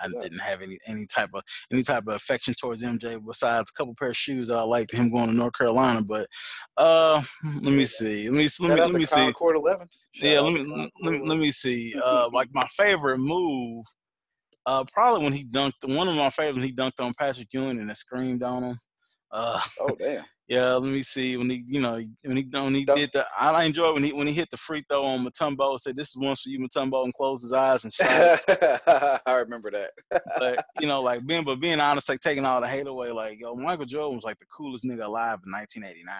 I, 0.00 0.06
I 0.06 0.20
didn't 0.20 0.40
have 0.40 0.62
any 0.62 0.78
any 0.86 1.06
type 1.06 1.30
of 1.34 1.42
any 1.72 1.82
type 1.82 2.04
of 2.06 2.14
affection 2.14 2.54
towards 2.54 2.82
MJ 2.82 3.20
besides 3.24 3.70
a 3.70 3.78
couple 3.78 3.94
pair 3.94 4.10
of 4.10 4.16
shoes 4.16 4.48
that 4.48 4.58
I 4.58 4.62
liked 4.62 4.92
him 4.92 5.12
going 5.12 5.28
to 5.28 5.34
North 5.34 5.56
Carolina. 5.56 6.02
But 6.02 6.26
uh, 6.76 7.22
let 7.44 7.72
me 7.72 7.86
see. 7.86 8.28
Let 8.30 8.36
me 8.36 8.48
let 8.60 8.74
me 8.74 8.80
let 8.80 8.92
me 8.92 9.04
see. 9.04 9.32
Court 9.32 9.56
11. 9.56 9.88
Yeah, 10.14 10.40
let 10.40 10.52
me 10.52 10.90
let 11.02 11.12
me 11.12 11.28
let 11.28 11.38
me 11.38 11.50
see. 11.50 11.94
Uh, 12.02 12.28
like 12.32 12.48
my 12.52 12.66
favorite 12.76 13.18
move 13.18 13.84
uh, 14.66 14.84
probably 14.92 15.24
when 15.24 15.32
he 15.32 15.44
dunked 15.44 15.72
one 15.84 16.08
of 16.08 16.14
my 16.14 16.30
favorites. 16.30 16.64
He 16.64 16.72
dunked 16.72 17.00
on 17.00 17.14
Patrick 17.14 17.48
Ewing 17.52 17.78
and 17.78 17.96
screamed 17.96 18.42
on 18.42 18.62
him. 18.62 18.78
Uh, 19.30 19.60
oh 19.80 19.94
damn. 19.98 20.24
Yeah, 20.48 20.74
let 20.74 20.92
me 20.92 21.02
see 21.02 21.36
when 21.38 21.48
he, 21.48 21.64
you 21.66 21.80
know, 21.80 21.94
when 22.24 22.36
he 22.36 22.46
when 22.52 22.74
he 22.74 22.84
did 22.84 23.10
the. 23.14 23.24
I 23.38 23.64
enjoyed 23.64 23.94
when 23.94 24.02
he 24.02 24.12
when 24.12 24.26
he 24.26 24.34
hit 24.34 24.50
the 24.50 24.56
free 24.58 24.84
throw 24.86 25.02
on 25.04 25.24
Mutombo. 25.24 25.78
Said 25.80 25.96
this 25.96 26.10
is 26.10 26.16
one 26.18 26.36
for 26.36 26.50
you, 26.50 26.58
Mutombo, 26.58 27.04
and 27.04 27.14
closed 27.14 27.42
his 27.42 27.54
eyes 27.54 27.84
and 27.84 27.92
shot. 27.92 28.42
I 29.24 29.32
remember 29.32 29.70
that. 29.70 29.90
but 30.38 30.66
you 30.78 30.88
know, 30.88 31.00
like 31.00 31.24
being 31.24 31.44
but 31.44 31.60
being 31.60 31.80
honest, 31.80 32.08
like 32.08 32.20
taking 32.20 32.44
all 32.44 32.60
the 32.60 32.68
hate 32.68 32.86
away, 32.86 33.12
like 33.12 33.40
yo, 33.40 33.54
Michael 33.54 33.86
Jordan 33.86 34.16
was 34.16 34.24
like 34.24 34.38
the 34.40 34.46
coolest 34.54 34.84
nigga 34.84 35.06
alive 35.06 35.38
in 35.46 35.52
1989. 35.52 36.14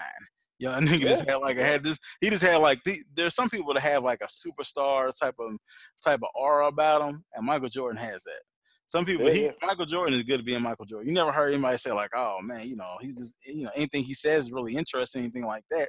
Yo, 0.62 0.70
nigga 0.78 1.00
yeah. 1.00 1.08
just 1.08 1.28
had 1.28 1.36
like 1.38 1.58
a 1.58 1.64
had 1.64 1.82
this. 1.82 1.98
He 2.20 2.30
just 2.30 2.44
had 2.44 2.58
like 2.58 2.84
the, 2.84 3.02
there's 3.16 3.34
some 3.34 3.50
people 3.50 3.74
that 3.74 3.82
have 3.82 4.04
like 4.04 4.20
a 4.22 4.28
superstar 4.28 5.10
type 5.20 5.34
of 5.40 5.56
type 6.04 6.20
of 6.22 6.28
aura 6.36 6.68
about 6.68 7.02
him, 7.02 7.24
and 7.34 7.44
Michael 7.44 7.68
Jordan 7.68 8.00
has 8.00 8.22
that. 8.22 8.40
Some 8.86 9.04
people, 9.04 9.26
yeah, 9.26 9.32
he, 9.32 9.44
yeah. 9.46 9.50
Michael 9.60 9.86
Jordan 9.86 10.14
is 10.14 10.22
good 10.22 10.38
at 10.38 10.46
being 10.46 10.62
Michael 10.62 10.84
Jordan. 10.84 11.08
You 11.08 11.14
never 11.14 11.32
heard 11.32 11.52
anybody 11.52 11.78
say 11.78 11.90
like, 11.90 12.10
"Oh 12.14 12.38
man, 12.42 12.68
you 12.68 12.76
know, 12.76 12.94
he's 13.00 13.18
just, 13.18 13.34
you 13.44 13.64
know, 13.64 13.72
anything 13.74 14.04
he 14.04 14.14
says 14.14 14.44
is 14.44 14.52
really 14.52 14.76
interesting, 14.76 15.22
anything 15.22 15.46
like 15.46 15.64
that." 15.72 15.88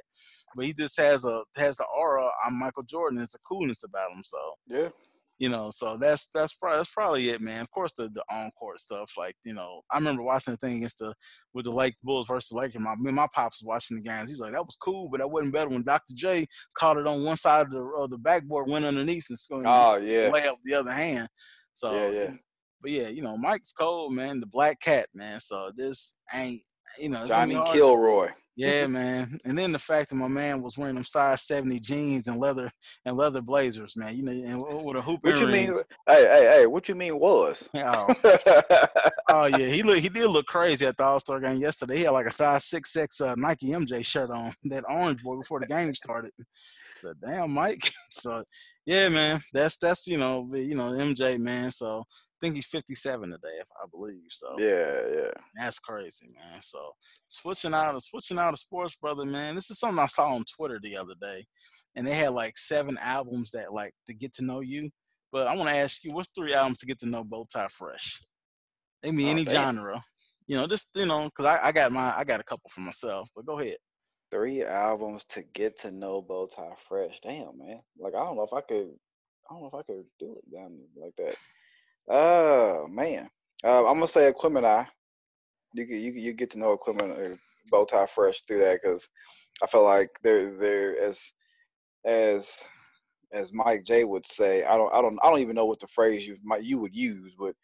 But 0.56 0.64
he 0.66 0.72
just 0.72 0.98
has 0.98 1.24
a 1.24 1.44
has 1.56 1.76
the 1.76 1.86
aura 1.96 2.28
on 2.44 2.58
Michael 2.58 2.82
Jordan. 2.82 3.20
It's 3.20 3.36
a 3.36 3.40
coolness 3.48 3.84
about 3.84 4.10
him. 4.10 4.22
So 4.24 4.38
yeah, 4.66 4.88
you 5.44 5.50
know, 5.50 5.70
so 5.70 5.98
that's 6.00 6.30
that's 6.32 6.54
probably 6.54 6.78
that's 6.78 6.90
probably 6.90 7.28
it, 7.28 7.42
man. 7.42 7.60
Of 7.60 7.70
course, 7.70 7.92
the 7.92 8.08
the 8.08 8.24
on 8.30 8.50
court 8.58 8.80
stuff, 8.80 9.12
like 9.18 9.34
you 9.44 9.52
know, 9.52 9.82
I 9.90 9.98
remember 9.98 10.22
watching 10.22 10.54
the 10.54 10.56
thing 10.56 10.78
against 10.78 11.00
the 11.00 11.12
with 11.52 11.66
the 11.66 11.70
Lake 11.70 11.96
Bulls 12.02 12.26
versus 12.26 12.52
Lakers. 12.52 12.80
My 12.80 12.94
me 12.96 13.12
my 13.12 13.26
pops 13.30 13.60
was 13.60 13.66
watching 13.66 13.98
the 13.98 14.02
games. 14.02 14.30
He's 14.30 14.40
like, 14.40 14.52
that 14.52 14.64
was 14.64 14.76
cool, 14.76 15.10
but 15.10 15.18
that 15.18 15.30
wasn't 15.30 15.52
better 15.52 15.68
when 15.68 15.82
Dr. 15.82 16.14
J 16.14 16.46
caught 16.78 16.96
it 16.96 17.06
on 17.06 17.24
one 17.24 17.36
side 17.36 17.66
of 17.66 17.72
the 17.72 17.82
of 17.98 18.08
the 18.08 18.16
backboard, 18.16 18.70
went 18.70 18.86
underneath, 18.86 19.26
and 19.28 19.38
going 19.50 19.66
oh 19.66 19.96
yeah, 19.96 20.30
lay 20.30 20.48
up 20.48 20.56
the 20.64 20.72
other 20.72 20.92
hand. 20.92 21.28
So 21.74 21.92
yeah, 21.92 22.08
yeah. 22.08 22.30
But 22.80 22.90
yeah, 22.92 23.08
you 23.08 23.20
know, 23.20 23.36
Mike's 23.36 23.72
cold, 23.72 24.14
man. 24.14 24.40
The 24.40 24.46
black 24.46 24.80
cat, 24.80 25.08
man. 25.12 25.40
So 25.40 25.72
this 25.76 26.14
ain't, 26.34 26.62
you 26.98 27.10
know, 27.10 27.26
Johnny 27.26 27.60
Kilroy. 27.70 28.30
Yeah, 28.56 28.86
man. 28.86 29.38
And 29.44 29.58
then 29.58 29.72
the 29.72 29.78
fact 29.78 30.10
that 30.10 30.16
my 30.16 30.28
man 30.28 30.62
was 30.62 30.78
wearing 30.78 30.94
them 30.94 31.04
size 31.04 31.42
seventy 31.42 31.80
jeans 31.80 32.28
and 32.28 32.38
leather 32.38 32.70
and 33.04 33.16
leather 33.16 33.40
blazers, 33.40 33.96
man. 33.96 34.16
You 34.16 34.22
know, 34.24 34.30
and 34.32 34.84
with 34.84 34.96
a 34.96 35.02
hoop. 35.02 35.20
What 35.22 35.40
you 35.40 35.48
mean? 35.48 35.74
Hey, 36.08 36.22
hey, 36.22 36.48
hey! 36.52 36.66
What 36.66 36.88
you 36.88 36.94
mean 36.94 37.18
was? 37.18 37.68
Oh, 37.86 38.06
oh 39.28 39.44
yeah, 39.44 39.66
he 39.66 39.82
look 39.82 39.98
he 39.98 40.08
did 40.08 40.28
look 40.28 40.46
crazy 40.46 40.86
at 40.86 40.96
the 40.96 41.04
All 41.04 41.20
Star 41.20 41.40
game 41.40 41.56
yesterday. 41.56 41.98
He 41.98 42.04
had 42.04 42.10
like 42.10 42.26
a 42.26 42.32
size 42.32 42.64
six 42.64 42.92
six 42.92 43.20
uh, 43.20 43.34
Nike 43.36 43.68
MJ 43.68 44.04
shirt 44.04 44.30
on, 44.30 44.52
that 44.64 44.84
orange 44.88 45.22
boy 45.22 45.36
before 45.36 45.60
the 45.60 45.66
game 45.66 45.94
started. 45.94 46.30
So 47.00 47.12
damn, 47.22 47.50
Mike. 47.50 47.90
so 48.10 48.44
yeah, 48.86 49.08
man. 49.08 49.42
That's 49.52 49.76
that's 49.76 50.06
you 50.06 50.18
know 50.18 50.48
you 50.54 50.74
know 50.74 50.92
MJ 50.92 51.38
man. 51.38 51.72
So 51.72 52.04
think 52.44 52.56
he's 52.56 52.66
57 52.66 53.30
today, 53.30 53.56
if 53.58 53.68
I 53.82 53.86
believe. 53.90 54.26
So 54.28 54.54
yeah, 54.58 55.00
yeah, 55.14 55.30
that's 55.54 55.78
crazy, 55.78 56.28
man. 56.28 56.60
So 56.62 56.92
switching 57.28 57.72
out, 57.72 57.94
of 57.94 58.02
switching 58.02 58.38
out 58.38 58.52
of 58.52 58.58
sports, 58.58 58.96
brother, 58.96 59.24
man. 59.24 59.54
This 59.54 59.70
is 59.70 59.78
something 59.78 59.98
I 59.98 60.06
saw 60.06 60.34
on 60.34 60.44
Twitter 60.44 60.78
the 60.82 60.96
other 60.96 61.14
day, 61.20 61.44
and 61.96 62.06
they 62.06 62.14
had 62.14 62.34
like 62.34 62.58
seven 62.58 62.98
albums 63.00 63.50
that 63.52 63.72
like 63.72 63.94
to 64.08 64.14
get 64.14 64.34
to 64.34 64.44
know 64.44 64.60
you. 64.60 64.90
But 65.32 65.48
I 65.48 65.56
want 65.56 65.70
to 65.70 65.76
ask 65.76 66.04
you, 66.04 66.12
what's 66.12 66.30
three 66.36 66.54
albums 66.54 66.80
to 66.80 66.86
get 66.86 67.00
to 67.00 67.06
know 67.06 67.24
Bowtie 67.24 67.70
Fresh? 67.70 68.20
They 69.02 69.10
mean 69.10 69.28
oh, 69.28 69.30
any 69.32 69.44
damn. 69.44 69.54
genre, 69.54 70.04
you 70.46 70.56
know, 70.56 70.66
just 70.66 70.90
you 70.94 71.06
know, 71.06 71.24
because 71.24 71.46
I, 71.46 71.68
I 71.68 71.72
got 71.72 71.92
my 71.92 72.16
I 72.16 72.24
got 72.24 72.40
a 72.40 72.44
couple 72.44 72.70
for 72.70 72.82
myself. 72.82 73.28
But 73.34 73.46
go 73.46 73.58
ahead. 73.58 73.76
Three 74.30 74.64
albums 74.64 75.24
to 75.30 75.42
get 75.54 75.78
to 75.80 75.90
know 75.90 76.22
Bowtie 76.22 76.76
Fresh. 76.88 77.20
Damn, 77.22 77.58
man. 77.58 77.80
Like 77.98 78.14
I 78.14 78.18
don't 78.18 78.36
know 78.36 78.44
if 78.44 78.52
I 78.52 78.60
could. 78.60 78.90
I 79.50 79.54
don't 79.54 79.62
know 79.62 79.68
if 79.68 79.74
I 79.74 79.82
could 79.82 80.04
do 80.18 80.36
it 80.36 80.54
down 80.54 80.78
like 80.96 81.14
that. 81.18 81.36
Oh 82.08 82.86
man, 82.88 83.30
uh, 83.64 83.86
I'm 83.86 83.94
gonna 83.94 84.06
say 84.06 84.30
Aquemini. 84.30 84.86
You 85.74 85.84
you 85.84 86.12
you 86.12 86.32
get 86.34 86.50
to 86.50 86.58
know 86.58 86.76
Aquemini, 86.76 87.32
uh, 87.32 87.36
Bowtie 87.72 88.08
Fresh 88.10 88.42
through 88.46 88.58
that 88.58 88.80
because 88.82 89.08
I 89.62 89.66
feel 89.66 89.84
like 89.84 90.10
they're 90.22 90.54
they're 90.56 91.00
as 91.00 91.20
as 92.04 92.50
as 93.32 93.52
Mike 93.52 93.84
J 93.84 94.04
would 94.04 94.26
say. 94.26 94.64
I 94.64 94.76
don't 94.76 94.92
I 94.92 95.00
don't 95.00 95.18
I 95.22 95.30
don't 95.30 95.40
even 95.40 95.56
know 95.56 95.64
what 95.64 95.80
the 95.80 95.86
phrase 95.88 96.26
you 96.26 96.36
might 96.44 96.62
you 96.62 96.78
would 96.78 96.94
use, 96.94 97.34
but 97.38 97.54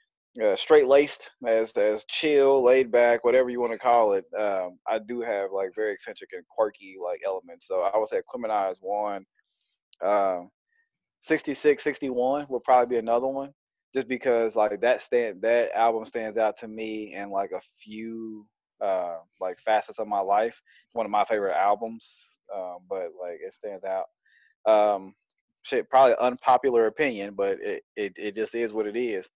uh, 0.43 0.57
straight 0.57 0.87
laced, 0.87 1.31
as 1.47 1.73
as 1.73 2.07
chill, 2.09 2.65
laid 2.65 2.91
back, 2.91 3.25
whatever 3.25 3.51
you 3.51 3.61
want 3.61 3.73
to 3.73 3.79
call 3.79 4.15
it. 4.15 4.25
Um, 4.39 4.79
I 4.89 5.01
do 5.01 5.21
have 5.21 5.51
like 5.53 5.75
very 5.75 5.93
eccentric 5.93 6.31
and 6.33 6.45
quirky 6.49 6.97
like 7.05 7.21
elements. 7.27 7.67
So 7.67 7.83
I 7.83 7.99
would 7.99 8.09
say 8.09 8.21
Aquemini 8.21 8.71
is 8.71 8.79
one. 8.81 9.27
Um, 10.03 10.51
66, 11.23 11.83
61 11.83 12.47
will 12.49 12.61
probably 12.61 12.95
be 12.95 12.99
another 12.99 13.27
one 13.27 13.53
just 13.95 14.09
because 14.09 14.55
like 14.55 14.81
that 14.81 15.01
stand 15.01 15.43
that 15.43 15.73
album 15.75 16.05
stands 16.05 16.39
out 16.39 16.57
to 16.59 16.69
me 16.69 17.15
in 17.15 17.31
like 17.31 17.51
a 17.53 17.61
few 17.83 18.47
uh 18.81 19.17
like 19.41 19.59
facets 19.59 19.99
of 19.99 20.07
my 20.07 20.21
life 20.21 20.61
one 20.93 21.07
of 21.07 21.13
my 21.13 21.25
favorite 21.25 21.57
albums 21.57 22.39
um 22.55 22.79
but 22.89 23.09
like 23.21 23.39
it 23.45 23.53
stands 23.53 23.85
out. 23.85 24.07
Um 24.67 25.15
shit 25.63 25.91
probably 25.91 26.15
unpopular 26.21 26.87
opinion 26.87 27.35
but 27.35 27.59
it 27.61 27.83
it, 27.97 28.13
it 28.17 28.35
just 28.37 28.55
is 28.55 28.73
what 28.73 28.87
it 28.87 28.97
is. 28.97 29.29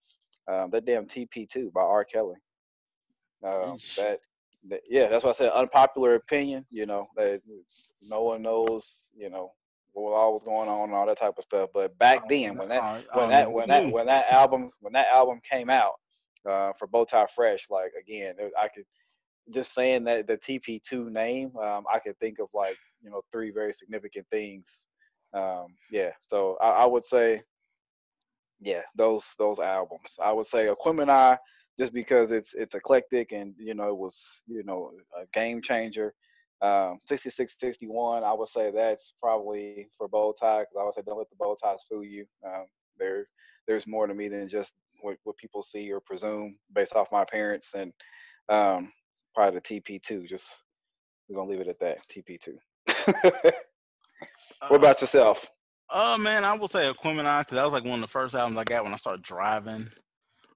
Um 0.50 0.70
that 0.70 0.86
damn 0.86 1.06
tp2 1.06 1.72
by 1.72 1.82
r. 1.82 2.04
Kelly. 2.04 2.36
Um 3.44 3.78
that, 3.96 4.20
that 4.68 4.80
yeah 4.88 5.08
that's 5.08 5.24
what 5.24 5.34
i 5.34 5.38
said 5.38 5.52
unpopular 5.52 6.14
opinion 6.14 6.64
you 6.70 6.86
know 6.86 7.06
that 7.16 7.40
no 8.08 8.22
one 8.22 8.40
knows 8.40 9.10
you 9.14 9.28
know 9.28 9.52
what 9.94 10.12
all 10.12 10.32
was 10.32 10.42
going 10.42 10.68
on 10.68 10.88
and 10.88 10.94
all 10.94 11.06
that 11.06 11.18
type 11.18 11.34
of 11.38 11.44
stuff. 11.44 11.70
But 11.72 11.96
back 11.98 12.22
oh, 12.24 12.26
then, 12.28 12.56
when 12.56 12.68
that 12.68 13.04
when 13.14 13.28
that 13.30 13.50
when 13.50 13.68
that 13.68 13.92
when 13.92 14.06
that 14.06 14.26
album 14.30 14.70
when 14.80 14.92
that 14.92 15.06
album 15.14 15.40
came 15.48 15.70
out 15.70 15.94
uh, 16.48 16.72
for 16.78 16.88
Bowtie 16.88 17.26
Fresh, 17.34 17.66
like 17.70 17.92
again, 18.00 18.34
I 18.60 18.68
could 18.68 18.84
just 19.52 19.74
saying 19.74 20.04
that 20.04 20.26
the 20.26 20.36
TP2 20.36 21.10
name, 21.10 21.56
um, 21.58 21.84
I 21.92 21.98
could 21.98 22.18
think 22.18 22.38
of 22.38 22.48
like 22.54 22.76
you 23.02 23.10
know 23.10 23.22
three 23.32 23.50
very 23.50 23.72
significant 23.72 24.26
things. 24.30 24.84
Um, 25.34 25.66
yeah, 25.90 26.10
so 26.20 26.56
I, 26.60 26.70
I, 26.70 26.86
would 26.86 27.04
say, 27.04 27.42
yeah, 28.60 28.82
those 28.96 29.24
those 29.38 29.58
albums. 29.58 30.16
I 30.22 30.32
would 30.32 30.46
say 30.46 30.68
Aquemini, 30.68 31.36
just 31.78 31.92
because 31.92 32.30
it's 32.30 32.54
it's 32.54 32.74
eclectic 32.74 33.32
and 33.32 33.54
you 33.58 33.74
know 33.74 33.88
it 33.88 33.96
was 33.96 34.42
you 34.46 34.62
know 34.64 34.92
a 35.20 35.26
game 35.38 35.60
changer. 35.60 36.14
Um, 36.64 36.98
66, 37.06 37.56
61, 37.60 38.24
I 38.24 38.32
would 38.32 38.48
say 38.48 38.70
that's 38.74 39.12
probably 39.20 39.86
for 39.98 40.08
bow 40.08 40.32
tie 40.32 40.60
because 40.60 40.76
I 40.80 40.84
would 40.84 40.94
say 40.94 41.02
don't 41.04 41.18
let 41.18 41.28
the 41.28 41.36
bow 41.38 41.54
ties 41.62 41.84
fool 41.90 42.02
you. 42.02 42.24
Um, 42.46 42.64
there, 42.98 43.26
there's 43.68 43.86
more 43.86 44.06
to 44.06 44.14
me 44.14 44.28
than 44.28 44.48
just 44.48 44.72
what, 45.02 45.18
what 45.24 45.36
people 45.36 45.62
see 45.62 45.92
or 45.92 46.00
presume 46.00 46.56
based 46.74 46.94
off 46.94 47.12
my 47.12 47.22
appearance 47.22 47.72
and 47.76 47.92
um, 48.48 48.90
probably 49.34 49.60
the 49.60 49.80
TP2. 49.80 50.26
Just 50.26 50.46
we're 51.28 51.36
gonna 51.36 51.50
leave 51.50 51.60
it 51.60 51.68
at 51.68 51.80
that. 51.80 51.98
TP2. 52.10 52.54
what 54.68 54.78
about 54.78 55.02
yourself? 55.02 55.46
Uh, 55.92 56.16
man, 56.16 56.44
I 56.44 56.54
will 56.54 56.68
say 56.68 56.90
Aquemini 56.90 57.40
because 57.40 57.56
that 57.56 57.64
was 57.64 57.74
like 57.74 57.84
one 57.84 57.98
of 57.98 58.00
the 58.00 58.08
first 58.08 58.34
albums 58.34 58.56
I 58.56 58.64
got 58.64 58.84
when 58.84 58.94
I 58.94 58.96
started 58.96 59.22
driving. 59.22 59.90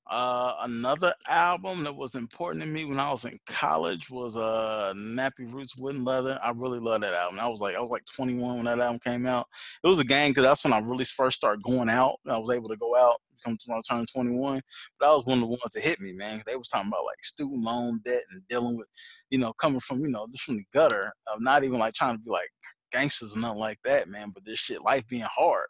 Uh, 0.08 0.54
another 0.62 1.12
album 1.28 1.84
that 1.84 1.94
was 1.94 2.14
important 2.14 2.64
to 2.64 2.70
me 2.70 2.86
when 2.86 2.98
I 2.98 3.10
was 3.10 3.26
in 3.26 3.38
college 3.46 4.08
was 4.08 4.38
uh 4.38 4.94
Nappy 4.96 5.52
Roots 5.52 5.76
Wooden 5.76 6.02
Leather. 6.02 6.38
I 6.42 6.50
really 6.50 6.78
love 6.78 7.02
that 7.02 7.12
album. 7.12 7.38
I 7.38 7.46
was 7.46 7.60
like 7.60 7.76
I 7.76 7.80
was 7.80 7.90
like 7.90 8.04
21 8.16 8.56
when 8.56 8.64
that 8.64 8.80
album 8.80 9.00
came 9.00 9.26
out. 9.26 9.46
It 9.84 9.86
was 9.88 9.98
a 9.98 10.04
gang 10.04 10.30
because 10.30 10.44
that's 10.44 10.64
when 10.64 10.72
I 10.72 10.78
really 10.78 11.04
first 11.04 11.36
started 11.36 11.62
going 11.62 11.90
out. 11.90 12.16
I 12.26 12.38
was 12.38 12.48
able 12.48 12.70
to 12.70 12.76
go 12.76 12.96
out 12.96 13.16
come 13.44 13.58
when 13.66 13.78
I 13.78 13.80
turned 13.88 14.08
21. 14.12 14.60
But 14.98 15.08
I 15.08 15.14
was 15.14 15.24
one 15.24 15.38
of 15.38 15.42
the 15.42 15.46
ones 15.46 15.72
that 15.74 15.82
hit 15.82 16.00
me, 16.00 16.12
man. 16.12 16.40
They 16.46 16.56
was 16.56 16.68
talking 16.68 16.88
about 16.88 17.04
like 17.04 17.22
student 17.24 17.62
loan 17.62 18.00
debt 18.04 18.22
and 18.32 18.46
dealing 18.48 18.76
with, 18.76 18.88
you 19.30 19.38
know, 19.38 19.52
coming 19.54 19.80
from 19.80 20.00
you 20.00 20.08
know 20.08 20.26
just 20.30 20.44
from 20.44 20.56
the 20.56 20.64
gutter 20.72 21.12
of 21.32 21.40
not 21.40 21.64
even 21.64 21.78
like 21.78 21.94
trying 21.94 22.16
to 22.16 22.22
be 22.22 22.30
like 22.30 22.48
gangsters 22.90 23.36
or 23.36 23.40
nothing 23.40 23.60
like 23.60 23.78
that, 23.84 24.08
man. 24.08 24.30
But 24.34 24.44
this 24.44 24.58
shit, 24.58 24.82
life 24.82 25.06
being 25.08 25.26
hard 25.28 25.68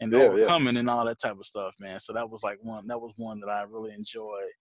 and 0.00 0.12
yeah, 0.12 0.20
overcoming 0.20 0.74
yeah. 0.74 0.80
and 0.80 0.90
all 0.90 1.04
that 1.04 1.18
type 1.18 1.36
of 1.38 1.46
stuff, 1.46 1.74
man. 1.78 2.00
So 2.00 2.12
that 2.12 2.28
was 2.28 2.42
like 2.42 2.58
one. 2.62 2.86
That 2.86 3.00
was 3.00 3.12
one 3.16 3.40
that 3.40 3.50
I 3.50 3.62
really 3.62 3.92
enjoyed. 3.92 4.52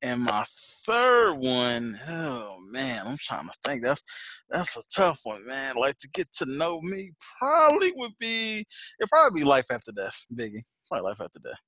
And 0.00 0.22
my 0.22 0.44
third 0.86 1.34
one, 1.34 1.96
oh 2.08 2.56
man, 2.70 3.06
I'm 3.06 3.16
trying 3.18 3.46
to 3.48 3.54
think. 3.64 3.82
That's 3.82 4.02
that's 4.48 4.76
a 4.76 4.82
tough 4.94 5.20
one, 5.24 5.44
man. 5.46 5.74
Like 5.76 5.98
to 5.98 6.08
get 6.10 6.32
to 6.34 6.46
know 6.46 6.80
me, 6.82 7.12
probably 7.38 7.92
would 7.96 8.12
be 8.20 8.64
it 9.00 9.08
probably 9.08 9.40
be 9.40 9.46
life 9.46 9.66
after 9.70 9.90
death, 9.92 10.24
Biggie. 10.32 10.62
Probably 10.88 11.08
life 11.08 11.20
after 11.20 11.40
death. 11.40 11.58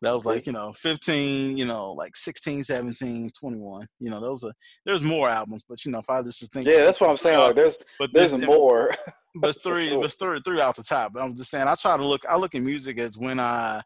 That 0.00 0.14
was 0.14 0.24
like, 0.24 0.46
you 0.46 0.52
know, 0.52 0.72
15, 0.76 1.58
you 1.58 1.66
know, 1.66 1.92
like 1.92 2.14
16, 2.14 2.62
17, 2.62 3.30
21. 3.38 3.86
You 3.98 4.10
know, 4.10 4.20
those 4.20 4.44
are 4.44 4.52
there's 4.86 5.02
more 5.02 5.28
albums, 5.28 5.64
but 5.68 5.84
you 5.84 5.90
know, 5.90 5.98
if 5.98 6.08
I 6.08 6.22
just 6.22 6.52
think 6.52 6.66
Yeah, 6.66 6.84
that's 6.84 7.00
what 7.00 7.10
I'm 7.10 7.16
saying. 7.16 7.38
Like 7.38 7.56
there's 7.56 7.76
but 7.98 8.10
there's 8.12 8.32
more. 8.32 8.94
but 9.40 9.56
three 9.62 9.88
sure. 9.88 10.00
but 10.00 10.12
three 10.12 10.40
three 10.44 10.60
out 10.60 10.76
the 10.76 10.82
top. 10.82 11.12
But 11.12 11.22
I'm 11.22 11.34
just 11.34 11.50
saying 11.50 11.66
I 11.66 11.74
try 11.74 11.96
to 11.96 12.06
look 12.06 12.24
I 12.28 12.36
look 12.36 12.54
at 12.54 12.62
music 12.62 12.98
as 12.98 13.16
when 13.18 13.40
I 13.40 13.82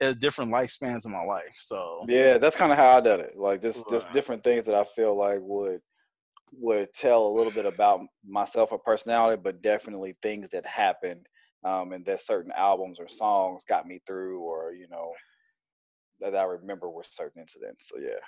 as 0.00 0.16
different 0.16 0.52
lifespans 0.52 1.06
in 1.06 1.12
my 1.12 1.22
life. 1.22 1.56
So 1.56 2.04
Yeah, 2.08 2.38
that's 2.38 2.56
kind 2.56 2.72
of 2.72 2.78
how 2.78 2.96
I 2.96 3.00
did 3.00 3.20
it. 3.20 3.36
Like 3.36 3.62
just 3.62 3.78
right. 3.78 3.90
just 3.90 4.12
different 4.12 4.42
things 4.44 4.66
that 4.66 4.74
I 4.74 4.84
feel 4.96 5.16
like 5.16 5.38
would 5.40 5.80
would 6.52 6.92
tell 6.92 7.26
a 7.26 7.34
little 7.34 7.52
bit 7.52 7.66
about 7.66 8.00
myself 8.26 8.70
or 8.72 8.78
personality, 8.78 9.40
but 9.42 9.62
definitely 9.62 10.16
things 10.22 10.48
that 10.52 10.66
happened 10.66 11.26
um, 11.64 11.92
and 11.92 12.04
that 12.06 12.20
certain 12.20 12.52
albums 12.56 12.98
or 13.00 13.08
songs 13.08 13.62
got 13.68 13.86
me 13.86 14.00
through 14.06 14.40
or, 14.40 14.72
you 14.72 14.86
know, 14.88 15.12
that 16.20 16.36
I 16.36 16.44
remember 16.44 16.90
with 16.90 17.06
certain 17.10 17.42
incidents. 17.42 17.88
So 17.88 17.98
yeah. 17.98 18.20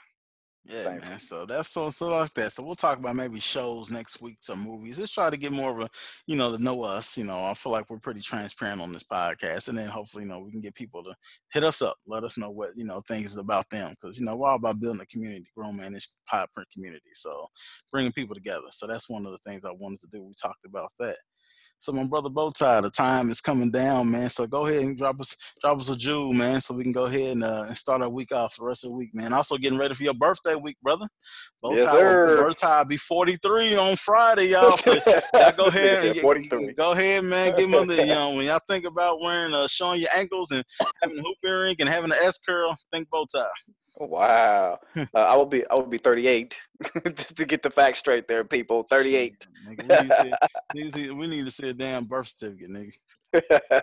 Yeah, 0.68 0.82
Same. 0.82 1.00
man. 1.00 1.20
So 1.20 1.46
that's 1.46 1.68
so 1.70 1.90
so 1.90 2.08
like 2.08 2.34
that. 2.34 2.52
So 2.52 2.64
we'll 2.64 2.74
talk 2.74 2.98
about 2.98 3.14
maybe 3.14 3.38
shows 3.38 3.88
next 3.88 4.20
week, 4.20 4.38
some 4.40 4.60
movies. 4.60 4.98
Let's 4.98 5.12
try 5.12 5.30
to 5.30 5.36
get 5.36 5.52
more 5.52 5.70
of 5.70 5.80
a, 5.86 5.88
you 6.26 6.34
know, 6.34 6.50
to 6.50 6.62
know 6.62 6.82
us. 6.82 7.16
You 7.16 7.22
know, 7.24 7.44
I 7.44 7.54
feel 7.54 7.70
like 7.70 7.88
we're 7.88 8.00
pretty 8.00 8.20
transparent 8.20 8.80
on 8.82 8.92
this 8.92 9.04
podcast, 9.04 9.68
and 9.68 9.78
then 9.78 9.88
hopefully, 9.88 10.24
you 10.24 10.28
know, 10.30 10.40
we 10.40 10.50
can 10.50 10.60
get 10.60 10.74
people 10.74 11.04
to 11.04 11.14
hit 11.52 11.62
us 11.62 11.82
up, 11.82 11.96
let 12.08 12.24
us 12.24 12.36
know 12.36 12.50
what 12.50 12.70
you 12.76 12.84
know 12.84 13.00
things 13.06 13.36
about 13.36 13.70
them, 13.70 13.90
because 14.00 14.18
you 14.18 14.26
know 14.26 14.34
we're 14.34 14.48
all 14.48 14.56
about 14.56 14.80
building 14.80 15.00
a 15.00 15.06
community, 15.06 15.46
grown 15.56 15.76
managed 15.76 16.10
pop 16.26 16.52
print 16.52 16.68
community. 16.72 17.10
So 17.14 17.46
bringing 17.92 18.12
people 18.12 18.34
together. 18.34 18.66
So 18.72 18.88
that's 18.88 19.08
one 19.08 19.24
of 19.24 19.32
the 19.32 19.38
things 19.46 19.64
I 19.64 19.70
wanted 19.72 20.00
to 20.00 20.08
do. 20.12 20.24
We 20.24 20.34
talked 20.34 20.64
about 20.64 20.90
that. 20.98 21.16
So 21.78 21.92
my 21.92 22.04
brother 22.04 22.28
Bowtie, 22.28 22.82
the 22.82 22.90
time 22.90 23.30
is 23.30 23.40
coming 23.40 23.70
down, 23.70 24.10
man. 24.10 24.30
So 24.30 24.46
go 24.46 24.66
ahead 24.66 24.82
and 24.82 24.96
drop 24.96 25.20
us 25.20 25.36
drop 25.60 25.78
us 25.78 25.88
a 25.88 25.96
jewel, 25.96 26.32
man, 26.32 26.60
so 26.60 26.74
we 26.74 26.82
can 26.82 26.92
go 26.92 27.04
ahead 27.04 27.32
and, 27.32 27.44
uh, 27.44 27.66
and 27.68 27.76
start 27.76 28.02
our 28.02 28.08
week 28.08 28.32
off 28.32 28.56
the 28.56 28.64
rest 28.64 28.84
of 28.84 28.90
the 28.90 28.96
week, 28.96 29.10
man. 29.14 29.32
Also 29.32 29.56
getting 29.56 29.78
ready 29.78 29.94
for 29.94 30.02
your 30.02 30.14
birthday 30.14 30.54
week, 30.54 30.76
brother. 30.82 31.06
Bowtie, 31.64 31.76
yes, 31.76 31.94
Bowtie 31.94 32.88
be 32.88 32.96
43 32.96 33.76
on 33.76 33.96
Friday, 33.96 34.48
y'all. 34.48 34.76
So 34.78 34.94
y'all 35.34 35.52
go 35.56 35.66
ahead 35.66 36.16
and 36.16 36.76
go 36.76 36.92
ahead, 36.92 37.24
man. 37.24 37.54
Give 37.56 37.70
them 37.70 37.86
the, 37.86 37.96
you 37.96 38.06
know, 38.14 38.34
when 38.34 38.46
y'all 38.46 38.60
think 38.68 38.84
about 38.84 39.20
wearing 39.20 39.54
uh, 39.54 39.66
showing 39.68 40.00
your 40.00 40.10
ankles 40.16 40.50
and 40.50 40.64
having 41.02 41.18
a 41.18 41.22
hoop 41.22 41.36
earring 41.44 41.76
and 41.78 41.88
having 41.88 42.10
an 42.10 42.18
S 42.22 42.38
curl, 42.38 42.76
think 42.92 43.08
Bowtie. 43.08 43.44
Wow, 43.98 44.78
uh, 44.96 45.06
I 45.14 45.36
will 45.36 45.46
be 45.46 45.66
I 45.68 45.74
will 45.74 45.86
be 45.86 45.98
38 45.98 46.54
just 47.14 47.36
to 47.36 47.44
get 47.46 47.62
the 47.62 47.70
facts 47.70 47.98
straight 47.98 48.28
there, 48.28 48.44
people. 48.44 48.82
38. 48.90 49.46
nigga, 49.66 50.36
we, 50.74 50.82
need 50.82 50.92
to, 50.92 51.12
we 51.14 51.26
need 51.26 51.44
to 51.46 51.50
see 51.50 51.70
a 51.70 51.72
damn 51.72 52.04
birth 52.04 52.28
certificate, 52.28 52.70
nigga. 52.70 53.82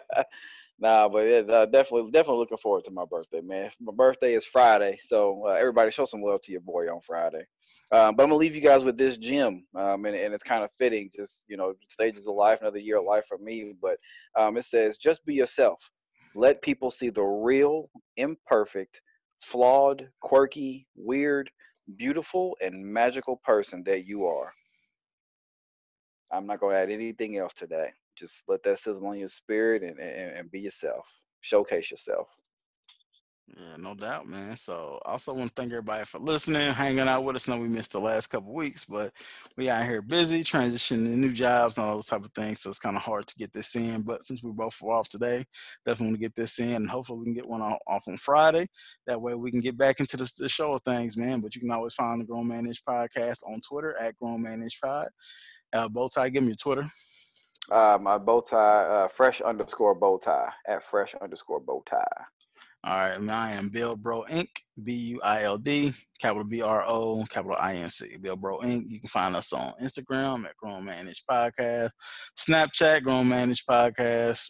nah, 0.80 1.09
but 1.09 1.26
yeah, 1.26 1.39
uh, 1.39 1.66
definitely 1.66 2.11
definitely 2.11 2.39
looking 2.39 2.57
forward 2.57 2.84
to 2.86 2.91
my 2.91 3.05
birthday, 3.05 3.41
man. 3.41 3.72
My 3.82 3.93
birthday 3.93 4.36
is 4.36 4.45
Friday, 4.45 4.99
so 5.01 5.47
uh, 5.47 5.53
everybody 5.53 5.89
show 5.89 6.05
some 6.05 6.22
love 6.22 6.41
to 6.43 6.51
your 6.51 6.61
boy 6.61 6.88
on 6.93 7.01
Friday. 7.01 7.45
Um, 7.91 8.16
but 8.16 8.24
I'm 8.24 8.30
gonna 8.30 8.36
leave 8.36 8.55
you 8.55 8.61
guys 8.61 8.84
with 8.84 8.97
this 8.97 9.18
gem, 9.18 9.66
um, 9.76 10.05
and, 10.05 10.16
and, 10.16 10.34
it's 10.34 10.43
kind 10.43 10.64
of 10.64 10.70
fitting. 10.78 11.09
Just 11.16 11.43
you 11.47 11.57
know, 11.57 11.74
stages 11.89 12.28
of 12.28 12.36
life, 12.36 12.61
another 12.61 12.80
year 12.80 12.99
of 12.99 13.05
life 13.05 13.26
for 13.28 13.39
me. 13.39 13.74
But 13.82 13.97
um, 14.38 14.57
it 14.57 14.66
says, 14.66 14.97
just 14.97 15.26
be 15.26 15.34
yourself. 15.34 15.91
Let 16.36 16.61
people 16.61 16.91
see 16.91 17.09
the 17.09 17.24
real, 17.24 17.89
imperfect 18.18 19.01
flawed, 19.43 20.09
quirky, 20.21 20.87
weird, 20.95 21.49
beautiful, 21.97 22.57
and 22.61 22.85
magical 22.85 23.37
person 23.43 23.83
that 23.83 24.05
you 24.05 24.25
are. 24.25 24.53
I'm 26.31 26.47
not 26.47 26.59
going 26.59 26.75
to 26.75 26.79
add 26.81 26.89
anything 26.89 27.37
else 27.37 27.53
today. 27.53 27.89
Just 28.17 28.43
let 28.47 28.63
that 28.63 28.79
sizzle 28.79 29.05
on 29.07 29.19
your 29.19 29.27
spirit 29.27 29.83
and, 29.83 29.99
and, 29.99 30.37
and 30.37 30.51
be 30.51 30.59
yourself. 30.61 31.05
Showcase 31.41 31.91
yourself. 31.91 32.27
Yeah, 33.55 33.77
no 33.77 33.93
doubt, 33.93 34.27
man. 34.27 34.57
So 34.57 34.99
also 35.05 35.31
want 35.31 35.49
to 35.49 35.53
thank 35.53 35.71
everybody 35.71 36.05
for 36.05 36.17
listening, 36.17 36.73
hanging 36.73 37.07
out 37.07 37.23
with 37.23 37.35
us. 37.35 37.47
I 37.47 37.55
know 37.55 37.61
we 37.61 37.67
missed 37.67 37.91
the 37.91 37.99
last 37.99 38.27
couple 38.27 38.51
weeks, 38.51 38.83
but 38.83 39.13
we 39.55 39.69
out 39.69 39.85
here 39.85 40.01
busy, 40.01 40.43
transitioning 40.43 41.17
new 41.17 41.31
jobs 41.31 41.77
and 41.77 41.85
all 41.85 41.95
those 41.95 42.07
type 42.07 42.25
of 42.25 42.31
things. 42.31 42.61
So 42.61 42.71
it's 42.71 42.79
kind 42.79 42.95
of 42.95 43.03
hard 43.03 43.27
to 43.27 43.35
get 43.35 43.53
this 43.53 43.75
in. 43.75 44.01
But 44.01 44.23
since 44.23 44.41
we 44.41 44.51
both 44.51 44.81
were 44.81 44.93
off 44.93 45.07
today, 45.07 45.45
definitely 45.85 46.07
want 46.07 46.15
to 46.15 46.25
get 46.25 46.35
this 46.35 46.57
in. 46.57 46.73
And 46.73 46.89
hopefully 46.89 47.19
we 47.19 47.25
can 47.25 47.35
get 47.35 47.47
one 47.47 47.61
off 47.61 48.07
on 48.07 48.17
Friday. 48.17 48.67
That 49.05 49.21
way 49.21 49.35
we 49.35 49.51
can 49.51 49.61
get 49.61 49.77
back 49.77 49.99
into 49.99 50.17
the, 50.17 50.31
the 50.39 50.49
show 50.49 50.73
of 50.73 50.81
things, 50.81 51.15
man. 51.15 51.41
But 51.41 51.53
you 51.53 51.61
can 51.61 51.71
always 51.71 51.93
find 51.93 52.21
the 52.21 52.25
Grown 52.25 52.47
Man 52.47 52.65
Ish 52.65 52.83
podcast 52.83 53.43
on 53.45 53.61
Twitter 53.61 53.95
at 53.99 54.17
Grown 54.17 54.41
Man 54.41 54.63
Ish 54.63 54.81
Pod. 54.81 55.09
Uh, 55.71 55.89
Bowtie, 55.89 56.33
give 56.33 56.41
me 56.41 56.49
your 56.49 56.55
Twitter. 56.55 56.89
Uh, 57.71 57.99
my 58.01 58.17
bow 58.17 58.41
tie, 58.41 58.83
uh, 58.83 59.07
fresh 59.07 59.41
underscore 59.41 59.95
bow 59.95 60.17
tie 60.17 60.49
at 60.67 60.83
fresh 60.83 61.13
underscore 61.21 61.59
bow 61.59 61.83
tie. 61.87 62.23
All 62.86 62.97
right, 62.97 63.15
and 63.15 63.31
I 63.31 63.51
am 63.51 63.69
Build 63.69 64.03
Bro 64.03 64.25
Inc. 64.29 64.49
B 64.84 64.93
U 64.93 65.21
I 65.23 65.43
L 65.43 65.57
D, 65.57 65.93
capital 66.19 66.43
B 66.43 66.61
R 66.61 66.84
O, 66.86 67.23
capital 67.29 67.55
I 67.57 67.75
N 67.75 67.89
C. 67.89 68.17
Build 68.17 68.41
Bro 68.41 68.59
Inc. 68.59 68.89
You 68.89 68.99
can 68.99 69.07
find 69.07 69.36
us 69.38 69.53
on 69.53 69.71
Instagram 69.81 70.45
at 70.45 70.57
Grown 70.57 70.84
Man 70.84 71.07
Ish 71.07 71.23
Podcast, 71.29 71.91
Snapchat 72.38 73.03
Grown 73.03 73.29
Man 73.29 73.51
Ish 73.51 73.63
Podcast, 73.65 74.49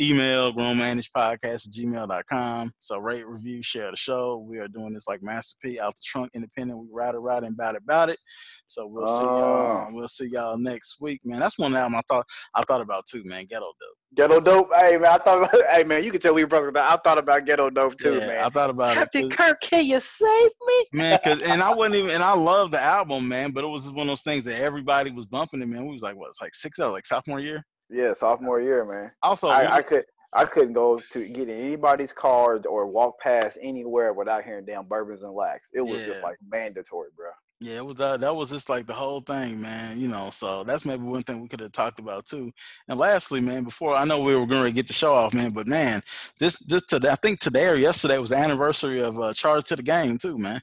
email 0.00 0.52
grownmanagepodcast 0.52 1.44
at 1.44 1.72
gmail.com. 1.72 2.72
So 2.80 2.98
rate, 2.98 3.26
review, 3.26 3.62
share 3.62 3.90
the 3.90 3.96
show. 3.96 4.44
We 4.48 4.58
are 4.58 4.68
doing 4.68 4.94
this 4.94 5.06
like 5.08 5.22
Master 5.22 5.56
P 5.62 5.80
out 5.80 5.94
the 5.94 6.02
trunk, 6.04 6.30
independent. 6.34 6.80
We 6.80 6.88
ride 6.92 7.14
it, 7.14 7.18
ride 7.18 7.42
and 7.42 7.54
about 7.54 7.74
it, 7.74 7.82
about 7.82 8.10
it. 8.10 8.18
So 8.66 8.86
we'll 8.86 9.06
see 9.06 9.24
y'all. 9.24 9.86
Oh. 9.88 9.88
We'll 9.92 10.08
see 10.08 10.28
y'all 10.28 10.58
next 10.58 11.00
week, 11.00 11.20
man. 11.24 11.40
That's 11.40 11.58
one 11.58 11.74
album 11.76 11.96
I 11.96 12.02
thought 12.08 12.26
I 12.54 12.62
thought 12.62 12.80
about 12.80 13.06
too, 13.06 13.22
man. 13.24 13.46
Ghetto 13.48 13.66
Dope. 13.66 13.96
Ghetto 14.14 14.40
Dope. 14.40 14.70
Hey 14.74 14.98
man, 14.98 15.12
I 15.12 15.18
thought. 15.18 15.50
hey 15.72 15.84
man, 15.84 16.04
you 16.04 16.10
can 16.10 16.20
tell 16.20 16.34
we 16.34 16.44
broke 16.44 16.68
about. 16.68 16.90
I 16.90 17.00
thought 17.02 17.18
about 17.18 17.44
Ghetto 17.46 17.70
Dope 17.70 17.96
too, 17.96 18.14
yeah, 18.14 18.26
man. 18.26 18.44
I 18.44 18.48
thought 18.48 18.70
about 18.70 18.94
Captain 18.94 19.26
it. 19.26 19.30
Captain 19.30 19.46
Kirk, 19.54 19.60
can 19.60 19.86
you 19.86 20.00
save 20.00 20.50
me, 20.66 20.86
man? 20.92 21.18
Cause 21.24 21.40
and 21.42 21.62
I 21.62 21.74
wasn't 21.74 21.96
even. 21.96 22.10
And 22.10 22.22
I 22.22 22.34
love 22.34 22.70
the 22.70 22.80
album, 22.80 23.28
man. 23.28 23.52
But 23.52 23.64
it 23.64 23.68
was 23.68 23.84
just 23.84 23.94
one 23.94 24.08
of 24.08 24.10
those 24.10 24.22
things 24.22 24.44
that 24.44 24.60
everybody 24.60 25.10
was 25.10 25.24
bumping 25.24 25.62
it, 25.62 25.68
man. 25.68 25.84
We 25.86 25.92
was 25.92 26.02
like, 26.02 26.16
what? 26.16 26.28
It's 26.28 26.40
like 26.40 26.54
six, 26.54 26.78
like 26.78 27.06
sophomore 27.06 27.40
year. 27.40 27.64
Yeah, 27.92 28.14
sophomore 28.14 28.60
year, 28.60 28.84
man. 28.84 29.10
Also, 29.22 29.48
I, 29.48 29.76
I 29.76 29.82
could 29.82 30.04
I 30.32 30.46
couldn't 30.46 30.72
go 30.72 31.00
to 31.12 31.28
get 31.28 31.48
in 31.48 31.60
anybody's 31.60 32.12
car 32.12 32.58
or 32.66 32.86
walk 32.86 33.20
past 33.20 33.58
anywhere 33.60 34.14
without 34.14 34.44
hearing 34.44 34.64
damn 34.64 34.86
bourbons 34.86 35.22
and 35.22 35.34
lax. 35.34 35.68
It 35.74 35.82
was 35.82 36.00
yeah. 36.00 36.06
just 36.06 36.22
like 36.22 36.38
mandatory, 36.50 37.10
bro. 37.14 37.26
Yeah, 37.60 37.76
it 37.76 37.86
was 37.86 38.00
uh, 38.00 38.16
that 38.16 38.34
was 38.34 38.50
just 38.50 38.68
like 38.68 38.86
the 38.86 38.94
whole 38.94 39.20
thing, 39.20 39.60
man. 39.60 40.00
You 40.00 40.08
know, 40.08 40.30
so 40.30 40.64
that's 40.64 40.84
maybe 40.84 41.04
one 41.04 41.22
thing 41.22 41.42
we 41.42 41.48
could 41.48 41.60
have 41.60 41.70
talked 41.70 42.00
about 42.00 42.26
too. 42.26 42.50
And 42.88 42.98
lastly, 42.98 43.40
man, 43.40 43.62
before 43.62 43.94
I 43.94 44.04
know 44.04 44.20
we 44.20 44.34
were 44.34 44.46
going 44.46 44.64
to 44.64 44.72
get 44.72 44.88
the 44.88 44.94
show 44.94 45.14
off, 45.14 45.32
man, 45.32 45.52
but 45.52 45.68
man, 45.68 46.02
this 46.40 46.58
this 46.60 46.84
today, 46.86 47.10
I 47.10 47.16
think 47.16 47.38
today 47.38 47.68
or 47.68 47.76
yesterday 47.76 48.18
was 48.18 48.30
the 48.30 48.36
anniversary 48.36 49.00
of 49.00 49.20
uh, 49.20 49.32
Charge 49.32 49.64
to 49.66 49.76
the 49.76 49.82
Game 49.82 50.18
too, 50.18 50.38
man. 50.38 50.60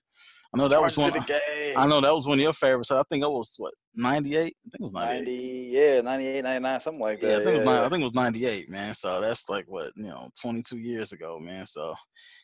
I 0.53 0.57
know 0.57 0.67
that 0.67 0.81
was 0.81 0.97
one. 0.97 1.13
I 1.13 1.85
know 1.85 2.01
that 2.01 2.13
was 2.13 2.25
one 2.25 2.39
of 2.39 2.41
your 2.41 2.53
favorites. 2.53 2.91
I 2.91 3.03
think 3.03 3.23
it 3.23 3.29
was 3.29 3.53
what 3.57 3.73
98. 3.95 4.39
I 4.39 4.41
think 4.41 4.55
it 4.73 4.81
was 4.81 4.93
98. 4.93 5.25
90, 5.25 5.69
yeah, 5.71 6.01
98, 6.01 6.41
99, 6.41 6.81
something 6.81 7.01
like 7.01 7.19
that. 7.19 7.27
Yeah, 7.27 7.33
I 7.33 7.35
think, 7.37 7.45
yeah, 7.45 7.51
it, 7.51 7.65
was, 7.65 7.65
yeah. 7.65 7.85
I 7.85 7.89
think 7.89 8.01
it 8.01 8.05
was 8.05 8.13
98, 8.13 8.69
man. 8.69 8.95
So 8.95 9.21
that's 9.21 9.47
like 9.47 9.65
what 9.67 9.91
you 9.95 10.07
know, 10.07 10.29
22 10.41 10.77
years 10.77 11.11
ago, 11.11 11.39
man. 11.39 11.67
So 11.67 11.93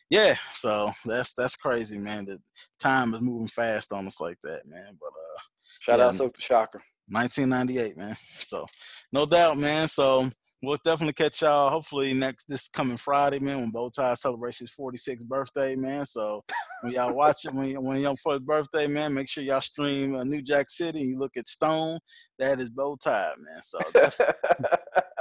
yeah, 0.08 0.36
so 0.54 0.92
that's 1.04 1.34
that's 1.34 1.56
crazy, 1.56 1.98
man. 1.98 2.26
That 2.26 2.38
time 2.78 3.12
is 3.14 3.20
moving 3.20 3.48
fast 3.48 3.92
on 3.92 4.06
us 4.06 4.20
like 4.20 4.38
that, 4.44 4.62
man. 4.66 4.96
But 5.00 5.08
uh, 5.08 5.40
shout 5.80 5.98
yeah, 5.98 6.06
out 6.06 6.14
Silk 6.14 6.36
the 6.36 6.42
Shocker. 6.42 6.82
1998, 7.08 7.96
man. 7.96 8.16
So, 8.18 8.66
no 9.12 9.26
doubt, 9.26 9.58
man. 9.58 9.88
So, 9.88 10.30
we'll 10.62 10.76
definitely 10.84 11.12
catch 11.12 11.42
y'all 11.42 11.70
hopefully 11.70 12.14
next 12.14 12.46
this 12.48 12.68
coming 12.68 12.96
Friday, 12.96 13.38
man, 13.38 13.58
when 13.58 13.72
Bowtie 13.72 14.16
celebrates 14.16 14.58
his 14.58 14.72
46th 14.78 15.26
birthday, 15.26 15.76
man. 15.76 16.06
So 16.06 16.42
when 16.82 16.92
y'all 16.92 17.14
watch 17.14 17.44
it, 17.44 17.54
when 17.54 17.82
when 17.82 18.00
y'all 18.00 18.16
for 18.22 18.34
his 18.34 18.42
birthday, 18.42 18.86
man, 18.86 19.14
make 19.14 19.28
sure 19.28 19.44
y'all 19.44 19.60
stream 19.60 20.14
uh, 20.14 20.24
New 20.24 20.42
Jack 20.42 20.66
City 20.68 21.00
and 21.00 21.08
you 21.10 21.18
look 21.18 21.32
at 21.36 21.46
Stone. 21.46 21.98
That 22.38 22.58
is 22.60 22.70
Bowtie, 22.70 23.06
man. 23.06 23.62
So 23.62 23.78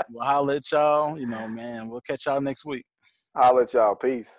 we'll 0.10 0.26
holler 0.26 0.56
at 0.56 0.72
y'all. 0.72 1.20
You 1.20 1.28
know, 1.28 1.48
man. 1.48 1.90
We'll 1.90 2.02
catch 2.02 2.26
y'all 2.26 2.42
next 2.42 2.66
week. 2.66 2.86
Holler 3.36 3.64
at 3.64 3.74
y'all. 3.74 3.96
Peace. 3.96 4.30